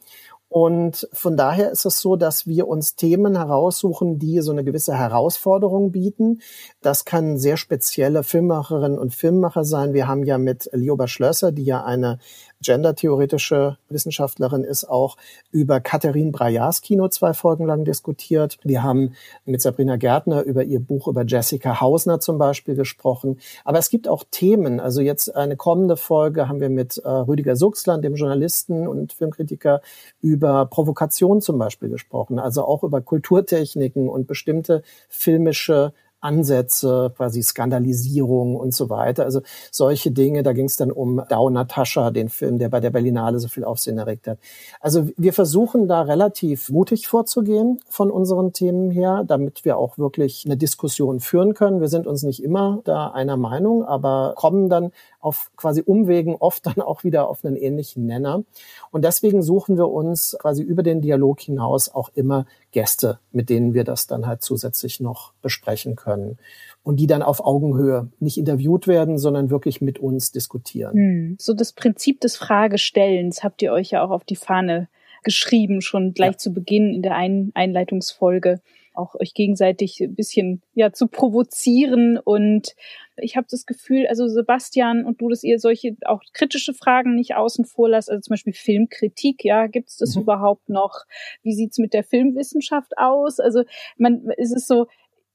Und 0.51 1.09
von 1.12 1.36
daher 1.36 1.70
ist 1.70 1.85
es 1.85 2.01
so, 2.01 2.16
dass 2.16 2.48
wir 2.48 2.66
uns 2.66 2.97
Themen 2.97 3.36
heraussuchen, 3.36 4.18
die 4.18 4.40
so 4.40 4.51
eine 4.51 4.64
gewisse 4.64 4.98
Herausforderung 4.98 5.93
bieten. 5.93 6.40
Das 6.82 7.05
kann 7.05 7.39
sehr 7.39 7.56
spezielle 7.56 8.24
Filmemacherinnen 8.24 8.98
und 8.98 9.14
Filmemacher 9.14 9.62
sein. 9.64 9.94
Wir 9.94 10.09
haben 10.09 10.24
ja 10.24 10.39
mit 10.39 10.68
Lioba 10.72 11.06
Schlösser, 11.06 11.52
die 11.52 11.62
ja 11.62 11.85
eine 11.85 12.18
gendertheoretische 12.62 13.78
Wissenschaftlerin 13.88 14.64
ist, 14.64 14.84
auch 14.84 15.16
über 15.50 15.80
Katharin 15.80 16.32
Brayas 16.32 16.82
Kino 16.82 17.08
zwei 17.08 17.32
Folgen 17.32 17.66
lang 17.66 17.84
diskutiert. 17.84 18.58
Wir 18.62 18.82
haben 18.82 19.14
mit 19.44 19.62
Sabrina 19.62 19.96
Gärtner 19.96 20.42
über 20.42 20.64
ihr 20.64 20.80
Buch 20.80 21.08
über 21.08 21.24
Jessica 21.24 21.80
Hausner 21.80 22.20
zum 22.20 22.38
Beispiel 22.38 22.74
gesprochen. 22.74 23.38
Aber 23.64 23.78
es 23.78 23.90
gibt 23.90 24.08
auch 24.08 24.24
Themen. 24.30 24.80
Also 24.80 25.00
jetzt 25.00 25.34
eine 25.34 25.56
kommende 25.56 25.96
Folge 25.96 26.48
haben 26.48 26.60
wir 26.60 26.70
mit 26.70 26.98
äh, 26.98 27.08
Rüdiger 27.08 27.56
Suchsland, 27.56 28.04
dem 28.04 28.14
Journalisten 28.14 28.86
und 28.86 29.12
Filmkritiker, 29.12 29.80
über 30.20 30.66
Provokation 30.66 31.40
zum 31.40 31.58
Beispiel 31.58 31.88
gesprochen. 31.88 32.38
Also 32.38 32.64
auch 32.64 32.84
über 32.84 33.00
Kulturtechniken 33.00 34.08
und 34.08 34.26
bestimmte 34.26 34.82
filmische 35.08 35.92
Ansätze, 36.20 37.12
quasi 37.16 37.42
Skandalisierung 37.42 38.56
und 38.56 38.74
so 38.74 38.90
weiter. 38.90 39.24
Also 39.24 39.42
solche 39.70 40.10
Dinge, 40.10 40.42
da 40.42 40.52
ging 40.52 40.66
es 40.66 40.76
dann 40.76 40.90
um 40.90 41.22
Dau 41.28 41.51
Natascha, 41.51 42.10
den 42.10 42.28
Film, 42.28 42.59
der 42.59 42.68
bei 42.68 42.80
der 42.80 42.90
Berlinale 42.90 43.38
so 43.38 43.48
viel 43.48 43.64
Aufsehen 43.64 43.98
erregt 43.98 44.26
hat. 44.26 44.38
Also 44.80 45.09
wir 45.16 45.32
versuchen 45.32 45.88
da 45.88 46.02
relativ 46.02 46.70
mutig 46.70 47.09
vorzugehen 47.09 47.80
von 47.88 48.10
unseren 48.10 48.52
Themen 48.52 48.90
her, 48.90 49.24
damit 49.26 49.64
wir 49.64 49.78
auch 49.78 49.98
wirklich 49.98 50.44
eine 50.44 50.56
Diskussion 50.56 51.20
führen 51.20 51.55
können. 51.55 51.80
Wir 51.80 51.88
sind 51.88 52.06
uns 52.06 52.22
nicht 52.22 52.42
immer 52.42 52.80
da 52.84 53.09
einer 53.09 53.36
Meinung, 53.36 53.84
aber 53.84 54.34
kommen 54.36 54.68
dann 54.68 54.92
auf 55.20 55.51
quasi 55.56 55.82
Umwegen 55.82 56.34
oft 56.34 56.66
dann 56.66 56.80
auch 56.80 57.05
wieder 57.05 57.28
auf 57.28 57.44
einen 57.44 57.56
ähnlichen 57.56 58.06
Nenner. 58.06 58.42
Und 58.90 59.05
deswegen 59.05 59.42
suchen 59.42 59.76
wir 59.76 59.88
uns 59.88 60.36
quasi 60.40 60.62
über 60.62 60.82
den 60.82 61.01
Dialog 61.01 61.40
hinaus 61.40 61.88
auch 61.94 62.10
immer 62.14 62.47
Gäste, 62.72 63.18
mit 63.30 63.51
denen 63.51 63.74
wir 63.74 63.84
das 63.84 64.06
dann 64.06 64.26
halt 64.26 64.42
zusätzlich 64.42 65.01
noch 65.01 65.32
besprechen 65.42 65.97
können. 65.97 66.38
Und 66.82 66.97
die 66.97 67.06
dann 67.06 67.22
auf 67.22 67.44
Augenhöhe 67.44 68.09
nicht 68.18 68.38
interviewt 68.38 68.86
werden, 68.86 69.18
sondern 69.18 69.51
wirklich 69.51 69.82
mit 69.82 69.98
uns 69.98 70.32
diskutieren. 70.32 70.94
Hm. 70.94 71.36
So 71.38 71.52
das 71.52 71.72
Prinzip 71.72 72.20
des 72.20 72.36
Fragestellens 72.36 73.44
habt 73.44 73.60
ihr 73.60 73.72
euch 73.72 73.90
ja 73.90 74.02
auch 74.02 74.10
auf 74.10 74.24
die 74.24 74.36
Fahne 74.36 74.88
geschrieben, 75.22 75.82
schon 75.82 76.14
gleich 76.14 76.32
ja. 76.32 76.38
zu 76.38 76.52
Beginn 76.55 76.94
in 76.94 77.02
der 77.02 77.14
Ein 77.14 77.51
Einleitungsfolge 77.55 78.60
auch 78.94 79.14
euch 79.14 79.34
gegenseitig 79.34 80.00
ein 80.00 80.14
bisschen 80.14 80.62
ja 80.74 80.92
zu 80.92 81.06
provozieren 81.06 82.18
und 82.18 82.74
ich 83.16 83.36
habe 83.36 83.46
das 83.50 83.66
Gefühl, 83.66 84.06
also 84.06 84.28
Sebastian 84.28 85.04
und 85.04 85.20
du, 85.20 85.28
dass 85.28 85.42
ihr 85.42 85.58
solche 85.58 85.96
auch 86.06 86.22
kritische 86.32 86.74
Fragen 86.74 87.14
nicht 87.14 87.34
außen 87.34 87.64
vor 87.64 87.88
lasst, 87.88 88.10
also 88.10 88.20
zum 88.20 88.32
Beispiel 88.32 88.52
Filmkritik, 88.52 89.44
ja, 89.44 89.66
gibt 89.66 89.90
es 89.90 89.96
das 89.96 90.16
mhm. 90.16 90.22
überhaupt 90.22 90.68
noch? 90.68 91.04
Wie 91.42 91.54
sieht's 91.54 91.78
mit 91.78 91.92
der 91.92 92.04
Filmwissenschaft 92.04 92.92
aus? 92.96 93.40
Also 93.40 93.64
man, 93.96 94.28
ist 94.36 94.54
es 94.54 94.66
so, 94.66 94.86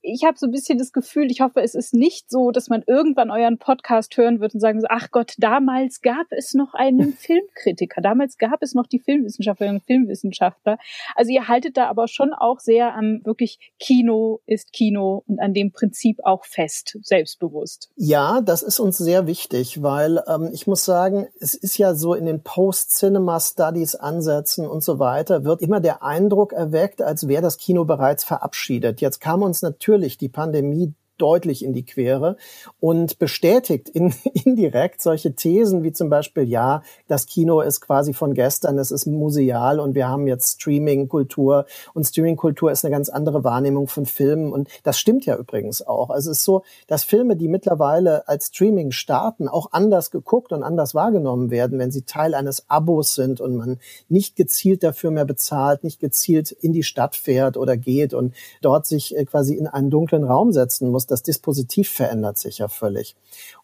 ich 0.06 0.23
habe 0.23 0.38
so 0.38 0.45
ein 0.45 0.52
bisschen 0.52 0.77
das 0.77 0.91
Gefühl, 0.91 1.32
ich 1.32 1.41
hoffe, 1.41 1.61
es 1.61 1.76
ist 1.76 1.94
nicht 1.94 2.30
so, 2.30 2.52
dass 2.52 2.69
man 2.69 2.84
irgendwann 2.86 3.32
euren 3.32 3.57
Podcast 3.57 4.15
hören 4.18 4.40
wird 4.40 4.53
und 4.53 4.60
sagen 4.60 4.80
so, 4.80 4.88
ach 4.90 5.10
Gott, 5.11 5.34
damals 5.38 6.02
gab 6.02 6.27
es 6.30 6.53
noch 6.53 6.73
einen 6.73 7.14
Filmkritiker, 7.18 8.02
damals 8.02 8.38
gab 8.38 8.61
es 8.61 8.73
noch 8.73 8.86
die 8.86 8.99
Filmwissenschaftlerinnen 8.99 9.82
und 9.82 9.86
Filmwissenschaftler. 9.86 10.77
Also 11.15 11.32
ihr 11.32 11.48
haltet 11.48 11.77
da 11.77 11.88
aber 11.88 12.07
schon 12.07 12.34
auch 12.34 12.60
sehr 12.60 12.94
am 12.95 13.22
wirklich 13.23 13.73
Kino 13.80 14.41
ist 14.45 14.72
Kino 14.73 15.23
und 15.27 15.40
an 15.40 15.53
dem 15.53 15.72
Prinzip 15.72 16.19
auch 16.23 16.45
fest, 16.45 16.98
selbstbewusst. 17.02 17.90
Ja, 17.95 18.41
das 18.41 18.61
ist 18.61 18.80
uns 18.80 18.98
sehr 18.98 19.27
wichtig, 19.27 19.82
weil 19.82 20.22
ähm, 20.27 20.49
ich 20.53 20.68
muss 20.68 20.86
sagen, 20.86 21.27
es 21.40 21.56
ist 21.56 21.77
ja 21.77 21.95
so 21.95 22.14
in 22.14 22.26
den 22.26 22.44
Post-Cinema-Studies 22.44 23.95
Ansätzen 23.95 24.68
und 24.68 24.84
so 24.84 24.99
weiter, 24.99 25.44
wird 25.44 25.61
immer 25.61 25.80
der 25.80 26.03
Eindruck 26.03 26.53
erweckt, 26.53 27.02
als 27.02 27.27
wäre 27.27 27.41
das 27.41 27.57
Kino 27.57 27.86
bereits 27.86 28.23
verabschiedet. 28.23 29.02
Jetzt 29.02 29.19
kam 29.19 29.41
uns 29.41 29.61
natürlich 29.61 29.95
die 30.18 30.30
Pandemie 30.30 30.94
deutlich 31.18 31.64
in 31.64 31.74
die 31.74 31.86
Quere 31.86 32.38
und 32.80 33.20
bestätigt 33.20 33.90
in, 33.90 34.14
indirekt 34.34 35.02
solche 35.02 35.34
Thesen 35.34 35.84
wie 35.84 35.92
zum 35.92 36.10
Beispiel, 36.10 36.44
ja, 36.44 36.84
das 37.08 37.26
Kino 37.26 37.62
ist 37.62 37.82
quasi 37.82 38.14
von 38.14 38.34
gestern, 38.34 38.78
es 38.78 38.92
ist 38.92 39.06
museal 39.06 39.80
und 39.80 39.96
wir 39.96 40.08
haben 40.08 40.28
jetzt 40.28 40.62
Streaming-Kultur 40.62 41.66
und 41.94 42.06
Streaming-Kultur 42.06 42.72
ist 42.72 42.84
eine 42.84 42.92
ganz 42.92 43.10
andere 43.10 43.44
Wahrnehmung 43.44 43.88
von 43.88 44.06
Filmen 44.06 44.52
und 44.52 44.70
das 44.84 45.00
stimmt 45.00 45.26
ja 45.26 45.38
übrigens 45.38 45.82
auch. 45.82 46.10
Also 46.10 46.32
es 46.32 46.40
ist 46.40 46.46
so, 46.46 46.64
dass 46.88 47.04
Filme, 47.04 47.36
die 47.36 47.48
mittlerweile 47.48 48.28
als 48.28 48.48
Streaming 48.48 48.92
starten, 48.92 49.48
auch 49.48 49.72
anders 49.72 50.12
geguckt 50.12 50.52
und 50.52 50.64
anders 50.64 50.94
wahrgenommen 50.96 51.50
werden, 51.50 51.80
wenn 51.80 51.92
sie 51.92 52.04
Teil 52.04 52.34
eines 52.34 52.70
Abos 52.70 53.16
sind 53.16 53.42
und 53.42 53.56
man 53.56 53.80
nicht 54.10 54.36
gezielt 54.36 54.84
dafür 54.84 55.12
mehr 55.12 55.26
bezahlt, 55.26 55.84
nicht 55.84 56.00
gezielt 56.00 56.52
in 56.52 56.74
die 56.74 56.84
Stadt 56.84 57.16
fährt 57.16 57.58
oder 57.58 57.78
geht 57.78 58.14
und 58.14 58.34
dort 58.62 58.86
sich 58.86 59.16
äh, 59.16 59.26
quasi 59.26 59.56
in 59.56 59.68
einen 59.68 59.90
dunklen 59.90 60.24
Raum 60.24 60.52
setzen 60.52 60.90
muss 60.92 61.05
das 61.06 61.23
Dispositiv 61.23 61.90
verändert 61.90 62.38
sich 62.38 62.60
ja 62.60 62.68
völlig. 62.68 63.15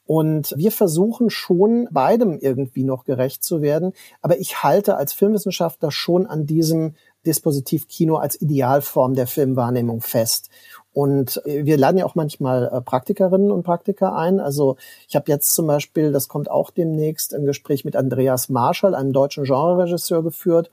Und 0.05 0.53
wir 0.57 0.72
versuchen 0.72 1.30
schon 1.30 1.88
beidem 1.91 2.38
irgendwie 2.39 2.84
noch 2.84 3.05
gerecht 3.05 3.43
zu 3.43 3.61
werden. 3.61 3.93
Aber 4.22 4.39
ich 4.39 4.63
halte 4.63 4.97
als 4.97 5.13
Filmwissenschaftler 5.13 5.91
schon 5.91 6.26
an 6.27 6.45
diesem 6.45 6.95
Dispositiv 7.26 7.88
Kino 7.88 8.15
als 8.15 8.41
Idealform 8.41 9.13
der 9.13 9.27
Filmwahrnehmung 9.27 10.01
fest. 10.01 10.49
Und 10.93 11.41
äh, 11.45 11.65
wir 11.65 11.77
laden 11.77 11.97
ja 11.97 12.05
auch 12.05 12.15
manchmal 12.15 12.69
äh, 12.72 12.81
Praktikerinnen 12.81 13.51
und 13.51 13.63
Praktiker 13.63 14.15
ein. 14.15 14.39
Also 14.39 14.77
ich 15.07 15.15
habe 15.15 15.31
jetzt 15.31 15.53
zum 15.53 15.68
Beispiel, 15.68 16.11
das 16.11 16.27
kommt 16.27 16.49
auch 16.49 16.72
demnächst, 16.72 17.34
ein 17.34 17.45
Gespräch 17.45 17.85
mit 17.85 17.95
Andreas 17.95 18.49
Marschall, 18.49 18.95
einem 18.95 19.13
deutschen 19.13 19.43
Genreregisseur, 19.45 20.23
geführt. 20.23 20.69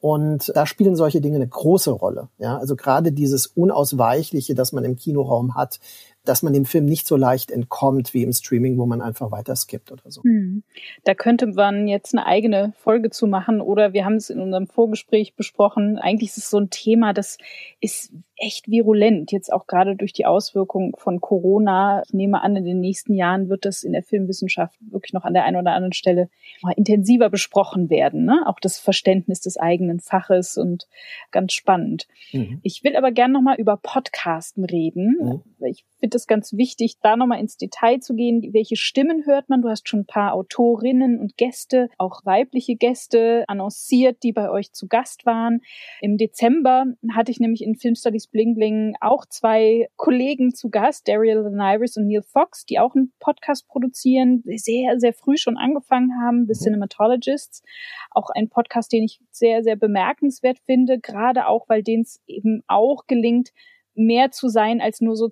Und 0.00 0.50
da 0.56 0.66
spielen 0.66 0.96
solche 0.96 1.20
Dinge 1.20 1.36
eine 1.36 1.46
große 1.46 1.92
Rolle. 1.92 2.28
Ja, 2.38 2.58
also 2.58 2.74
gerade 2.74 3.12
dieses 3.12 3.46
Unausweichliche, 3.46 4.56
das 4.56 4.72
man 4.72 4.84
im 4.84 4.96
Kinoraum 4.96 5.54
hat, 5.54 5.78
dass 6.24 6.42
man 6.42 6.52
dem 6.52 6.64
Film 6.64 6.84
nicht 6.84 7.06
so 7.06 7.16
leicht 7.16 7.50
entkommt 7.50 8.14
wie 8.14 8.22
im 8.22 8.32
Streaming, 8.32 8.78
wo 8.78 8.86
man 8.86 9.00
einfach 9.00 9.30
weiter 9.30 9.56
skippt 9.56 9.90
oder 9.90 10.10
so. 10.10 10.22
Hm. 10.22 10.62
Da 11.04 11.14
könnte 11.14 11.48
man 11.48 11.88
jetzt 11.88 12.14
eine 12.14 12.26
eigene 12.26 12.72
Folge 12.78 13.10
zu 13.10 13.26
machen 13.26 13.60
oder 13.60 13.92
wir 13.92 14.04
haben 14.04 14.16
es 14.16 14.30
in 14.30 14.40
unserem 14.40 14.66
Vorgespräch 14.66 15.34
besprochen. 15.34 15.98
Eigentlich 15.98 16.30
ist 16.30 16.38
es 16.38 16.50
so 16.50 16.58
ein 16.58 16.70
Thema, 16.70 17.12
das 17.12 17.38
ist 17.80 18.12
echt 18.42 18.68
virulent, 18.68 19.30
jetzt 19.30 19.52
auch 19.52 19.68
gerade 19.68 19.94
durch 19.94 20.12
die 20.12 20.26
Auswirkungen 20.26 20.94
von 20.96 21.20
Corona. 21.20 22.02
Ich 22.04 22.12
nehme 22.12 22.42
an, 22.42 22.56
in 22.56 22.64
den 22.64 22.80
nächsten 22.80 23.14
Jahren 23.14 23.48
wird 23.48 23.64
das 23.64 23.84
in 23.84 23.92
der 23.92 24.02
Filmwissenschaft 24.02 24.76
wirklich 24.90 25.12
noch 25.12 25.24
an 25.24 25.32
der 25.32 25.44
einen 25.44 25.58
oder 25.58 25.72
anderen 25.72 25.92
Stelle 25.92 26.28
intensiver 26.76 27.30
besprochen 27.30 27.88
werden. 27.88 28.24
Ne? 28.24 28.42
Auch 28.46 28.58
das 28.58 28.78
Verständnis 28.78 29.40
des 29.40 29.58
eigenen 29.58 30.00
Faches 30.00 30.56
und 30.58 30.88
ganz 31.30 31.52
spannend. 31.52 32.08
Mhm. 32.32 32.58
Ich 32.64 32.82
will 32.82 32.96
aber 32.96 33.12
gerne 33.12 33.32
nochmal 33.32 33.60
über 33.60 33.76
Podcasten 33.76 34.64
reden. 34.64 35.16
Mhm. 35.20 35.66
Ich 35.66 35.84
finde 36.00 36.16
es 36.16 36.26
ganz 36.26 36.52
wichtig, 36.52 36.96
da 37.00 37.16
nochmal 37.16 37.38
ins 37.38 37.56
Detail 37.56 38.00
zu 38.00 38.14
gehen. 38.14 38.52
Welche 38.52 38.74
Stimmen 38.74 39.24
hört 39.24 39.48
man? 39.50 39.62
Du 39.62 39.68
hast 39.68 39.88
schon 39.88 40.00
ein 40.00 40.06
paar 40.06 40.34
Autorinnen 40.34 41.20
und 41.20 41.36
Gäste, 41.36 41.90
auch 41.96 42.24
weibliche 42.24 42.74
Gäste 42.74 43.44
annonciert, 43.46 44.24
die 44.24 44.32
bei 44.32 44.50
euch 44.50 44.72
zu 44.72 44.88
Gast 44.88 45.26
waren. 45.26 45.60
Im 46.00 46.18
Dezember 46.18 46.86
hatte 47.14 47.30
ich 47.30 47.38
nämlich 47.38 47.62
in 47.62 47.76
Film 47.76 47.94
Studies 47.94 48.31
Bling 48.32 48.54
Bling 48.54 48.94
auch 49.00 49.24
zwei 49.26 49.88
Kollegen 49.96 50.54
zu 50.54 50.70
Gast, 50.70 51.06
Daryl 51.06 51.48
Nyris 51.50 51.96
und 51.96 52.08
Neil 52.08 52.22
Fox, 52.22 52.64
die 52.66 52.78
auch 52.78 52.94
einen 52.94 53.12
Podcast 53.20 53.68
produzieren, 53.68 54.42
sehr, 54.44 54.98
sehr 54.98 55.12
früh 55.12 55.36
schon 55.36 55.56
angefangen 55.56 56.10
haben, 56.20 56.46
The 56.46 56.58
mhm. 56.58 56.64
Cinematologists. 56.64 57.62
Auch 58.10 58.30
ein 58.34 58.48
Podcast, 58.48 58.92
den 58.92 59.04
ich 59.04 59.20
sehr, 59.30 59.62
sehr 59.62 59.76
bemerkenswert 59.76 60.58
finde, 60.58 60.98
gerade 60.98 61.46
auch, 61.46 61.68
weil 61.68 61.82
denen 61.82 62.02
es 62.02 62.20
eben 62.26 62.62
auch 62.66 63.06
gelingt, 63.06 63.50
mehr 63.94 64.30
zu 64.30 64.48
sein 64.48 64.80
als 64.80 65.00
nur 65.00 65.14
so 65.14 65.30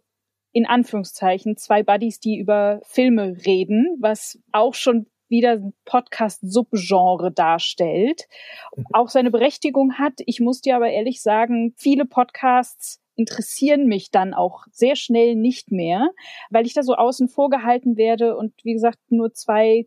in 0.52 0.66
Anführungszeichen 0.66 1.56
zwei 1.56 1.82
Buddies, 1.82 2.20
die 2.20 2.38
über 2.38 2.80
Filme 2.84 3.36
reden, 3.46 3.96
was 4.00 4.38
auch 4.52 4.74
schon 4.74 5.06
wieder 5.30 5.52
ein 5.52 5.72
Podcast-Subgenre 5.84 7.32
darstellt, 7.32 8.28
auch 8.92 9.08
seine 9.08 9.30
Berechtigung 9.30 9.94
hat. 9.94 10.14
Ich 10.26 10.40
muss 10.40 10.60
dir 10.60 10.76
aber 10.76 10.90
ehrlich 10.90 11.22
sagen, 11.22 11.74
viele 11.76 12.04
Podcasts 12.04 13.00
interessieren 13.16 13.86
mich 13.86 14.10
dann 14.10 14.34
auch 14.34 14.64
sehr 14.72 14.96
schnell 14.96 15.36
nicht 15.36 15.70
mehr, 15.70 16.10
weil 16.50 16.66
ich 16.66 16.74
da 16.74 16.82
so 16.82 16.94
außen 16.94 17.28
vor 17.28 17.50
gehalten 17.50 17.96
werde 17.96 18.36
und 18.36 18.52
wie 18.64 18.72
gesagt 18.72 18.98
nur 19.08 19.32
zwei 19.32 19.86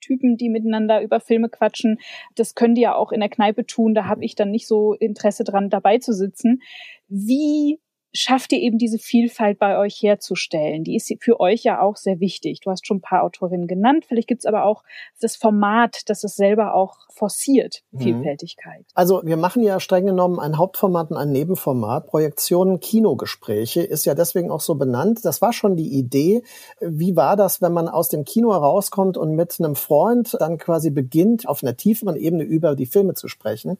Typen, 0.00 0.36
die 0.36 0.50
miteinander 0.50 1.00
über 1.02 1.18
Filme 1.20 1.48
quatschen. 1.48 1.98
Das 2.34 2.54
können 2.54 2.74
die 2.74 2.82
ja 2.82 2.94
auch 2.94 3.10
in 3.10 3.20
der 3.20 3.30
Kneipe 3.30 3.64
tun. 3.64 3.94
Da 3.94 4.04
habe 4.04 4.24
ich 4.24 4.34
dann 4.34 4.50
nicht 4.50 4.66
so 4.66 4.92
Interesse 4.92 5.44
dran, 5.44 5.70
dabei 5.70 5.98
zu 5.98 6.12
sitzen. 6.12 6.60
Wie 7.08 7.80
schafft 8.14 8.52
ihr 8.52 8.60
eben 8.60 8.78
diese 8.78 8.98
Vielfalt 8.98 9.58
bei 9.58 9.76
euch 9.76 10.00
herzustellen. 10.00 10.84
Die 10.84 10.94
ist 10.94 11.12
für 11.20 11.40
euch 11.40 11.64
ja 11.64 11.80
auch 11.80 11.96
sehr 11.96 12.20
wichtig. 12.20 12.60
Du 12.60 12.70
hast 12.70 12.86
schon 12.86 12.98
ein 12.98 13.02
paar 13.02 13.24
Autorinnen 13.24 13.66
genannt. 13.66 14.04
Vielleicht 14.06 14.28
gibt 14.28 14.42
es 14.42 14.46
aber 14.46 14.64
auch 14.64 14.84
das 15.20 15.34
Format, 15.36 16.02
das 16.06 16.22
es 16.22 16.36
selber 16.36 16.74
auch 16.74 16.96
forciert, 17.12 17.82
mhm. 17.90 18.00
Vielfältigkeit. 18.00 18.84
Also 18.94 19.22
wir 19.24 19.36
machen 19.36 19.62
ja 19.62 19.80
streng 19.80 20.06
genommen 20.06 20.38
ein 20.38 20.58
Hauptformat 20.58 21.10
und 21.10 21.16
ein 21.16 21.32
Nebenformat. 21.32 22.06
Projektionen 22.06 22.78
Kinogespräche 22.78 23.82
ist 23.82 24.04
ja 24.04 24.14
deswegen 24.14 24.50
auch 24.50 24.60
so 24.60 24.76
benannt. 24.76 25.24
Das 25.24 25.42
war 25.42 25.52
schon 25.52 25.76
die 25.76 25.98
Idee. 25.98 26.42
Wie 26.80 27.16
war 27.16 27.36
das, 27.36 27.62
wenn 27.62 27.72
man 27.72 27.88
aus 27.88 28.08
dem 28.08 28.24
Kino 28.24 28.52
herauskommt 28.52 29.16
und 29.16 29.34
mit 29.34 29.56
einem 29.58 29.74
Freund 29.74 30.36
dann 30.38 30.58
quasi 30.58 30.90
beginnt, 30.90 31.48
auf 31.48 31.62
einer 31.62 31.76
tieferen 31.76 32.16
Ebene 32.16 32.44
über 32.44 32.76
die 32.76 32.86
Filme 32.86 33.14
zu 33.14 33.26
sprechen? 33.26 33.76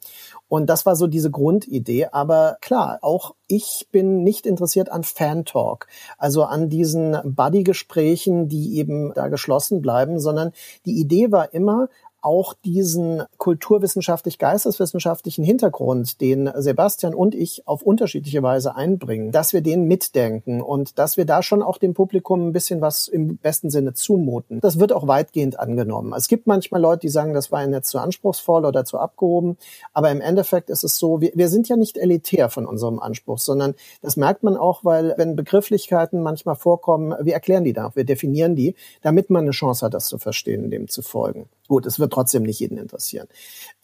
Und 0.48 0.68
das 0.70 0.86
war 0.86 0.96
so 0.96 1.06
diese 1.06 1.30
Grundidee. 1.30 2.08
Aber 2.10 2.56
klar, 2.60 2.98
auch 3.02 3.34
ich 3.46 3.86
bin 3.92 4.23
nicht 4.24 4.46
interessiert 4.46 4.90
an 4.90 5.04
Fan-Talk, 5.04 5.86
also 6.18 6.44
an 6.44 6.68
diesen 6.68 7.16
Buddy-Gesprächen, 7.24 8.48
die 8.48 8.78
eben 8.78 9.12
da 9.14 9.28
geschlossen 9.28 9.82
bleiben, 9.82 10.18
sondern 10.18 10.52
die 10.86 10.98
Idee 10.98 11.30
war 11.30 11.54
immer, 11.54 11.88
auch 12.24 12.54
diesen 12.64 13.22
kulturwissenschaftlich-geisteswissenschaftlichen 13.38 15.44
Hintergrund, 15.44 16.20
den 16.20 16.50
Sebastian 16.56 17.14
und 17.14 17.34
ich 17.34 17.66
auf 17.66 17.82
unterschiedliche 17.82 18.42
Weise 18.42 18.74
einbringen, 18.74 19.30
dass 19.30 19.52
wir 19.52 19.60
den 19.60 19.84
mitdenken 19.84 20.62
und 20.62 20.98
dass 20.98 21.16
wir 21.16 21.26
da 21.26 21.42
schon 21.42 21.62
auch 21.62 21.78
dem 21.78 21.94
Publikum 21.94 22.48
ein 22.48 22.52
bisschen 22.52 22.80
was 22.80 23.08
im 23.08 23.36
besten 23.36 23.70
Sinne 23.70 23.94
zumuten. 23.94 24.60
Das 24.60 24.78
wird 24.78 24.92
auch 24.92 25.06
weitgehend 25.06 25.58
angenommen. 25.58 26.12
Es 26.16 26.28
gibt 26.28 26.46
manchmal 26.46 26.80
Leute, 26.80 27.00
die 27.00 27.10
sagen, 27.10 27.34
das 27.34 27.52
war 27.52 27.62
ihnen 27.62 27.74
jetzt 27.74 27.90
zu 27.90 27.98
anspruchsvoll 27.98 28.64
oder 28.64 28.84
zu 28.84 28.98
abgehoben, 28.98 29.56
aber 29.92 30.10
im 30.10 30.20
Endeffekt 30.20 30.70
ist 30.70 30.84
es 30.84 30.98
so, 30.98 31.20
wir, 31.20 31.32
wir 31.34 31.48
sind 31.48 31.68
ja 31.68 31.76
nicht 31.76 31.98
elitär 31.98 32.48
von 32.48 32.66
unserem 32.66 32.98
Anspruch, 32.98 33.38
sondern 33.38 33.74
das 34.00 34.16
merkt 34.16 34.42
man 34.42 34.56
auch, 34.56 34.84
weil 34.84 35.14
wenn 35.18 35.36
Begrifflichkeiten 35.36 36.22
manchmal 36.22 36.56
vorkommen, 36.56 37.14
wir 37.20 37.34
erklären 37.34 37.64
die 37.64 37.72
da, 37.72 37.90
wir 37.94 38.04
definieren 38.04 38.56
die, 38.56 38.74
damit 39.02 39.30
man 39.30 39.44
eine 39.44 39.50
Chance 39.50 39.84
hat, 39.84 39.94
das 39.94 40.06
zu 40.06 40.18
verstehen, 40.18 40.70
dem 40.70 40.88
zu 40.88 41.02
folgen. 41.02 41.48
Gut, 41.66 41.86
es 41.86 41.98
wird 41.98 42.12
trotzdem 42.12 42.42
nicht 42.42 42.60
jeden 42.60 42.76
interessieren. 42.76 43.26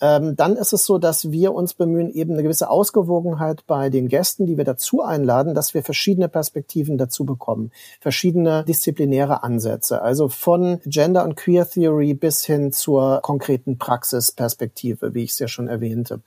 Ähm, 0.02 0.36
dann 0.36 0.56
ist 0.56 0.74
es 0.74 0.84
so, 0.84 0.98
dass 0.98 1.30
wir 1.30 1.54
uns 1.54 1.72
bemühen, 1.72 2.10
eben 2.10 2.34
eine 2.34 2.42
gewisse 2.42 2.68
Ausgewogenheit 2.68 3.66
bei 3.66 3.88
den 3.88 4.08
Gästen, 4.08 4.44
die 4.44 4.58
wir 4.58 4.64
dazu 4.64 5.00
einladen, 5.00 5.54
dass 5.54 5.72
wir 5.72 5.82
verschiedene 5.82 6.28
Perspektiven 6.28 6.98
dazu 6.98 7.24
bekommen, 7.24 7.72
verschiedene 7.98 8.64
disziplinäre 8.64 9.42
Ansätze, 9.42 10.02
also 10.02 10.28
von 10.28 10.80
Gender 10.84 11.24
und 11.24 11.36
Queer 11.36 11.66
Theory 11.68 12.12
bis 12.12 12.44
hin 12.44 12.70
zur 12.70 13.20
konkreten 13.22 13.78
Praxisperspektive, 13.78 15.14
wie 15.14 15.24
ich 15.24 15.30
es 15.30 15.38
ja 15.38 15.48
schon 15.48 15.68
erwähnte. 15.68 16.20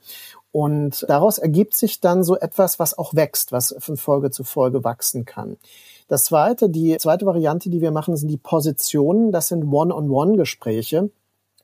Und 0.50 1.06
daraus 1.08 1.38
ergibt 1.38 1.76
sich 1.76 2.00
dann 2.00 2.24
so 2.24 2.36
etwas, 2.36 2.80
was 2.80 2.98
auch 2.98 3.14
wächst, 3.14 3.52
was 3.52 3.76
von 3.78 3.96
Folge 3.96 4.30
zu 4.32 4.42
Folge 4.42 4.82
wachsen 4.82 5.24
kann. 5.24 5.56
Das 6.08 6.24
zweite, 6.24 6.68
die 6.68 6.96
zweite 6.96 7.26
Variante, 7.26 7.70
die 7.70 7.80
wir 7.80 7.92
machen, 7.92 8.16
sind 8.16 8.28
die 8.28 8.38
Positionen. 8.38 9.30
Das 9.30 9.48
sind 9.48 9.72
One-on-One-Gespräche 9.72 11.10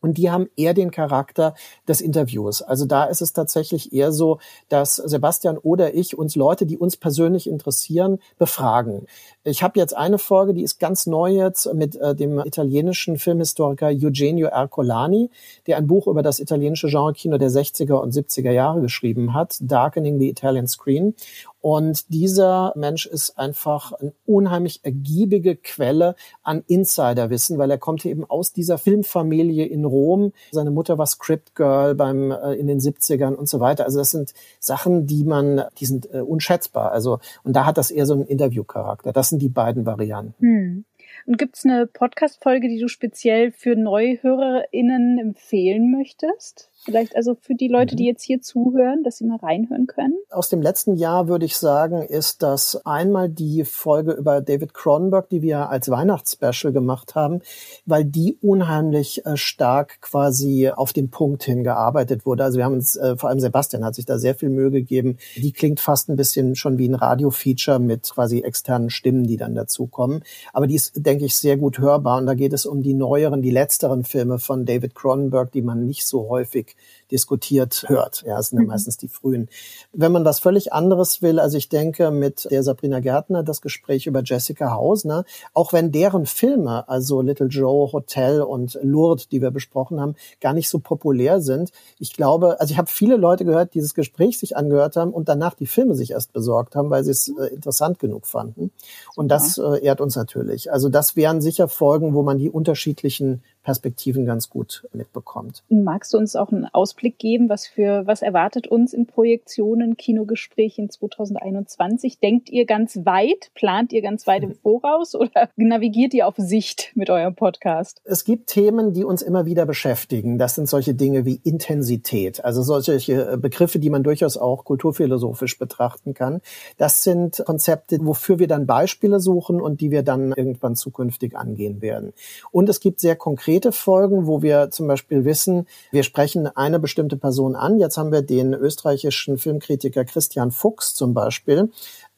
und 0.01 0.19
die 0.19 0.31
haben 0.31 0.49
eher 0.57 0.75
den 0.75 0.91
Charakter 0.91 1.55
des 1.87 2.01
Interviews. 2.01 2.63
Also 2.63 2.87
da 2.87 3.05
ist 3.05 3.23
es 3.23 3.33
tatsächlich 3.33 3.93
eher 3.93 4.13
so, 4.13 4.39
dass 4.69 4.97
Sebastian 4.97 5.59
oder 5.59 5.95
ich 5.95 6.17
uns 6.17 6.37
Leute, 6.37 6.67
die 6.67 6.79
uns 6.79 6.97
persönlich 6.97 7.47
interessieren, 7.47 8.19
befragen. 8.39 9.07
Ich 9.45 9.63
habe 9.63 9.79
jetzt 9.79 9.97
eine 9.97 10.19
Folge, 10.19 10.55
die 10.55 10.63
ist 10.63 10.79
ganz 10.79 11.07
neu 11.07 11.31
jetzt 11.31 11.73
mit 11.75 11.97
äh, 11.97 12.15
dem 12.15 12.39
italienischen 12.41 13.19
Filmhistoriker 13.19 13.89
Eugenio 13.89 14.49
Ercolani, 14.49 15.31
der 15.67 15.77
ein 15.77 15.87
Buch 15.87 16.07
über 16.07 16.23
das 16.23 16.41
italienische 16.41 16.89
Genre-Kino 16.89 17.39
der 17.39 17.51
60er 17.51 17.95
und 17.95 18.13
70er 18.13 18.51
Jahre 18.51 18.81
geschrieben 18.81 19.35
hat, 19.35 19.57
Darkening 19.61 20.19
the 20.19 20.29
Italian 20.29 20.67
Screen. 20.67 21.15
Und 21.61 22.13
dieser 22.13 22.73
Mensch 22.75 23.07
ist 23.07 23.39
einfach 23.39 23.93
eine 23.93 24.13
unheimlich 24.25 24.81
ergiebige 24.83 25.57
Quelle 25.57 26.17
an 26.43 26.65
Insiderwissen, 26.67 27.59
weil 27.59 27.71
er 27.71 27.79
kommt 27.79 28.05
eben 28.07 28.25
aus 28.25 28.53
dieser 28.53 28.79
Filmfamilie 28.79 29.67
in 29.67 29.85
Rom. 29.85 30.33
Seine 30.53 30.71
Mutter 30.71 30.97
war 30.97 31.07
Script 31.07 31.55
Girl 31.55 31.95
beim, 31.95 32.31
äh, 32.31 32.55
in 32.55 32.67
den 32.67 32.81
70ern 32.81 33.35
und 33.35 33.49
so 33.49 33.61
weiter. 33.61 33.85
Also 33.85 33.99
das 33.99 34.11
sind 34.11 34.33
Sachen, 34.59 35.07
die 35.07 35.25
man, 35.25 35.65
die 35.79 35.87
sind 35.87 36.13
äh, 36.15 36.21
unschätzbar. 36.21 36.93
Also, 36.93 37.21
und 37.45 37.55
da 37.55 37.67
hat 37.67 37.77
das 37.77 37.91
eher 37.91 38.07
so 38.07 38.15
einen 38.15 38.27
Interviewcharakter. 38.27 39.13
Das 39.13 39.29
sind 39.29 39.43
die 39.43 39.49
beiden 39.49 39.85
Varianten. 39.85 40.35
Hm. 40.41 40.85
Und 41.27 41.39
gibt 41.39 41.57
es 41.57 41.65
eine 41.65 41.87
Podcast-Folge, 41.87 42.69
die 42.69 42.79
du 42.79 42.89
speziell 42.89 43.53
für 43.53 43.77
NeuhörerInnen 43.77 45.19
empfehlen 45.19 45.91
möchtest? 45.91 46.71
Vielleicht 46.83 47.15
also 47.15 47.37
für 47.39 47.55
die 47.55 47.69
Leute, 47.69 47.95
die 47.95 48.05
mhm. 48.05 48.09
jetzt 48.09 48.23
hier 48.23 48.41
zuhören, 48.41 49.03
dass 49.05 49.19
sie 49.19 49.27
mal 49.27 49.37
reinhören 49.37 49.87
können? 49.87 50.15
Aus 50.31 50.49
dem 50.49 50.63
letzten 50.63 50.97
Jahr 50.97 51.29
würde 51.29 51.45
ich 51.45 51.59
sagen, 51.59 52.01
ist 52.01 52.43
das 52.43 52.81
einmal 52.87 53.29
die 53.29 53.65
Folge 53.65 54.13
über 54.13 54.41
David 54.41 54.73
Cronenberg, 54.73 55.29
die 55.29 55.43
wir 55.43 55.69
als 55.69 55.91
Weihnachtsspecial 55.91 56.73
gemacht 56.73 57.15
haben, 57.15 57.41
weil 57.85 58.07
die 58.07 58.39
unheimlich 58.41 59.27
äh, 59.27 59.37
stark 59.37 60.01
quasi 60.01 60.71
auf 60.75 60.95
den 60.95 61.11
Punkt 61.11 61.43
hingearbeitet 61.43 62.25
wurde. 62.25 62.45
Also 62.45 62.57
wir 62.57 62.65
haben 62.65 62.75
uns, 62.75 62.97
äh, 62.97 63.15
vor 63.17 63.29
allem 63.29 63.41
Sebastian 63.41 63.85
hat 63.85 63.95
sich 63.95 64.07
da 64.07 64.19
sehr 64.19 64.35
viel 64.35 64.49
Mühe 64.49 64.71
gegeben. 64.71 65.19
Die 65.37 65.53
klingt 65.53 65.81
fast 65.81 66.09
ein 66.09 66.17
bisschen 66.17 66.57
schon 66.57 66.79
wie 66.79 66.89
ein 66.89 66.95
Radio-Feature 66.95 67.79
mit 67.79 68.11
quasi 68.11 68.41
externen 68.41 68.89
Stimmen, 68.89 69.25
die 69.25 69.37
dann 69.37 69.55
dazukommen. 69.55 70.23
Aber 70.55 70.67
die 70.67 70.77
ist, 70.77 70.93
denke 70.97 71.27
ich, 71.27 71.37
sehr 71.37 71.59
gut 71.59 71.79
hörbar. 71.79 72.17
Und 72.17 72.25
da 72.25 72.33
geht 72.33 72.55
es 72.55 72.65
um 72.65 72.83
die 72.83 72.95
neueren, 72.95 73.43
die 73.43 73.51
letzteren 73.51 74.05
Filme 74.05 74.39
von 74.39 74.65
David 74.65 74.95
Cronenberg, 74.95 75.53
die 75.53 75.63
man 75.63 75.85
nicht 75.85 76.07
so 76.07 76.31
häufig 76.31 76.70
like 76.71 77.00
diskutiert 77.11 77.85
hört. 77.89 78.23
Ja, 78.27 78.39
es 78.39 78.51
sind 78.51 78.59
ja 78.59 78.63
mhm. 78.63 78.69
meistens 78.69 78.97
die 78.97 79.09
frühen. 79.09 79.49
Wenn 79.93 80.13
man 80.13 80.25
was 80.25 80.39
völlig 80.39 80.73
anderes 80.73 81.23
will, 81.23 81.39
also 81.39 81.59
ich 81.59 81.69
denke 81.69 82.11
mit 82.11 82.49
der 82.51 82.63
Sabrina 82.63 83.01
Gärtner 83.01 83.43
das 83.43 83.61
Gespräch 83.61 84.07
über 84.07 84.23
Jessica 84.23 84.71
Hausner, 84.71 85.25
auch 85.53 85.73
wenn 85.73 85.93
deren 85.93 86.27
Filme, 86.27 86.89
also 86.89 87.21
Little 87.21 87.49
Joe, 87.49 87.93
Hotel 87.93 88.43
und 88.43 88.79
Lourdes, 88.83 89.29
die 89.29 89.43
wir 89.43 89.51
besprochen 89.51 90.01
haben, 90.01 90.15
gar 90.41 90.53
nicht 90.53 90.69
so 90.69 90.79
populär 90.79 91.41
sind. 91.41 91.73
Ich 91.99 92.13
glaube, 92.13 92.61
also 92.61 92.73
ich 92.73 92.79
habe 92.79 92.89
viele 92.89 93.17
Leute 93.17 93.45
gehört, 93.45 93.75
die 93.75 93.81
dieses 93.81 93.95
Gespräch 93.95 94.39
sich 94.39 94.57
angehört 94.57 94.97
haben 94.97 95.13
und 95.13 95.29
danach 95.29 95.55
die 95.55 95.67
Filme 95.67 95.95
sich 95.95 96.11
erst 96.11 96.33
besorgt 96.33 96.77
haben, 96.77 96.91
weil 96.91 97.03
sie 97.03 97.11
es 97.11 97.29
äh, 97.29 97.47
interessant 97.47 97.99
genug 97.99 98.27
fanden. 98.27 98.71
Und 99.17 99.29
das 99.29 99.57
äh, 99.57 99.83
ehrt 99.83 100.01
uns 100.01 100.17
natürlich. 100.17 100.71
Also 100.71 100.91
das 100.91 101.17
wären 101.17 101.41
sicher 101.41 101.67
Folgen, 101.67 102.15
wo 102.15 102.23
man 102.23 102.39
die 102.39 102.51
unterschiedlichen 102.51 103.43
Perspektiven 103.63 104.25
ganz 104.25 104.49
gut 104.49 104.87
mitbekommt. 104.93 105.63
Magst 105.69 106.15
du 106.15 106.19
uns 106.19 106.37
auch 106.37 106.51
einen 106.51 106.67
Ausblick 106.67 107.00
geben, 107.03 107.49
was 107.49 107.67
für 107.67 108.07
was 108.07 108.23
erwartet 108.23 108.67
uns 108.69 108.93
in 108.93 109.07
Projektionen, 109.07 109.97
Kinogesprächen 109.97 110.91
2021? 110.91 112.19
Denkt 112.19 112.51
ihr 112.51 112.67
ganz 112.67 113.01
weit? 113.05 113.51
Plant 113.55 113.93
ihr 113.93 114.03
ganz 114.03 114.27
weit 114.27 114.43
im 114.43 114.55
Voraus 114.63 115.15
oder 115.15 115.49
navigiert 115.57 116.15
ihr 116.15 116.27
auf 116.27 116.35
Sicht 116.37 116.93
mit 116.95 117.11
eurem 117.11 117.35
Podcast? 117.35 118.01
Es 118.05 118.25
gibt 118.25 118.49
Themen, 118.49 118.93
die 118.93 119.05
uns 119.05 119.23
immer 119.23 119.47
wieder 119.47 119.67
beschäftigen. 119.67 120.39
Das 120.39 120.55
sind 120.55 120.69
solche 120.69 120.95
Dinge 120.95 121.25
wie 121.25 121.41
Intensität, 121.43 122.45
also 122.45 122.63
solche 122.63 123.39
Begriffe, 123.39 123.79
die 123.79 123.91
man 123.91 124.03
durchaus 124.03 124.37
auch 124.37 124.65
kulturphilosophisch 124.65 125.59
betrachten 125.59 126.15
kann. 126.15 126.41
Das 126.77 127.03
sind 127.03 127.43
Konzepte, 127.47 127.99
wofür 128.03 128.39
wir 128.39 128.49
dann 128.49 128.67
Beispiele 128.67 129.21
suchen 129.21 129.61
und 129.61 129.81
die 129.81 129.91
wir 129.91 130.03
dann 130.03 130.33
irgendwann 130.33 130.77
zukünftig 130.77 131.37
angehen 131.37 131.83
werden. 131.83 132.13
Und 132.53 132.69
es 132.69 132.81
gibt 132.81 133.01
sehr 133.01 133.17
konkrete 133.17 133.41
konkrete 133.41 133.73
Folgen, 133.73 134.27
wo 134.27 134.43
wir 134.43 134.71
zum 134.71 134.87
Beispiel 134.87 135.25
wissen, 135.25 135.67
wir 135.93 136.03
sprechen 136.03 136.47
eine 136.47 136.79
bestimmte 136.91 137.17
Person 137.17 137.55
an. 137.55 137.79
Jetzt 137.79 137.97
haben 137.97 138.11
wir 138.11 138.23
den 138.23 138.53
österreichischen 138.53 139.39
Filmkritiker 139.39 140.05
Christian 140.05 140.51
Fuchs 140.51 140.93
zum 140.95 141.15
Beispiel, 141.15 141.71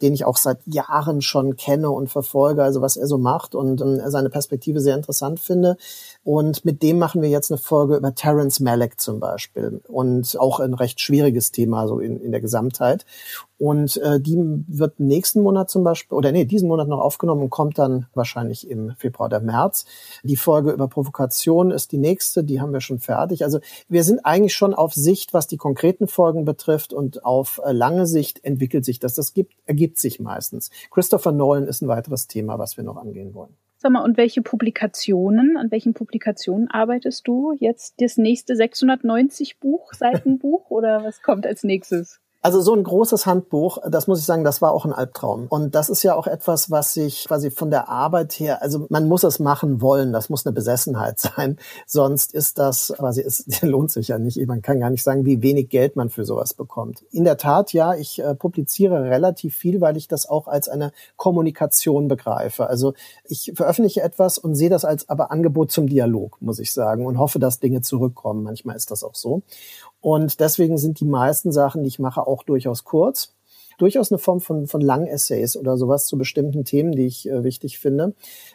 den 0.02 0.12
ich 0.12 0.24
auch 0.24 0.36
seit 0.36 0.58
Jahren 0.66 1.22
schon 1.22 1.56
kenne 1.56 1.90
und 1.90 2.08
verfolge, 2.08 2.62
also 2.62 2.82
was 2.82 2.96
er 2.96 3.06
so 3.06 3.18
macht 3.18 3.54
und 3.54 3.80
äh, 3.80 4.10
seine 4.10 4.28
Perspektive 4.28 4.80
sehr 4.80 4.96
interessant 4.96 5.40
finde. 5.40 5.76
Und 6.24 6.64
mit 6.64 6.82
dem 6.82 6.98
machen 6.98 7.22
wir 7.22 7.28
jetzt 7.28 7.50
eine 7.50 7.58
Folge 7.58 7.96
über 7.96 8.14
Terence 8.14 8.60
Malick 8.60 9.00
zum 9.00 9.20
Beispiel 9.20 9.80
und 9.88 10.38
auch 10.38 10.60
ein 10.60 10.74
recht 10.74 11.00
schwieriges 11.00 11.52
Thema 11.52 11.86
so 11.88 12.00
in, 12.00 12.20
in 12.20 12.32
der 12.32 12.40
Gesamtheit. 12.40 13.06
Und 13.62 13.96
äh, 13.98 14.20
die 14.20 14.36
wird 14.66 14.98
nächsten 14.98 15.40
Monat 15.40 15.70
zum 15.70 15.84
Beispiel, 15.84 16.18
oder 16.18 16.32
nee, 16.32 16.44
diesen 16.44 16.66
Monat 16.66 16.88
noch 16.88 16.98
aufgenommen 16.98 17.42
und 17.42 17.50
kommt 17.50 17.78
dann 17.78 18.06
wahrscheinlich 18.12 18.68
im 18.68 18.96
Februar 18.96 19.28
oder 19.28 19.38
März. 19.38 19.84
Die 20.24 20.34
Folge 20.34 20.72
über 20.72 20.88
Provokation 20.88 21.70
ist 21.70 21.92
die 21.92 21.98
nächste, 21.98 22.42
die 22.42 22.60
haben 22.60 22.72
wir 22.72 22.80
schon 22.80 22.98
fertig. 22.98 23.44
Also 23.44 23.60
wir 23.88 24.02
sind 24.02 24.26
eigentlich 24.26 24.54
schon 24.54 24.74
auf 24.74 24.94
Sicht, 24.94 25.32
was 25.32 25.46
die 25.46 25.58
konkreten 25.58 26.08
Folgen 26.08 26.44
betrifft 26.44 26.92
und 26.92 27.24
auf 27.24 27.60
äh, 27.64 27.70
lange 27.70 28.08
Sicht 28.08 28.44
entwickelt 28.44 28.84
sich 28.84 28.98
das. 28.98 29.14
Das 29.14 29.32
gibt, 29.32 29.54
ergibt 29.64 29.91
sich 29.98 30.20
meistens. 30.20 30.70
Christopher 30.90 31.32
Nolan 31.32 31.66
ist 31.66 31.82
ein 31.82 31.88
weiteres 31.88 32.26
Thema, 32.26 32.58
was 32.58 32.76
wir 32.76 32.84
noch 32.84 32.96
angehen 32.96 33.34
wollen. 33.34 33.56
Sag 33.78 33.90
mal, 33.90 34.04
und 34.04 34.16
welche 34.16 34.42
Publikationen, 34.42 35.56
an 35.56 35.72
welchen 35.72 35.92
Publikationen 35.92 36.70
arbeitest 36.70 37.26
du? 37.26 37.52
Jetzt 37.58 38.00
das 38.00 38.16
nächste 38.16 38.54
690 38.54 39.58
Buch, 39.58 39.92
Seitenbuch 39.92 40.70
oder 40.70 41.02
was 41.02 41.20
kommt 41.20 41.46
als 41.46 41.64
nächstes? 41.64 42.20
Also 42.44 42.60
so 42.60 42.74
ein 42.74 42.82
großes 42.82 43.24
Handbuch, 43.24 43.78
das 43.88 44.08
muss 44.08 44.18
ich 44.18 44.26
sagen, 44.26 44.42
das 44.42 44.60
war 44.60 44.72
auch 44.72 44.84
ein 44.84 44.92
Albtraum. 44.92 45.46
Und 45.46 45.76
das 45.76 45.88
ist 45.88 46.02
ja 46.02 46.16
auch 46.16 46.26
etwas, 46.26 46.72
was 46.72 46.92
sich 46.92 47.26
quasi 47.28 47.52
von 47.52 47.70
der 47.70 47.88
Arbeit 47.88 48.32
her, 48.32 48.62
also 48.62 48.86
man 48.88 49.06
muss 49.06 49.22
es 49.22 49.38
machen 49.38 49.80
wollen, 49.80 50.12
das 50.12 50.28
muss 50.28 50.44
eine 50.44 50.52
Besessenheit 50.52 51.20
sein. 51.20 51.56
Sonst 51.86 52.34
ist 52.34 52.58
das 52.58 52.92
quasi, 52.96 53.20
es 53.22 53.44
lohnt 53.62 53.92
sich 53.92 54.08
ja 54.08 54.18
nicht. 54.18 54.44
Man 54.48 54.60
kann 54.60 54.80
gar 54.80 54.90
nicht 54.90 55.04
sagen, 55.04 55.24
wie 55.24 55.40
wenig 55.40 55.68
Geld 55.68 55.94
man 55.94 56.10
für 56.10 56.24
sowas 56.24 56.52
bekommt. 56.52 57.04
In 57.12 57.22
der 57.22 57.36
Tat, 57.36 57.72
ja, 57.72 57.94
ich 57.94 58.18
äh, 58.18 58.34
publiziere 58.34 59.04
relativ 59.04 59.54
viel, 59.54 59.80
weil 59.80 59.96
ich 59.96 60.08
das 60.08 60.28
auch 60.28 60.48
als 60.48 60.68
eine 60.68 60.90
Kommunikation 61.16 62.08
begreife. 62.08 62.66
Also 62.66 62.94
ich 63.22 63.52
veröffentliche 63.54 64.02
etwas 64.02 64.36
und 64.36 64.56
sehe 64.56 64.68
das 64.68 64.84
als 64.84 65.08
aber 65.08 65.30
Angebot 65.30 65.70
zum 65.70 65.86
Dialog, 65.86 66.42
muss 66.42 66.58
ich 66.58 66.72
sagen, 66.72 67.06
und 67.06 67.18
hoffe, 67.20 67.38
dass 67.38 67.60
Dinge 67.60 67.82
zurückkommen. 67.82 68.42
Manchmal 68.42 68.74
ist 68.74 68.90
das 68.90 69.04
auch 69.04 69.14
so. 69.14 69.42
Und 70.02 70.40
deswegen 70.40 70.76
sind 70.76 71.00
die 71.00 71.06
meisten 71.06 71.52
Sachen, 71.52 71.84
die 71.84 71.88
ich 71.88 72.00
mache, 72.00 72.26
auch 72.26 72.42
durchaus 72.42 72.84
kurz. 72.84 73.32
Durchaus 73.78 74.12
eine 74.12 74.18
Form 74.18 74.40
von, 74.40 74.66
von 74.66 74.80
Lang-Essays 74.80 75.56
oder 75.56 75.76
sowas 75.76 76.06
zu 76.06 76.18
bestimmten 76.18 76.64
Themen, 76.64 76.92
die 76.92 77.06
ich 77.06 77.28
äh, 77.28 77.42
wichtig 77.42 77.78
finde. 77.78 78.14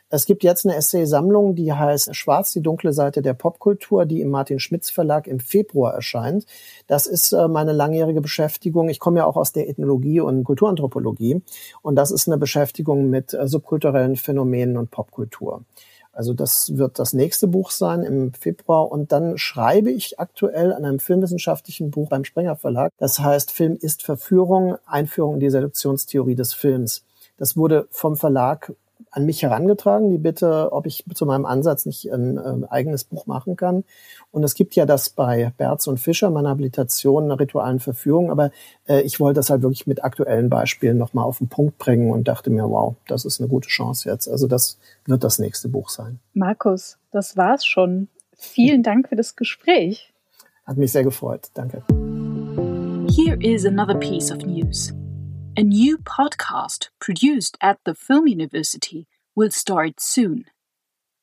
Es 0.10 0.26
gibt 0.26 0.44
jetzt 0.44 0.66
eine 0.66 0.76
Essay-Sammlung, 0.76 1.56
die 1.56 1.74
heißt 1.74 2.16
Schwarz, 2.16 2.54
die 2.54 2.62
dunkle 2.62 2.94
Seite 2.94 3.22
der 3.22 3.34
Popkultur, 3.34 4.06
die 4.06 4.22
im 4.22 4.30
Martin 4.30 4.60
Schmitz 4.60 4.90
Verlag 4.90 5.26
im 5.28 5.40
Februar 5.40 5.94
erscheint. 5.94 6.46
Das 6.86 7.08
ist 7.08 7.32
äh, 7.32 7.48
meine 7.48 7.72
langjährige 7.72 8.22
Beschäftigung. 8.22 8.90
Ich 8.90 9.00
komme 9.00 9.20
ja 9.20 9.26
auch 9.26 9.38
aus 9.38 9.54
der 9.54 9.70
Ethnologie 9.70 10.20
und 10.20 10.44
Kulturanthropologie. 10.44 11.42
Und 11.82 11.96
das 11.96 12.12
ist 12.12 12.28
eine 12.28 12.38
Beschäftigung 12.38 13.10
mit 13.10 13.34
äh, 13.34 13.48
subkulturellen 13.48 14.18
Phänomenen 14.18 14.78
und 14.78 14.92
Popkultur. 14.92 15.64
Also 16.18 16.34
das 16.34 16.76
wird 16.78 16.98
das 16.98 17.14
nächste 17.14 17.48
Buch 17.48 17.70
sein 17.70 18.02
im 18.02 18.34
Februar. 18.34 18.92
Und 18.92 19.12
dann 19.12 19.38
schreibe 19.38 19.92
ich 19.92 20.20
aktuell 20.20 20.74
an 20.74 20.84
einem 20.84 20.98
filmwissenschaftlichen 20.98 21.92
Buch 21.92 22.10
beim 22.10 22.24
Sprenger 22.24 22.56
Verlag. 22.56 22.92
Das 22.98 23.20
heißt 23.20 23.52
Film 23.52 23.78
ist 23.80 24.02
Verführung, 24.02 24.78
Einführung 24.88 25.36
in 25.36 25.40
die 25.42 25.52
Selektionstheorie 25.52 26.34
des 26.34 26.56
Films. 26.56 27.04
Das 27.38 27.56
wurde 27.56 27.88
vom 27.92 28.18
Verlag 28.18 28.74
an 29.12 29.26
mich 29.26 29.44
herangetragen, 29.44 30.10
die 30.10 30.18
Bitte, 30.18 30.72
ob 30.72 30.86
ich 30.86 31.06
zu 31.14 31.26
meinem 31.26 31.46
Ansatz 31.46 31.86
nicht 31.86 32.12
ein 32.12 32.38
äh, 32.38 32.68
eigenes 32.70 33.04
Buch 33.04 33.26
machen 33.26 33.56
kann. 33.56 33.84
Und 34.32 34.44
es 34.44 34.54
gibt 34.54 34.76
ja 34.76 34.86
das 34.86 35.10
bei 35.10 35.54
Berz 35.58 35.88
und 35.88 36.00
Fischer, 36.00 36.30
meiner 36.30 36.50
Habilitation, 36.50 37.26
einer 37.26 37.40
ritualen 37.40 37.80
Verführung, 37.80 38.32
aber 38.32 38.52
äh, 38.88 39.02
ich 39.02 39.20
wollte 39.20 39.40
das 39.40 39.50
halt 39.50 39.62
wirklich 39.62 39.88
mit 39.88 40.04
aktuellen 40.04 40.50
Beispielen 40.50 40.98
nochmal 40.98 41.26
auf 41.26 41.40
den 41.40 41.48
Punkt 41.48 41.78
bringen 41.78 42.12
und 42.12 42.28
dachte 42.28 42.50
mir, 42.50 42.70
wow, 42.70 42.96
das 43.08 43.26
ist 43.26 43.40
eine 43.40 43.50
gute 43.50 43.70
Chance 43.70 44.10
jetzt. 44.10 44.28
Also 44.28 44.48
das 44.48 44.78
wird 45.06 45.24
das 45.24 45.40
nächste 45.40 45.70
Buch 45.70 45.90
sein. 45.90 46.20
Markus, 46.34 46.98
das 47.12 47.38
war's 47.38 47.66
schon. 47.66 48.10
Vielen 48.38 48.84
Dank 48.84 49.10
für 49.10 49.16
das 49.16 49.36
Gespräch. 49.36 50.14
Hat 50.66 50.78
mich 50.78 50.92
sehr 50.92 51.04
gefreut. 51.04 51.50
Danke. 51.54 51.84
Here 53.10 53.38
is 53.40 53.66
another 53.66 53.96
piece 53.96 54.32
of 54.32 54.46
news. 54.46 54.94
A 55.60 55.64
new 55.64 55.98
podcast 55.98 56.90
produced 57.00 57.58
at 57.62 57.80
the 57.84 57.96
Film 57.96 58.28
University 58.28 59.08
will 59.36 59.50
start 59.50 60.00
soon. 60.00 60.46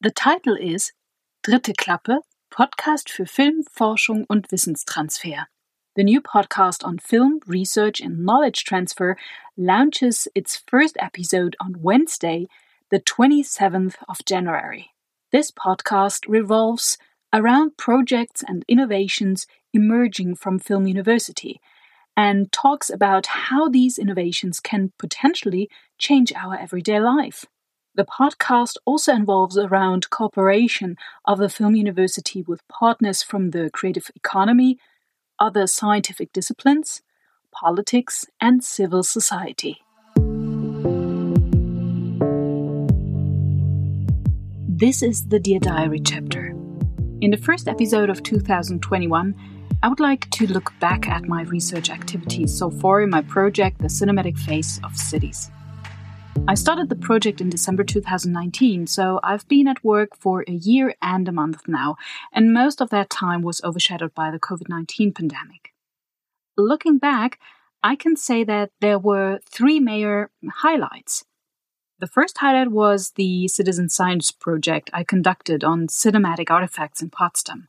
The 0.00 0.10
title 0.10 0.56
is 0.60 0.90
Dritte 1.46 1.72
Klappe 1.76 2.18
Podcast 2.52 3.10
für 3.10 3.28
Film, 3.28 3.62
Forschung 3.62 4.26
und 4.28 4.50
Wissenstransfer. 4.50 5.44
The 5.94 6.02
new 6.02 6.20
podcast 6.20 6.84
on 6.84 6.98
film, 6.98 7.42
research, 7.46 8.00
and 8.00 8.24
knowledge 8.24 8.64
transfer 8.64 9.16
launches 9.56 10.26
its 10.34 10.60
first 10.66 10.96
episode 10.98 11.54
on 11.60 11.80
Wednesday, 11.80 12.48
the 12.90 12.98
27th 12.98 13.94
of 14.08 14.24
January. 14.24 14.90
This 15.30 15.52
podcast 15.52 16.24
revolves 16.26 16.98
around 17.32 17.76
projects 17.76 18.42
and 18.44 18.64
innovations 18.66 19.46
emerging 19.72 20.34
from 20.34 20.58
Film 20.58 20.88
University 20.88 21.60
and 22.16 22.50
talks 22.52 22.90
about 22.90 23.26
how 23.26 23.68
these 23.68 23.98
innovations 23.98 24.60
can 24.60 24.92
potentially 24.98 25.68
change 25.98 26.32
our 26.32 26.56
everyday 26.56 27.00
life. 27.00 27.44
The 27.96 28.04
podcast 28.04 28.76
also 28.84 29.12
involves 29.12 29.56
around 29.56 30.10
cooperation 30.10 30.96
of 31.24 31.38
the 31.38 31.48
Film 31.48 31.76
University 31.76 32.42
with 32.42 32.66
partners 32.68 33.22
from 33.22 33.50
the 33.50 33.70
creative 33.72 34.10
economy, 34.16 34.78
other 35.38 35.66
scientific 35.66 36.32
disciplines, 36.32 37.02
politics, 37.52 38.24
and 38.40 38.64
civil 38.64 39.04
society. 39.04 39.78
This 44.68 45.02
is 45.02 45.28
the 45.28 45.38
Dear 45.38 45.60
Diary 45.60 46.00
chapter. 46.00 46.46
In 47.20 47.30
the 47.30 47.36
first 47.36 47.68
episode 47.68 48.10
of 48.10 48.24
2021, 48.24 49.53
I 49.84 49.88
would 49.88 50.00
like 50.00 50.30
to 50.30 50.46
look 50.46 50.72
back 50.80 51.06
at 51.10 51.28
my 51.28 51.42
research 51.42 51.90
activities 51.90 52.56
so 52.56 52.70
far 52.70 53.02
in 53.02 53.10
my 53.10 53.20
project, 53.20 53.82
The 53.82 53.88
Cinematic 53.88 54.38
Face 54.38 54.80
of 54.82 54.96
Cities. 54.96 55.50
I 56.48 56.54
started 56.54 56.88
the 56.88 56.96
project 56.96 57.42
in 57.42 57.50
December 57.50 57.84
2019, 57.84 58.86
so 58.86 59.20
I've 59.22 59.46
been 59.46 59.68
at 59.68 59.84
work 59.84 60.16
for 60.18 60.42
a 60.48 60.52
year 60.52 60.94
and 61.02 61.28
a 61.28 61.32
month 61.32 61.68
now, 61.68 61.96
and 62.32 62.54
most 62.54 62.80
of 62.80 62.88
that 62.88 63.10
time 63.10 63.42
was 63.42 63.62
overshadowed 63.62 64.14
by 64.14 64.30
the 64.30 64.40
COVID 64.40 64.70
19 64.70 65.12
pandemic. 65.12 65.74
Looking 66.56 66.96
back, 66.96 67.38
I 67.82 67.94
can 67.94 68.16
say 68.16 68.42
that 68.42 68.70
there 68.80 68.98
were 68.98 69.40
three 69.44 69.80
major 69.80 70.30
highlights. 70.50 71.26
The 71.98 72.06
first 72.06 72.38
highlight 72.38 72.70
was 72.70 73.12
the 73.16 73.48
citizen 73.48 73.90
science 73.90 74.30
project 74.30 74.88
I 74.94 75.04
conducted 75.04 75.62
on 75.62 75.88
cinematic 75.88 76.50
artifacts 76.50 77.02
in 77.02 77.10
Potsdam. 77.10 77.68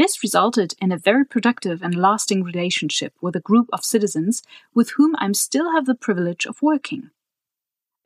This 0.00 0.22
resulted 0.22 0.72
in 0.80 0.92
a 0.92 0.96
very 0.96 1.26
productive 1.26 1.82
and 1.82 1.94
lasting 1.94 2.42
relationship 2.42 3.12
with 3.20 3.36
a 3.36 3.46
group 3.48 3.68
of 3.70 3.84
citizens 3.84 4.42
with 4.72 4.92
whom 4.92 5.14
I 5.18 5.30
still 5.32 5.72
have 5.72 5.84
the 5.84 5.94
privilege 5.94 6.46
of 6.46 6.62
working. 6.62 7.10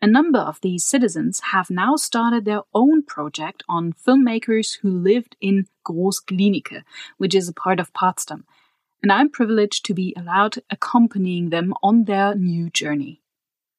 A 0.03 0.09
number 0.09 0.41
of 0.41 0.61
these 0.61 0.85
citizens 0.85 1.41
have 1.53 1.71
now 1.71 1.95
started 1.95 2.47
their 2.47 2.63
own 2.75 3.05
project 3.05 3.63
on 3.69 3.93
filmmakers 3.93 4.79
who 4.81 4.91
lived 4.91 5.37
in 5.41 5.69
Groß-Glienicke, 5.87 6.83
which 7.19 7.33
is 7.33 7.49
a 7.49 7.53
part 7.53 7.79
of 7.79 7.95
Potsdam, 7.95 8.45
and 9.01 9.13
I'm 9.13 9.31
privileged 9.31 9.85
to 9.85 9.95
be 9.95 10.13
allowed 10.17 10.57
accompanying 10.71 11.51
them 11.51 11.75
on 11.81 12.07
their 12.07 12.35
new 12.35 12.71
journey. 12.71 13.21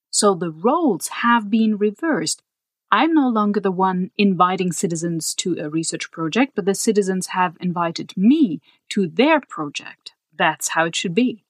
So 0.08 0.34
the 0.34 0.50
roles 0.50 1.08
have 1.20 1.50
been 1.50 1.76
reversed, 1.76 2.42
I'm 2.90 3.14
no 3.14 3.28
longer 3.28 3.60
the 3.60 3.72
one 3.72 4.10
inviting 4.16 4.70
citizens 4.70 5.34
to 5.36 5.58
a 5.58 5.68
research 5.68 6.10
project, 6.10 6.52
but 6.54 6.66
the 6.66 6.74
citizens 6.74 7.28
have 7.28 7.56
invited 7.60 8.16
me 8.16 8.60
to 8.90 9.08
their 9.08 9.40
project. 9.40 10.12
That's 10.36 10.68
how 10.68 10.86
it 10.86 10.94
should 10.94 11.14
be. 11.14 11.42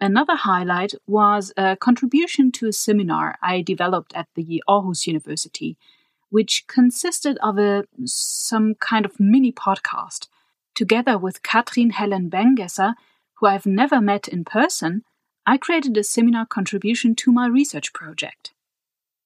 Another 0.00 0.36
highlight 0.36 0.92
was 1.06 1.52
a 1.56 1.76
contribution 1.76 2.52
to 2.52 2.68
a 2.68 2.72
seminar 2.72 3.36
I 3.40 3.62
developed 3.62 4.14
at 4.14 4.26
the 4.34 4.62
Aarhus 4.68 5.06
University, 5.06 5.78
which 6.28 6.66
consisted 6.66 7.38
of 7.42 7.58
a 7.58 7.84
some 8.04 8.74
kind 8.74 9.06
of 9.06 9.20
mini 9.20 9.52
podcast. 9.52 10.28
Together 10.74 11.16
with 11.16 11.42
Katrin 11.42 11.90
Helen 11.90 12.28
Bengesser, 12.28 12.94
who 13.34 13.46
I've 13.46 13.64
never 13.64 14.00
met 14.00 14.28
in 14.28 14.44
person, 14.44 15.04
I 15.46 15.56
created 15.56 15.96
a 15.96 16.02
seminar 16.02 16.44
contribution 16.44 17.14
to 17.16 17.32
my 17.32 17.46
research 17.46 17.92
project. 17.92 18.52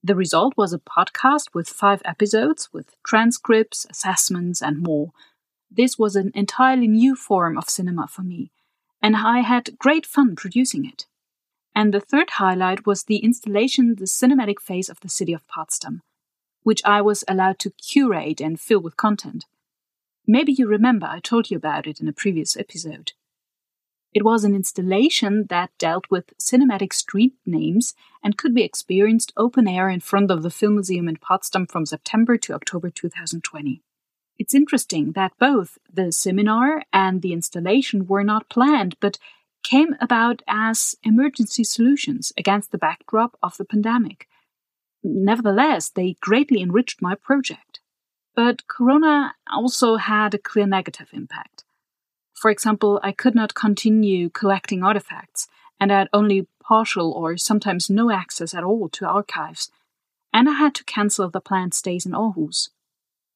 The 0.03 0.15
result 0.15 0.55
was 0.57 0.73
a 0.73 0.79
podcast 0.79 1.49
with 1.53 1.69
five 1.69 2.01
episodes 2.05 2.73
with 2.73 2.97
transcripts, 3.05 3.87
assessments, 3.91 4.63
and 4.63 4.83
more. 4.83 5.13
This 5.71 5.99
was 5.99 6.17
an 6.17 6.33
entirely 6.35 6.89
new 6.89 7.15
form 7.15 7.59
of 7.59 7.69
cinema 7.69 8.07
for 8.09 8.23
me, 8.23 8.51
and 9.03 9.15
I 9.15 9.41
had 9.41 9.79
great 9.79 10.07
fun 10.07 10.37
producing 10.37 10.87
it. 10.87 11.07
And 11.75 11.93
the 11.93 12.01
third 12.01 12.31
highlight 12.31 12.87
was 12.87 13.05
the 13.05 13.19
installation 13.19 13.97
The 13.97 14.07
Cinematic 14.07 14.59
Face 14.61 14.89
of 14.89 15.01
the 15.01 15.09
City 15.09 15.33
of 15.35 15.47
Potsdam, 15.47 16.03
which 16.63 16.83
I 16.85 17.03
was 17.03 17.23
allowed 17.29 17.59
to 17.61 17.71
curate 17.71 18.41
and 18.41 18.59
fill 18.59 18.81
with 18.81 18.97
content. 18.97 19.45
Maybe 20.27 20.53
you 20.53 20.67
remember 20.67 21.07
I 21.07 21.21
told 21.21 21.51
you 21.51 21.57
about 21.57 21.87
it 21.87 22.01
in 22.01 22.09
a 22.09 22.13
previous 22.13 22.57
episode. 22.57 23.13
It 24.13 24.25
was 24.25 24.43
an 24.43 24.57
installation 24.57 25.47
that 25.51 25.71
dealt 25.79 26.11
with 26.11 26.37
cinematic 26.39 26.93
street 26.93 27.35
names 27.47 27.95
and 28.25 28.37
could 28.37 28.55
be 28.55 28.65
experienced 28.65 29.33
open 29.37 29.69
air 29.69 29.89
in 29.89 30.01
front 30.01 30.33
of 30.33 30.43
the 30.43 30.51
Film 30.51 30.75
Museum 30.75 31.09
in 31.09 31.17
Potsdam 31.17 31.67
from 31.67 31.87
September 31.87 32.37
to 32.39 32.55
October 32.55 32.91
2020. 32.91 33.83
It's 34.37 34.55
interesting 34.55 35.13
that 35.13 35.39
both 35.39 35.79
the 35.93 36.11
seminar 36.11 36.83
and 36.93 37.23
the 37.23 37.33
installation 37.33 38.07
were 38.07 38.25
not 38.25 38.49
planned, 38.49 38.97
but 38.99 39.19
came 39.63 39.95
about 40.01 40.43
as 40.49 40.97
emergency 41.05 41.63
solutions 41.63 42.33
against 42.37 42.73
the 42.73 42.79
backdrop 42.79 43.37
of 43.43 43.59
the 43.59 43.65
pandemic. 43.65 44.27
Nevertheless, 45.05 45.89
they 45.89 46.17
greatly 46.21 46.63
enriched 46.63 47.01
my 47.01 47.15
project. 47.15 47.81
But 48.35 48.67
Corona 48.67 49.35
also 49.53 49.97
had 49.97 50.35
a 50.35 50.39
clear 50.39 50.67
negative 50.67 51.11
impact. 51.13 51.65
For 52.41 52.51
example, 52.51 52.99
I 53.03 53.13
could 53.13 53.35
not 53.35 53.55
continue 53.55 54.31
collecting 54.31 54.83
artifacts, 54.83 55.47
and 55.79 55.93
I 55.93 55.99
had 55.99 56.09
only 56.11 56.49
partial 56.63 57.13
or 57.13 57.37
sometimes 57.37 57.91
no 57.91 58.11
access 58.11 58.55
at 58.55 58.65
all 58.65 58.89
to 58.89 59.05
archives, 59.05 59.71
and 60.33 60.49
I 60.49 60.53
had 60.53 60.75
to 60.77 60.85
cancel 60.85 61.29
the 61.29 61.43
planned 61.43 61.75
stays 61.75 62.07
in 62.07 62.13
Aarhus. 62.13 62.71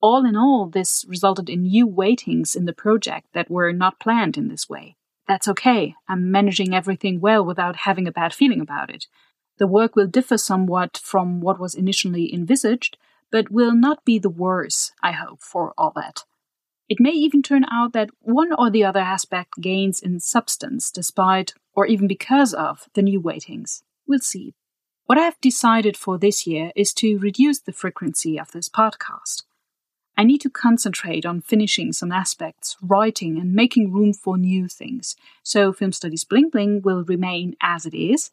All 0.01 0.25
in 0.25 0.37
all, 0.37 0.71
this 0.71 1.05
resulted 1.07 1.51
in 1.51 1.65
new 1.65 1.87
waitings 1.87 2.57
in 2.57 2.65
the 2.65 2.73
project 2.73 3.27
that 3.35 3.51
were 3.51 3.75
not 3.75 4.01
planned 4.01 4.39
in 4.39 4.49
this 4.49 4.71
way. 4.71 4.97
That's 5.29 5.49
okay, 5.49 5.95
I'm 6.09 6.31
managing 6.31 6.75
everything 6.75 7.21
well 7.21 7.45
without 7.45 7.85
having 7.85 8.09
a 8.09 8.19
bad 8.21 8.33
feeling 8.33 8.63
about 8.63 8.89
it. 8.89 9.07
The 9.59 9.67
work 9.67 9.97
will 9.97 10.07
differ 10.07 10.39
somewhat 10.39 10.97
from 10.97 11.43
what 11.43 11.61
was 11.61 11.75
initially 11.75 12.33
envisaged, 12.33 12.97
but 13.31 13.51
will 13.51 13.75
not 13.75 14.07
be 14.07 14.19
the 14.19 14.31
worse, 14.31 14.93
I 15.03 15.13
hope, 15.13 15.43
for 15.43 15.75
all 15.77 15.93
that. 15.95 16.25
It 16.89 17.01
may 17.01 17.13
even 17.13 17.43
turn 17.43 17.65
out 17.71 17.93
that 17.95 18.11
one 18.21 18.53
or 18.59 18.71
the 18.71 18.85
other 18.85 19.01
aspect 19.01 19.55
gains 19.61 20.01
in 20.01 20.21
substance 20.21 20.91
despite, 20.91 21.55
or 21.75 21.87
even 21.87 22.07
because 22.07 22.53
of, 22.53 22.89
the 22.95 23.03
new 23.03 23.21
weightings. 23.21 23.83
We'll 24.07 24.19
see. 24.19 24.55
What 25.07 25.19
I 25.19 25.23
have 25.23 25.41
decided 25.41 25.97
for 25.97 26.19
this 26.19 26.47
year 26.47 26.73
is 26.77 26.93
to 26.95 27.19
reduce 27.19 27.61
the 27.61 27.73
frequency 27.73 28.39
of 28.39 28.53
this 28.53 28.69
podcast. 28.69 29.45
I 30.17 30.25
need 30.25 30.41
to 30.43 30.51
concentrate 30.51 31.27
on 31.27 31.41
finishing 31.41 31.93
some 31.93 32.13
aspects, 32.13 32.77
writing, 32.81 33.39
and 33.39 33.53
making 33.53 33.93
room 33.93 34.13
for 34.13 34.39
new 34.39 34.69
things. 34.69 35.17
So, 35.43 35.73
Film 35.73 35.93
Studies 35.93 36.25
Bling 36.25 36.51
Bling 36.51 36.83
will 36.83 37.03
remain 37.03 37.57
as 37.61 37.85
it 37.85 37.95
is, 37.95 38.31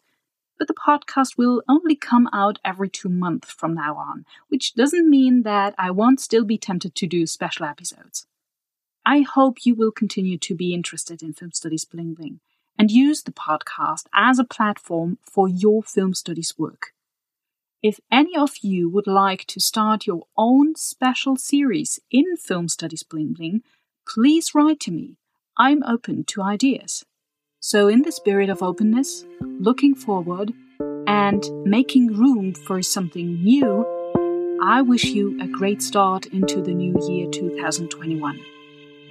but 0.60 0.68
the 0.68 0.76
podcast 0.76 1.38
will 1.38 1.64
only 1.68 1.95
come 1.95 2.30
out 2.32 2.60
every 2.64 2.90
two 2.90 3.10
months 3.10 3.52
from 3.52 3.73
now 3.73 3.95
on, 3.95 4.26
which 4.49 4.76
doesn't 4.76 5.10
mean 5.10 5.41
that 5.44 5.73
I 5.78 5.90
won't 5.90 6.19
still 6.19 6.45
be 6.45 6.57
tempted 6.57 6.94
to 6.95 7.07
do 7.07 7.26
special 7.26 7.65
episodes. 7.65 8.28
I 9.06 9.22
hope 9.22 9.65
you 9.65 9.73
will 9.73 9.91
continue 9.91 10.38
to 10.40 10.56
be 10.56 10.73
interested 10.73 11.23
in 11.23 11.34
Film 11.34 11.52
Studies 11.52 11.86
Bling 11.86 12.14
Bling 12.14 12.40
and 12.78 12.91
use 12.91 13.23
the 13.23 13.32
podcast 13.32 14.06
as 14.14 14.38
a 14.38 14.44
platform 14.44 15.18
for 15.23 15.48
your 15.48 15.82
film 15.82 16.14
studies 16.14 16.53
work. 16.57 16.94
If 17.82 17.99
any 18.11 18.38
of 18.38 18.57
you 18.61 18.90
would 18.90 19.07
like 19.07 19.45
to 19.48 19.60
start 19.60 20.06
your 20.06 20.28
own 20.38 20.76
special 20.76 21.36
series 21.36 21.99
in 22.11 22.38
Film 22.38 22.69
Studies 22.69 23.02
Bling 23.02 23.34
Bling, 23.34 23.64
please 24.07 24.53
write 24.53 24.80
to 24.82 24.91
me. 24.91 25.18
I'm 25.57 25.82
open 25.84 26.23
to 26.26 26.44
ideas. 26.44 27.03
So, 27.60 27.88
in 27.88 28.03
the 28.03 28.11
spirit 28.11 28.49
of 28.49 28.61
openness, 28.61 29.26
looking 29.40 29.95
forward, 29.95 30.53
and 31.07 31.44
making 31.65 32.07
room 32.07 32.53
for 32.53 32.82
something 32.84 33.44
new, 33.44 33.86
I 34.64 34.84
wish 34.84 35.06
you 35.06 35.40
a 35.41 35.48
great 35.48 35.82
start 35.82 36.28
into 36.28 36.61
the 36.61 36.73
new 36.73 36.95
year 37.10 37.30
2021. 37.30 38.40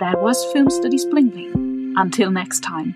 That 0.00 0.22
was 0.22 0.42
Film 0.54 0.70
Studies 0.70 1.04
Bling 1.04 1.28
Bling. 1.28 1.92
Until 1.98 2.30
next 2.30 2.60
time. 2.60 2.94